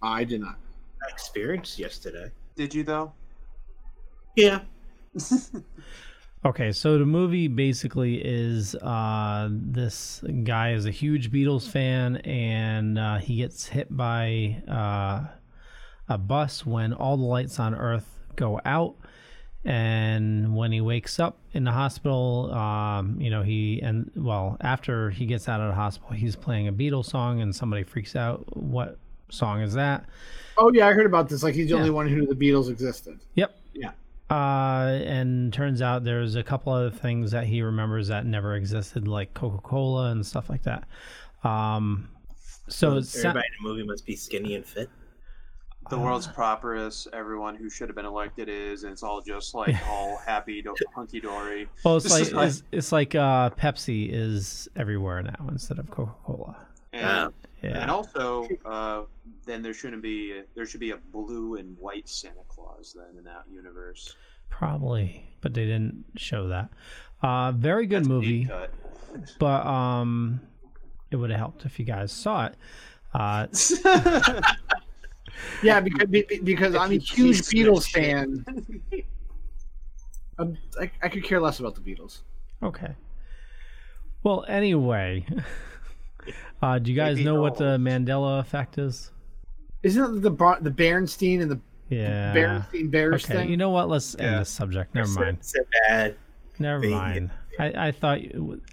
i 0.01 0.23
did 0.23 0.41
not 0.41 0.57
I 1.01 1.11
experienced 1.11 1.79
yesterday. 1.79 2.31
Did 2.55 2.73
you 2.73 2.83
though? 2.83 3.13
Yeah. 4.35 4.61
Okay, 6.45 6.71
so 6.71 6.99
the 6.99 7.05
movie 7.05 7.47
basically 7.47 8.21
is 8.23 8.75
uh, 8.75 9.49
this 9.51 10.23
guy 10.43 10.73
is 10.73 10.85
a 10.85 10.91
huge 10.91 11.31
Beatles 11.31 11.67
fan, 11.67 12.17
and 12.17 12.99
uh, 12.99 13.17
he 13.17 13.38
gets 13.38 13.65
hit 13.65 13.88
by 13.89 14.61
uh, 14.67 15.25
a 16.07 16.17
bus 16.17 16.65
when 16.65 16.93
all 16.93 17.17
the 17.17 17.23
lights 17.23 17.59
on 17.59 17.73
Earth 17.73 18.19
go 18.35 18.61
out. 18.65 18.95
And 19.65 20.55
when 20.55 20.71
he 20.71 20.79
wakes 20.81 21.19
up 21.19 21.37
in 21.53 21.63
the 21.65 21.71
hospital, 21.71 22.53
um, 22.53 23.19
you 23.19 23.29
know, 23.29 23.43
he 23.43 23.81
and 23.81 24.09
well, 24.15 24.55
after 24.61 25.09
he 25.09 25.25
gets 25.25 25.49
out 25.49 25.59
of 25.59 25.67
the 25.69 25.75
hospital, 25.75 26.15
he's 26.15 26.35
playing 26.35 26.67
a 26.67 26.73
Beatles 26.73 27.05
song, 27.05 27.41
and 27.41 27.53
somebody 27.55 27.83
freaks 27.83 28.15
out. 28.15 28.45
What 28.55 28.97
song 29.29 29.61
is 29.61 29.73
that? 29.73 30.05
oh 30.59 30.71
yeah 30.73 30.87
i 30.87 30.93
heard 30.93 31.05
about 31.05 31.29
this 31.29 31.43
like 31.43 31.53
he's 31.53 31.67
the 31.67 31.73
Yeah. 31.75 31.79
only 31.81 31.91
one 31.91 32.07
who 32.07 32.15
knew 32.15 32.25
the 32.25 32.33
beatles 32.33 32.67
existed 32.71 33.19
Yep. 33.35 33.55
Yeah. 33.75 33.91
Uh, 34.31 34.99
and 35.05 35.53
turns 35.53 35.81
out 35.83 36.03
there's 36.03 36.35
a 36.35 36.41
couple 36.41 36.73
other 36.73 36.89
things 36.89 37.29
that 37.31 37.45
he 37.45 37.61
remembers 37.61 38.07
that 38.07 38.25
never 38.25 38.55
existed, 38.55 39.07
like 39.07 39.33
Coca 39.35 39.59
Cola 39.61 40.09
and 40.11 40.25
stuff 40.25 40.49
like 40.49 40.63
that. 40.63 40.85
Um, 41.43 42.09
so 42.69 42.97
it's 42.97 43.15
everybody 43.17 43.45
in 43.59 43.63
the 43.63 43.69
movie 43.69 43.83
must 43.85 44.05
be 44.05 44.15
skinny 44.15 44.55
and 44.55 44.65
fit. 44.65 44.89
The 45.89 45.97
world's 45.99 46.27
properest, 46.27 47.07
everyone 47.13 47.55
who 47.55 47.69
should 47.69 47.89
have 47.89 47.95
been 47.95 48.05
elected 48.05 48.49
is, 48.49 48.83
and 48.83 48.91
it's 48.91 49.03
all 49.03 49.21
just 49.21 49.53
like 49.55 49.75
all 49.89 50.17
happy, 50.17 50.61
do- 50.61 50.75
hunky 50.95 51.19
dory. 51.19 51.67
well, 51.83 51.97
it's 51.97 52.03
This 52.05 52.31
like 52.33 52.47
is 52.47 52.57
it's, 52.59 52.63
it's 52.71 52.91
like 52.91 53.15
uh, 53.15 53.49
Pepsi 53.51 54.09
is 54.11 54.67
everywhere 54.75 55.21
now 55.23 55.47
instead 55.49 55.79
of 55.79 55.89
Coca 55.89 56.13
Cola. 56.25 56.57
And 56.93 57.33
Yeah. 57.61 57.81
And 57.81 57.91
also, 57.91 58.47
uh, 58.65 59.01
then 59.45 59.61
there 59.61 59.73
shouldn't 59.73 60.01
be 60.03 60.41
there 60.55 60.65
should 60.65 60.79
be 60.79 60.91
a 60.91 60.97
blue 60.97 61.55
and 61.55 61.77
white 61.79 62.07
Santa 62.09 62.43
Claus 62.47 62.95
then 62.97 63.17
in 63.17 63.23
that 63.25 63.43
universe. 63.51 64.15
Probably, 64.49 65.25
but 65.41 65.53
they 65.53 65.65
didn't 65.65 66.05
show 66.15 66.47
that. 66.49 66.69
Uh, 67.21 67.51
very 67.51 67.85
good 67.88 68.01
That's 68.03 68.07
movie, 68.09 68.45
cut. 68.45 68.71
but 69.39 69.65
um, 69.65 70.39
it 71.11 71.15
would 71.17 71.29
have 71.31 71.39
helped 71.39 71.65
if 71.65 71.79
you 71.79 71.85
guys 71.85 72.11
saw 72.11 72.45
it. 72.47 72.55
Uh, 73.13 73.47
Yeah, 75.63 75.79
because 75.79 76.07
be- 76.07 76.23
be- 76.27 76.39
because 76.39 76.75
I'm 76.75 76.91
a 76.91 76.97
huge 76.97 77.41
Beatles 77.41 77.89
fan. 77.89 78.45
Um, 80.39 80.57
I, 80.79 80.91
I 81.01 81.09
could 81.09 81.23
care 81.23 81.41
less 81.41 81.59
about 81.59 81.75
the 81.75 81.81
Beatles. 81.81 82.21
okay. 82.63 82.93
Well, 84.23 84.45
anyway, 84.47 85.25
uh, 86.61 86.79
do 86.79 86.91
you 86.91 86.97
guys 86.97 87.15
Maybe 87.15 87.25
know 87.25 87.39
what 87.41 87.57
the. 87.57 87.77
Mandela 87.77 88.39
effect 88.39 88.77
is? 88.77 89.11
Isn't 89.83 90.17
it 90.17 90.21
the 90.21 90.57
the 90.61 90.71
Bernstein 90.71 91.41
and 91.41 91.49
the 91.51 91.59
Yeah. 91.89 92.33
Bernstein 92.33 92.89
Bears 92.89 93.23
Okay. 93.25 93.33
thing? 93.35 93.49
You 93.49 93.57
know 93.57 93.69
what? 93.69 93.88
Let's 93.89 94.15
end 94.15 94.31
Yeah. 94.31 94.39
this 94.39 94.49
subject. 94.49 94.93
Never 94.95 95.07
So- 95.07 95.19
mind. 95.21 95.38
So 95.41 95.59
bad. 95.88 96.15
Never 96.59 96.81
Thing. 96.81 96.91
mind. 96.91 97.31
I, 97.59 97.88
I 97.88 97.91
thought 97.91 98.19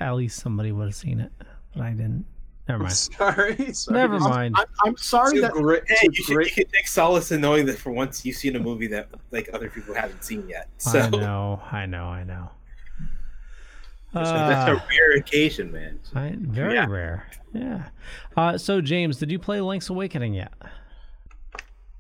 at 0.00 0.12
least 0.14 0.40
somebody 0.40 0.72
would 0.72 0.86
have 0.86 0.94
seen 0.94 1.20
it, 1.20 1.30
but 1.74 1.82
I 1.82 1.90
didn't. 1.90 2.24
Never 2.68 2.82
mind. 2.84 2.92
Sorry, 2.96 3.72
sorry. 3.74 3.98
Never 3.98 4.18
mind. 4.18 4.54
I'm, 4.58 4.66
I'm 4.84 4.96
sorry 4.96 5.38
that 5.40 5.52
great. 5.52 5.82
Hey, 5.86 6.08
you, 6.10 6.24
should, 6.24 6.46
you 6.46 6.50
can 6.50 6.66
take 6.72 6.88
solace 6.88 7.30
in 7.30 7.40
knowing 7.42 7.66
that 7.66 7.76
for 7.78 7.92
once 7.92 8.24
you've 8.24 8.36
seen 8.36 8.56
a 8.56 8.58
movie 8.60 8.86
that 8.86 9.08
like 9.32 9.50
other 9.52 9.68
people 9.68 9.94
haven't 9.94 10.24
seen 10.24 10.48
yet. 10.48 10.68
So 10.78 10.98
I 11.00 11.10
know. 11.10 11.60
I 11.70 11.84
know. 11.86 12.04
I 12.04 12.24
know. 12.24 12.50
that's 14.14 14.30
Uh, 14.30 14.72
a 14.80 14.88
rare 14.88 15.12
occasion, 15.18 15.70
man. 15.72 15.98
I, 16.14 16.34
very 16.38 16.74
Yeah. 16.74 16.86
rare. 16.86 17.28
Yeah. 17.52 17.88
Uh, 18.36 18.56
so, 18.56 18.80
James, 18.80 19.18
did 19.18 19.30
you 19.30 19.38
play 19.38 19.60
Link's 19.60 19.90
Awakening 19.90 20.32
yet? 20.34 20.52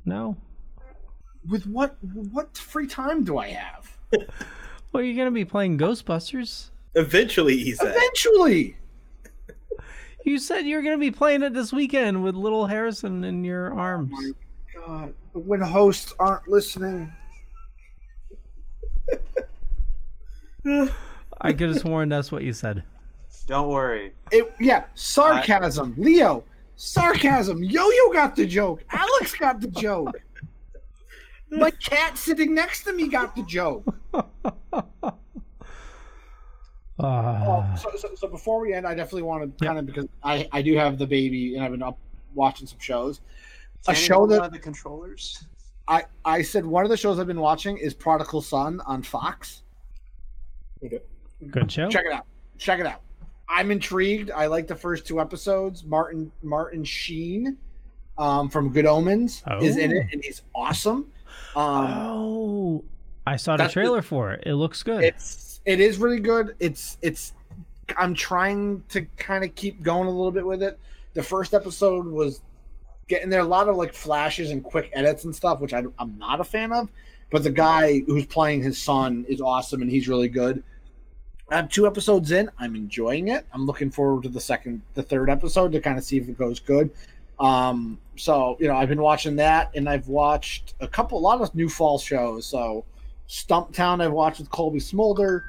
No. 0.06 0.36
with 1.48 1.66
what 1.66 1.96
what 2.12 2.56
free 2.56 2.86
time 2.86 3.22
do 3.24 3.36
I 3.38 3.48
have? 3.48 3.96
Well, 4.92 5.02
you're 5.02 5.16
gonna 5.16 5.32
be 5.32 5.44
playing 5.44 5.76
Ghostbusters. 5.76 6.70
Eventually, 6.94 7.56
he 7.56 7.72
said. 7.74 7.88
Eventually, 7.96 8.76
You 10.24 10.38
said 10.38 10.66
you 10.66 10.76
were 10.76 10.82
gonna 10.82 10.98
be 10.98 11.10
playing 11.10 11.42
it 11.42 11.52
this 11.52 11.70
weekend 11.72 12.22
with 12.24 12.34
little 12.34 12.66
Harrison 12.66 13.24
in 13.24 13.44
your 13.44 13.78
arms. 13.78 14.10
Oh 14.16 14.22
my 14.22 14.86
God, 14.86 15.14
when 15.34 15.60
hosts 15.60 16.14
aren't 16.18 16.48
listening, 16.48 17.12
I 21.40 21.52
could 21.52 21.68
have 21.68 21.78
sworn 21.78 22.08
that's 22.08 22.32
what 22.32 22.42
you 22.42 22.54
said. 22.54 22.82
Don't 23.46 23.68
worry. 23.68 24.14
it 24.32 24.50
yeah, 24.58 24.84
sarcasm. 24.94 25.94
Leo, 25.98 26.42
sarcasm. 26.76 27.62
Yo 27.62 27.90
Yo 27.90 28.12
got 28.12 28.34
the 28.34 28.46
joke. 28.46 28.82
Alex 28.90 29.34
got 29.34 29.60
the 29.60 29.68
joke. 29.68 30.22
My 31.50 31.70
cat 31.70 32.16
sitting 32.16 32.54
next 32.54 32.84
to 32.84 32.94
me 32.94 33.08
got 33.08 33.36
the 33.36 33.42
joke. 33.42 33.84
Uh, 36.98 37.04
Oh, 37.06 37.74
so, 37.76 37.90
so, 37.96 38.14
so 38.14 38.28
before 38.28 38.60
we 38.60 38.72
end, 38.72 38.86
I 38.86 38.94
definitely 38.94 39.22
want 39.22 39.58
to 39.58 39.64
kind 39.64 39.78
of 39.78 39.86
because 39.86 40.06
I 40.22 40.48
I 40.52 40.62
do 40.62 40.76
have 40.76 40.96
the 40.98 41.06
baby 41.06 41.56
and 41.56 41.64
I've 41.64 41.72
been 41.72 41.82
up 41.82 41.98
watching 42.34 42.66
some 42.66 42.78
shows. 42.78 43.20
A 43.88 43.92
Can 43.92 43.94
show 44.02 44.26
that 44.28 44.52
the 44.52 44.58
controllers. 44.58 45.44
I 45.88 46.04
I 46.24 46.40
said 46.42 46.64
one 46.64 46.84
of 46.84 46.90
the 46.90 46.96
shows 46.96 47.18
I've 47.18 47.26
been 47.26 47.40
watching 47.40 47.76
is 47.78 47.94
Prodigal 47.94 48.42
Son 48.42 48.80
on 48.86 49.02
Fox. 49.02 49.62
good 51.50 51.70
show. 51.70 51.88
Check 51.90 52.06
it 52.06 52.12
out. 52.12 52.26
Check 52.58 52.80
it 52.80 52.86
out. 52.86 53.00
I'm 53.48 53.70
intrigued. 53.70 54.30
I 54.30 54.46
like 54.46 54.66
the 54.66 54.74
first 54.76 55.06
two 55.06 55.20
episodes. 55.20 55.84
Martin 55.84 56.30
Martin 56.42 56.84
Sheen 56.84 57.58
um, 58.18 58.48
from 58.48 58.70
Good 58.72 58.86
Omens 58.86 59.42
is 59.60 59.76
in 59.76 59.90
it, 59.92 60.04
Oh. 60.06 60.08
and 60.12 60.24
he's 60.24 60.42
awesome. 60.54 61.10
Um, 61.56 61.86
Oh, 61.96 62.84
I 63.26 63.36
saw 63.36 63.52
the 63.56 63.64
That's 63.64 63.74
the- 63.74 63.80
trailer 63.80 64.02
for 64.02 64.32
it. 64.32 64.44
It 64.46 64.54
looks 64.54 64.82
good. 64.82 65.02
it's 65.04 65.53
it 65.64 65.80
is 65.80 65.98
really 65.98 66.20
good. 66.20 66.54
It's 66.58 66.98
it's. 67.02 67.32
I'm 67.98 68.14
trying 68.14 68.82
to 68.88 69.02
kind 69.16 69.44
of 69.44 69.54
keep 69.54 69.82
going 69.82 70.08
a 70.08 70.10
little 70.10 70.32
bit 70.32 70.46
with 70.46 70.62
it. 70.62 70.78
The 71.12 71.22
first 71.22 71.52
episode 71.52 72.06
was 72.06 72.40
getting 73.08 73.28
there 73.28 73.40
a 73.40 73.44
lot 73.44 73.68
of 73.68 73.76
like 73.76 73.92
flashes 73.92 74.50
and 74.50 74.62
quick 74.62 74.90
edits 74.94 75.24
and 75.24 75.34
stuff, 75.34 75.60
which 75.60 75.74
I, 75.74 75.82
I'm 75.98 76.18
not 76.18 76.40
a 76.40 76.44
fan 76.44 76.72
of. 76.72 76.88
But 77.30 77.42
the 77.42 77.50
guy 77.50 78.00
who's 78.06 78.26
playing 78.26 78.62
his 78.62 78.80
son 78.80 79.24
is 79.28 79.40
awesome, 79.40 79.82
and 79.82 79.90
he's 79.90 80.08
really 80.08 80.28
good. 80.28 80.62
I'm 81.50 81.68
two 81.68 81.86
episodes 81.86 82.30
in. 82.30 82.50
I'm 82.58 82.74
enjoying 82.74 83.28
it. 83.28 83.46
I'm 83.52 83.66
looking 83.66 83.90
forward 83.90 84.22
to 84.22 84.28
the 84.28 84.40
second, 84.40 84.80
the 84.94 85.02
third 85.02 85.28
episode 85.28 85.72
to 85.72 85.80
kind 85.80 85.98
of 85.98 86.04
see 86.04 86.16
if 86.16 86.28
it 86.28 86.38
goes 86.38 86.58
good. 86.58 86.90
Um, 87.38 87.98
so 88.16 88.56
you 88.60 88.68
know, 88.68 88.76
I've 88.76 88.88
been 88.88 89.02
watching 89.02 89.36
that, 89.36 89.70
and 89.74 89.88
I've 89.88 90.08
watched 90.08 90.74
a 90.80 90.88
couple, 90.88 91.18
a 91.18 91.20
lot 91.20 91.40
of 91.40 91.54
new 91.54 91.68
fall 91.68 91.98
shows. 91.98 92.46
So 92.46 92.84
Stumptown, 93.28 94.02
I've 94.02 94.12
watched 94.12 94.38
with 94.38 94.50
Cobie 94.50 94.78
Smulders. 94.78 95.42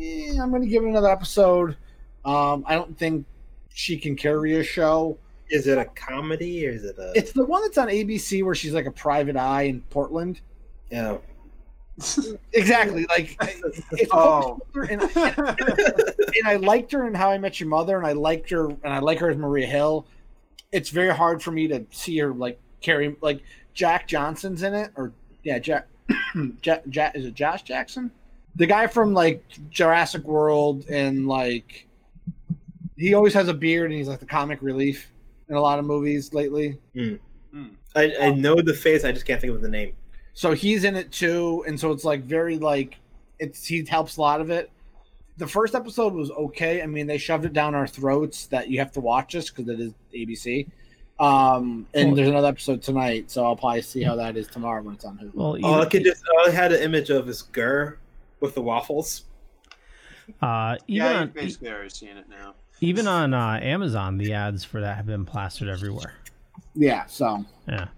Eh, 0.00 0.36
I'm 0.40 0.50
going 0.50 0.62
to 0.62 0.68
give 0.68 0.82
it 0.84 0.88
another 0.88 1.10
episode. 1.10 1.76
Um, 2.24 2.64
I 2.66 2.74
don't 2.74 2.96
think 2.98 3.26
she 3.72 3.96
can 3.96 4.16
carry 4.16 4.56
a 4.56 4.62
show. 4.64 5.18
Is 5.50 5.66
it 5.66 5.78
a 5.78 5.86
comedy 5.86 6.66
or 6.66 6.70
is 6.70 6.84
it 6.84 6.98
a? 6.98 7.12
It's 7.14 7.32
the 7.32 7.44
one 7.44 7.62
that's 7.62 7.78
on 7.78 7.88
ABC 7.88 8.44
where 8.44 8.54
she's 8.54 8.74
like 8.74 8.86
a 8.86 8.90
private 8.90 9.36
eye 9.36 9.62
in 9.62 9.80
Portland. 9.82 10.40
yeah. 10.90 11.18
Exactly. 12.52 13.06
Like 13.08 13.36
it's 13.92 14.10
Oh. 14.12 14.60
And, 14.74 15.02
and 15.02 16.46
I 16.46 16.56
liked 16.56 16.92
her 16.92 17.06
in 17.08 17.14
How 17.14 17.30
I 17.30 17.38
Met 17.38 17.58
Your 17.58 17.68
Mother, 17.68 17.96
and 17.96 18.06
I 18.06 18.12
liked 18.12 18.50
her, 18.50 18.66
and 18.66 18.92
I 18.92 19.00
like 19.00 19.18
her 19.18 19.30
as 19.30 19.36
Maria 19.36 19.66
Hill. 19.66 20.06
It's 20.70 20.90
very 20.90 21.14
hard 21.14 21.42
for 21.42 21.50
me 21.50 21.66
to 21.68 21.84
see 21.90 22.16
her 22.18 22.32
like 22.32 22.60
carry 22.80 23.16
like 23.20 23.42
Jack 23.74 24.06
Johnson's 24.06 24.62
in 24.62 24.74
it, 24.74 24.92
or 24.96 25.12
yeah, 25.42 25.58
Jack. 25.58 25.88
Jack, 26.62 26.86
Jack 26.88 27.16
is 27.16 27.24
it 27.26 27.34
Josh 27.34 27.62
Jackson? 27.62 28.10
The 28.58 28.66
guy 28.66 28.86
from 28.86 29.14
like 29.14 29.42
Jurassic 29.70 30.24
World 30.24 30.84
and 30.90 31.26
like 31.26 31.86
he 32.96 33.14
always 33.14 33.32
has 33.34 33.48
a 33.48 33.54
beard 33.54 33.90
and 33.90 33.98
he's 33.98 34.08
like 34.08 34.20
the 34.20 34.26
comic 34.26 34.60
relief 34.60 35.10
in 35.48 35.54
a 35.54 35.60
lot 35.60 35.78
of 35.78 35.84
movies 35.86 36.34
lately. 36.34 36.78
I, 37.96 38.14
I 38.20 38.30
know 38.32 38.60
the 38.60 38.74
face. 38.74 39.04
I 39.04 39.12
just 39.12 39.26
can't 39.26 39.40
think 39.40 39.52
of 39.52 39.62
the 39.62 39.68
name. 39.68 39.94
So 40.34 40.52
he's 40.52 40.84
in 40.84 40.94
it 40.94 41.10
too, 41.10 41.64
and 41.66 41.78
so 41.78 41.90
it's 41.90 42.04
like 42.04 42.22
very 42.22 42.58
like 42.58 42.96
it's 43.38 43.64
he 43.64 43.84
helps 43.84 44.18
a 44.18 44.20
lot 44.20 44.40
of 44.40 44.50
it. 44.50 44.70
The 45.36 45.46
first 45.46 45.74
episode 45.74 46.12
was 46.12 46.30
okay. 46.30 46.82
I 46.82 46.86
mean, 46.86 47.06
they 47.06 47.18
shoved 47.18 47.44
it 47.44 47.52
down 47.52 47.74
our 47.74 47.86
throats 47.86 48.46
that 48.46 48.68
you 48.68 48.78
have 48.80 48.92
to 48.92 49.00
watch 49.00 49.32
this 49.32 49.50
because 49.50 49.68
it 49.68 49.80
is 49.80 49.92
ABC. 50.14 50.68
Um, 51.18 51.86
and 51.94 52.16
there's 52.16 52.28
another 52.28 52.48
episode 52.48 52.82
tonight, 52.82 53.30
so 53.30 53.44
I'll 53.44 53.56
probably 53.56 53.82
see 53.82 54.02
how 54.02 54.14
that 54.16 54.36
is 54.36 54.46
tomorrow 54.46 54.82
when 54.82 54.94
it's 54.94 55.04
on 55.04 55.18
Hulu. 55.18 55.34
well, 55.34 55.64
All 55.64 55.82
I 55.82 55.86
could 55.86 56.04
just 56.04 56.22
all 56.28 56.48
I 56.48 56.52
had 56.52 56.72
an 56.72 56.82
image 56.82 57.10
of 57.10 57.28
is 57.28 57.42
Gurr 57.42 57.98
with 58.40 58.54
the 58.54 58.62
waffles. 58.62 59.24
uh, 60.42 60.76
even 60.86 61.06
yeah, 61.06 61.14
on 61.16 61.22
you've 61.26 61.34
basically 61.34 61.70
already 61.70 61.88
seen 61.90 62.16
it 62.16 62.28
now. 62.28 62.54
even 62.80 63.06
on 63.06 63.32
uh, 63.34 63.58
Amazon, 63.62 64.18
the 64.18 64.34
ads 64.34 64.64
for 64.64 64.80
that 64.80 64.96
have 64.96 65.06
been 65.06 65.24
plastered 65.24 65.68
everywhere. 65.68 66.14
Yeah, 66.74 67.06
so 67.06 67.44
Yeah. 67.66 67.88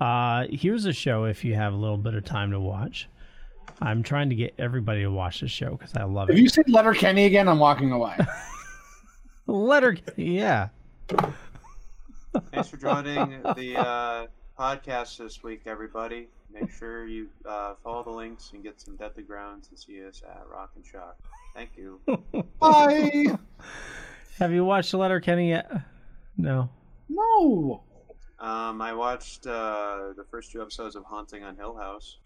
Uh, 0.00 0.46
here's 0.50 0.84
a 0.86 0.92
show 0.92 1.24
if 1.24 1.44
you 1.44 1.54
have 1.54 1.72
a 1.72 1.76
little 1.76 1.98
bit 1.98 2.14
of 2.14 2.24
time 2.24 2.50
to 2.52 2.60
watch. 2.60 3.08
I'm 3.80 4.02
trying 4.02 4.28
to 4.30 4.34
get 4.36 4.54
everybody 4.58 5.02
to 5.02 5.08
watch 5.08 5.40
this 5.40 5.50
show 5.50 5.70
because 5.72 5.94
I 5.96 6.04
love 6.04 6.30
if 6.30 6.36
it. 6.36 6.40
you 6.40 6.48
say 6.48 6.62
Letterkenny 6.68 7.26
again, 7.26 7.48
I'm 7.48 7.58
walking 7.58 7.90
away. 7.92 8.16
Letter, 9.46 9.96
yeah. 10.16 10.68
Thanks 12.52 12.68
for 12.68 12.76
joining 12.76 13.40
the 13.56 13.76
uh, 13.78 14.26
podcast 14.58 15.16
this 15.18 15.42
week, 15.42 15.62
everybody. 15.66 16.28
Make 16.52 16.70
sure 16.70 17.06
you 17.06 17.28
uh, 17.46 17.74
follow 17.84 18.02
the 18.02 18.10
links 18.10 18.50
and 18.52 18.62
get 18.62 18.80
some 18.80 18.96
Deadly 18.96 19.22
ground 19.22 19.64
to 19.64 19.76
see 19.76 20.04
us 20.04 20.22
at 20.26 20.42
Rock 20.50 20.72
and 20.76 20.84
Shock. 20.84 21.16
Thank 21.54 21.70
you. 21.76 22.00
Bye. 22.60 23.36
Have 24.38 24.52
you 24.52 24.64
watched 24.64 24.90
the 24.90 24.98
Letterkenny 24.98 25.50
yet? 25.50 25.70
No. 26.36 26.70
No. 27.08 27.82
Um, 28.38 28.80
I 28.80 28.94
watched 28.94 29.46
uh, 29.46 30.12
the 30.16 30.24
first 30.30 30.52
two 30.52 30.62
episodes 30.62 30.96
of 30.96 31.04
Haunting 31.04 31.42
on 31.42 31.56
Hill 31.56 31.76
House. 31.76 32.18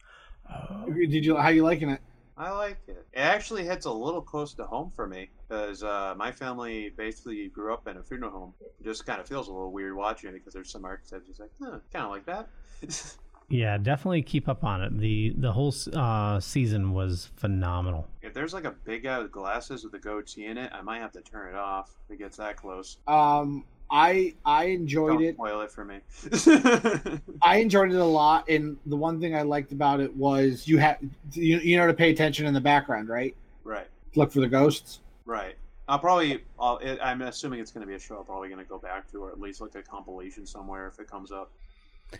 Did 0.86 1.24
you? 1.24 1.36
How 1.36 1.48
you 1.48 1.62
liking 1.62 1.90
it? 1.90 2.00
I 2.36 2.50
like 2.50 2.78
it. 2.88 3.06
It 3.12 3.20
actually 3.20 3.64
hits 3.64 3.86
a 3.86 3.90
little 3.90 4.22
close 4.22 4.54
to 4.54 4.64
home 4.64 4.90
for 4.96 5.06
me 5.06 5.30
because 5.48 5.82
uh, 5.82 6.14
my 6.16 6.32
family 6.32 6.90
basically 6.96 7.48
grew 7.48 7.72
up 7.72 7.86
in 7.86 7.96
a 7.98 8.02
funeral 8.02 8.32
home. 8.32 8.54
It 8.80 8.84
just 8.84 9.06
kind 9.06 9.20
of 9.20 9.28
feels 9.28 9.48
a 9.48 9.52
little 9.52 9.70
weird 9.70 9.94
watching 9.94 10.30
it 10.30 10.32
because 10.34 10.54
there's 10.54 10.70
some 10.70 10.84
archetypes. 10.84 11.28
It's 11.28 11.40
like, 11.40 11.50
huh, 11.62 11.78
kind 11.92 12.04
of 12.04 12.10
like 12.10 12.26
that. 12.26 12.48
Yeah, 13.52 13.76
definitely 13.76 14.22
keep 14.22 14.48
up 14.48 14.64
on 14.64 14.82
it. 14.82 14.98
the 14.98 15.34
The 15.36 15.52
whole 15.52 15.74
uh, 15.92 16.40
season 16.40 16.92
was 16.94 17.30
phenomenal. 17.36 18.08
if 18.22 18.32
there's 18.32 18.54
like 18.54 18.64
a 18.64 18.70
big 18.70 19.02
guy 19.02 19.18
with 19.18 19.30
glasses 19.30 19.84
with 19.84 19.92
a 19.92 19.98
goatee 19.98 20.46
in 20.46 20.56
it, 20.56 20.72
I 20.72 20.80
might 20.80 21.00
have 21.00 21.12
to 21.12 21.20
turn 21.20 21.50
it 21.50 21.54
off 21.54 21.90
if 22.06 22.14
it 22.14 22.18
gets 22.18 22.38
that 22.38 22.56
close. 22.56 22.96
Um, 23.06 23.64
I 23.90 24.32
I 24.46 24.64
enjoyed 24.64 25.18
Don't 25.18 25.22
it. 25.24 25.34
spoil 25.34 25.60
it 25.60 25.70
for 25.70 25.84
me. 25.84 25.98
I 27.42 27.56
enjoyed 27.56 27.92
it 27.92 27.98
a 27.98 28.04
lot, 28.04 28.48
and 28.48 28.78
the 28.86 28.96
one 28.96 29.20
thing 29.20 29.36
I 29.36 29.42
liked 29.42 29.72
about 29.72 30.00
it 30.00 30.16
was 30.16 30.66
you 30.66 30.78
have 30.78 30.96
you, 31.32 31.58
you 31.58 31.76
know 31.76 31.86
to 31.86 31.92
pay 31.92 32.10
attention 32.10 32.46
in 32.46 32.54
the 32.54 32.60
background, 32.60 33.10
right? 33.10 33.36
right, 33.64 33.86
Look 34.14 34.32
for 34.32 34.40
the 34.40 34.48
ghosts. 34.48 35.00
right. 35.26 35.56
I'll 35.88 35.98
probably. 35.98 36.42
I'll, 36.58 36.78
it, 36.78 36.98
I'm 37.02 37.20
assuming 37.20 37.60
it's 37.60 37.70
going 37.72 37.82
to 37.82 37.86
be 37.86 37.96
a 37.96 37.98
show. 37.98 38.16
I'm 38.16 38.24
probably 38.24 38.48
going 38.48 38.62
to 38.64 38.68
go 38.68 38.78
back 38.78 39.10
to, 39.10 39.24
or 39.24 39.30
at 39.30 39.38
least 39.40 39.60
look 39.60 39.74
at 39.76 39.80
a 39.82 39.84
compilation 39.84 40.46
somewhere 40.46 40.86
if 40.86 40.98
it 41.00 41.06
comes 41.10 41.30
up. 41.32 41.50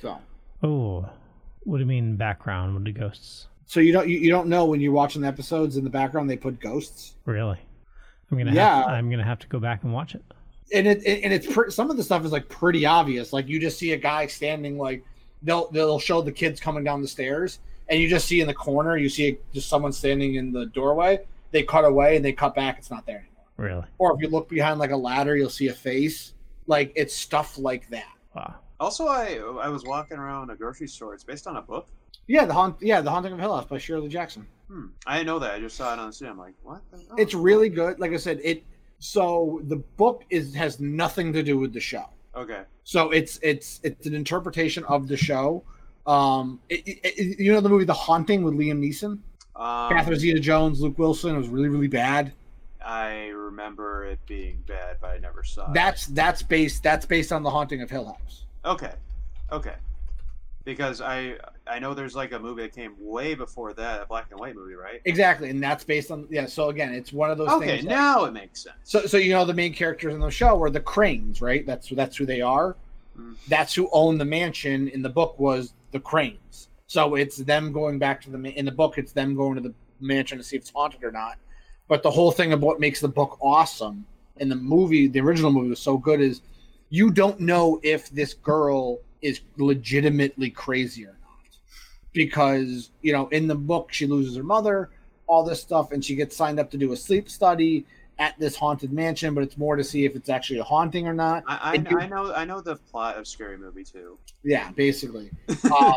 So, 0.03 0.18
Oh, 0.62 1.08
what 1.64 1.76
do 1.76 1.80
you 1.80 1.86
mean 1.86 2.16
background? 2.16 2.74
What 2.74 2.88
are 2.88 2.92
ghosts? 2.92 3.48
so 3.66 3.80
you 3.80 3.92
don't 3.92 4.06
you, 4.08 4.18
you 4.18 4.30
don't 4.30 4.48
know 4.48 4.66
when 4.66 4.80
you're 4.80 4.92
watching 4.92 5.22
the 5.22 5.28
episodes 5.28 5.76
in 5.78 5.84
the 5.84 5.88
background 5.90 6.28
they 6.28 6.36
put 6.36 6.60
ghosts, 6.60 7.14
Really? 7.24 7.58
I'm 8.30 8.38
gonna 8.38 8.52
Yeah. 8.52 8.80
have, 8.82 8.88
I'm 8.88 9.10
gonna 9.10 9.24
have 9.24 9.38
to 9.40 9.46
go 9.46 9.58
back 9.60 9.82
and 9.84 9.92
watch 9.92 10.14
it. 10.14 10.22
and 10.74 10.86
it 10.86 11.04
and 11.06 11.32
it's 11.32 11.46
pre- 11.46 11.70
some 11.70 11.90
of 11.90 11.96
the 11.96 12.02
stuff 12.02 12.24
is 12.24 12.32
like 12.32 12.48
pretty 12.48 12.84
obvious. 12.86 13.32
Like 13.32 13.48
you 13.48 13.58
just 13.60 13.78
see 13.78 13.92
a 13.92 13.96
guy 13.96 14.26
standing 14.26 14.76
like 14.78 15.04
they'll 15.42 15.70
they'll 15.70 15.98
show 15.98 16.20
the 16.22 16.32
kids 16.32 16.60
coming 16.60 16.82
down 16.84 17.00
the 17.02 17.08
stairs, 17.08 17.58
and 17.88 18.00
you 18.00 18.08
just 18.08 18.26
see 18.26 18.40
in 18.40 18.46
the 18.46 18.54
corner 18.54 18.96
you 18.96 19.08
see 19.08 19.38
just 19.54 19.68
someone 19.68 19.92
standing 19.92 20.34
in 20.36 20.52
the 20.52 20.66
doorway. 20.66 21.20
They 21.50 21.62
cut 21.62 21.84
away 21.84 22.16
and 22.16 22.24
they 22.24 22.32
cut 22.32 22.54
back. 22.54 22.78
It's 22.78 22.90
not 22.90 23.04
there 23.06 23.18
anymore. 23.18 23.44
Really? 23.76 23.84
Or 23.98 24.14
if 24.14 24.20
you 24.22 24.28
look 24.28 24.48
behind 24.48 24.80
like 24.80 24.90
a 24.92 24.96
ladder, 24.96 25.36
you'll 25.36 25.50
see 25.50 25.68
a 25.68 25.74
face. 25.74 26.32
Like 26.66 26.92
it's 26.96 27.14
stuff 27.14 27.58
like 27.58 27.88
that. 27.90 28.06
Wow. 28.34 28.54
Also, 28.83 29.07
I 29.07 29.37
I 29.62 29.68
was 29.68 29.85
walking 29.85 30.18
around 30.18 30.51
a 30.51 30.57
grocery 30.57 30.89
store. 30.89 31.14
It's 31.14 31.24
based 31.24 31.47
on 31.47 31.57
a 31.57 31.62
book. 31.62 31.87
Yeah, 32.26 32.45
the 32.45 32.53
haunt. 32.55 32.76
Yeah, 32.80 33.01
the 33.01 33.11
haunting 33.11 33.33
of 33.33 33.39
Hill 33.39 33.55
House 33.55 33.66
by 33.66 33.78
Shirley 33.78 34.09
Jackson. 34.09 34.47
Hmm. 34.68 34.87
I 35.07 35.18
didn't 35.18 35.26
know 35.26 35.39
that. 35.39 35.55
I 35.55 35.61
just 35.61 35.76
saw 35.76 35.93
it 35.93 35.99
on 35.99 36.07
the 36.09 36.12
screen. 36.12 36.30
I'm 36.30 36.39
like, 36.39 36.55
what? 36.62 36.80
The? 36.91 36.99
Oh, 37.11 37.14
It's 37.16 37.35
really 37.35 37.68
good. 37.68 37.99
Like 38.01 38.12
I 38.12 38.16
said, 38.16 38.41
it. 38.43 38.64
So 38.99 39.61
the 39.64 39.76
book 39.76 40.24
is 40.30 40.55
has 40.55 40.78
nothing 40.80 41.33
to 41.33 41.43
do 41.43 41.59
with 41.59 41.72
the 41.72 41.80
show. 41.80 42.05
okay. 42.37 42.62
So 42.85 43.11
it's 43.11 43.39
it's 43.43 43.80
it's 43.85 44.07
an 44.07 44.14
interpretation 44.14 44.85
of 44.85 45.09
the 45.09 45.16
show. 45.16 45.62
Um, 46.07 46.59
it, 46.68 46.83
it- 46.87 47.01
it- 47.05 47.39
you 47.41 47.53
know 47.53 47.61
the 47.61 47.68
movie 47.68 47.85
The 47.85 47.93
Haunting 48.07 48.43
with 48.43 48.55
Liam 48.55 48.78
Neeson, 48.80 49.18
Um, 49.55 49.93
Catherine 49.93 50.18
Zeta-Jones, 50.18 50.80
Luke 50.80 50.99
Wilson. 50.99 51.35
It 51.35 51.39
was 51.39 51.49
really 51.49 51.68
really 51.68 51.87
bad. 51.89 52.33
I 52.85 53.28
remember 53.28 54.05
it 54.07 54.18
being 54.26 54.62
bad, 54.66 54.97
but 55.01 55.11
I 55.11 55.18
never 55.18 55.45
saw 55.45 55.70
it. 55.70 55.74
That's 55.74 56.07
that's 56.07 56.43
based 56.43 56.83
that's 56.83 57.07
based 57.07 57.30
on 57.33 57.43
The 57.45 57.51
Haunting 57.51 57.83
of 57.83 57.91
Hill 57.91 58.07
House. 58.07 58.47
Okay, 58.64 58.92
okay. 59.50 59.74
Because 60.64 61.00
I 61.00 61.34
I 61.66 61.80
know 61.80 61.92
there's 61.92 62.14
like 62.14 62.30
a 62.32 62.38
movie 62.38 62.62
that 62.62 62.72
came 62.72 62.94
way 63.00 63.34
before 63.34 63.72
that, 63.74 64.02
a 64.02 64.06
black 64.06 64.26
and 64.30 64.38
white 64.38 64.54
movie, 64.54 64.74
right? 64.74 65.00
Exactly, 65.04 65.50
and 65.50 65.60
that's 65.60 65.82
based 65.82 66.12
on 66.12 66.28
yeah. 66.30 66.46
So 66.46 66.68
again, 66.68 66.94
it's 66.94 67.12
one 67.12 67.30
of 67.32 67.38
those 67.38 67.48
Okay, 67.50 67.66
things. 67.66 67.84
that- 67.84 67.90
now 67.90 68.24
it 68.24 68.32
makes 68.32 68.62
sense. 68.62 68.76
So, 68.84 69.04
so 69.06 69.16
you 69.16 69.32
know 69.32 69.44
the 69.44 69.54
main 69.54 69.74
characters 69.74 70.14
in 70.14 70.20
the 70.20 70.30
show 70.30 70.56
were 70.56 70.70
the 70.70 70.80
Cranes, 70.80 71.42
right? 71.42 71.66
That's 71.66 71.88
that's 71.90 72.16
who 72.16 72.26
they 72.26 72.40
are. 72.40 72.76
Mm. 73.18 73.34
That's 73.48 73.74
who 73.74 73.88
own 73.92 74.18
the 74.18 74.24
mansion. 74.24 74.86
In 74.88 75.02
the 75.02 75.08
book, 75.08 75.36
was 75.40 75.74
the 75.90 75.98
Cranes. 76.00 76.68
So 76.86 77.16
it's 77.16 77.38
them 77.38 77.72
going 77.72 77.98
back 77.98 78.20
to 78.22 78.30
the 78.30 78.38
in 78.56 78.64
the 78.64 78.70
book. 78.72 78.98
It's 78.98 79.10
them 79.12 79.34
going 79.34 79.56
to 79.56 79.60
the 79.60 79.74
mansion 79.98 80.38
to 80.38 80.44
see 80.44 80.54
if 80.56 80.62
it's 80.62 80.70
haunted 80.70 81.02
or 81.02 81.10
not. 81.10 81.38
But 81.88 82.04
the 82.04 82.10
whole 82.10 82.30
thing 82.30 82.52
of 82.52 82.62
what 82.62 82.78
makes 82.78 83.00
the 83.00 83.08
book 83.08 83.36
awesome 83.42 84.06
in 84.36 84.48
the 84.48 84.54
movie, 84.56 85.08
the 85.08 85.20
original 85.20 85.50
movie 85.50 85.70
was 85.70 85.80
so 85.80 85.98
good 85.98 86.20
is 86.20 86.40
you 86.93 87.11
don't 87.11 87.40
know 87.40 87.80
if 87.82 88.11
this 88.11 88.34
girl 88.34 88.99
is 89.22 89.40
legitimately 89.57 90.51
crazy 90.51 91.07
or 91.07 91.16
not. 91.22 91.57
Because 92.12 92.90
you 93.01 93.12
know 93.14 93.28
in 93.28 93.49
the 93.49 93.55
book 93.55 93.93
she 93.93 94.07
loses 94.07 94.36
her 94.36 94.43
mother 94.43 94.90
all 95.26 95.43
this 95.43 95.62
stuff 95.62 95.93
and 95.93 96.05
she 96.05 96.14
gets 96.14 96.36
signed 96.36 96.61
up 96.61 96.70
to 96.70 96.76
do 96.76 96.93
a 96.93 96.97
sleep 96.97 97.30
study 97.30 97.86
at 98.18 98.38
this 98.38 98.55
haunted 98.55 98.93
mansion 98.93 99.32
but 99.34 99.43
it's 99.43 99.57
more 99.57 99.74
to 99.76 99.82
see 99.82 100.05
if 100.05 100.14
it's 100.14 100.28
actually 100.28 100.59
a 100.59 100.62
haunting 100.64 101.09
or 101.09 101.14
not. 101.14 101.43
I, 101.47 101.57
I, 101.57 101.72
you- 101.74 101.99
I 101.99 102.07
know 102.07 102.34
I 102.34 102.45
know 102.45 102.61
the 102.61 102.76
plot 102.76 103.16
of 103.16 103.26
Scary 103.26 103.57
Movie 103.57 103.84
too. 103.84 104.18
yeah 104.45 104.70
basically. 104.72 105.30
Um, 105.74 105.95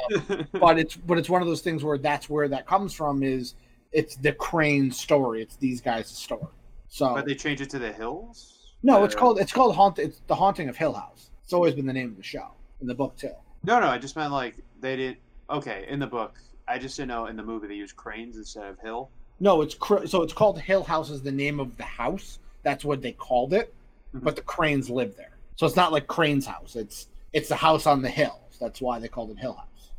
but 0.53 0.79
it's 0.79 0.95
but 0.95 1.17
it's 1.17 1.29
one 1.29 1.41
of 1.41 1.47
those 1.49 1.61
things 1.61 1.83
where 1.83 1.97
that's 1.97 2.29
where 2.29 2.47
that 2.47 2.65
comes 2.65 2.93
from 2.93 3.21
is 3.21 3.55
it's 3.91 4.15
the 4.15 4.31
crane 4.31 4.91
story. 4.91 5.41
It's 5.41 5.57
these 5.57 5.81
guys 5.81 6.07
story. 6.07 6.47
So 6.87 7.13
But 7.13 7.25
they 7.25 7.35
change 7.35 7.59
it 7.59 7.69
to 7.71 7.79
the 7.79 7.91
hills. 7.91 8.53
No 8.83 9.03
it's 9.03 9.15
called 9.15 9.39
it's 9.39 9.51
called 9.51 9.75
haunt 9.75 9.99
it's 9.99 10.21
the 10.27 10.35
haunting 10.35 10.69
of 10.69 10.75
hill 10.77 10.93
house 10.93 11.29
it's 11.43 11.53
always 11.53 11.73
been 11.73 11.85
the 11.85 11.93
name 11.93 12.09
of 12.09 12.17
the 12.17 12.23
show 12.23 12.47
in 12.81 12.87
the 12.87 12.95
book 12.95 13.15
too 13.17 13.31
No, 13.63 13.79
no, 13.79 13.87
I 13.87 13.97
just 13.97 14.15
meant 14.15 14.31
like 14.31 14.55
they 14.79 14.95
did. 14.95 15.17
Okay, 15.49 15.85
in 15.89 15.99
the 15.99 16.07
book, 16.07 16.33
I 16.67 16.77
just 16.77 16.95
didn't 16.97 17.09
know 17.09 17.25
in 17.27 17.35
the 17.35 17.43
movie 17.43 17.67
they 17.67 17.73
used 17.75 17.95
cranes 17.95 18.35
instead 18.37 18.65
of 18.65 18.79
hill. 18.79 19.09
No, 19.39 19.61
it's 19.63 19.73
cr- 19.75 20.05
so 20.05 20.21
it's 20.23 20.33
called 20.33 20.59
Hill 20.59 20.83
House 20.83 21.09
is 21.09 21.21
the 21.23 21.31
name 21.31 21.59
of 21.59 21.75
the 21.77 21.83
house. 21.83 22.39
That's 22.63 22.83
what 22.85 23.01
they 23.01 23.11
called 23.11 23.53
it. 23.53 23.73
Mhm. 24.13 24.23
But 24.23 24.35
the 24.35 24.41
Cranes 24.43 24.89
live 24.89 25.15
there, 25.15 25.35
so 25.55 25.65
it's 25.65 25.75
not 25.75 25.91
like 25.91 26.05
Crane's 26.07 26.45
house. 26.45 26.75
It's 26.75 27.07
it's 27.33 27.49
the 27.49 27.55
house 27.55 27.85
on 27.87 28.01
the 28.01 28.09
hills. 28.09 28.57
That's 28.59 28.81
why 28.81 28.99
they 28.99 29.07
called 29.07 29.31
it 29.31 29.39
Hill 29.39 29.53
House. 29.53 29.91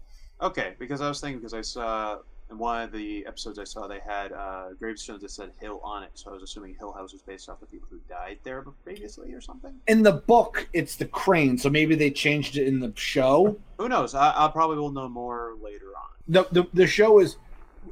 Okay, 0.42 0.74
because 0.78 1.00
I 1.00 1.08
was 1.08 1.20
thinking 1.20 1.38
because 1.40 1.54
I 1.54 1.62
saw 1.62 2.18
in 2.51 2.59
one 2.59 2.82
of 2.82 2.92
the 2.92 3.26
episodes 3.26 3.59
I 3.59 3.64
saw 3.64 3.86
they 3.86 4.01
had 4.07 4.32
uh, 4.32 4.68
gravestones 4.78 5.22
that 5.22 5.30
said 5.30 5.51
Hill 5.61 5.80
on 5.82 6.03
it, 6.03 6.11
so 6.14 6.30
I 6.30 6.34
was 6.34 6.42
assuming 6.42 6.76
Hill 6.78 6.92
House 6.92 7.12
was 7.12 7.22
based 7.22 7.49
off 7.49 7.61
the 7.61 7.66
people 7.66 7.88
who 7.90 7.99
died 8.09 8.38
there 8.44 8.64
previously 8.84 9.32
or 9.32 9.40
something. 9.40 9.74
In 9.88 10.03
the 10.03 10.12
book, 10.12 10.68
it's 10.72 10.97
the 10.97 11.07
Crane, 11.07 11.59
so 11.59 11.68
maybe 11.68 11.94
they 11.94 12.11
changed 12.11 12.57
it 12.57 12.66
in 12.66 12.78
the 12.78 12.92
show. 12.94 13.59
Who 13.78 13.88
knows? 13.88 14.14
I, 14.14 14.32
I 14.47 14.49
probably 14.49 14.76
will 14.76 14.92
know 14.92 15.09
more 15.09 15.55
later 15.61 15.86
on. 15.86 16.11
The, 16.28 16.47
the 16.53 16.68
the 16.74 16.86
show 16.86 17.18
is 17.20 17.36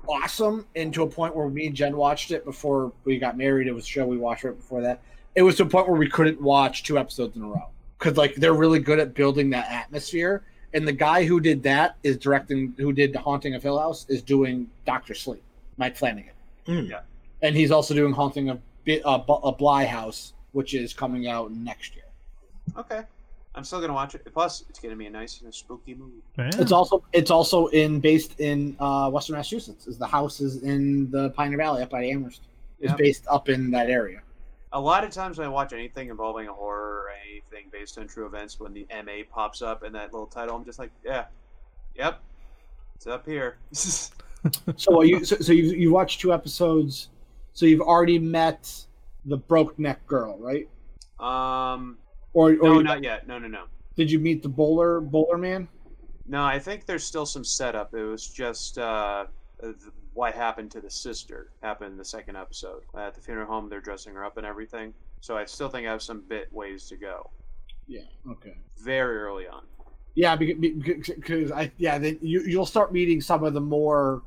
awesome, 0.09 0.67
and 0.77 0.93
to 0.95 1.03
a 1.03 1.07
point 1.07 1.35
where 1.35 1.49
me 1.49 1.67
and 1.67 1.75
Jen 1.75 1.97
watched 1.97 2.31
it 2.31 2.45
before 2.45 2.93
we 3.05 3.19
got 3.19 3.37
married. 3.37 3.67
It 3.67 3.73
was 3.73 3.85
a 3.85 3.89
show 3.89 4.07
we 4.07 4.19
watched 4.19 4.45
right 4.45 4.57
before 4.57 4.83
that. 4.83 5.03
It 5.35 5.43
was 5.43 5.57
to 5.57 5.65
a 5.65 5.67
point 5.67 5.89
where 5.89 5.99
we 5.99 6.09
couldn't 6.09 6.41
watch 6.41 6.85
two 6.85 6.99
episodes 6.99 7.37
in 7.37 7.43
a 7.43 7.49
row 7.49 7.71
because 7.99 8.17
like 8.17 8.35
they're 8.37 8.55
really 8.55 8.79
good 8.79 8.99
at 8.99 9.15
building 9.15 9.51
that 9.51 9.71
atmosphere. 9.71 10.45
And 10.75 10.87
the 10.87 10.93
guy 10.93 11.25
who 11.25 11.41
did 11.41 11.62
that 11.62 11.97
is 12.03 12.16
directing, 12.18 12.75
who 12.79 12.93
did 12.93 13.12
the 13.12 13.20
Haunting 13.20 13.55
of 13.55 13.62
Hill 13.62 13.79
House, 13.79 14.07
is 14.09 14.22
doing 14.22 14.68
Doctor 14.85 15.14
Sleep, 15.14 15.43
Mike 15.77 15.97
Flanagan. 15.97 16.33
Mm. 16.66 16.91
Yeah. 16.91 17.01
And 17.43 17.55
he's 17.57 17.70
also 17.70 17.95
doing 17.95 18.12
Haunting 18.12 18.49
of 18.51 18.61
Bi- 18.85 19.01
uh, 19.05 19.18
Bu- 19.18 19.35
uh, 19.35 19.53
Bly 19.53 19.85
House, 19.85 20.33
which 20.53 20.75
is 20.75 20.93
coming 20.93 21.29
out 21.29 21.53
next 21.53 21.95
year. 21.95 22.05
Okay, 22.77 23.03
I'm 23.55 23.62
still 23.62 23.81
gonna 23.81 23.93
watch 23.93 24.14
it. 24.14 24.27
Plus, 24.33 24.64
it's 24.68 24.81
gonna 24.81 24.97
be 24.97 25.07
a 25.07 25.11
nice 25.11 25.41
and 25.41 25.49
a 25.49 25.53
spooky 25.53 25.95
movie. 25.95 26.22
Yeah. 26.39 26.51
It's 26.59 26.72
also 26.72 27.05
it's 27.12 27.31
also 27.31 27.66
in 27.68 28.01
based 28.01 28.41
in 28.41 28.75
uh, 28.81 29.11
Western 29.11 29.37
Massachusetts. 29.37 29.87
Is 29.87 29.97
the 29.99 30.07
house 30.07 30.41
is 30.41 30.62
in 30.62 31.11
the 31.11 31.31
Pioneer 31.31 31.59
Valley 31.59 31.83
up 31.83 31.91
by 31.91 32.05
Amherst. 32.05 32.43
It's 32.81 32.91
Yeah. 32.91 32.97
based 32.97 33.27
up 33.31 33.49
in 33.49 33.70
that 33.70 33.89
area. 33.91 34.22
A 34.75 34.81
lot 34.81 35.05
of 35.05 35.11
times 35.11 35.39
when 35.39 35.47
I 35.47 35.51
watch 35.51 35.72
anything 35.72 36.09
involving 36.11 36.49
a 36.49 36.53
horror 36.53 37.05
or 37.07 37.11
anything 37.31 37.70
based 37.72 37.97
on 37.97 38.09
true 38.09 38.27
events, 38.27 38.59
when 38.59 38.75
the 38.75 38.87
MA 39.05 39.22
pops 39.31 39.62
up 39.62 39.85
in 39.85 39.93
that 39.93 40.12
little 40.12 40.27
title, 40.27 40.57
I'm 40.57 40.64
just 40.64 40.81
like, 40.81 40.91
yeah, 41.05 41.27
yep, 41.95 42.20
it's 42.97 43.07
up 43.07 43.25
here. 43.27 43.57
So 44.77 45.01
are 45.01 45.07
you 45.07 45.25
so, 45.25 45.37
so 45.37 45.53
you 45.55 45.72
you 45.72 45.91
watched 45.91 46.20
two 46.20 46.31
episodes. 46.35 47.09
So 47.55 47.64
you've 47.64 47.81
already 47.81 48.18
met 48.18 48.70
the 49.25 49.39
broke 49.39 49.79
neck 49.79 50.07
girl, 50.07 50.37
right? 50.39 50.68
um, 51.18 51.97
Or, 52.35 52.51
or 52.51 52.57
no, 52.57 52.72
you- 52.75 52.83
not 52.83 53.03
yet. 53.03 53.27
No, 53.27 53.39
no, 53.39 53.49
no. 53.49 53.64
did 53.97 54.11
you 54.11 54.18
meet 54.18 54.43
the 54.43 54.51
bowler 54.51 55.01
bowler 55.01 55.39
man? 55.39 55.66
No, 56.27 56.45
I 56.45 56.59
think 56.59 56.85
there's 56.85 57.05
still 57.05 57.25
some 57.25 57.43
setup. 57.43 57.95
It 57.95 58.03
was 58.05 58.27
just 58.29 58.77
uh, 58.77 59.25
th- 59.62 59.77
what 60.15 60.35
happened 60.35 60.71
to 60.71 60.81
the 60.81 60.91
sister 60.91 61.51
happened 61.62 61.93
in 61.93 61.99
the 61.99 62.05
second 62.05 62.37
episode. 62.37 62.83
At 62.97 63.15
the 63.15 63.21
funeral 63.21 63.47
home, 63.47 63.69
they're 63.69 63.81
dressing 63.81 64.15
her 64.15 64.25
up 64.25 64.37
and 64.37 64.47
everything. 64.47 64.95
So 65.21 65.37
I 65.37 65.45
still 65.45 65.69
think 65.69 65.87
I 65.87 65.91
have 65.91 66.03
some 66.03 66.23
bit 66.29 66.53
ways 66.53 66.87
to 66.89 66.97
go. 66.97 67.31
Yeah. 67.87 68.03
Okay. 68.31 68.57
Very 68.79 69.19
early 69.19 69.47
on. 69.47 69.65
Yeah, 70.15 70.37
because, 70.37 71.51
I 71.51 71.73
yeah 71.77 71.99
then 71.99 72.19
you 72.23 72.43
you'll 72.43 72.67
start 72.67 72.93
meeting 72.93 73.21
some 73.21 73.43
of 73.43 73.53
the 73.53 73.61
more 73.61 74.23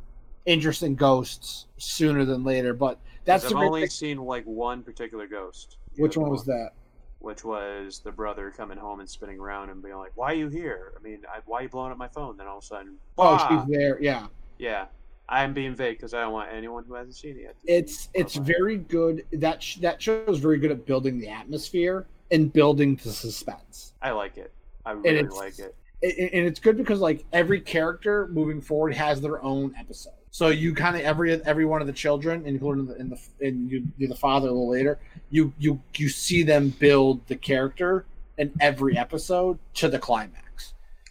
interesting 0.46 0.96
ghosts 0.96 1.68
sooner 1.78 2.26
than 2.26 2.44
later. 2.44 2.74
But 2.74 3.00
that's 3.24 3.46
I've 3.46 3.54
only 3.54 3.82
thing. 3.82 3.90
seen 3.90 4.18
like 4.18 4.44
one 4.44 4.84
particular 4.84 5.28
ghost. 5.28 5.78
Which 5.98 6.18
one 6.18 6.30
was 6.30 6.44
that? 6.46 6.72
Which 7.20 7.44
was 7.44 8.00
the 8.00 8.12
brother 8.12 8.52
coming 8.52 8.78
home 8.78 9.00
and 9.00 9.10
spinning 9.10 9.40
around 9.40 9.70
and 9.70 9.82
being 9.82 9.96
like, 9.96 10.12
"Why 10.16 10.34
are 10.34 10.36
you 10.36 10.50
here? 10.50 10.94
I 11.00 11.02
mean, 11.02 11.22
I, 11.34 11.40
why 11.46 11.60
are 11.60 11.64
you 11.64 11.70
blowing 11.70 11.92
up 11.92 11.98
my 11.98 12.10
phone?" 12.10 12.36
Then 12.38 12.48
all 12.48 12.58
of 12.58 12.64
a 12.64 12.68
sudden, 12.68 12.98
Oh, 13.18 13.38
"Ah!" 13.40 13.48
she's 13.66 13.78
there. 13.78 13.98
Yeah. 14.02 14.28
yeah. 14.60 14.86
I'm 15.30 15.54
being 15.54 15.76
vague 15.76 15.98
because 15.98 16.14
I 16.14 16.22
don't 16.22 16.34
want 16.34 16.50
anyone 16.52 16.86
who 16.88 16.94
hasn't 16.94 17.16
seen 17.16 17.38
it 17.38 17.42
yet. 17.42 17.56
it's 17.66 18.10
it's 18.14 18.38
it. 18.38 18.44
very 18.44 18.78
good 18.78 19.26
that 19.34 19.62
sh- 19.62 19.78
that 19.78 20.02
show 20.02 20.24
is 20.28 20.40
very 20.40 20.58
good 20.58 20.72
at 20.72 20.86
building 20.86 21.20
the 21.20 21.28
atmosphere 21.28 22.06
and 22.32 22.52
building 22.52 22.96
the 23.04 23.12
suspense 23.12 23.94
I 24.02 24.12
like 24.12 24.38
it. 24.38 24.54
I 24.86 24.92
really 24.92 25.24
like 25.24 25.60
it. 25.60 25.76
A- 26.04 26.36
and 26.36 26.46
it's 26.46 26.60
good 26.60 26.78
because 26.78 27.00
like 27.00 27.26
every 27.34 27.60
character 27.60 28.28
moving 28.28 28.62
forward 28.62 28.94
has 28.94 29.20
their 29.20 29.44
own 29.44 29.74
episode 29.78 30.14
so 30.32 30.50
you 30.50 30.74
kind 30.74 30.96
of 30.96 31.02
every 31.02 31.44
every 31.46 31.66
one 31.66 31.82
of 31.82 31.88
the 31.88 31.94
children 31.94 32.46
including 32.46 32.86
the 32.86 32.96
in 32.98 33.10
the 33.10 33.20
and 33.42 33.70
you 33.72 33.84
you're 33.98 34.10
the 34.10 34.16
father 34.16 34.48
a 34.48 34.52
little 34.52 34.70
later 34.70 35.00
you 35.30 35.52
you 35.58 35.82
you 35.96 36.08
see 36.10 36.44
them 36.44 36.70
build 36.70 37.26
the 37.28 37.36
character 37.36 38.06
in 38.38 38.52
every 38.60 38.98
episode 38.98 39.58
to 39.74 39.90
the 39.90 39.98
climax 39.98 40.44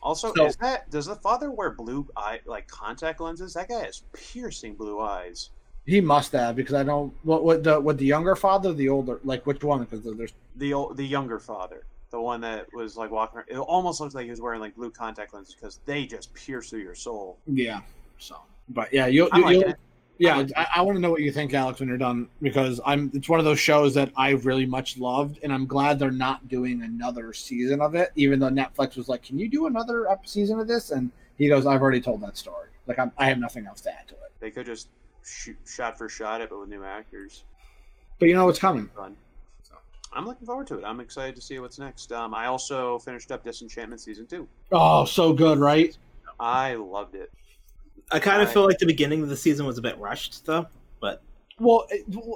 Also, 0.06 0.32
So- 0.34 0.46
is 0.46 0.56
that 0.56 0.88
does 0.90 1.06
the 1.06 1.16
father 1.16 1.50
wear 1.50 1.70
blue 1.70 2.06
eye 2.16 2.38
like 2.46 2.68
contact 2.68 3.20
lenses? 3.20 3.54
That 3.54 3.68
guy 3.68 3.82
has 3.84 4.02
piercing 4.12 4.74
blue 4.76 5.00
eyes. 5.00 5.50
he 5.84 6.00
must 6.00 6.32
have 6.32 6.56
because 6.56 6.74
i 6.74 6.82
don't 6.82 7.12
what 7.22 7.40
what 7.44 7.62
the 7.62 7.74
what 7.86 7.96
the 7.98 8.04
younger 8.14 8.34
father 8.34 8.72
the 8.72 8.88
older 8.88 9.20
like 9.22 9.46
which 9.46 9.62
one 9.62 9.78
because 9.84 10.02
there's 10.04 10.32
The 10.56 10.70
the 10.94 11.04
younger 11.16 11.38
father, 11.38 11.80
the 12.10 12.20
one 12.20 12.40
that 12.48 12.66
was 12.72 12.96
like 12.96 13.10
walking. 13.10 13.36
around, 13.38 13.48
It 13.48 13.58
almost 13.58 14.00
looks 14.00 14.14
like 14.16 14.24
he 14.24 14.30
was 14.36 14.40
wearing 14.40 14.60
like 14.60 14.74
blue 14.80 14.90
contact 14.90 15.32
lenses 15.34 15.54
because 15.54 15.78
they 15.86 16.00
just 16.06 16.32
pierce 16.34 16.70
through 16.70 16.80
your 16.88 16.94
soul. 17.06 17.38
yeah 17.46 17.80
so 18.18 18.36
but 18.78 18.92
yeah 18.92 19.06
you'll, 19.06 19.28
you'll 19.34 19.62
it. 19.70 19.76
Yeah, 20.18 20.44
I, 20.56 20.66
I 20.76 20.82
want 20.82 20.96
to 20.96 21.00
know 21.00 21.10
what 21.10 21.20
you 21.20 21.30
think, 21.30 21.52
Alex, 21.52 21.80
when 21.80 21.88
you're 21.88 21.98
done, 21.98 22.28
because 22.40 22.80
I'm. 22.86 23.10
It's 23.12 23.28
one 23.28 23.38
of 23.38 23.44
those 23.44 23.60
shows 23.60 23.94
that 23.94 24.10
I 24.16 24.30
really 24.30 24.64
much 24.64 24.96
loved, 24.98 25.38
and 25.42 25.52
I'm 25.52 25.66
glad 25.66 25.98
they're 25.98 26.10
not 26.10 26.48
doing 26.48 26.82
another 26.82 27.32
season 27.32 27.80
of 27.80 27.94
it. 27.94 28.12
Even 28.16 28.38
though 28.38 28.48
Netflix 28.48 28.96
was 28.96 29.08
like, 29.08 29.22
"Can 29.22 29.38
you 29.38 29.48
do 29.48 29.66
another 29.66 30.08
ep- 30.10 30.26
season 30.26 30.58
of 30.58 30.68
this?" 30.68 30.90
and 30.90 31.10
he 31.36 31.48
goes, 31.48 31.66
"I've 31.66 31.82
already 31.82 32.00
told 32.00 32.22
that 32.22 32.36
story. 32.36 32.68
Like, 32.86 32.98
I'm, 32.98 33.12
I 33.18 33.26
have 33.26 33.38
nothing 33.38 33.66
else 33.66 33.82
to 33.82 33.92
add 33.92 34.08
to 34.08 34.14
it." 34.14 34.32
They 34.40 34.50
could 34.50 34.66
just 34.66 34.88
shoot, 35.22 35.56
shot 35.66 35.98
for 35.98 36.08
shot 36.08 36.40
it, 36.40 36.48
but 36.48 36.60
with 36.60 36.70
new 36.70 36.84
actors. 36.84 37.44
But 38.18 38.28
you 38.28 38.34
know 38.34 38.46
what's 38.46 38.58
coming. 38.58 38.88
Fun. 38.96 39.16
So 39.62 39.74
I'm 40.12 40.24
looking 40.24 40.46
forward 40.46 40.66
to 40.68 40.78
it. 40.78 40.84
I'm 40.84 41.00
excited 41.00 41.36
to 41.36 41.42
see 41.42 41.58
what's 41.58 41.78
next. 41.78 42.10
Um, 42.12 42.34
I 42.34 42.46
also 42.46 42.98
finished 43.00 43.30
up 43.30 43.44
Disenchantment 43.44 44.00
season 44.00 44.26
two. 44.26 44.48
Oh, 44.72 45.04
so 45.04 45.34
good, 45.34 45.58
right? 45.58 45.96
I 46.40 46.74
loved 46.74 47.14
it. 47.14 47.30
I 48.12 48.18
kind 48.20 48.40
of 48.42 48.48
I- 48.48 48.52
feel 48.52 48.64
like 48.64 48.78
the 48.78 48.86
beginning 48.86 49.22
of 49.22 49.28
the 49.28 49.36
season 49.36 49.66
was 49.66 49.78
a 49.78 49.82
bit 49.82 49.98
rushed, 49.98 50.44
though. 50.46 50.66
But 51.00 51.22
Well, 51.58 51.86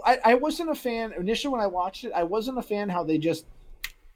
I, 0.05 0.19
I 0.25 0.35
wasn't 0.35 0.71
a 0.71 0.75
fan 0.75 1.13
initially 1.13 1.53
when 1.53 1.61
I 1.61 1.67
watched 1.67 2.05
it. 2.05 2.13
I 2.13 2.25
wasn't 2.25 2.59
a 2.59 2.63
fan 2.63 2.89
how 2.89 3.05
they 3.05 3.19
just 3.19 3.45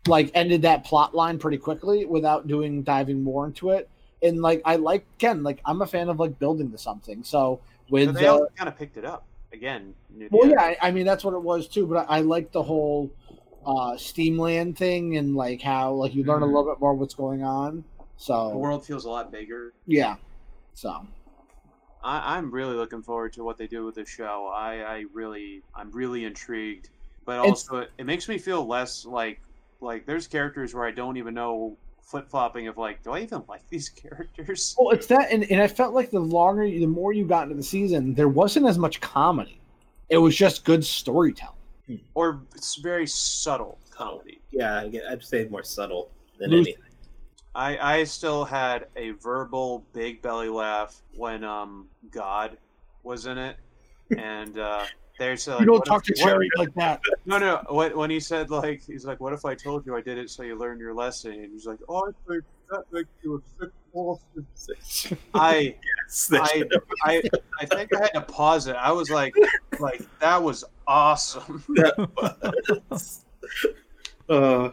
like 0.06 0.30
ended 0.34 0.62
that 0.62 0.84
plot 0.84 1.14
line 1.14 1.38
pretty 1.38 1.56
quickly 1.58 2.04
without 2.04 2.46
doing 2.46 2.82
diving 2.82 3.22
more 3.22 3.46
into 3.46 3.70
it. 3.70 3.88
And 4.22 4.42
like 4.42 4.62
I 4.64 4.76
like 4.76 5.04
Ken, 5.18 5.42
like 5.42 5.60
I'm 5.64 5.80
a 5.82 5.86
fan 5.86 6.08
of 6.08 6.18
like 6.18 6.38
building 6.38 6.70
to 6.72 6.78
something. 6.78 7.22
So 7.24 7.60
with 7.90 8.12
But 8.12 8.20
they 8.20 8.26
uh, 8.26 8.40
kind 8.56 8.68
of 8.68 8.76
picked 8.76 8.96
it 8.96 9.04
up 9.04 9.24
again. 9.52 9.94
well, 10.30 10.48
yeah, 10.48 10.60
I, 10.60 10.76
I 10.82 10.90
mean 10.90 11.06
that's 11.06 11.24
what 11.24 11.34
it 11.34 11.42
was 11.42 11.68
too. 11.68 11.86
But 11.86 12.06
I, 12.08 12.18
I 12.18 12.20
like 12.20 12.52
the 12.52 12.62
whole 12.62 13.10
uh 13.66 13.96
Steamland 13.96 14.76
thing 14.76 15.16
and 15.16 15.34
like 15.36 15.62
how 15.62 15.92
like 15.94 16.14
you 16.14 16.22
learn 16.24 16.42
a 16.42 16.46
Mhm. 16.46 16.48
little 16.54 16.64
bit 16.72 16.80
more 16.80 16.92
what's 16.94 17.14
going 17.14 17.42
on. 17.42 17.84
So 18.16 18.50
the 18.50 18.56
world 18.58 18.84
feels 18.84 19.04
a 19.06 19.10
lot 19.10 19.30
bigger. 19.32 19.72
yeah, 19.86 20.16
so 20.74 21.06
I, 22.04 22.36
I'm 22.36 22.50
really 22.50 22.74
looking 22.76 23.02
forward 23.02 23.32
to 23.32 23.42
what 23.44 23.56
they 23.58 23.66
do 23.66 23.84
with 23.84 23.94
the 23.96 24.04
show. 24.04 24.52
I, 24.54 24.82
I 24.82 25.04
really, 25.12 25.62
I'm 25.74 25.90
really 25.90 26.24
intrigued. 26.24 26.90
But 27.24 27.38
also, 27.38 27.78
it, 27.78 27.90
it 27.98 28.04
makes 28.04 28.28
me 28.28 28.36
feel 28.38 28.66
less 28.66 29.06
like, 29.06 29.40
like 29.80 30.04
there's 30.06 30.26
characters 30.26 30.74
where 30.74 30.84
I 30.84 30.90
don't 30.90 31.16
even 31.16 31.32
know 31.34 31.76
flip 32.02 32.28
flopping 32.28 32.68
of 32.68 32.76
like, 32.76 33.02
do 33.02 33.12
I 33.12 33.20
even 33.20 33.42
like 33.48 33.66
these 33.70 33.88
characters? 34.02 34.76
well 34.78 34.90
it's 34.94 35.06
that, 35.06 35.32
and, 35.32 35.50
and 35.50 35.60
I 35.62 35.66
felt 35.66 35.94
like 35.94 36.10
the 36.10 36.20
longer, 36.20 36.66
the 36.66 36.86
more 36.86 37.12
you 37.14 37.24
got 37.24 37.44
into 37.44 37.54
the 37.54 37.62
season, 37.62 38.12
there 38.14 38.28
wasn't 38.28 38.66
as 38.66 38.76
much 38.78 39.00
comedy. 39.00 39.58
It 40.10 40.18
was 40.18 40.36
just 40.36 40.64
good 40.66 40.84
storytelling. 40.84 41.56
Hmm. 41.86 41.96
Or 42.14 42.42
it's 42.54 42.76
very 42.76 43.06
subtle 43.06 43.78
comedy. 43.90 44.40
yeah, 44.50 44.80
I 44.80 44.88
get- 44.88 45.04
I'd 45.10 45.22
say 45.24 45.48
more 45.48 45.64
subtle 45.64 46.10
than 46.38 46.50
Lose- 46.50 46.66
anything. 46.66 46.82
I, 47.54 47.98
I 47.98 48.04
still 48.04 48.44
had 48.44 48.86
a 48.96 49.10
verbal 49.12 49.84
big 49.92 50.20
belly 50.22 50.48
laugh 50.48 51.00
when 51.14 51.44
um 51.44 51.86
God 52.10 52.56
was 53.04 53.26
in 53.26 53.38
it, 53.38 53.56
and 54.18 54.58
uh, 54.58 54.84
there's 55.18 55.46
like, 55.46 55.60
you 55.60 55.66
don't 55.66 55.84
talk 55.84 56.08
if- 56.08 56.16
to 56.16 56.22
what- 56.22 56.28
Cherry 56.30 56.50
like 56.56 56.74
that. 56.74 57.00
No, 57.26 57.38
no. 57.38 57.62
When, 57.70 57.96
when 57.96 58.10
he 58.10 58.18
said 58.18 58.50
like 58.50 58.82
he's 58.84 59.04
like, 59.04 59.20
"What 59.20 59.32
if 59.32 59.44
I 59.44 59.54
told 59.54 59.86
you 59.86 59.94
I 59.96 60.00
did 60.00 60.18
it 60.18 60.30
so 60.30 60.42
you 60.42 60.56
learned 60.58 60.80
your 60.80 60.94
lesson?" 60.94 61.32
And 61.32 61.52
he's 61.52 61.66
like, 61.66 61.78
"Oh, 61.88 62.08
I 62.08 62.10
think 62.32 62.44
that 62.70 62.84
makes 62.90 63.08
you 63.22 63.36
a 63.36 63.60
sick 63.62 63.70
bastard." 63.94 65.18
I, 65.34 65.76
Yes, 66.08 66.30
I, 66.32 66.64
I, 67.04 67.22
I 67.60 67.66
think 67.66 67.94
I 67.94 68.00
had 68.00 68.14
to 68.14 68.20
pause 68.22 68.66
it. 68.66 68.74
I 68.76 68.90
was 68.92 69.10
like, 69.10 69.34
like 69.78 70.02
that 70.20 70.42
was 70.42 70.64
awesome. 70.86 71.62
that 71.76 71.94
uh, 74.28 74.70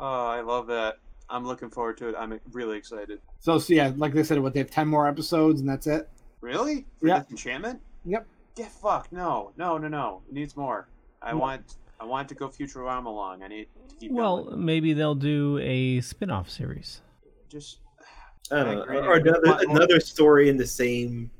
Oh, 0.00 0.26
I 0.26 0.40
love 0.40 0.66
that. 0.68 0.96
I'm 1.32 1.46
looking 1.46 1.70
forward 1.70 1.96
to 1.98 2.08
it. 2.10 2.14
I'm 2.18 2.38
really 2.52 2.76
excited. 2.76 3.20
So, 3.40 3.58
so 3.58 3.72
yeah, 3.72 3.92
like 3.96 4.12
they 4.12 4.22
said, 4.22 4.38
what 4.38 4.52
they 4.52 4.60
have 4.60 4.70
ten 4.70 4.86
more 4.86 5.08
episodes, 5.08 5.60
and 5.60 5.68
that's 5.68 5.86
it. 5.86 6.08
Really? 6.42 6.84
For 7.00 7.08
Yeah. 7.08 7.20
Disenchantment? 7.22 7.80
Yep. 8.04 8.26
Get 8.54 8.70
fuck. 8.70 9.10
No, 9.12 9.52
no, 9.56 9.78
no, 9.78 9.88
no. 9.88 10.22
It 10.28 10.34
needs 10.34 10.56
more. 10.56 10.88
I 11.22 11.32
want, 11.34 11.76
I 12.00 12.04
want 12.04 12.28
to 12.28 12.34
go 12.34 12.48
Futurama 12.48 13.06
along. 13.06 13.42
I 13.42 13.48
need 13.48 13.68
to 13.88 13.94
keep 13.96 14.12
Well, 14.12 14.44
going. 14.44 14.64
maybe 14.64 14.92
they'll 14.92 15.14
do 15.14 15.58
a 15.62 16.00
spin-off 16.02 16.50
series. 16.50 17.00
Just 17.48 17.78
I 18.50 18.64
don't 18.64 18.86
know. 18.86 18.98
Or 18.98 19.14
another 19.14 19.58
another 19.70 20.00
story 20.00 20.48
in 20.50 20.56
the 20.58 20.66
same. 20.66 21.30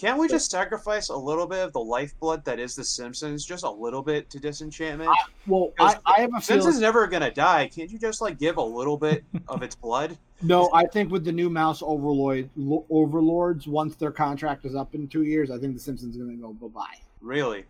Can't 0.00 0.18
we 0.18 0.28
just 0.28 0.50
sacrifice 0.50 1.10
a 1.10 1.16
little 1.16 1.46
bit 1.46 1.58
of 1.58 1.74
the 1.74 1.80
lifeblood 1.80 2.42
that 2.46 2.58
is 2.58 2.74
The 2.74 2.82
Simpsons, 2.82 3.44
just 3.44 3.64
a 3.64 3.70
little 3.70 4.00
bit 4.02 4.30
to 4.30 4.40
Disenchantment? 4.40 5.10
Well, 5.46 5.72
I, 5.78 5.96
I 6.06 6.20
have 6.22 6.30
a 6.30 6.40
Simpsons 6.40 6.76
feeling. 6.76 6.80
never 6.80 7.06
gonna 7.06 7.30
die. 7.30 7.68
Can't 7.68 7.90
you 7.90 7.98
just 7.98 8.22
like 8.22 8.38
give 8.38 8.56
a 8.56 8.62
little 8.62 8.96
bit 8.96 9.24
of 9.48 9.62
its 9.62 9.74
blood? 9.74 10.16
No, 10.40 10.70
I 10.72 10.86
think 10.86 11.10
with 11.12 11.26
the 11.26 11.32
new 11.32 11.50
Mouse 11.50 11.82
Overlord 11.82 12.48
Overlords, 12.88 13.66
once 13.66 13.94
their 13.96 14.10
contract 14.10 14.64
is 14.64 14.74
up 14.74 14.94
in 14.94 15.06
two 15.06 15.24
years, 15.24 15.50
I 15.50 15.58
think 15.58 15.74
the 15.74 15.80
Simpsons 15.80 16.16
are 16.16 16.20
going 16.20 16.36
to 16.38 16.42
go 16.42 16.52
bye 16.54 16.68
bye. 16.68 16.96
Really? 17.20 17.66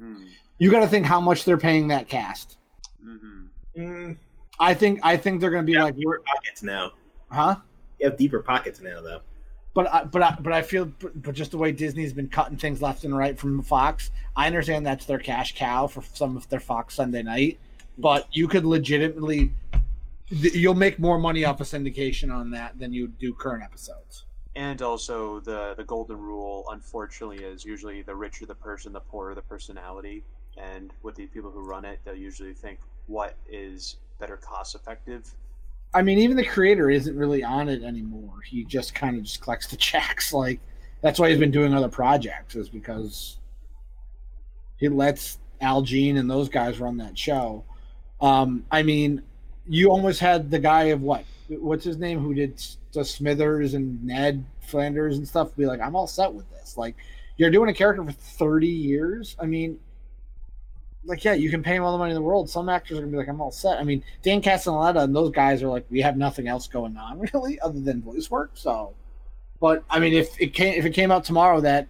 Hmm. 0.00 0.24
You 0.56 0.70
got 0.70 0.80
to 0.80 0.88
think 0.88 1.04
how 1.04 1.20
much 1.20 1.44
they're 1.44 1.58
paying 1.58 1.88
that 1.88 2.08
cast. 2.08 2.56
Mm-hmm. 3.06 3.80
Mm, 3.82 4.16
I 4.58 4.72
think 4.72 5.00
I 5.02 5.18
think 5.18 5.42
they're 5.42 5.50
going 5.50 5.66
to 5.66 5.70
be 5.70 5.78
like, 5.78 5.94
deeper 5.94 6.22
pockets 6.24 6.62
now. 6.62 6.92
huh? 7.30 7.56
You 8.00 8.08
have 8.08 8.16
deeper 8.16 8.40
pockets 8.40 8.80
now, 8.80 9.02
though. 9.02 9.20
But 9.76 9.92
I, 9.92 10.04
but 10.04 10.22
I, 10.22 10.36
but 10.40 10.54
I 10.54 10.62
feel 10.62 10.86
but 10.86 11.34
just 11.34 11.50
the 11.50 11.58
way 11.58 11.70
Disney's 11.70 12.14
been 12.14 12.30
cutting 12.30 12.56
things 12.56 12.80
left 12.80 13.04
and 13.04 13.14
right 13.14 13.38
from 13.38 13.62
Fox, 13.62 14.10
I 14.34 14.46
understand 14.46 14.86
that's 14.86 15.04
their 15.04 15.18
cash 15.18 15.54
cow 15.54 15.86
for 15.86 16.02
some 16.14 16.34
of 16.34 16.48
their 16.48 16.60
Fox 16.60 16.94
Sunday 16.94 17.22
night. 17.22 17.60
But 17.98 18.26
you 18.32 18.48
could 18.48 18.64
legitimately, 18.64 19.52
you'll 20.30 20.72
make 20.72 20.98
more 20.98 21.18
money 21.18 21.44
off 21.44 21.60
of 21.60 21.66
syndication 21.66 22.34
on 22.34 22.52
that 22.52 22.78
than 22.78 22.94
you 22.94 23.08
do 23.08 23.34
current 23.34 23.62
episodes. 23.62 24.24
And 24.54 24.80
also 24.80 25.40
the 25.40 25.74
the 25.76 25.84
golden 25.84 26.16
rule, 26.16 26.64
unfortunately, 26.70 27.44
is 27.44 27.62
usually 27.62 28.00
the 28.00 28.16
richer 28.16 28.46
the 28.46 28.54
person, 28.54 28.94
the 28.94 29.00
poorer 29.00 29.34
the 29.34 29.42
personality. 29.42 30.24
And 30.56 30.90
with 31.02 31.16
the 31.16 31.26
people 31.26 31.50
who 31.50 31.60
run 31.60 31.84
it, 31.84 32.00
they'll 32.02 32.14
usually 32.14 32.54
think 32.54 32.78
what 33.08 33.36
is 33.46 33.96
better 34.18 34.38
cost 34.38 34.74
effective. 34.74 35.30
I 35.96 36.02
mean, 36.02 36.18
even 36.18 36.36
the 36.36 36.44
creator 36.44 36.90
isn't 36.90 37.16
really 37.16 37.42
on 37.42 37.70
it 37.70 37.82
anymore. 37.82 38.42
He 38.44 38.64
just 38.64 38.94
kind 38.94 39.16
of 39.16 39.24
just 39.24 39.40
collects 39.40 39.66
the 39.68 39.76
checks. 39.88 40.30
Like 40.30 40.60
that's 41.00 41.18
why 41.18 41.30
he's 41.30 41.38
been 41.38 41.50
doing 41.50 41.72
other 41.72 41.88
projects, 41.88 42.54
is 42.54 42.68
because 42.68 43.38
he 44.76 44.88
lets 44.90 45.38
Al 45.62 45.80
Jean 45.80 46.18
and 46.18 46.30
those 46.30 46.50
guys 46.50 46.78
run 46.80 46.98
that 46.98 47.16
show. 47.16 47.64
Um, 48.20 48.66
I 48.70 48.82
mean, 48.82 49.22
you 49.66 49.90
almost 49.90 50.20
had 50.20 50.50
the 50.50 50.58
guy 50.58 50.84
of 50.84 51.00
what? 51.00 51.24
What's 51.48 51.84
his 51.84 51.96
name? 51.96 52.20
Who 52.20 52.34
did 52.34 52.62
the 52.92 53.02
Smithers 53.02 53.72
and 53.72 54.04
Ned 54.04 54.44
Flanders 54.60 55.16
and 55.16 55.26
stuff? 55.26 55.56
Be 55.56 55.64
like, 55.64 55.80
I'm 55.80 55.96
all 55.96 56.06
set 56.06 56.30
with 56.30 56.50
this. 56.50 56.76
Like, 56.76 56.94
you're 57.38 57.50
doing 57.50 57.70
a 57.70 57.74
character 57.74 58.04
for 58.04 58.12
30 58.12 58.66
years. 58.66 59.34
I 59.38 59.46
mean, 59.46 59.78
like, 61.06 61.24
yeah, 61.24 61.32
you 61.34 61.50
can 61.50 61.62
pay 61.62 61.76
him 61.76 61.82
all 61.84 61.92
the 61.92 61.98
money 61.98 62.10
in 62.10 62.14
the 62.16 62.22
world. 62.22 62.50
Some 62.50 62.68
actors 62.68 62.98
are 62.98 63.00
gonna 63.00 63.10
be 63.12 63.16
like, 63.18 63.28
I'm 63.28 63.40
all 63.40 63.50
set. 63.52 63.78
I 63.78 63.84
mean, 63.84 64.02
Dan 64.22 64.42
Castellaneta 64.42 65.02
and 65.04 65.14
those 65.14 65.30
guys 65.30 65.62
are 65.62 65.68
like, 65.68 65.86
we 65.90 66.00
have 66.00 66.16
nothing 66.16 66.48
else 66.48 66.66
going 66.68 66.96
on 66.96 67.18
really 67.32 67.58
other 67.60 67.80
than 67.80 68.02
voice 68.02 68.30
work. 68.30 68.50
So, 68.54 68.94
but 69.60 69.84
I 69.88 69.98
mean, 70.00 70.12
if 70.12 70.38
it 70.40 70.52
came 70.54 70.74
if 70.78 70.84
it 70.84 70.90
came 70.90 71.10
out 71.10 71.24
tomorrow 71.24 71.60
that 71.62 71.86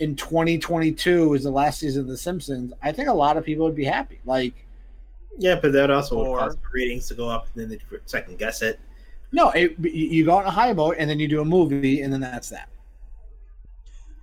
in 0.00 0.16
2022 0.16 1.34
is 1.34 1.44
the 1.44 1.50
last 1.50 1.78
season 1.80 2.02
of 2.02 2.08
The 2.08 2.16
Simpsons, 2.16 2.72
I 2.82 2.90
think 2.92 3.08
a 3.08 3.12
lot 3.12 3.36
of 3.36 3.44
people 3.44 3.64
would 3.66 3.76
be 3.76 3.84
happy. 3.84 4.18
Like, 4.24 4.54
Yeah, 5.38 5.56
but 5.60 5.72
that 5.72 5.90
also 5.90 6.16
would 6.16 6.26
Or- 6.26 6.38
cause 6.38 6.56
the 6.56 6.62
ratings 6.72 7.06
to 7.08 7.14
go 7.14 7.28
up, 7.28 7.46
and 7.54 7.62
then 7.70 7.78
they 7.90 7.98
second 8.06 8.38
guess 8.38 8.60
it. 8.62 8.80
no, 9.32 9.50
it, 9.50 9.76
you 9.80 9.90
you 9.90 10.24
go 10.24 10.32
on 10.36 10.46
a 10.46 10.50
high 10.50 10.72
boat 10.72 10.96
and 10.98 11.08
then 11.10 11.18
you 11.20 11.28
do 11.28 11.40
a 11.40 11.44
movie 11.44 12.00
and 12.02 12.12
then 12.12 12.20
that's 12.20 12.48
that. 12.50 12.68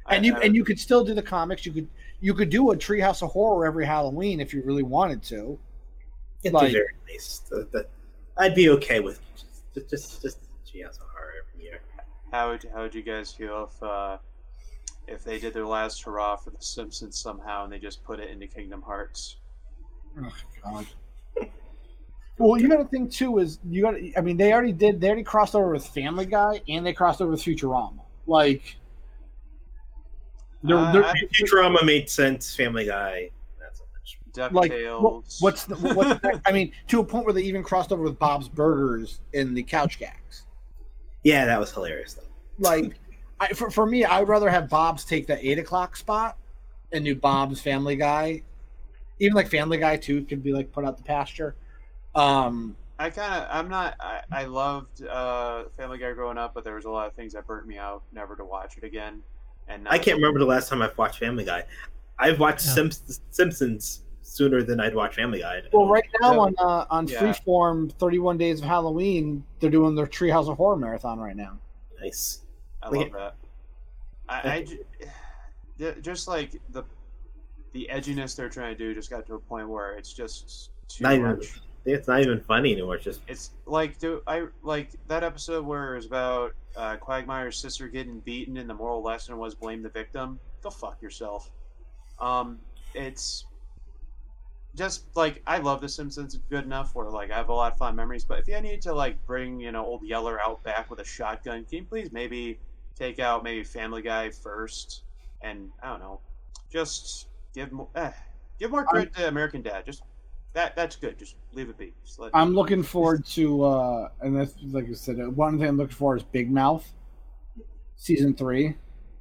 And 0.09 0.25
you 0.25 0.35
I- 0.35 0.39
and 0.41 0.55
you 0.55 0.63
could 0.63 0.79
still 0.79 1.03
do 1.05 1.13
the 1.13 1.21
comics. 1.21 1.65
You 1.65 1.71
could 1.71 1.87
you 2.21 2.33
could 2.33 2.49
do 2.49 2.71
a 2.71 2.75
Treehouse 2.77 3.21
of 3.21 3.31
Horror 3.31 3.65
every 3.65 3.85
Halloween 3.85 4.39
if 4.39 4.53
you 4.53 4.61
really 4.63 4.83
wanted 4.83 5.21
to. 5.23 5.59
At 6.45 6.53
Like- 6.53 6.67
the 6.67 6.73
very 6.73 6.93
least, 7.09 7.49
that, 7.49 7.71
that- 7.73 7.89
I'd 8.37 8.55
be 8.55 8.69
okay 8.69 8.99
with 9.01 9.19
just 9.73 9.89
just 9.89 10.21
just 10.21 10.37
she 10.63 10.79
has 10.79 10.97
a 10.97 11.01
horror 11.01 11.33
every 11.53 11.65
year. 11.65 11.81
How 12.31 12.49
would 12.51 12.65
how 12.73 12.81
would 12.81 12.95
you 12.95 13.03
guys 13.03 13.31
feel 13.33 13.69
if 13.71 13.83
uh, 13.83 14.17
if 15.07 15.23
they 15.23 15.37
did 15.37 15.53
their 15.53 15.65
last 15.65 16.01
hurrah 16.03 16.37
for 16.37 16.49
The 16.51 16.61
Simpsons 16.61 17.17
somehow 17.19 17.65
and 17.65 17.73
they 17.73 17.77
just 17.79 18.03
put 18.03 18.19
it 18.19 18.29
into 18.29 18.47
Kingdom 18.47 18.81
Hearts? 18.81 19.35
Oh 20.19 20.31
God. 20.63 20.87
Well, 22.37 22.59
you 22.59 22.67
got 22.69 22.77
to 22.77 22.85
think 22.85 23.11
too 23.11 23.37
is 23.39 23.59
you 23.69 23.83
got. 23.83 23.91
to 23.91 24.13
I 24.17 24.21
mean, 24.21 24.37
they 24.37 24.51
already 24.51 24.71
did. 24.71 24.99
They 24.99 25.07
already 25.07 25.23
crossed 25.23 25.53
over 25.55 25.71
with 25.71 25.85
Family 25.85 26.25
Guy, 26.25 26.61
and 26.67 26.83
they 26.85 26.93
crossed 26.93 27.21
over 27.21 27.31
with 27.31 27.43
Futurama. 27.43 27.99
Like, 28.25 28.77
they're, 30.63 30.77
Uh, 30.77 30.91
they're, 30.91 31.05
I- 31.05 31.13
Futurama 31.33 31.83
made 31.85 32.09
sense. 32.09 32.55
Family 32.55 32.85
Guy, 32.85 33.29
not 33.59 33.75
so 33.75 33.83
like 34.51 34.71
what- 34.71 35.23
what's 35.39 35.65
the, 35.65 35.75
what's 35.75 36.19
the, 36.21 36.41
I 36.45 36.51
mean, 36.51 36.71
to 36.87 36.99
a 36.99 37.03
point 37.03 37.25
where 37.25 37.33
they 37.33 37.41
even 37.43 37.63
crossed 37.63 37.91
over 37.91 38.03
with 38.03 38.17
Bob's 38.19 38.47
Burgers 38.47 39.19
in 39.33 39.53
the 39.53 39.63
Couch 39.63 39.99
Gags. 39.99 40.45
Yeah, 41.23 41.45
that 41.45 41.59
was 41.59 41.71
hilarious 41.71 42.13
though. 42.15 42.23
Like, 42.59 42.93
I, 43.39 43.49
for 43.53 43.69
for 43.71 43.85
me, 43.85 44.05
I 44.05 44.19
would 44.19 44.29
rather 44.29 44.49
have 44.49 44.69
Bob's 44.69 45.03
take 45.03 45.27
that 45.27 45.39
eight 45.41 45.59
o'clock 45.59 45.95
spot 45.95 46.37
and 46.91 47.03
do 47.05 47.15
Bob's 47.15 47.61
Family 47.61 47.95
Guy. 47.95 48.43
Even 49.19 49.35
like 49.35 49.47
Family 49.49 49.77
Guy 49.77 49.97
too 49.97 50.23
could 50.25 50.43
be 50.43 50.51
like 50.53 50.71
put 50.71 50.85
out 50.85 50.97
the 50.97 51.03
pasture. 51.03 51.55
Um, 52.15 52.75
I 52.99 53.09
kind 53.09 53.33
of 53.33 53.47
I'm 53.51 53.67
not 53.69 53.95
I, 53.99 54.21
I 54.31 54.43
loved 54.45 55.03
uh, 55.05 55.63
Family 55.77 55.97
Guy 55.97 56.11
growing 56.13 56.37
up, 56.37 56.53
but 56.53 56.63
there 56.63 56.75
was 56.75 56.85
a 56.85 56.89
lot 56.89 57.07
of 57.07 57.13
things 57.13 57.33
that 57.33 57.45
burnt 57.47 57.67
me 57.67 57.77
out, 57.77 58.03
never 58.11 58.35
to 58.35 58.45
watch 58.45 58.77
it 58.77 58.83
again. 58.83 59.21
And 59.71 59.87
I 59.87 59.97
can't 59.97 60.17
remember 60.17 60.39
the 60.39 60.45
last 60.45 60.69
time 60.69 60.81
I've 60.81 60.97
watched 60.97 61.19
Family 61.19 61.43
Guy. 61.45 61.63
I've 62.19 62.39
watched 62.39 62.65
Yeah. 62.65 62.73
Simps- 62.73 63.21
Simpsons 63.31 64.01
sooner 64.21 64.63
than 64.63 64.79
I'd 64.79 64.95
watch 64.95 65.15
Family 65.15 65.39
Guy. 65.39 65.61
Well, 65.71 65.87
right 65.87 66.03
now 66.21 66.33
So- 66.33 66.39
on 66.41 66.55
uh, 66.59 66.85
on 66.89 67.07
yeah. 67.07 67.19
Freeform, 67.21 67.91
31 67.93 68.37
Days 68.37 68.59
of 68.59 68.65
Halloween, 68.67 69.43
they're 69.59 69.69
doing 69.69 69.95
their 69.95 70.07
Treehouse 70.07 70.49
of 70.49 70.57
Horror 70.57 70.77
marathon 70.77 71.19
right 71.19 71.35
now. 71.35 71.57
Nice. 71.99 72.41
I 72.83 72.89
Look 72.89 72.97
love 72.97 73.07
at- 73.07 73.13
that. 73.13 73.35
I, 74.29 74.65
I 75.87 75.91
just 76.01 76.27
like 76.27 76.59
the 76.69 76.83
the 77.73 77.89
edginess 77.91 78.35
they're 78.35 78.49
trying 78.49 78.75
to 78.75 78.77
do 78.77 78.93
just 78.93 79.09
got 79.09 79.25
to 79.27 79.35
a 79.35 79.39
point 79.39 79.67
where 79.69 79.93
it's 79.93 80.11
just 80.11 80.71
too 80.89 81.03
Not 81.03 81.13
even, 81.13 81.25
much. 81.37 81.61
It's 81.85 82.07
not 82.07 82.21
even 82.21 82.39
funny 82.41 82.73
anymore. 82.73 82.95
It's 82.95 83.03
just 83.03 83.21
It's 83.27 83.51
like 83.65 83.97
do 83.99 84.21
I 84.27 84.47
like 84.63 84.91
that 85.07 85.23
episode 85.23 85.65
where 85.65 85.93
it 85.93 85.95
was 85.97 86.05
about 86.05 86.53
uh, 86.75 86.97
Quagmire's 86.97 87.57
sister 87.57 87.87
getting 87.87 88.19
beaten 88.19 88.57
and 88.57 88.69
the 88.69 88.73
moral 88.73 89.01
lesson 89.01 89.37
was 89.37 89.55
blame 89.55 89.81
the 89.81 89.89
victim. 89.89 90.39
Go 90.61 90.69
fuck 90.69 91.01
yourself. 91.01 91.49
Um, 92.19 92.59
it's 92.93 93.45
just 94.75 95.05
like 95.15 95.41
I 95.45 95.57
love 95.57 95.81
The 95.81 95.89
Simpsons 95.89 96.39
good 96.49 96.63
enough 96.63 96.95
where 96.95 97.09
like 97.09 97.31
I 97.31 97.37
have 97.37 97.49
a 97.49 97.53
lot 97.53 97.73
of 97.73 97.77
fun 97.77 97.95
memories. 97.95 98.23
But 98.23 98.39
if 98.39 98.47
you 98.47 98.59
need 98.61 98.81
to 98.83 98.93
like 98.93 99.23
bring 99.25 99.59
you 99.59 99.71
know 99.71 99.85
old 99.85 100.03
Yeller 100.03 100.39
out 100.41 100.63
back 100.63 100.89
with 100.89 100.99
a 100.99 101.05
shotgun, 101.05 101.65
can 101.65 101.79
you 101.79 101.83
please 101.85 102.11
maybe 102.11 102.59
take 102.95 103.19
out 103.19 103.43
maybe 103.43 103.63
Family 103.63 104.01
Guy 104.01 104.29
first 104.29 105.03
and 105.41 105.69
I 105.81 105.89
don't 105.89 105.99
know, 105.99 106.19
just 106.71 107.27
give 107.53 107.71
more 107.71 107.87
eh, 107.95 108.11
give 108.59 108.71
more 108.71 108.85
credit 108.85 109.13
to 109.15 109.27
American 109.27 109.61
Dad. 109.61 109.85
Just 109.85 110.03
that 110.53 110.75
that's 110.75 110.95
good. 110.95 111.17
Just 111.17 111.35
leave 111.53 111.69
it 111.69 111.77
be. 111.77 111.93
I'm 112.33 112.53
looking 112.53 112.83
forward 112.83 113.25
to, 113.27 113.63
uh, 113.63 114.09
and 114.21 114.35
that's 114.35 114.55
like 114.71 114.89
I 114.89 114.93
said, 114.93 115.19
uh, 115.19 115.29
one 115.29 115.57
thing 115.57 115.67
I'm 115.67 115.77
looking 115.77 115.95
for 115.95 116.15
is 116.17 116.23
Big 116.23 116.51
Mouth, 116.51 116.91
season 117.95 118.33
three. 118.33 118.75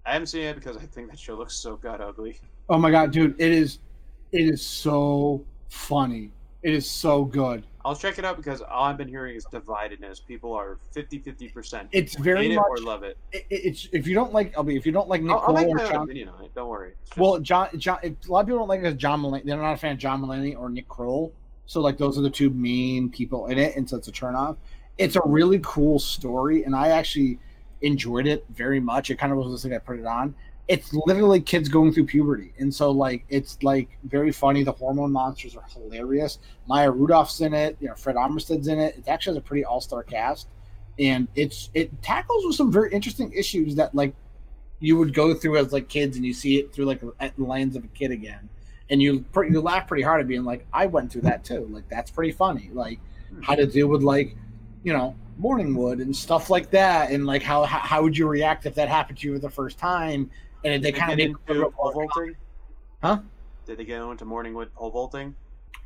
I 0.07 0.15
haven't 0.15 0.27
seen 0.27 0.43
it 0.43 0.55
because 0.55 0.77
I 0.77 0.81
think 0.81 1.11
that 1.11 1.19
show 1.19 1.35
looks 1.35 1.55
so 1.55 1.77
god 1.77 2.01
ugly. 2.01 2.40
Oh 2.69 2.78
my 2.78 2.90
god, 2.90 3.12
dude, 3.12 3.40
it 3.40 3.52
is, 3.52 3.78
it 4.32 4.47
is 4.47 4.65
so 4.65 5.44
funny. 5.69 6.31
It 6.62 6.74
is 6.74 6.90
so 6.90 7.24
good. 7.24 7.65
I'll 7.85 7.97
check 7.97 8.19
it 8.19 8.24
out 8.24 8.36
because 8.36 8.61
all 8.61 8.85
I've 8.85 8.98
been 8.98 9.09
hearing 9.09 9.36
is 9.36 9.47
dividedness. 9.47 10.27
People 10.27 10.52
are 10.52 10.78
50 10.93 11.19
50 11.20 11.48
percent. 11.48 11.89
It's 11.93 12.15
very 12.15 12.43
hate 12.44 12.52
it 12.52 12.57
much. 12.57 12.66
or 12.69 12.78
love 12.78 13.02
it. 13.02 13.16
It, 13.32 13.47
it's 13.51 13.89
if 13.93 14.07
you 14.07 14.15
don't 14.15 14.32
like, 14.32 14.57
I 14.59 14.62
mean, 14.62 14.77
if 14.77 14.85
you 14.85 14.93
don't 14.93 15.09
like 15.09 15.23
I'll, 15.23 15.39
I'll 15.47 15.55
make 15.55 15.69
or 15.69 15.78
John, 15.78 16.05
opinion 16.05 16.28
on 16.28 16.44
it. 16.44 16.55
Don't 16.55 16.69
worry. 16.69 16.93
Just- 17.07 17.16
Well, 17.19 17.39
John, 17.40 17.69
John, 17.78 17.98
if 18.02 18.12
a 18.28 18.32
lot 18.32 18.40
of 18.40 18.47
people 18.47 18.59
don't 18.59 18.69
like 18.69 18.82
it 18.82 18.97
John 18.98 19.23
Mulaney. 19.23 19.44
They're 19.44 19.57
not 19.57 19.73
a 19.73 19.77
fan 19.77 19.93
of 19.93 19.98
John 19.98 20.20
Mulaney 20.23 20.59
or 20.59 20.69
Nick 20.69 20.89
Kroll. 20.89 21.32
So 21.66 21.81
like 21.81 21.97
those 21.98 22.19
are 22.19 22.23
the 22.23 22.31
two 22.31 22.51
main 22.51 23.09
people 23.11 23.47
in 23.47 23.59
it, 23.59 23.77
and 23.77 23.89
so 23.89 23.97
it's 23.97 24.09
a 24.09 24.12
turn 24.12 24.35
off. 24.35 24.57
It's 24.98 25.16
a 25.16 25.23
really 25.24 25.61
cool 25.62 25.98
story, 25.98 26.65
and 26.65 26.74
I 26.77 26.89
actually 26.89 27.39
enjoyed 27.81 28.27
it 28.27 28.44
very 28.51 28.81
much. 28.81 29.11
It 29.11 29.16
kind 29.16 29.32
of 29.32 29.39
was 29.39 29.51
the 29.62 29.69
thing 29.69 29.74
I 29.74 29.78
put 29.78 29.98
it 29.98 30.05
on. 30.05 30.35
It's 30.70 30.94
literally 30.94 31.40
kids 31.40 31.68
going 31.68 31.92
through 31.92 32.06
puberty, 32.06 32.52
and 32.59 32.72
so 32.72 32.90
like 32.92 33.24
it's 33.28 33.60
like 33.62 33.88
very 34.05 34.30
funny. 34.30 34.62
The 34.62 34.72
hormone 34.72 35.10
monsters 35.10 35.56
are 35.56 35.64
hilarious. 35.68 36.38
Maya 36.68 36.90
Rudolph's 36.90 37.40
in 37.40 37.55
it. 37.55 37.76
You 37.80 37.88
know, 37.88 37.94
Fred 37.94 38.16
Armisen's 38.16 38.68
in 38.68 38.78
it. 38.78 38.97
It 38.97 39.09
actually 39.09 39.34
has 39.34 39.38
a 39.38 39.47
pretty 39.47 39.64
all 39.64 39.80
star 39.80 40.05
cast, 40.05 40.47
and 40.98 41.26
it's 41.34 41.70
it 41.74 42.01
tackles 42.02 42.47
with 42.47 42.55
some 42.55 42.70
very 42.70 42.92
interesting 42.92 43.32
issues 43.32 43.74
that 43.74 43.94
like 43.94 44.14
you 44.78 44.97
would 44.97 45.12
go 45.12 45.34
through 45.34 45.59
as 45.59 45.72
like 45.72 45.88
kids 45.88 46.16
and 46.16 46.24
you 46.24 46.32
see 46.32 46.59
it 46.59 46.72
through 46.72 46.86
like 46.86 47.01
the 47.01 47.32
lens 47.36 47.76
of 47.76 47.84
a 47.84 47.88
kid 47.88 48.10
again 48.10 48.48
and 48.90 49.01
you 49.01 49.24
you 49.48 49.60
laugh 49.60 49.86
pretty 49.86 50.02
hard 50.02 50.20
at 50.20 50.26
being 50.26 50.44
like 50.44 50.66
i 50.72 50.86
went 50.86 51.12
through 51.12 51.20
that 51.20 51.44
too 51.44 51.66
like 51.70 51.88
that's 51.88 52.10
pretty 52.10 52.32
funny 52.32 52.70
like 52.72 52.98
hmm. 53.28 53.40
how 53.42 53.55
to 53.55 53.66
deal 53.66 53.86
with 53.86 54.02
like 54.02 54.36
you 54.82 54.92
know 54.92 55.14
morning 55.38 55.74
wood 55.74 56.01
and 56.01 56.14
stuff 56.14 56.51
like 56.51 56.70
that 56.70 57.10
and 57.10 57.24
like 57.26 57.42
how 57.42 57.64
how, 57.64 57.78
how 57.78 58.02
would 58.02 58.16
you 58.16 58.26
react 58.26 58.66
if 58.66 58.74
that 58.74 58.88
happened 58.88 59.18
to 59.18 59.28
you 59.28 59.34
for 59.34 59.40
the 59.40 59.51
first 59.51 59.78
time 59.78 60.30
and 60.65 60.82
they 60.82 60.91
Did 60.91 60.99
kind 60.99 61.12
of 61.12 61.19
get 61.19 61.28
make 61.31 61.37
into 61.49 61.70
pole 61.70 61.93
vaulting. 61.93 62.37
Huh? 63.03 63.19
Did 63.66 63.78
they 63.78 63.85
get 63.85 64.03
into 64.03 64.24
morningwood 64.24 64.73
pole 64.74 64.91
vaulting? 64.91 65.35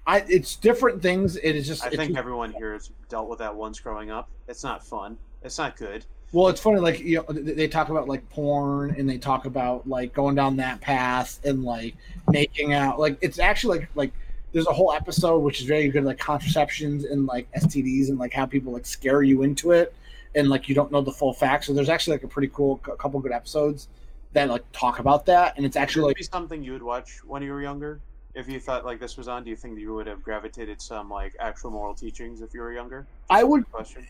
I, 0.07 0.25
it's 0.29 0.57
different 0.57 1.01
things 1.01 1.37
it 1.37 1.57
is 1.57 1.67
just 1.67 1.85
I 1.85 1.91
think 1.91 2.17
everyone 2.17 2.53
here 2.53 2.75
has 2.75 2.91
dealt 3.09 3.29
with 3.29 3.39
that 3.39 3.55
once 3.55 3.81
growing 3.81 4.11
up. 4.11 4.29
It's 4.49 4.63
not 4.63 4.85
fun. 4.87 5.17
It's 5.43 5.59
not 5.59 5.77
good. 5.77 6.05
Well, 6.33 6.49
it's 6.49 6.61
funny, 6.61 6.81
like 6.81 6.99
you 7.01 7.25
know, 7.29 7.33
they 7.33 7.69
talk 7.69 7.91
about 7.91 8.09
like 8.09 8.29
porn, 8.29 8.97
and 8.99 9.09
they 9.09 9.19
talk 9.19 9.45
about 9.45 9.89
like 9.89 10.13
going 10.13 10.35
down 10.35 10.57
that 10.57 10.81
path 10.81 11.39
and 11.45 11.63
like 11.65 11.95
making 12.31 12.73
out. 12.73 12.99
Like 12.99 13.19
it's 13.23 13.39
actually 13.39 13.79
like 13.79 13.89
like 13.95 14.13
there's 14.53 14.67
a 14.67 14.73
whole 14.73 14.93
episode 14.93 15.39
which 15.39 15.61
is 15.61 15.67
very 15.67 15.89
good, 15.89 16.05
like 16.05 16.19
contraceptions 16.19 17.05
and 17.05 17.27
like 17.27 17.51
STDs 17.53 18.09
and 18.09 18.19
like 18.19 18.33
how 18.33 18.47
people 18.47 18.73
like 18.73 18.85
scare 18.85 19.23
you 19.23 19.43
into 19.43 19.71
it, 19.71 19.95
and 20.35 20.49
like 20.49 20.69
you 20.69 20.75
don't 20.75 20.91
know 20.91 21.01
the 21.01 21.13
full 21.13 21.33
facts. 21.33 21.69
So 21.69 21.73
there's 21.73 21.89
actually 21.89 22.17
like 22.17 22.25
a 22.25 22.29
pretty 22.29 22.51
cool 22.53 22.81
a 22.93 22.97
couple 22.97 23.21
good 23.21 23.33
episodes 23.33 23.89
that 24.35 24.48
like 24.48 24.65
talk 24.73 24.98
about 24.98 25.27
that, 25.27 25.56
and 25.56 25.65
it's 25.65 25.77
actually 25.77 26.15
like 26.15 26.23
something 26.23 26.62
you 26.62 26.73
would 26.73 26.82
watch 26.82 27.20
when 27.24 27.43
you 27.43 27.52
were 27.52 27.62
younger? 27.62 28.01
If 28.35 28.48
you 28.48 28.61
thought 28.61 28.85
like 28.85 29.01
this 29.01 29.16
was 29.16 29.28
on, 29.28 29.44
do 29.44 29.51
you 29.51 29.56
think 29.56 29.74
that 29.74 29.81
you 29.81 29.94
would 29.94 30.06
have 30.06 30.23
gravitated 30.23 30.82
some 30.82 31.09
like 31.09 31.35
actual 31.40 31.70
moral 31.70 31.94
teachings 31.94 32.40
if 32.40 32.52
you 32.52 32.61
were 32.61 32.73
younger? 32.73 33.06
I 33.31 33.44
would 33.44 33.70
Question. 33.70 34.06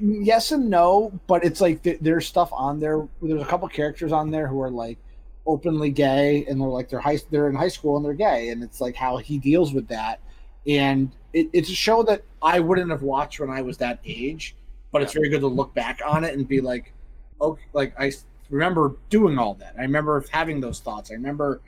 yes 0.00 0.52
and 0.52 0.68
no, 0.68 1.12
but 1.26 1.44
it's 1.44 1.60
like 1.60 1.82
th- 1.82 1.98
there's 2.00 2.26
stuff 2.26 2.50
on 2.52 2.80
there. 2.80 3.06
There's 3.22 3.42
a 3.42 3.46
couple 3.46 3.68
characters 3.68 4.12
on 4.12 4.30
there 4.30 4.46
who 4.48 4.60
are 4.60 4.70
like 4.70 4.98
openly 5.46 5.90
gay, 5.90 6.44
and 6.46 6.60
they're 6.60 6.68
like 6.68 6.88
they're 6.88 7.00
high 7.00 7.18
they're 7.30 7.48
in 7.48 7.54
high 7.54 7.68
school 7.68 7.96
and 7.96 8.04
they're 8.04 8.14
gay, 8.14 8.48
and 8.48 8.62
it's 8.62 8.80
like 8.80 8.96
how 8.96 9.18
he 9.18 9.38
deals 9.38 9.72
with 9.72 9.88
that. 9.88 10.20
And 10.66 11.12
it, 11.32 11.48
it's 11.52 11.68
a 11.68 11.74
show 11.74 12.02
that 12.04 12.22
I 12.42 12.60
wouldn't 12.60 12.90
have 12.90 13.02
watched 13.02 13.40
when 13.40 13.50
I 13.50 13.60
was 13.60 13.76
that 13.78 14.00
age, 14.04 14.56
but 14.90 15.02
it's 15.02 15.12
very 15.12 15.28
good 15.28 15.40
to 15.40 15.46
look 15.48 15.74
back 15.74 16.00
on 16.04 16.24
it 16.24 16.34
and 16.34 16.48
be 16.48 16.60
like, 16.60 16.92
okay, 17.40 17.62
like 17.74 17.94
I 18.00 18.10
remember 18.50 18.96
doing 19.10 19.38
all 19.38 19.54
that. 19.54 19.74
I 19.78 19.82
remember 19.82 20.24
having 20.30 20.60
those 20.60 20.80
thoughts. 20.80 21.10
I 21.10 21.14
remember 21.14 21.60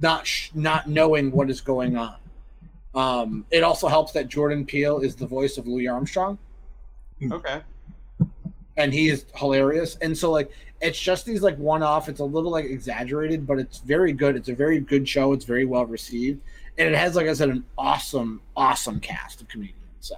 not 0.00 0.26
sh- 0.26 0.50
not 0.54 0.88
knowing 0.88 1.30
what 1.32 1.50
is 1.50 1.60
going 1.60 1.96
on. 1.96 2.16
Um, 2.94 3.44
it 3.50 3.62
also 3.62 3.88
helps 3.88 4.12
that 4.12 4.28
Jordan 4.28 4.64
Peele 4.64 5.00
is 5.00 5.14
the 5.16 5.26
voice 5.26 5.58
of 5.58 5.66
Louis 5.66 5.86
Armstrong 5.86 6.38
Okay. 7.30 7.60
and 8.78 8.92
he 8.92 9.08
is 9.10 9.26
hilarious. 9.34 9.96
And 9.96 10.16
so 10.16 10.30
like 10.30 10.50
it's 10.80 10.98
just 10.98 11.24
these 11.26 11.42
like 11.42 11.56
one 11.58 11.82
off. 11.82 12.08
It's 12.08 12.20
a 12.20 12.24
little 12.24 12.50
like 12.50 12.66
exaggerated, 12.66 13.46
but 13.46 13.58
it's 13.58 13.78
very 13.78 14.12
good. 14.12 14.36
It's 14.36 14.48
a 14.48 14.54
very 14.54 14.78
good 14.80 15.08
show. 15.08 15.32
It's 15.32 15.44
very 15.44 15.64
well 15.64 15.86
received, 15.86 16.42
and 16.78 16.88
it 16.88 16.94
has 16.96 17.16
like 17.16 17.26
I 17.26 17.32
said 17.32 17.48
an 17.48 17.64
awesome, 17.78 18.40
awesome 18.56 19.00
cast 19.00 19.40
of 19.40 19.48
comedians. 19.48 19.80
So 20.00 20.16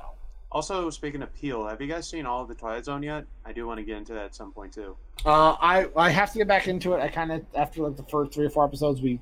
Also, 0.50 0.88
speaking 0.88 1.20
of 1.22 1.32
Peele, 1.34 1.66
have 1.66 1.80
you 1.80 1.86
guys 1.86 2.08
seen 2.08 2.24
all 2.24 2.40
of 2.42 2.48
the 2.48 2.54
Twilight 2.54 2.84
Zone 2.86 3.02
yet? 3.02 3.24
I 3.44 3.52
do 3.52 3.66
want 3.66 3.78
to 3.78 3.84
get 3.84 3.98
into 3.98 4.14
that 4.14 4.24
at 4.24 4.34
some 4.34 4.50
point 4.50 4.72
too. 4.72 4.96
uh, 5.26 5.56
I 5.60 5.88
I 5.94 6.08
have 6.10 6.32
to 6.32 6.38
get 6.38 6.48
back 6.48 6.68
into 6.68 6.94
it. 6.94 7.00
I 7.00 7.08
kind 7.08 7.32
of 7.32 7.44
after 7.54 7.82
like 7.82 7.96
the 7.96 8.04
first 8.04 8.32
three 8.32 8.46
or 8.46 8.50
four 8.50 8.64
episodes, 8.64 9.02
we 9.02 9.20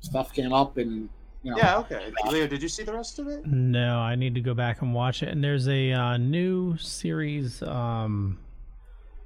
stuff 0.00 0.32
came 0.32 0.52
up 0.52 0.78
and 0.78 1.10
you 1.42 1.50
know 1.50 1.58
Yeah, 1.58 1.78
okay. 1.78 2.10
Leo, 2.30 2.46
did 2.46 2.62
you 2.62 2.68
see 2.68 2.84
the 2.84 2.92
rest 2.92 3.18
of 3.18 3.28
it? 3.28 3.44
No, 3.46 3.98
I 3.98 4.14
need 4.14 4.34
to 4.34 4.40
go 4.40 4.54
back 4.54 4.80
and 4.80 4.94
watch 4.94 5.22
it. 5.22 5.28
And 5.28 5.44
there's 5.44 5.68
a 5.68 5.92
uh, 5.92 6.16
new 6.16 6.76
series, 6.78 7.62
um, 7.62 8.38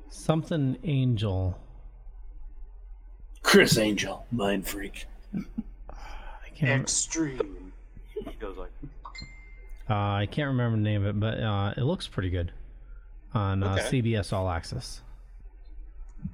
something 0.09 0.77
Angel. 0.82 1.56
Criss 3.43 3.78
Angel, 3.78 4.27
mind 4.32 4.66
freak. 4.66 5.06
I 5.90 6.48
can't. 6.56 6.82
Extreme. 6.82 7.73
He 8.14 8.32
goes 8.40 8.56
like, 8.56 8.70
Uh, 9.88 9.94
I 9.94 10.28
can't 10.30 10.48
remember 10.48 10.76
the 10.76 10.82
name 10.82 11.04
of 11.04 11.16
it, 11.16 11.20
but 11.20 11.40
uh, 11.40 11.74
it 11.76 11.82
looks 11.82 12.08
pretty 12.08 12.30
good 12.30 12.52
on 13.34 13.62
uh, 13.62 13.76
CBS 13.76 14.32
All 14.32 14.48
Access. 14.50 15.02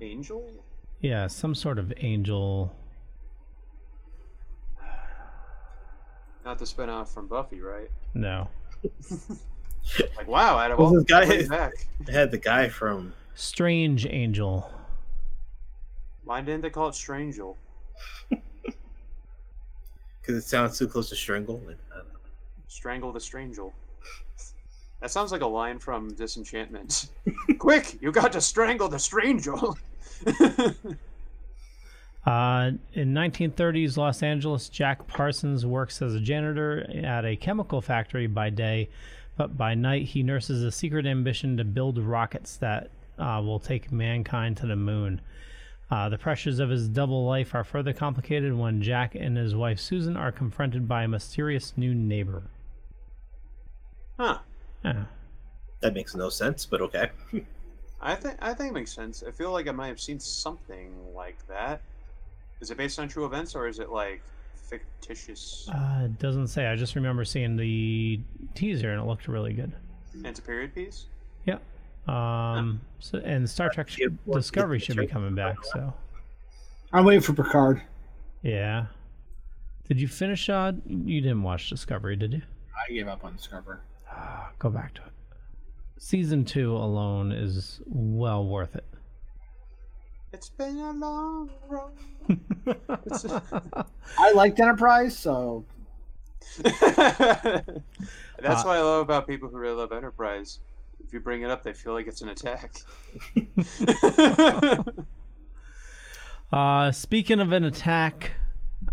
Angel? 0.00 0.48
Yeah, 1.00 1.26
some 1.26 1.54
sort 1.54 1.78
of 1.78 1.92
angel. 1.98 2.74
Not 6.44 6.58
the 6.58 6.64
spinoff 6.64 7.08
from 7.08 7.28
Buffy, 7.28 7.60
right? 7.60 7.88
No, 8.14 8.48
Like, 10.16 10.26
wow, 10.28 10.58
out 10.58 10.70
of 10.72 10.78
Well, 10.78 10.88
all 10.88 10.94
this 10.94 11.04
guy- 11.04 11.28
way 11.28 11.46
back. 11.46 11.72
They 12.00 12.12
had 12.12 12.30
the 12.30 12.38
guy 12.38 12.68
from 12.68 13.12
strange 13.34 14.06
angel. 14.06 14.70
Why 16.24 16.40
didn't 16.40 16.62
they 16.62 16.70
call 16.70 16.88
it 16.88 16.94
Strangel? 16.94 17.56
because 18.30 20.36
it 20.36 20.42
sounds 20.42 20.78
too 20.78 20.86
close 20.88 21.08
to 21.10 21.16
Strangle. 21.16 21.60
and, 21.68 21.76
uh, 21.94 22.02
Strangle 22.72 23.12
the 23.12 23.20
Strangel. 23.20 23.70
That 25.00 25.10
sounds 25.10 25.30
like 25.30 25.42
a 25.42 25.46
line 25.46 25.78
from 25.78 26.14
Disenchantment. 26.14 27.10
Quick, 27.58 27.98
you 28.00 28.10
got 28.10 28.32
to 28.32 28.40
strangle 28.40 28.88
the 28.88 28.98
Strangel. 28.98 29.76
Uh, 32.24 32.70
in 32.92 33.12
1930s 33.12 33.96
Los 33.96 34.22
Angeles, 34.22 34.68
Jack 34.68 35.08
Parsons 35.08 35.66
works 35.66 36.00
as 36.00 36.14
a 36.14 36.20
janitor 36.20 36.88
at 37.04 37.24
a 37.24 37.34
chemical 37.34 37.80
factory 37.80 38.28
by 38.28 38.48
day, 38.48 38.88
but 39.36 39.58
by 39.58 39.74
night 39.74 40.04
he 40.04 40.22
nurses 40.22 40.62
a 40.62 40.70
secret 40.70 41.04
ambition 41.04 41.56
to 41.56 41.64
build 41.64 41.98
rockets 41.98 42.56
that 42.58 42.90
uh, 43.18 43.42
will 43.44 43.58
take 43.58 43.90
mankind 43.90 44.56
to 44.58 44.68
the 44.68 44.76
moon. 44.76 45.20
Uh, 45.90 46.08
the 46.08 46.16
pressures 46.16 46.60
of 46.60 46.70
his 46.70 46.86
double 46.86 47.26
life 47.26 47.56
are 47.56 47.64
further 47.64 47.92
complicated 47.92 48.56
when 48.56 48.80
Jack 48.80 49.16
and 49.16 49.36
his 49.36 49.56
wife 49.56 49.80
Susan 49.80 50.16
are 50.16 50.30
confronted 50.30 50.86
by 50.86 51.02
a 51.02 51.08
mysterious 51.08 51.72
new 51.76 51.92
neighbor. 51.92 52.44
Huh. 54.22 54.38
Yeah. 54.84 55.04
that 55.80 55.94
makes 55.94 56.14
no 56.14 56.28
sense, 56.28 56.66
but 56.66 56.80
okay. 56.82 57.10
I 58.00 58.14
think 58.16 58.36
I 58.40 58.52
think 58.54 58.70
it 58.70 58.74
makes 58.74 58.92
sense. 58.92 59.22
I 59.26 59.30
feel 59.30 59.52
like 59.52 59.68
I 59.68 59.72
might 59.72 59.88
have 59.88 60.00
seen 60.00 60.18
something 60.18 60.92
like 61.14 61.38
that. 61.48 61.80
Is 62.60 62.70
it 62.70 62.76
based 62.76 62.98
on 62.98 63.08
true 63.08 63.24
events 63.24 63.54
or 63.54 63.66
is 63.68 63.78
it 63.78 63.90
like 63.90 64.22
fictitious 64.68 65.68
Uh, 65.72 66.02
it 66.04 66.18
doesn't 66.18 66.48
say. 66.48 66.66
I 66.66 66.76
just 66.76 66.94
remember 66.96 67.24
seeing 67.24 67.56
the 67.56 68.20
teaser 68.54 68.90
and 68.92 69.00
it 69.00 69.04
looked 69.06 69.28
really 69.28 69.52
good. 69.52 69.72
it's 70.24 70.38
a 70.38 70.42
period 70.42 70.74
piece? 70.74 71.06
Yeah. 71.46 71.58
Um. 72.08 72.80
So 72.98 73.18
and 73.18 73.48
Star 73.48 73.70
Trek 73.70 73.88
sh- 73.88 74.00
Discovery 74.32 74.78
should 74.80 74.96
be 74.96 75.06
coming 75.06 75.34
back. 75.36 75.56
So 75.64 75.92
I'm 76.92 77.04
waiting 77.04 77.22
for 77.22 77.32
Picard. 77.34 77.82
yeah. 78.42 78.86
Did 79.88 80.00
you 80.00 80.08
finish? 80.08 80.48
Uh, 80.48 80.72
you 80.86 81.20
didn't 81.20 81.42
watch 81.42 81.68
Discovery, 81.68 82.16
did 82.16 82.32
you? 82.32 82.42
I 82.88 82.92
gave 82.92 83.08
up 83.08 83.24
on 83.24 83.36
Discovery. 83.36 83.78
Go 84.58 84.70
back 84.70 84.94
to 84.94 85.00
it. 85.02 85.08
Season 85.98 86.44
two 86.44 86.76
alone 86.76 87.30
is 87.32 87.80
well 87.86 88.44
worth 88.46 88.74
it. 88.76 88.84
It's 90.32 90.48
been 90.48 90.78
a 90.78 90.92
long 90.92 91.50
road. 91.68 91.92
It's- 92.66 93.24
I 94.18 94.32
liked 94.32 94.58
Enterprise, 94.60 95.16
so 95.16 95.64
That's 96.62 96.78
Uh, 96.88 98.62
what 98.64 98.66
I 98.66 98.80
love 98.80 99.02
about 99.02 99.26
people 99.28 99.48
who 99.48 99.58
really 99.58 99.76
love 99.76 99.92
Enterprise. 99.92 100.58
If 101.04 101.12
you 101.12 101.20
bring 101.20 101.42
it 101.42 101.50
up, 101.50 101.62
they 101.62 101.72
feel 101.72 101.92
like 101.92 102.06
it's 102.06 102.22
an 102.22 102.30
attack. 102.30 102.72
Uh, 106.52 106.92
speaking 106.92 107.40
of 107.40 107.50
an 107.52 107.64
attack, 107.64 108.32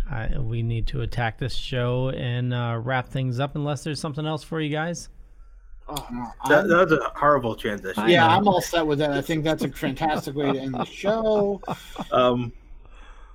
I, 0.09 0.39
we 0.39 0.63
need 0.63 0.87
to 0.87 1.01
attack 1.01 1.37
this 1.37 1.53
show 1.53 2.09
and 2.09 2.53
uh, 2.53 2.79
wrap 2.81 3.09
things 3.09 3.39
up. 3.39 3.55
Unless 3.55 3.83
there's 3.83 3.99
something 3.99 4.25
else 4.25 4.43
for 4.43 4.59
you 4.59 4.69
guys. 4.69 5.09
That, 6.47 6.67
that 6.67 6.89
was 6.89 6.91
a 6.91 7.11
horrible 7.15 7.55
transition. 7.55 8.07
yeah, 8.09 8.27
I'm 8.27 8.47
all 8.47 8.61
set 8.61 8.85
with 8.85 8.99
that. 8.99 9.11
I 9.11 9.21
think 9.21 9.43
that's 9.43 9.63
a 9.63 9.69
fantastic 9.69 10.35
way 10.35 10.51
to 10.51 10.59
end 10.59 10.75
the 10.75 10.85
show. 10.85 11.61
Um, 12.11 12.53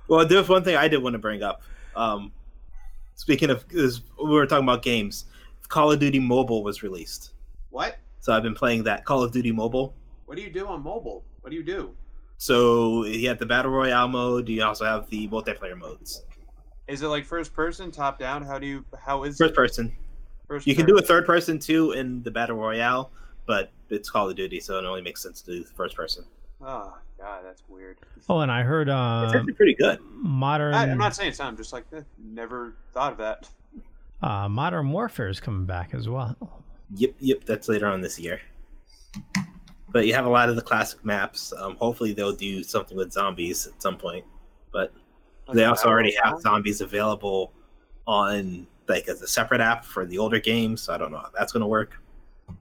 well, 0.07 0.25
there's 0.25 0.47
one 0.47 0.63
thing 0.63 0.75
I 0.75 0.87
did 0.87 1.03
want 1.03 1.13
to 1.13 1.19
bring 1.19 1.43
up. 1.43 1.61
Um, 1.95 2.31
speaking 3.15 3.49
of, 3.49 3.65
is 3.71 4.01
we 4.23 4.29
were 4.29 4.45
talking 4.45 4.65
about 4.65 4.83
games. 4.83 5.25
Call 5.67 5.91
of 5.91 5.99
Duty 5.99 6.19
Mobile 6.19 6.63
was 6.63 6.83
released, 6.83 7.31
what? 7.71 7.97
so 8.19 8.33
I've 8.33 8.43
been 8.43 8.55
playing 8.55 8.83
that 8.83 9.03
Call 9.05 9.23
of 9.23 9.31
Duty 9.31 9.51
Mobile. 9.51 9.93
What 10.25 10.37
do 10.37 10.43
you 10.43 10.49
do 10.49 10.67
on 10.67 10.83
mobile? 10.83 11.23
What 11.41 11.49
do 11.49 11.55
you 11.55 11.63
do? 11.63 11.95
So 12.37 13.05
you 13.05 13.27
have 13.29 13.39
the 13.39 13.45
battle 13.45 13.71
royale 13.71 14.07
mode. 14.07 14.49
You 14.49 14.63
also 14.63 14.85
have 14.85 15.09
the 15.09 15.27
multiplayer 15.27 15.77
modes. 15.77 16.23
Is 16.87 17.01
it 17.01 17.07
like 17.07 17.25
first 17.25 17.53
person, 17.53 17.91
top 17.91 18.19
down? 18.19 18.43
How 18.43 18.59
do 18.59 18.67
you? 18.67 18.85
How 18.99 19.23
is 19.23 19.37
First 19.37 19.51
it? 19.53 19.55
person. 19.55 19.95
First 20.47 20.67
You 20.67 20.75
can 20.75 20.85
do 20.85 20.97
a 20.97 21.01
third 21.01 21.25
person 21.25 21.57
too 21.57 21.91
in 21.93 22.21
the 22.23 22.29
battle 22.31 22.57
royale, 22.57 23.11
but 23.47 23.71
it's 23.89 24.09
Call 24.09 24.29
of 24.29 24.35
Duty, 24.35 24.59
so 24.59 24.77
it 24.77 24.85
only 24.85 25.01
makes 25.01 25.21
sense 25.23 25.41
to 25.41 25.51
do 25.51 25.63
the 25.63 25.69
first 25.73 25.95
person. 25.95 26.23
Oh 26.61 26.95
god, 27.19 27.43
that's 27.43 27.63
weird. 27.67 27.97
Oh, 28.29 28.39
and 28.41 28.51
I 28.51 28.61
heard 28.61 28.87
uh, 28.89 29.23
It's 29.25 29.35
actually 29.35 29.53
pretty 29.53 29.73
good. 29.75 29.99
modern 30.11 30.73
I, 30.75 30.83
I'm 30.83 30.97
not 30.99 31.15
saying 31.15 31.29
it's 31.29 31.39
not. 31.39 31.47
I'm 31.47 31.57
just 31.57 31.73
like 31.73 31.85
eh, 31.93 32.01
never 32.23 32.75
thought 32.93 33.13
of 33.13 33.17
that. 33.17 33.49
uh, 34.21 34.47
modern 34.47 34.91
warfare 34.91 35.27
is 35.29 35.39
coming 35.39 35.65
back 35.65 35.93
as 35.95 36.07
well. 36.07 36.35
Yep, 36.95 37.15
yep, 37.19 37.43
that's 37.45 37.67
later 37.67 37.87
on 37.87 38.01
this 38.01 38.19
year. 38.19 38.39
But 39.91 40.05
you 40.05 40.13
have 40.13 40.25
a 40.25 40.29
lot 40.29 40.49
of 40.49 40.55
the 40.55 40.61
classic 40.61 41.03
maps. 41.03 41.51
Um, 41.57 41.75
hopefully, 41.77 42.13
they'll 42.13 42.35
do 42.35 42.61
something 42.63 42.95
with 42.95 43.11
zombies 43.11 43.65
at 43.65 43.81
some 43.81 43.97
point. 43.97 44.25
But 44.71 44.93
they 45.53 45.65
also 45.65 45.87
already 45.87 46.15
have 46.23 46.41
zombies 46.41 46.81
available 46.81 47.53
on 48.07 48.65
like 48.87 49.07
as 49.07 49.21
a 49.21 49.27
separate 49.27 49.61
app 49.61 49.85
for 49.85 50.05
the 50.05 50.17
older 50.17 50.39
games. 50.39 50.81
So 50.81 50.93
I 50.93 50.97
don't 50.97 51.11
know 51.11 51.17
how 51.17 51.31
that's 51.37 51.51
going 51.51 51.61
to 51.61 51.67
work. 51.67 51.99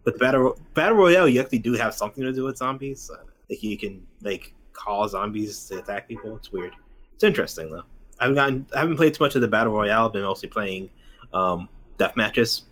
But 0.02 0.14
the 0.14 0.18
battle 0.18 0.58
battle 0.74 0.96
royale, 0.96 1.28
you 1.28 1.40
actually 1.40 1.58
do 1.58 1.74
have 1.74 1.94
something 1.94 2.24
to 2.24 2.32
do 2.32 2.44
with 2.44 2.56
zombies. 2.56 3.10
Like 3.48 3.62
you 3.62 3.76
can 3.76 4.06
like 4.22 4.54
call 4.72 5.08
zombies 5.08 5.66
to 5.68 5.78
attack 5.78 6.08
people. 6.08 6.36
It's 6.36 6.52
weird. 6.52 6.72
It's 7.14 7.24
interesting 7.24 7.70
though. 7.70 7.84
I 8.18 8.24
haven't 8.24 8.36
gotten, 8.36 8.66
I 8.74 8.80
haven't 8.80 8.96
played 8.96 9.14
too 9.14 9.24
much 9.24 9.34
of 9.34 9.40
the 9.40 9.48
battle 9.48 9.72
royale. 9.72 10.06
I've 10.06 10.12
been 10.12 10.22
mostly 10.22 10.48
playing 10.48 10.88
um, 11.32 11.68
death 11.98 12.16
matches. 12.16 12.64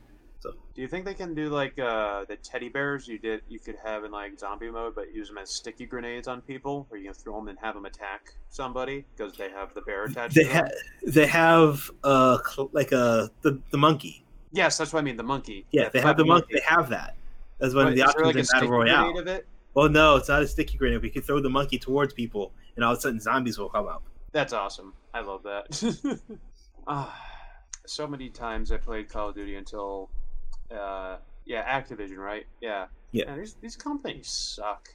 Do 0.75 0.81
you 0.81 0.89
think 0.89 1.05
they 1.05 1.15
can 1.15 1.35
do 1.35 1.51
like 1.51 1.79
uh, 1.79 2.25
the 2.27 2.37
teddy 2.37 2.69
bears 2.69 3.07
you 3.07 3.19
did? 3.19 3.43
You 3.49 3.59
could 3.59 3.77
have 3.85 4.05
in 4.05 4.11
like 4.11 4.39
zombie 4.39 4.71
mode, 4.71 4.95
but 4.95 5.15
use 5.15 5.29
them 5.29 5.39
as 5.39 5.51
sticky 5.51 5.87
grenades 5.87 6.29
on 6.29 6.41
people, 6.41 6.87
or 6.91 6.97
you 6.97 7.05
can 7.05 7.15
throw 7.15 7.37
them 7.37 7.49
and 7.49 7.59
have 7.59 7.75
them 7.75 7.85
attack 7.85 8.35
somebody 8.49 9.05
because 9.15 9.37
they 9.37 9.51
have 9.51 9.75
the 9.75 9.83
bear 9.83 10.05
attached. 10.05 10.35
They 10.35 10.45
have 10.45 10.73
they 11.07 11.27
have 11.27 11.91
uh 12.03 12.39
cl- 12.39 12.71
like 12.73 12.93
a 12.93 13.31
the, 13.43 13.61
the 13.71 13.79
monkey. 13.79 14.25
Yes, 14.53 14.79
that's 14.79 14.93
what 14.93 15.01
I 15.01 15.03
mean. 15.03 15.17
The 15.17 15.23
monkey. 15.23 15.67
Yeah, 15.73 15.89
they 15.91 16.01
have 16.01 16.17
the 16.17 16.25
monkey. 16.25 16.55
They 16.55 16.63
have 16.67 16.89
that. 16.91 17.17
That's 17.59 17.75
one 17.75 17.87
of 17.87 17.95
the 17.95 18.03
options 18.03 18.27
like, 18.27 18.37
in 18.37 18.47
Battle 18.53 18.71
Royale. 18.71 19.19
of 19.19 19.27
it? 19.29 19.47
Well, 19.75 19.89
no, 19.89 20.17
it's 20.17 20.29
not 20.29 20.43
a 20.43 20.49
sticky 20.49 20.77
grenade. 20.77 21.01
We 21.01 21.11
can 21.11 21.23
throw 21.23 21.41
the 21.41 21.49
monkey 21.49 21.79
towards 21.79 22.13
people, 22.13 22.53
and 22.77 22.85
all 22.85 22.93
of 22.93 22.99
a 22.99 23.01
sudden 23.01 23.21
zombies 23.21 23.59
will 23.59 23.69
come 23.69 23.87
up. 23.87 24.03
That's 24.33 24.53
awesome. 24.53 24.95
I 25.15 25.21
love 25.21 25.43
that. 25.45 26.19
ah, 26.87 27.15
so 27.87 28.07
many 28.07 28.29
times 28.29 28.73
I 28.73 28.79
played 28.79 29.09
Call 29.09 29.29
of 29.29 29.35
Duty 29.35 29.57
until, 29.57 30.11
uh, 30.73 31.17
yeah, 31.45 31.81
Activision, 31.81 32.17
right? 32.19 32.47
Yeah. 32.61 32.87
Yeah. 33.13 33.27
Man, 33.27 33.39
these 33.39 33.55
these 33.61 33.77
companies 33.77 34.29
suck. 34.29 34.89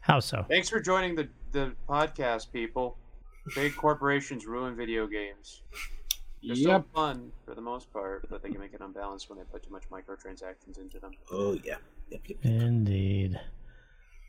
How 0.00 0.20
so? 0.20 0.44
Thanks 0.48 0.68
for 0.68 0.80
joining 0.80 1.14
the 1.14 1.28
the 1.52 1.72
podcast, 1.88 2.52
people. 2.52 2.96
Big 3.54 3.74
corporations 3.76 4.46
ruin 4.46 4.76
video 4.76 5.06
games. 5.06 5.62
They're 6.42 6.56
still 6.56 6.84
fun 6.94 7.32
for 7.44 7.54
the 7.54 7.60
most 7.60 7.92
part, 7.92 8.26
but 8.30 8.42
they 8.42 8.48
can 8.48 8.60
make 8.60 8.72
it 8.72 8.80
unbalanced 8.80 9.28
when 9.28 9.38
they 9.38 9.44
put 9.44 9.62
too 9.62 9.70
much 9.70 9.84
microtransactions 9.90 10.78
into 10.80 10.98
them. 10.98 11.12
Oh 11.30 11.52
yeah. 11.64 11.76
Yep, 12.10 12.20
yep. 12.26 12.38
Indeed. 12.42 13.38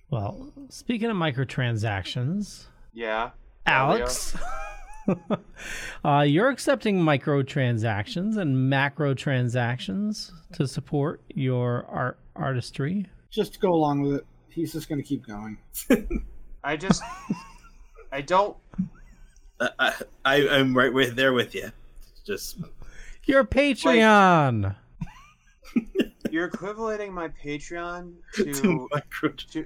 Well, 0.09 0.51
speaking 0.69 1.09
of 1.09 1.15
microtransactions, 1.15 2.65
Yeah. 2.93 3.29
Alex, 3.65 4.35
uh, 6.05 6.21
you're 6.21 6.49
accepting 6.49 6.99
microtransactions 6.99 8.37
and 8.37 8.69
macro 8.69 9.13
transactions 9.13 10.31
to 10.53 10.67
support 10.67 11.21
your 11.33 11.85
art 11.85 12.19
artistry. 12.35 13.07
Just 13.29 13.59
go 13.59 13.69
along 13.73 14.01
with 14.01 14.15
it. 14.15 14.25
He's 14.49 14.73
just 14.73 14.89
going 14.89 15.01
to 15.01 15.07
keep 15.07 15.25
going. 15.25 15.57
I 16.63 16.77
just, 16.77 17.01
I 18.11 18.21
don't. 18.21 18.57
Uh, 19.59 19.69
I, 19.79 19.93
I 20.25 20.49
I'm 20.49 20.75
right 20.75 20.93
with 20.93 21.15
there 21.15 21.33
with 21.33 21.55
you. 21.55 21.71
Just 22.25 22.59
Your 23.25 23.43
Patreon. 23.45 24.75
You're 26.29 26.49
equivalenting 26.49 27.11
my 27.11 27.27
Patreon 27.29 28.13
to 28.35 28.53
to 28.53 28.87
micro. 28.91 29.29
to 29.29 29.65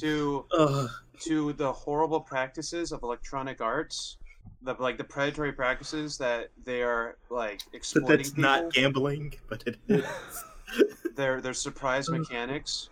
to 0.00 0.44
Uh, 0.56 0.88
to 1.20 1.52
the 1.54 1.72
horrible 1.72 2.20
practices 2.20 2.92
of 2.92 3.02
electronic 3.02 3.60
arts, 3.60 4.18
the 4.66 4.76
like 4.78 4.98
the 4.98 5.04
predatory 5.04 5.52
practices 5.52 6.18
that 6.18 6.50
they 6.64 6.82
are 6.82 7.16
like 7.30 7.62
exploiting. 7.72 8.08
but 8.08 8.18
exploiting 8.18 8.18
that's 8.18 8.30
people. 8.30 8.42
not 8.42 8.72
gambling, 8.72 9.34
but 9.48 9.64
it 9.66 9.78
is. 9.88 10.04
their 11.16 11.40
their 11.40 11.54
surprise 11.54 12.08
um, 12.08 12.18
mechanics. 12.18 12.90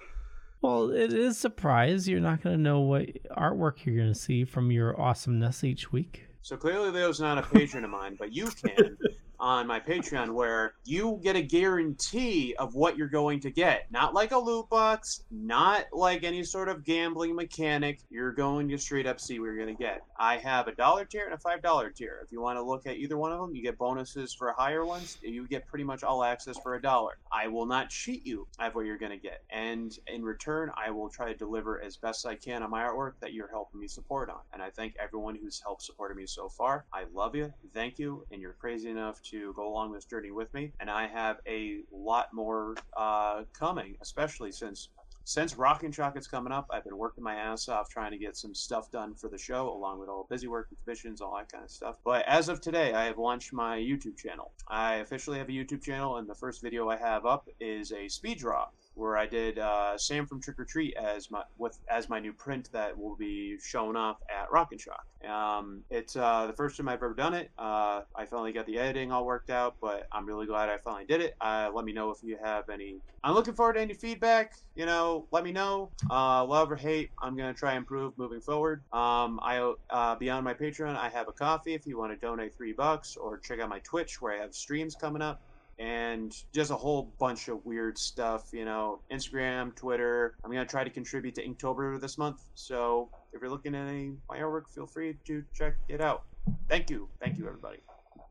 Well, 0.63 0.91
it 0.91 1.13
is 1.13 1.37
surprise. 1.37 2.09
You're 2.09 2.21
not 2.21 2.43
going 2.43 2.57
to 2.57 2.63
know 2.63 2.81
what 2.81 3.07
artwork 3.37 3.85
you're 3.85 3.97
going 3.97 4.13
to 4.13 4.19
see 4.19 4.45
from 4.45 4.71
your 4.71 4.99
awesomeness 4.99 5.63
each 5.63 5.93
week. 5.93 6.25
So 6.41 6.57
clearly, 6.57 6.91
Leo's 6.91 7.21
not 7.21 7.37
a 7.37 7.43
patron 7.43 7.85
of 7.85 7.91
mine, 7.91 8.17
but 8.19 8.33
you 8.33 8.47
can 8.47 8.97
on 9.45 9.67
my 9.67 9.79
Patreon, 9.79 10.33
where 10.33 10.73
you 10.87 11.21
get 11.23 11.37
a 11.37 11.43
guarantee 11.43 12.55
of 12.59 12.75
what 12.75 12.97
you're 12.97 13.09
going 13.09 13.39
to 13.41 13.51
get. 13.51 13.85
Not 13.91 14.15
like 14.15 14.33
a 14.33 14.39
loot 14.39 14.71
box, 14.71 15.23
not 15.31 15.85
like 15.93 16.25
any 16.25 16.43
sort 16.43 16.71
of 16.71 16.83
gambling 16.83 17.37
mechanic. 17.37 18.01
You're 18.09 18.33
going 18.33 18.71
to 18.71 18.79
straight 18.79 19.07
up 19.07 19.21
see 19.21 19.39
what 19.39 19.45
you're 19.45 19.59
going 19.63 19.77
to 19.77 19.83
get. 19.83 20.03
I 20.19 20.39
have 20.39 20.67
a 20.67 20.75
dollar 20.75 21.05
tier 21.05 21.27
and 21.27 21.35
a 21.35 21.39
five 21.39 21.61
dollar 21.61 21.91
tier. 21.91 22.21
If 22.25 22.33
you 22.33 22.41
want 22.41 22.57
to 22.57 22.63
look 22.63 22.87
at 22.87 22.97
either 22.97 23.19
one 23.19 23.33
of 23.33 23.39
them, 23.39 23.55
you 23.55 23.63
get 23.63 23.77
bonuses 23.77 24.33
for 24.33 24.51
higher 24.57 24.87
ones. 24.87 25.19
You 25.21 25.47
get 25.47 25.67
pretty 25.67 25.85
much 25.85 26.03
all 26.03 26.25
access 26.25 26.57
for 26.63 26.77
a 26.77 26.81
dollar. 26.81 27.19
I 27.31 27.49
will 27.49 27.67
not 27.67 27.91
cheat 27.91 28.25
you 28.25 28.47
of 28.59 28.75
what 28.75 28.87
you're 28.87 28.97
going 28.97 29.13
to 29.13 29.19
get, 29.19 29.43
and 29.51 29.95
in 30.07 30.25
return, 30.25 30.71
I 30.75 30.91
will 30.91 31.11
try 31.11 31.31
to 31.31 31.37
deliver 31.37 31.83
as 31.83 31.99
best 31.99 32.25
I 32.25 32.35
can 32.35 32.63
on 32.63 32.71
my 32.71 32.83
artwork 32.83 33.13
that 33.21 33.35
you're 33.35 33.49
helping 33.49 33.79
me 33.79 33.89
support 33.89 34.31
on. 34.31 34.41
And 34.55 34.63
I 34.63 34.71
thank 34.71 34.95
everyone 34.99 35.35
who's 35.35 35.61
helped 35.61 35.83
supporting 35.83 36.17
me 36.17 36.25
so 36.25 36.49
far. 36.49 36.87
I 36.95 37.05
love 37.13 37.37
you, 37.37 37.53
thank 37.75 37.99
you, 37.99 38.25
and 38.33 38.41
you're 38.41 38.55
crazy 38.55 38.89
enough 38.89 39.21
to 39.25 39.34
go 39.57 39.69
along 39.69 39.93
this 39.93 40.05
journey 40.05 40.31
with 40.31 40.53
me. 40.55 40.73
And 40.81 40.91
I 40.91 41.07
have 41.09 41.39
a 41.47 41.81
lot 41.93 42.33
more 42.33 42.75
uh, 42.97 43.43
coming, 43.53 43.97
especially 44.01 44.53
since 44.53 44.89
since 45.27 45.57
Rock 45.57 45.85
and 45.85 45.95
Shock 45.95 46.19
is 46.19 46.27
coming 46.27 46.53
up, 46.53 46.67
I've 46.71 46.85
been 46.85 46.99
working 46.99 47.25
my 47.25 47.35
ass 47.35 47.71
off 47.71 47.89
trying 47.89 48.11
to 48.11 48.19
get 48.19 48.37
some 48.37 48.55
stuff 48.55 48.91
done 48.91 49.15
for 49.15 49.29
the 49.29 49.39
show, 49.39 49.71
along 49.71 49.99
with 49.99 50.11
all 50.11 50.27
the 50.29 50.35
busy 50.35 50.49
work 50.49 50.67
and 50.69 50.79
commissions, 50.85 51.23
all 51.23 51.35
that 51.39 51.51
kind 51.51 51.65
of 51.65 51.71
stuff. 51.71 51.97
But 52.05 52.27
as 52.29 52.51
of 52.51 52.61
today, 52.61 52.93
I 52.93 53.05
have 53.05 53.17
launched 53.17 53.55
my 53.55 53.79
YouTube 53.79 54.19
channel. 54.19 54.53
I 54.69 54.97
officially 54.97 55.39
have 55.39 55.49
a 55.49 55.53
YouTube 55.53 55.83
channel, 55.83 56.19
and 56.19 56.29
the 56.29 56.35
first 56.35 56.61
video 56.61 56.91
I 56.91 56.99
have 56.99 57.25
up 57.25 57.49
is 57.59 57.91
a 57.93 58.07
speed 58.07 58.39
draw 58.39 58.69
where 58.95 59.17
I 59.17 59.27
did 59.27 59.59
uh, 59.59 59.99
Sam 59.99 60.27
from 60.27 60.41
Trick 60.41 60.59
or 60.59 60.65
Treat 60.65 60.97
as 60.97 61.31
my 61.31 61.43
with 61.59 61.79
as 61.89 62.09
my 62.09 62.21
new 62.21 62.33
print 62.33 62.71
that 62.73 62.97
will 62.97 63.17
be 63.17 63.59
shown 63.59 63.97
off 63.97 64.19
at 64.31 64.51
Rock 64.53 64.69
and 64.73 64.81
Shock. 64.81 65.05
Um, 65.29 65.83
it's 65.91 66.17
uh, 66.17 66.47
the 66.47 66.53
first 66.53 66.77
time 66.77 66.89
I've 66.89 67.03
ever 67.03 67.15
done 67.15 67.35
it. 67.35 67.51
Uh, 67.59 68.03
I 68.15 68.27
finally 68.27 68.53
got 68.53 68.67
the 68.67 68.79
editing 68.79 69.11
all 69.11 69.25
worked 69.25 69.51
out, 69.51 69.77
but 69.81 70.07
I'm 70.13 70.27
really 70.27 70.47
glad 70.47 70.69
I 70.69 70.77
finally 70.77 71.07
did 71.07 71.21
it. 71.21 71.35
Uh, 71.41 71.71
let 71.75 71.85
me 71.85 71.93
know 71.93 72.11
if 72.11 72.19
you 72.23 72.37
have 72.43 72.69
any. 72.69 72.97
I'm 73.23 73.35
looking 73.35 73.55
forward 73.55 73.75
to 73.75 73.81
any 73.81 73.95
feedback. 73.95 74.53
You 74.75 74.87
know, 74.87 75.27
let 75.31 75.45
me 75.45 75.53
know. 75.53 75.91
Uh, 76.11 76.45
love 76.45 76.71
or 76.71 76.77
hate, 76.77 77.11
I'm 77.23 77.37
gonna 77.37 77.55
try 77.55 77.71
and 77.71 77.79
improve 77.79 78.17
moving 78.19 78.41
forward. 78.41 78.83
Um, 78.93 79.41
I 79.43 79.75
uh, 79.91 80.15
beyond 80.17 80.45
my 80.45 80.55
Patreon, 80.55 80.97
I 80.97 81.09
have 81.09 81.29
a 81.29 81.33
Ko-fi 81.33 81.73
if 81.73 81.87
you 81.87 81.99
want 81.99 82.13
to 82.13 82.27
donate 82.27 82.55
three 82.55 82.73
bucks 82.73 83.17
or 83.17 83.39
check 83.39 83.61
out 83.61 83.69
my 83.69 83.81
Twitch 83.81 84.21
where 84.21 84.35
I 84.35 84.41
have 84.41 84.55
streams 84.55 84.95
coming 84.95 85.23
up 85.23 85.41
and 85.79 86.35
just 86.53 86.71
a 86.71 86.77
whole 86.77 87.13
bunch 87.19 87.49
of 87.49 87.65
weird 87.65 87.99
stuff, 87.99 88.51
you 88.53 88.65
know, 88.65 89.01
Instagram, 89.11 89.75
Twitter. 89.75 90.35
I'm 90.45 90.51
going 90.51 90.65
to 90.65 90.71
try 90.71 90.85
to 90.85 90.91
contribute 90.91 91.35
to 91.37 91.47
Inktober 91.47 92.01
this 92.01 92.19
month. 92.19 92.43
So 92.55 93.09
if 93.33 93.41
you're 93.41 93.51
looking 93.51 93.75
at 93.75 93.89
any 93.89 94.13
my 94.29 94.39
artwork, 94.39 94.69
feel 94.73 94.87
free 94.87 95.17
to 95.27 95.45
check 95.55 95.77
it 95.89 96.01
out. 96.01 96.25
Thank 96.69 96.91
you. 96.91 97.09
Thank 97.21 97.39
you, 97.39 97.47
everybody. 97.47 97.79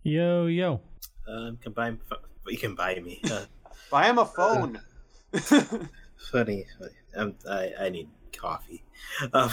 Yo, 0.03 0.47
yo. 0.47 0.81
Um, 1.27 1.57
can 1.61 1.71
buy, 1.71 1.93
you 2.47 2.57
can 2.57 2.75
buy 2.75 2.99
me. 2.99 3.21
Uh, 3.29 3.45
Buy 3.89 4.05
him 4.05 4.17
a 4.17 4.25
phone. 4.25 4.79
funny. 6.31 6.65
I'm, 7.15 7.35
I, 7.49 7.71
I 7.79 7.89
need 7.89 8.07
Ko-fi. 8.33 8.81
Um, 9.33 9.49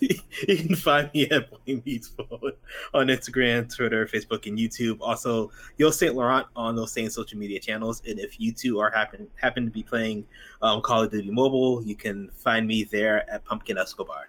you 0.00 0.56
can 0.56 0.76
find 0.76 1.10
me 1.12 1.28
at 1.30 1.50
Boy 1.50 1.82
Meets 1.84 2.08
Phone 2.08 2.52
on 2.94 3.06
Instagram, 3.08 3.74
Twitter, 3.74 4.06
Facebook, 4.06 4.46
and 4.46 4.58
YouTube. 4.58 4.98
Also, 5.00 5.50
Yo 5.78 5.90
Saint 5.90 6.14
Laurent 6.14 6.46
on 6.56 6.76
those 6.76 6.92
same 6.92 7.10
social 7.10 7.38
media 7.38 7.58
channels. 7.58 8.02
And 8.06 8.18
if 8.18 8.40
you 8.40 8.52
two 8.52 8.78
are 8.78 8.90
happen 8.90 9.28
happen 9.36 9.64
to 9.64 9.70
be 9.70 9.82
playing 9.82 10.26
um, 10.60 10.80
Call 10.82 11.02
of 11.02 11.10
Duty 11.10 11.30
Mobile, 11.30 11.82
you 11.82 11.94
can 11.94 12.30
find 12.36 12.66
me 12.66 12.84
there 12.84 13.28
at 13.30 13.44
Pumpkin 13.44 13.78
Escobar. 13.78 14.28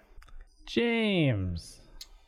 James. 0.66 1.80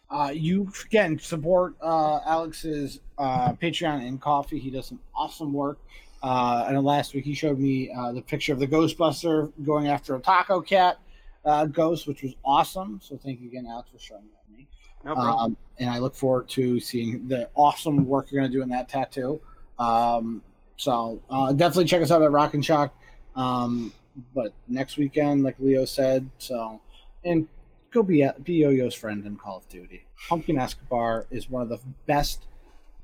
Uh, 0.08 0.30
you 0.32 0.70
again 0.84 1.18
support 1.18 1.74
uh, 1.82 2.20
Alex's 2.24 3.00
uh, 3.18 3.52
Patreon 3.54 4.06
and 4.06 4.20
coffee. 4.20 4.58
He 4.58 4.70
does 4.70 4.86
some 4.86 5.00
awesome 5.16 5.52
work. 5.52 5.78
Uh, 6.22 6.64
and 6.68 6.82
last 6.84 7.14
week 7.14 7.24
he 7.24 7.34
showed 7.34 7.58
me 7.58 7.90
uh, 7.92 8.12
the 8.12 8.22
picture 8.22 8.52
of 8.52 8.58
the 8.58 8.66
Ghostbuster 8.66 9.52
going 9.64 9.88
after 9.88 10.14
a 10.16 10.20
taco 10.20 10.60
cat 10.60 10.98
uh, 11.46 11.64
ghost, 11.66 12.06
which 12.06 12.22
was 12.22 12.34
awesome. 12.44 13.00
So 13.02 13.16
thank 13.16 13.40
you 13.40 13.48
again, 13.48 13.66
Alex, 13.66 13.88
for 13.90 13.98
showing 13.98 14.24
that 14.24 14.46
to 14.46 14.52
me. 14.52 14.68
No 15.04 15.14
problem. 15.14 15.52
Um, 15.52 15.56
and 15.78 15.88
I 15.88 15.98
look 15.98 16.14
forward 16.14 16.48
to 16.50 16.80
seeing 16.80 17.28
the 17.28 17.48
awesome 17.54 18.04
work 18.06 18.30
you're 18.30 18.40
going 18.40 18.50
to 18.50 18.58
do 18.58 18.62
in 18.62 18.68
that 18.70 18.88
tattoo. 18.88 19.40
Um, 19.78 20.42
so 20.76 21.20
uh, 21.30 21.52
definitely 21.52 21.84
check 21.84 22.02
us 22.02 22.10
out 22.10 22.22
at 22.22 22.32
Rock 22.32 22.54
and 22.54 22.64
Shock. 22.64 22.94
Um, 23.36 23.92
but 24.34 24.52
next 24.66 24.96
weekend, 24.96 25.42
like 25.44 25.56
Leo 25.58 25.84
said, 25.84 26.28
so 26.38 26.80
and 27.24 27.46
go 27.90 28.02
be 28.02 28.26
be 28.42 28.54
Yo-Yo's 28.54 28.94
friend 28.94 29.24
in 29.26 29.36
Call 29.36 29.58
of 29.58 29.68
Duty. 29.68 30.04
Pumpkin 30.28 30.58
Escobar 30.58 31.26
is 31.30 31.50
one 31.50 31.62
of 31.62 31.68
the 31.68 31.78
best 32.06 32.46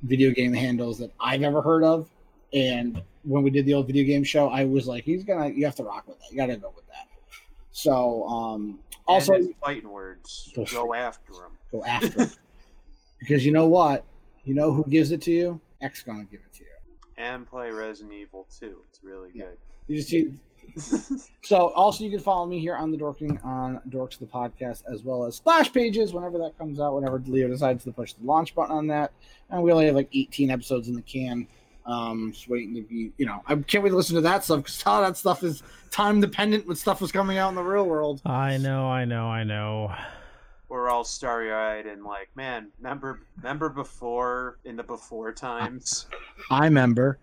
video 0.02 0.31
game 0.31 0.52
handles 0.52 0.98
that 0.98 1.12
I've 1.20 1.43
ever 1.43 1.60
heard 1.60 1.85
of. 1.85 2.09
And 2.55 3.02
when 3.24 3.43
we 3.43 3.51
did 3.51 3.66
the 3.66 3.74
old 3.74 3.86
video 3.86 4.05
game 4.05 4.24
show, 4.24 4.48
I 4.48 4.64
was 4.64 4.86
like, 4.86 5.05
he's 5.05 5.23
gonna, 5.23 5.48
you 5.48 5.64
have 5.66 5.77
to 5.77 5.85
rock 5.85 6.09
with 6.09 6.19
that. 6.20 6.31
You 6.31 6.36
got 6.36 6.47
to 6.47 6.56
go 6.56 6.73
with 6.74 6.86
that. 6.89 7.09
So, 7.73 8.24
um, 8.28 8.78
also 9.07 9.35
fighting 9.65 9.90
words. 9.90 10.53
Go 10.55 10.65
Go 10.66 10.94
after 10.94 11.32
him. 11.32 11.53
go 11.70 11.85
after 11.85 12.23
it. 12.23 12.39
because 13.19 13.44
you 13.44 13.53
know 13.53 13.66
what? 13.66 14.05
You 14.44 14.55
know 14.55 14.73
who 14.73 14.85
gives 14.89 15.11
it 15.11 15.23
to 15.23 15.31
you? 15.32 15.61
X 15.81 16.03
gonna 16.03 16.24
give 16.24 16.40
it 16.40 16.53
to 16.59 16.65
you. 16.65 16.69
And 17.16 17.47
play 17.47 17.70
Resident 17.70 18.12
Evil 18.15 18.47
2. 18.61 18.77
It's 18.89 19.01
really 19.03 19.31
good. 19.31 19.57
You 19.89 19.97
just 19.97 20.09
see. 20.09 20.32
so 21.43 21.69
also 21.70 22.05
you 22.05 22.11
can 22.11 22.20
follow 22.20 22.47
me 22.47 22.61
here 22.61 22.77
on 22.77 22.90
the 22.90 22.97
Dorking 22.97 23.39
on 23.43 23.81
Dorks 23.89 24.19
the 24.19 24.27
podcast 24.27 24.85
as 24.90 25.03
well 25.03 25.24
as 25.24 25.36
splash 25.36 25.73
pages 25.73 26.12
whenever 26.15 26.39
that 26.39 26.57
comes 26.57 26.78
out. 26.81 26.94
Whenever 26.94 27.19
Leo 27.27 27.49
decides 27.49 27.85
to 27.85 27.93
push 27.93 28.12
the 28.12 28.24
launch 28.24 28.55
button 28.55 28.74
on 28.74 28.86
that, 28.86 29.12
and 29.51 29.62
we 29.62 29.73
only 29.73 29.86
have 29.86 29.94
like 29.97 30.09
18 30.12 30.51
episodes 30.51 30.89
in 30.89 30.94
the 30.94 31.03
can. 31.03 31.47
Um, 31.85 32.33
just 32.33 32.49
waiting 32.49 32.75
to 32.75 32.83
be, 32.83 33.13
you 33.19 33.27
know, 33.27 33.43
I 33.47 33.57
can't 33.57 33.83
wait 33.83 33.91
to 33.91 33.97
listen 33.97 34.15
to 34.17 34.21
that 34.23 34.45
stuff 34.45 34.59
because 34.59 34.83
all 34.87 35.03
that 35.03 35.17
stuff 35.17 35.43
is 35.43 35.63
time 35.91 36.21
dependent 36.21 36.67
with 36.67 36.79
stuff 36.79 37.01
was 37.01 37.13
coming 37.13 37.39
out 37.39 37.49
in 37.49 37.55
the 37.55 37.63
real 37.63 37.87
world. 37.87 38.23
I 38.25 38.57
know, 38.59 38.87
I 38.87 39.05
know, 39.05 39.27
I 39.27 39.45
know. 39.45 39.93
We're 40.69 40.89
all 40.89 41.05
starry 41.05 41.53
eyed 41.53 41.87
and 41.87 42.05
like, 42.05 42.31
man, 42.35 42.69
remember 42.79 43.21
remember 43.37 43.69
before 43.69 44.59
in 44.65 44.77
the 44.77 44.83
before 44.83 45.33
times? 45.33 46.07
I 46.51 46.65
remember. 46.65 47.19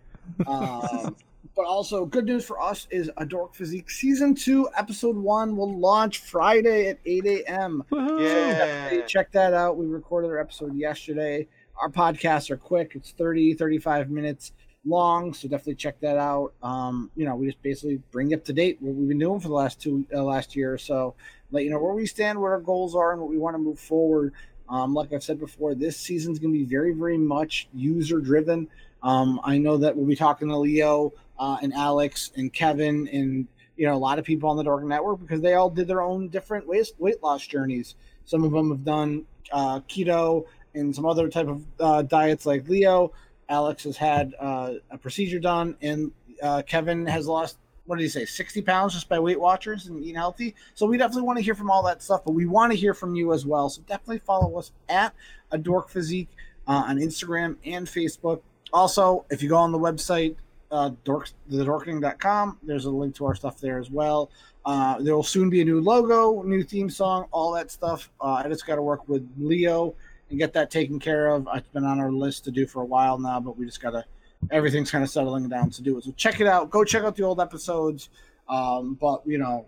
Um, 0.45 1.15
but 1.55 1.65
also, 1.65 2.05
good 2.05 2.25
news 2.25 2.45
for 2.45 2.61
us 2.61 2.87
is 2.91 3.09
A 3.17 3.25
Dork 3.25 3.53
Physique 3.55 3.89
Season 3.89 4.35
2, 4.35 4.69
Episode 4.77 5.17
1 5.17 5.57
will 5.57 5.77
launch 5.77 6.19
Friday 6.19 6.87
at 6.87 6.99
8 7.05 7.25
a.m. 7.25 7.83
Yeah. 7.91 8.07
definitely 8.07 9.03
check 9.07 9.31
that 9.31 9.53
out. 9.53 9.75
We 9.75 9.87
recorded 9.87 10.29
our 10.29 10.39
episode 10.39 10.75
yesterday. 10.75 11.47
Our 11.81 11.89
podcasts 11.89 12.49
are 12.49 12.57
quick, 12.57 12.93
it's 12.95 13.11
30, 13.11 13.53
35 13.53 14.09
minutes 14.09 14.51
long. 14.85 15.33
So 15.33 15.47
definitely 15.47 15.75
check 15.75 15.99
that 16.01 16.17
out. 16.17 16.53
Um, 16.61 17.11
you 17.15 17.25
know, 17.25 17.35
we 17.35 17.47
just 17.47 17.61
basically 17.61 18.01
bring 18.11 18.33
up 18.33 18.43
to 18.45 18.53
date 18.53 18.77
what 18.81 18.95
we've 18.95 19.07
been 19.07 19.19
doing 19.19 19.39
for 19.39 19.47
the 19.47 19.53
last 19.53 19.81
two, 19.81 20.05
uh, 20.13 20.23
last 20.23 20.55
year 20.55 20.73
or 20.73 20.77
so. 20.77 21.15
Let 21.51 21.63
you 21.63 21.69
know 21.69 21.79
where 21.79 21.93
we 21.93 22.05
stand, 22.05 22.39
what 22.39 22.51
our 22.51 22.59
goals 22.59 22.95
are, 22.95 23.11
and 23.11 23.21
what 23.21 23.29
we 23.29 23.37
want 23.37 23.55
to 23.55 23.59
move 23.59 23.79
forward. 23.79 24.33
Um, 24.69 24.93
like 24.93 25.11
I've 25.13 25.23
said 25.23 25.39
before, 25.39 25.73
this 25.73 25.97
season's 25.97 26.37
going 26.37 26.53
to 26.53 26.59
be 26.59 26.65
very, 26.65 26.93
very 26.93 27.17
much 27.17 27.67
user 27.73 28.19
driven. 28.19 28.67
Um, 29.01 29.39
I 29.43 29.57
know 29.57 29.77
that 29.77 29.95
we'll 29.95 30.05
be 30.05 30.15
talking 30.15 30.49
to 30.49 30.57
Leo 30.57 31.13
uh, 31.39 31.57
and 31.61 31.73
Alex 31.73 32.31
and 32.35 32.53
Kevin 32.53 33.07
and 33.07 33.47
you 33.77 33.87
know 33.87 33.95
a 33.95 33.97
lot 33.97 34.19
of 34.19 34.25
people 34.25 34.49
on 34.49 34.57
the 34.57 34.63
Dork 34.63 34.83
Network 34.83 35.21
because 35.21 35.41
they 35.41 35.53
all 35.53 35.69
did 35.69 35.87
their 35.87 36.01
own 36.01 36.27
different 36.27 36.67
weight 36.67 36.91
weight 36.99 37.23
loss 37.23 37.47
journeys. 37.47 37.95
Some 38.25 38.43
of 38.43 38.51
them 38.51 38.69
have 38.69 38.83
done 38.83 39.25
uh, 39.51 39.79
keto 39.81 40.45
and 40.75 40.95
some 40.95 41.05
other 41.05 41.29
type 41.29 41.47
of 41.47 41.63
uh, 41.79 42.01
diets 42.03 42.45
like 42.45 42.67
Leo. 42.67 43.11
Alex 43.49 43.83
has 43.83 43.97
had 43.97 44.35
uh, 44.39 44.73
a 44.91 44.97
procedure 44.97 45.39
done, 45.39 45.75
and 45.81 46.11
uh, 46.41 46.61
Kevin 46.65 47.05
has 47.05 47.27
lost 47.27 47.57
what 47.89 47.97
did 47.97 48.03
he 48.03 48.09
say, 48.09 48.23
sixty 48.23 48.61
pounds 48.61 48.93
just 48.93 49.09
by 49.09 49.17
Weight 49.17 49.39
Watchers 49.39 49.87
and 49.87 49.99
eating 49.99 50.13
healthy. 50.13 50.53
So 50.75 50.85
we 50.85 50.97
definitely 50.97 51.23
want 51.23 51.39
to 51.39 51.43
hear 51.43 51.55
from 51.55 51.71
all 51.71 51.81
that 51.83 52.03
stuff, 52.03 52.21
but 52.23 52.33
we 52.33 52.45
want 52.45 52.71
to 52.71 52.77
hear 52.77 52.93
from 52.93 53.15
you 53.15 53.33
as 53.33 53.47
well. 53.47 53.67
So 53.67 53.81
definitely 53.87 54.19
follow 54.19 54.59
us 54.59 54.71
at 54.89 55.15
a 55.51 55.57
Dork 55.57 55.89
Physique 55.89 56.29
uh, 56.67 56.83
on 56.87 56.97
Instagram 56.97 57.55
and 57.65 57.87
Facebook. 57.87 58.41
Also, 58.71 59.25
if 59.31 59.41
you 59.41 59.49
go 59.49 59.57
on 59.57 59.71
the 59.71 59.79
website, 59.79 60.35
uh, 60.69 60.91
dorks, 61.03 61.33
thedorkening.com, 61.51 62.59
there's 62.61 62.85
a 62.85 62.91
link 62.91 63.15
to 63.15 63.25
our 63.25 63.33
stuff 63.33 63.59
there 63.59 63.79
as 63.79 63.89
well. 63.89 64.29
Uh, 64.65 65.01
there 65.01 65.15
will 65.15 65.23
soon 65.23 65.49
be 65.49 65.61
a 65.61 65.65
new 65.65 65.81
logo, 65.81 66.43
new 66.43 66.61
theme 66.61 66.91
song, 66.91 67.25
all 67.31 67.51
that 67.53 67.71
stuff. 67.71 68.11
Uh, 68.21 68.33
I 68.33 68.47
just 68.49 68.67
got 68.67 68.75
to 68.75 68.83
work 68.83 69.09
with 69.09 69.27
Leo 69.39 69.95
and 70.29 70.39
get 70.39 70.53
that 70.53 70.71
taken 70.71 70.99
care 70.99 71.27
of. 71.27 71.47
It's 71.53 71.67
been 71.69 71.85
on 71.85 71.99
our 71.99 72.11
list 72.11 72.43
to 72.45 72.51
do 72.51 72.65
for 72.65 72.81
a 72.81 72.85
while 72.85 73.17
now, 73.17 73.39
but 73.39 73.57
we 73.57 73.65
just 73.65 73.81
got 73.81 73.91
to, 73.91 74.05
everything's 74.51 74.91
kind 74.91 75.03
of 75.03 75.09
settling 75.09 75.47
down 75.49 75.69
to 75.71 75.81
do 75.81 75.97
it. 75.97 76.03
So 76.03 76.11
check 76.11 76.39
it 76.39 76.47
out. 76.47 76.69
Go 76.69 76.83
check 76.83 77.03
out 77.03 77.15
the 77.15 77.23
old 77.23 77.39
episodes. 77.39 78.09
Um, 78.47 78.95
but, 78.95 79.21
you 79.25 79.37
know, 79.37 79.65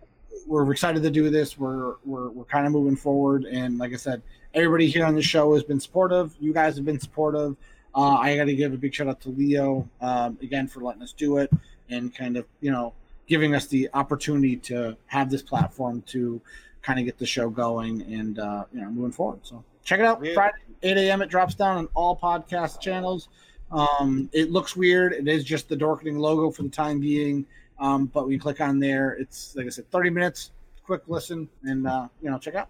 we're 0.47 0.69
excited 0.71 1.03
to 1.03 1.11
do 1.11 1.29
this. 1.29 1.57
We're, 1.57 1.95
we're, 2.05 2.29
we're 2.29 2.45
kind 2.45 2.65
of 2.65 2.71
moving 2.71 2.95
forward. 2.95 3.45
And 3.45 3.77
like 3.77 3.93
I 3.93 3.97
said, 3.97 4.21
everybody 4.53 4.87
here 4.87 5.05
on 5.05 5.15
the 5.15 5.21
show 5.21 5.53
has 5.53 5.63
been 5.63 5.79
supportive. 5.79 6.35
You 6.39 6.53
guys 6.53 6.75
have 6.75 6.85
been 6.85 6.99
supportive. 6.99 7.55
Uh, 7.93 8.15
I 8.15 8.37
got 8.37 8.45
to 8.45 8.55
give 8.55 8.73
a 8.73 8.77
big 8.77 8.93
shout 8.93 9.07
out 9.07 9.19
to 9.21 9.29
Leo 9.29 9.87
um, 9.99 10.37
again 10.41 10.67
for 10.67 10.81
letting 10.81 11.01
us 11.01 11.13
do 11.13 11.37
it 11.37 11.51
and 11.89 12.15
kind 12.15 12.37
of 12.37 12.45
you 12.61 12.71
know 12.71 12.93
giving 13.27 13.53
us 13.53 13.67
the 13.67 13.89
opportunity 13.93 14.55
to 14.55 14.95
have 15.07 15.29
this 15.29 15.41
platform 15.41 16.01
to 16.07 16.41
kind 16.81 16.99
of 16.99 17.05
get 17.05 17.17
the 17.17 17.25
show 17.25 17.49
going 17.49 18.01
and 18.03 18.39
uh, 18.39 18.65
you 18.73 18.81
know 18.81 18.89
moving 18.89 19.11
forward. 19.11 19.39
So 19.43 19.63
check 19.83 19.99
it 19.99 20.05
out 20.05 20.23
Yeah. 20.23 20.33
Friday 20.33 20.57
8 20.83 20.97
a.m. 20.97 21.21
It 21.21 21.29
drops 21.29 21.55
down 21.55 21.77
on 21.77 21.87
all 21.93 22.17
podcast 22.17 22.79
channels. 22.81 23.29
Um, 23.71 24.29
it 24.33 24.51
looks 24.51 24.75
weird. 24.75 25.13
It 25.13 25.27
is 25.27 25.43
just 25.43 25.69
the 25.69 25.77
Dorkening 25.77 26.17
logo 26.17 26.51
for 26.51 26.63
the 26.63 26.69
time 26.69 26.99
being. 26.99 27.45
Um, 27.79 28.05
but 28.07 28.23
when 28.23 28.33
you 28.33 28.39
click 28.39 28.61
on 28.61 28.79
there, 28.79 29.11
it's 29.13 29.55
like 29.55 29.65
I 29.65 29.69
said, 29.69 29.89
30 29.91 30.09
minutes, 30.09 30.51
quick 30.85 31.03
listen, 31.07 31.47
and 31.63 31.87
uh, 31.87 32.07
you 32.21 32.29
know 32.29 32.37
check 32.37 32.55
out. 32.55 32.69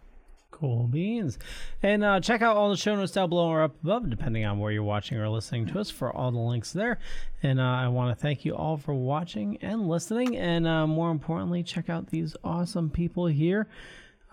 Cool 0.51 0.88
beans. 0.88 1.39
And 1.81 2.03
uh, 2.03 2.19
check 2.19 2.41
out 2.41 2.55
all 2.55 2.69
the 2.69 2.77
show 2.77 2.95
notes 2.95 3.13
down 3.13 3.29
below 3.29 3.47
or 3.47 3.63
up 3.63 3.75
above, 3.83 4.09
depending 4.09 4.45
on 4.45 4.59
where 4.59 4.71
you're 4.71 4.83
watching 4.83 5.17
or 5.17 5.27
listening 5.27 5.65
to 5.67 5.79
us, 5.79 5.89
for 5.89 6.15
all 6.15 6.31
the 6.31 6.38
links 6.38 6.71
there. 6.71 6.99
And 7.41 7.59
uh, 7.59 7.63
I 7.63 7.88
want 7.88 8.15
to 8.15 8.21
thank 8.21 8.45
you 8.45 8.55
all 8.55 8.77
for 8.77 8.93
watching 8.93 9.57
and 9.61 9.88
listening. 9.88 10.38
And 10.38 10.67
uh, 10.67 10.85
more 10.85 11.09
importantly, 11.09 11.63
check 11.63 11.89
out 11.89 12.07
these 12.07 12.35
awesome 12.43 12.89
people 12.89 13.25
here. 13.25 13.67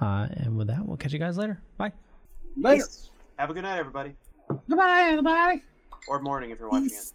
Uh, 0.00 0.28
and 0.32 0.58
with 0.58 0.66
that, 0.66 0.84
we'll 0.86 0.96
catch 0.98 1.12
you 1.12 1.18
guys 1.18 1.38
later. 1.38 1.60
Bye. 1.78 1.92
Later. 2.60 2.86
Have 3.38 3.50
a 3.50 3.54
good 3.54 3.62
night, 3.62 3.78
everybody. 3.78 4.16
Goodbye, 4.68 5.10
everybody. 5.10 5.62
Or 6.08 6.20
morning 6.20 6.50
if 6.50 6.58
you're 6.58 6.68
watching 6.68 6.86
it. 6.86 7.12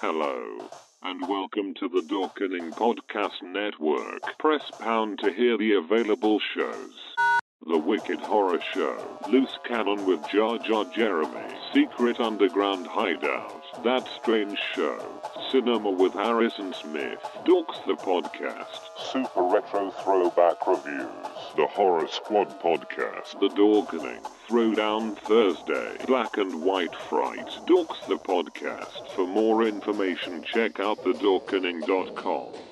Hello, 0.00 0.68
and 1.04 1.28
welcome 1.28 1.74
to 1.74 1.88
the 1.88 2.00
Dorkening 2.10 2.72
Podcast 2.72 3.42
Network. 3.42 4.36
Press 4.40 4.68
pound 4.80 5.20
to 5.20 5.32
hear 5.32 5.56
the 5.56 5.74
available 5.74 6.40
shows. 6.56 7.14
The 7.64 7.78
Wicked 7.78 8.18
Horror 8.20 8.60
Show, 8.74 9.18
Loose 9.28 9.56
Cannon 9.64 10.04
with 10.04 10.20
Jar 10.28 10.58
Jar 10.58 10.84
Jeremy, 10.84 11.54
Secret 11.72 12.18
Underground 12.18 12.88
Hideout, 12.88 13.84
That 13.84 14.08
Strange 14.20 14.58
Show, 14.74 14.98
Cinema 15.50 15.90
with 15.90 16.12
Harrison 16.12 16.74
Smith, 16.74 17.20
Dorks 17.46 17.84
the 17.86 17.94
Podcast, 17.94 18.80
Super 19.12 19.42
Retro 19.44 19.90
Throwback 19.90 20.66
Reviews. 20.66 21.08
The 21.56 21.66
Horror 21.68 22.08
Squad 22.08 22.60
Podcast, 22.60 23.38
The 23.38 23.48
Dorkening, 23.48 24.26
Throwdown 24.48 25.16
Thursday, 25.18 26.04
Black 26.06 26.38
and 26.38 26.62
White 26.62 26.96
Fright, 26.96 27.46
Dorks 27.66 28.04
the 28.08 28.16
Podcast. 28.16 29.08
For 29.14 29.26
more 29.26 29.62
information, 29.64 30.42
check 30.42 30.80
out 30.80 30.98
thedorkening.com. 31.04 32.71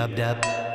dub 0.00 0.16
dub. 0.16 0.70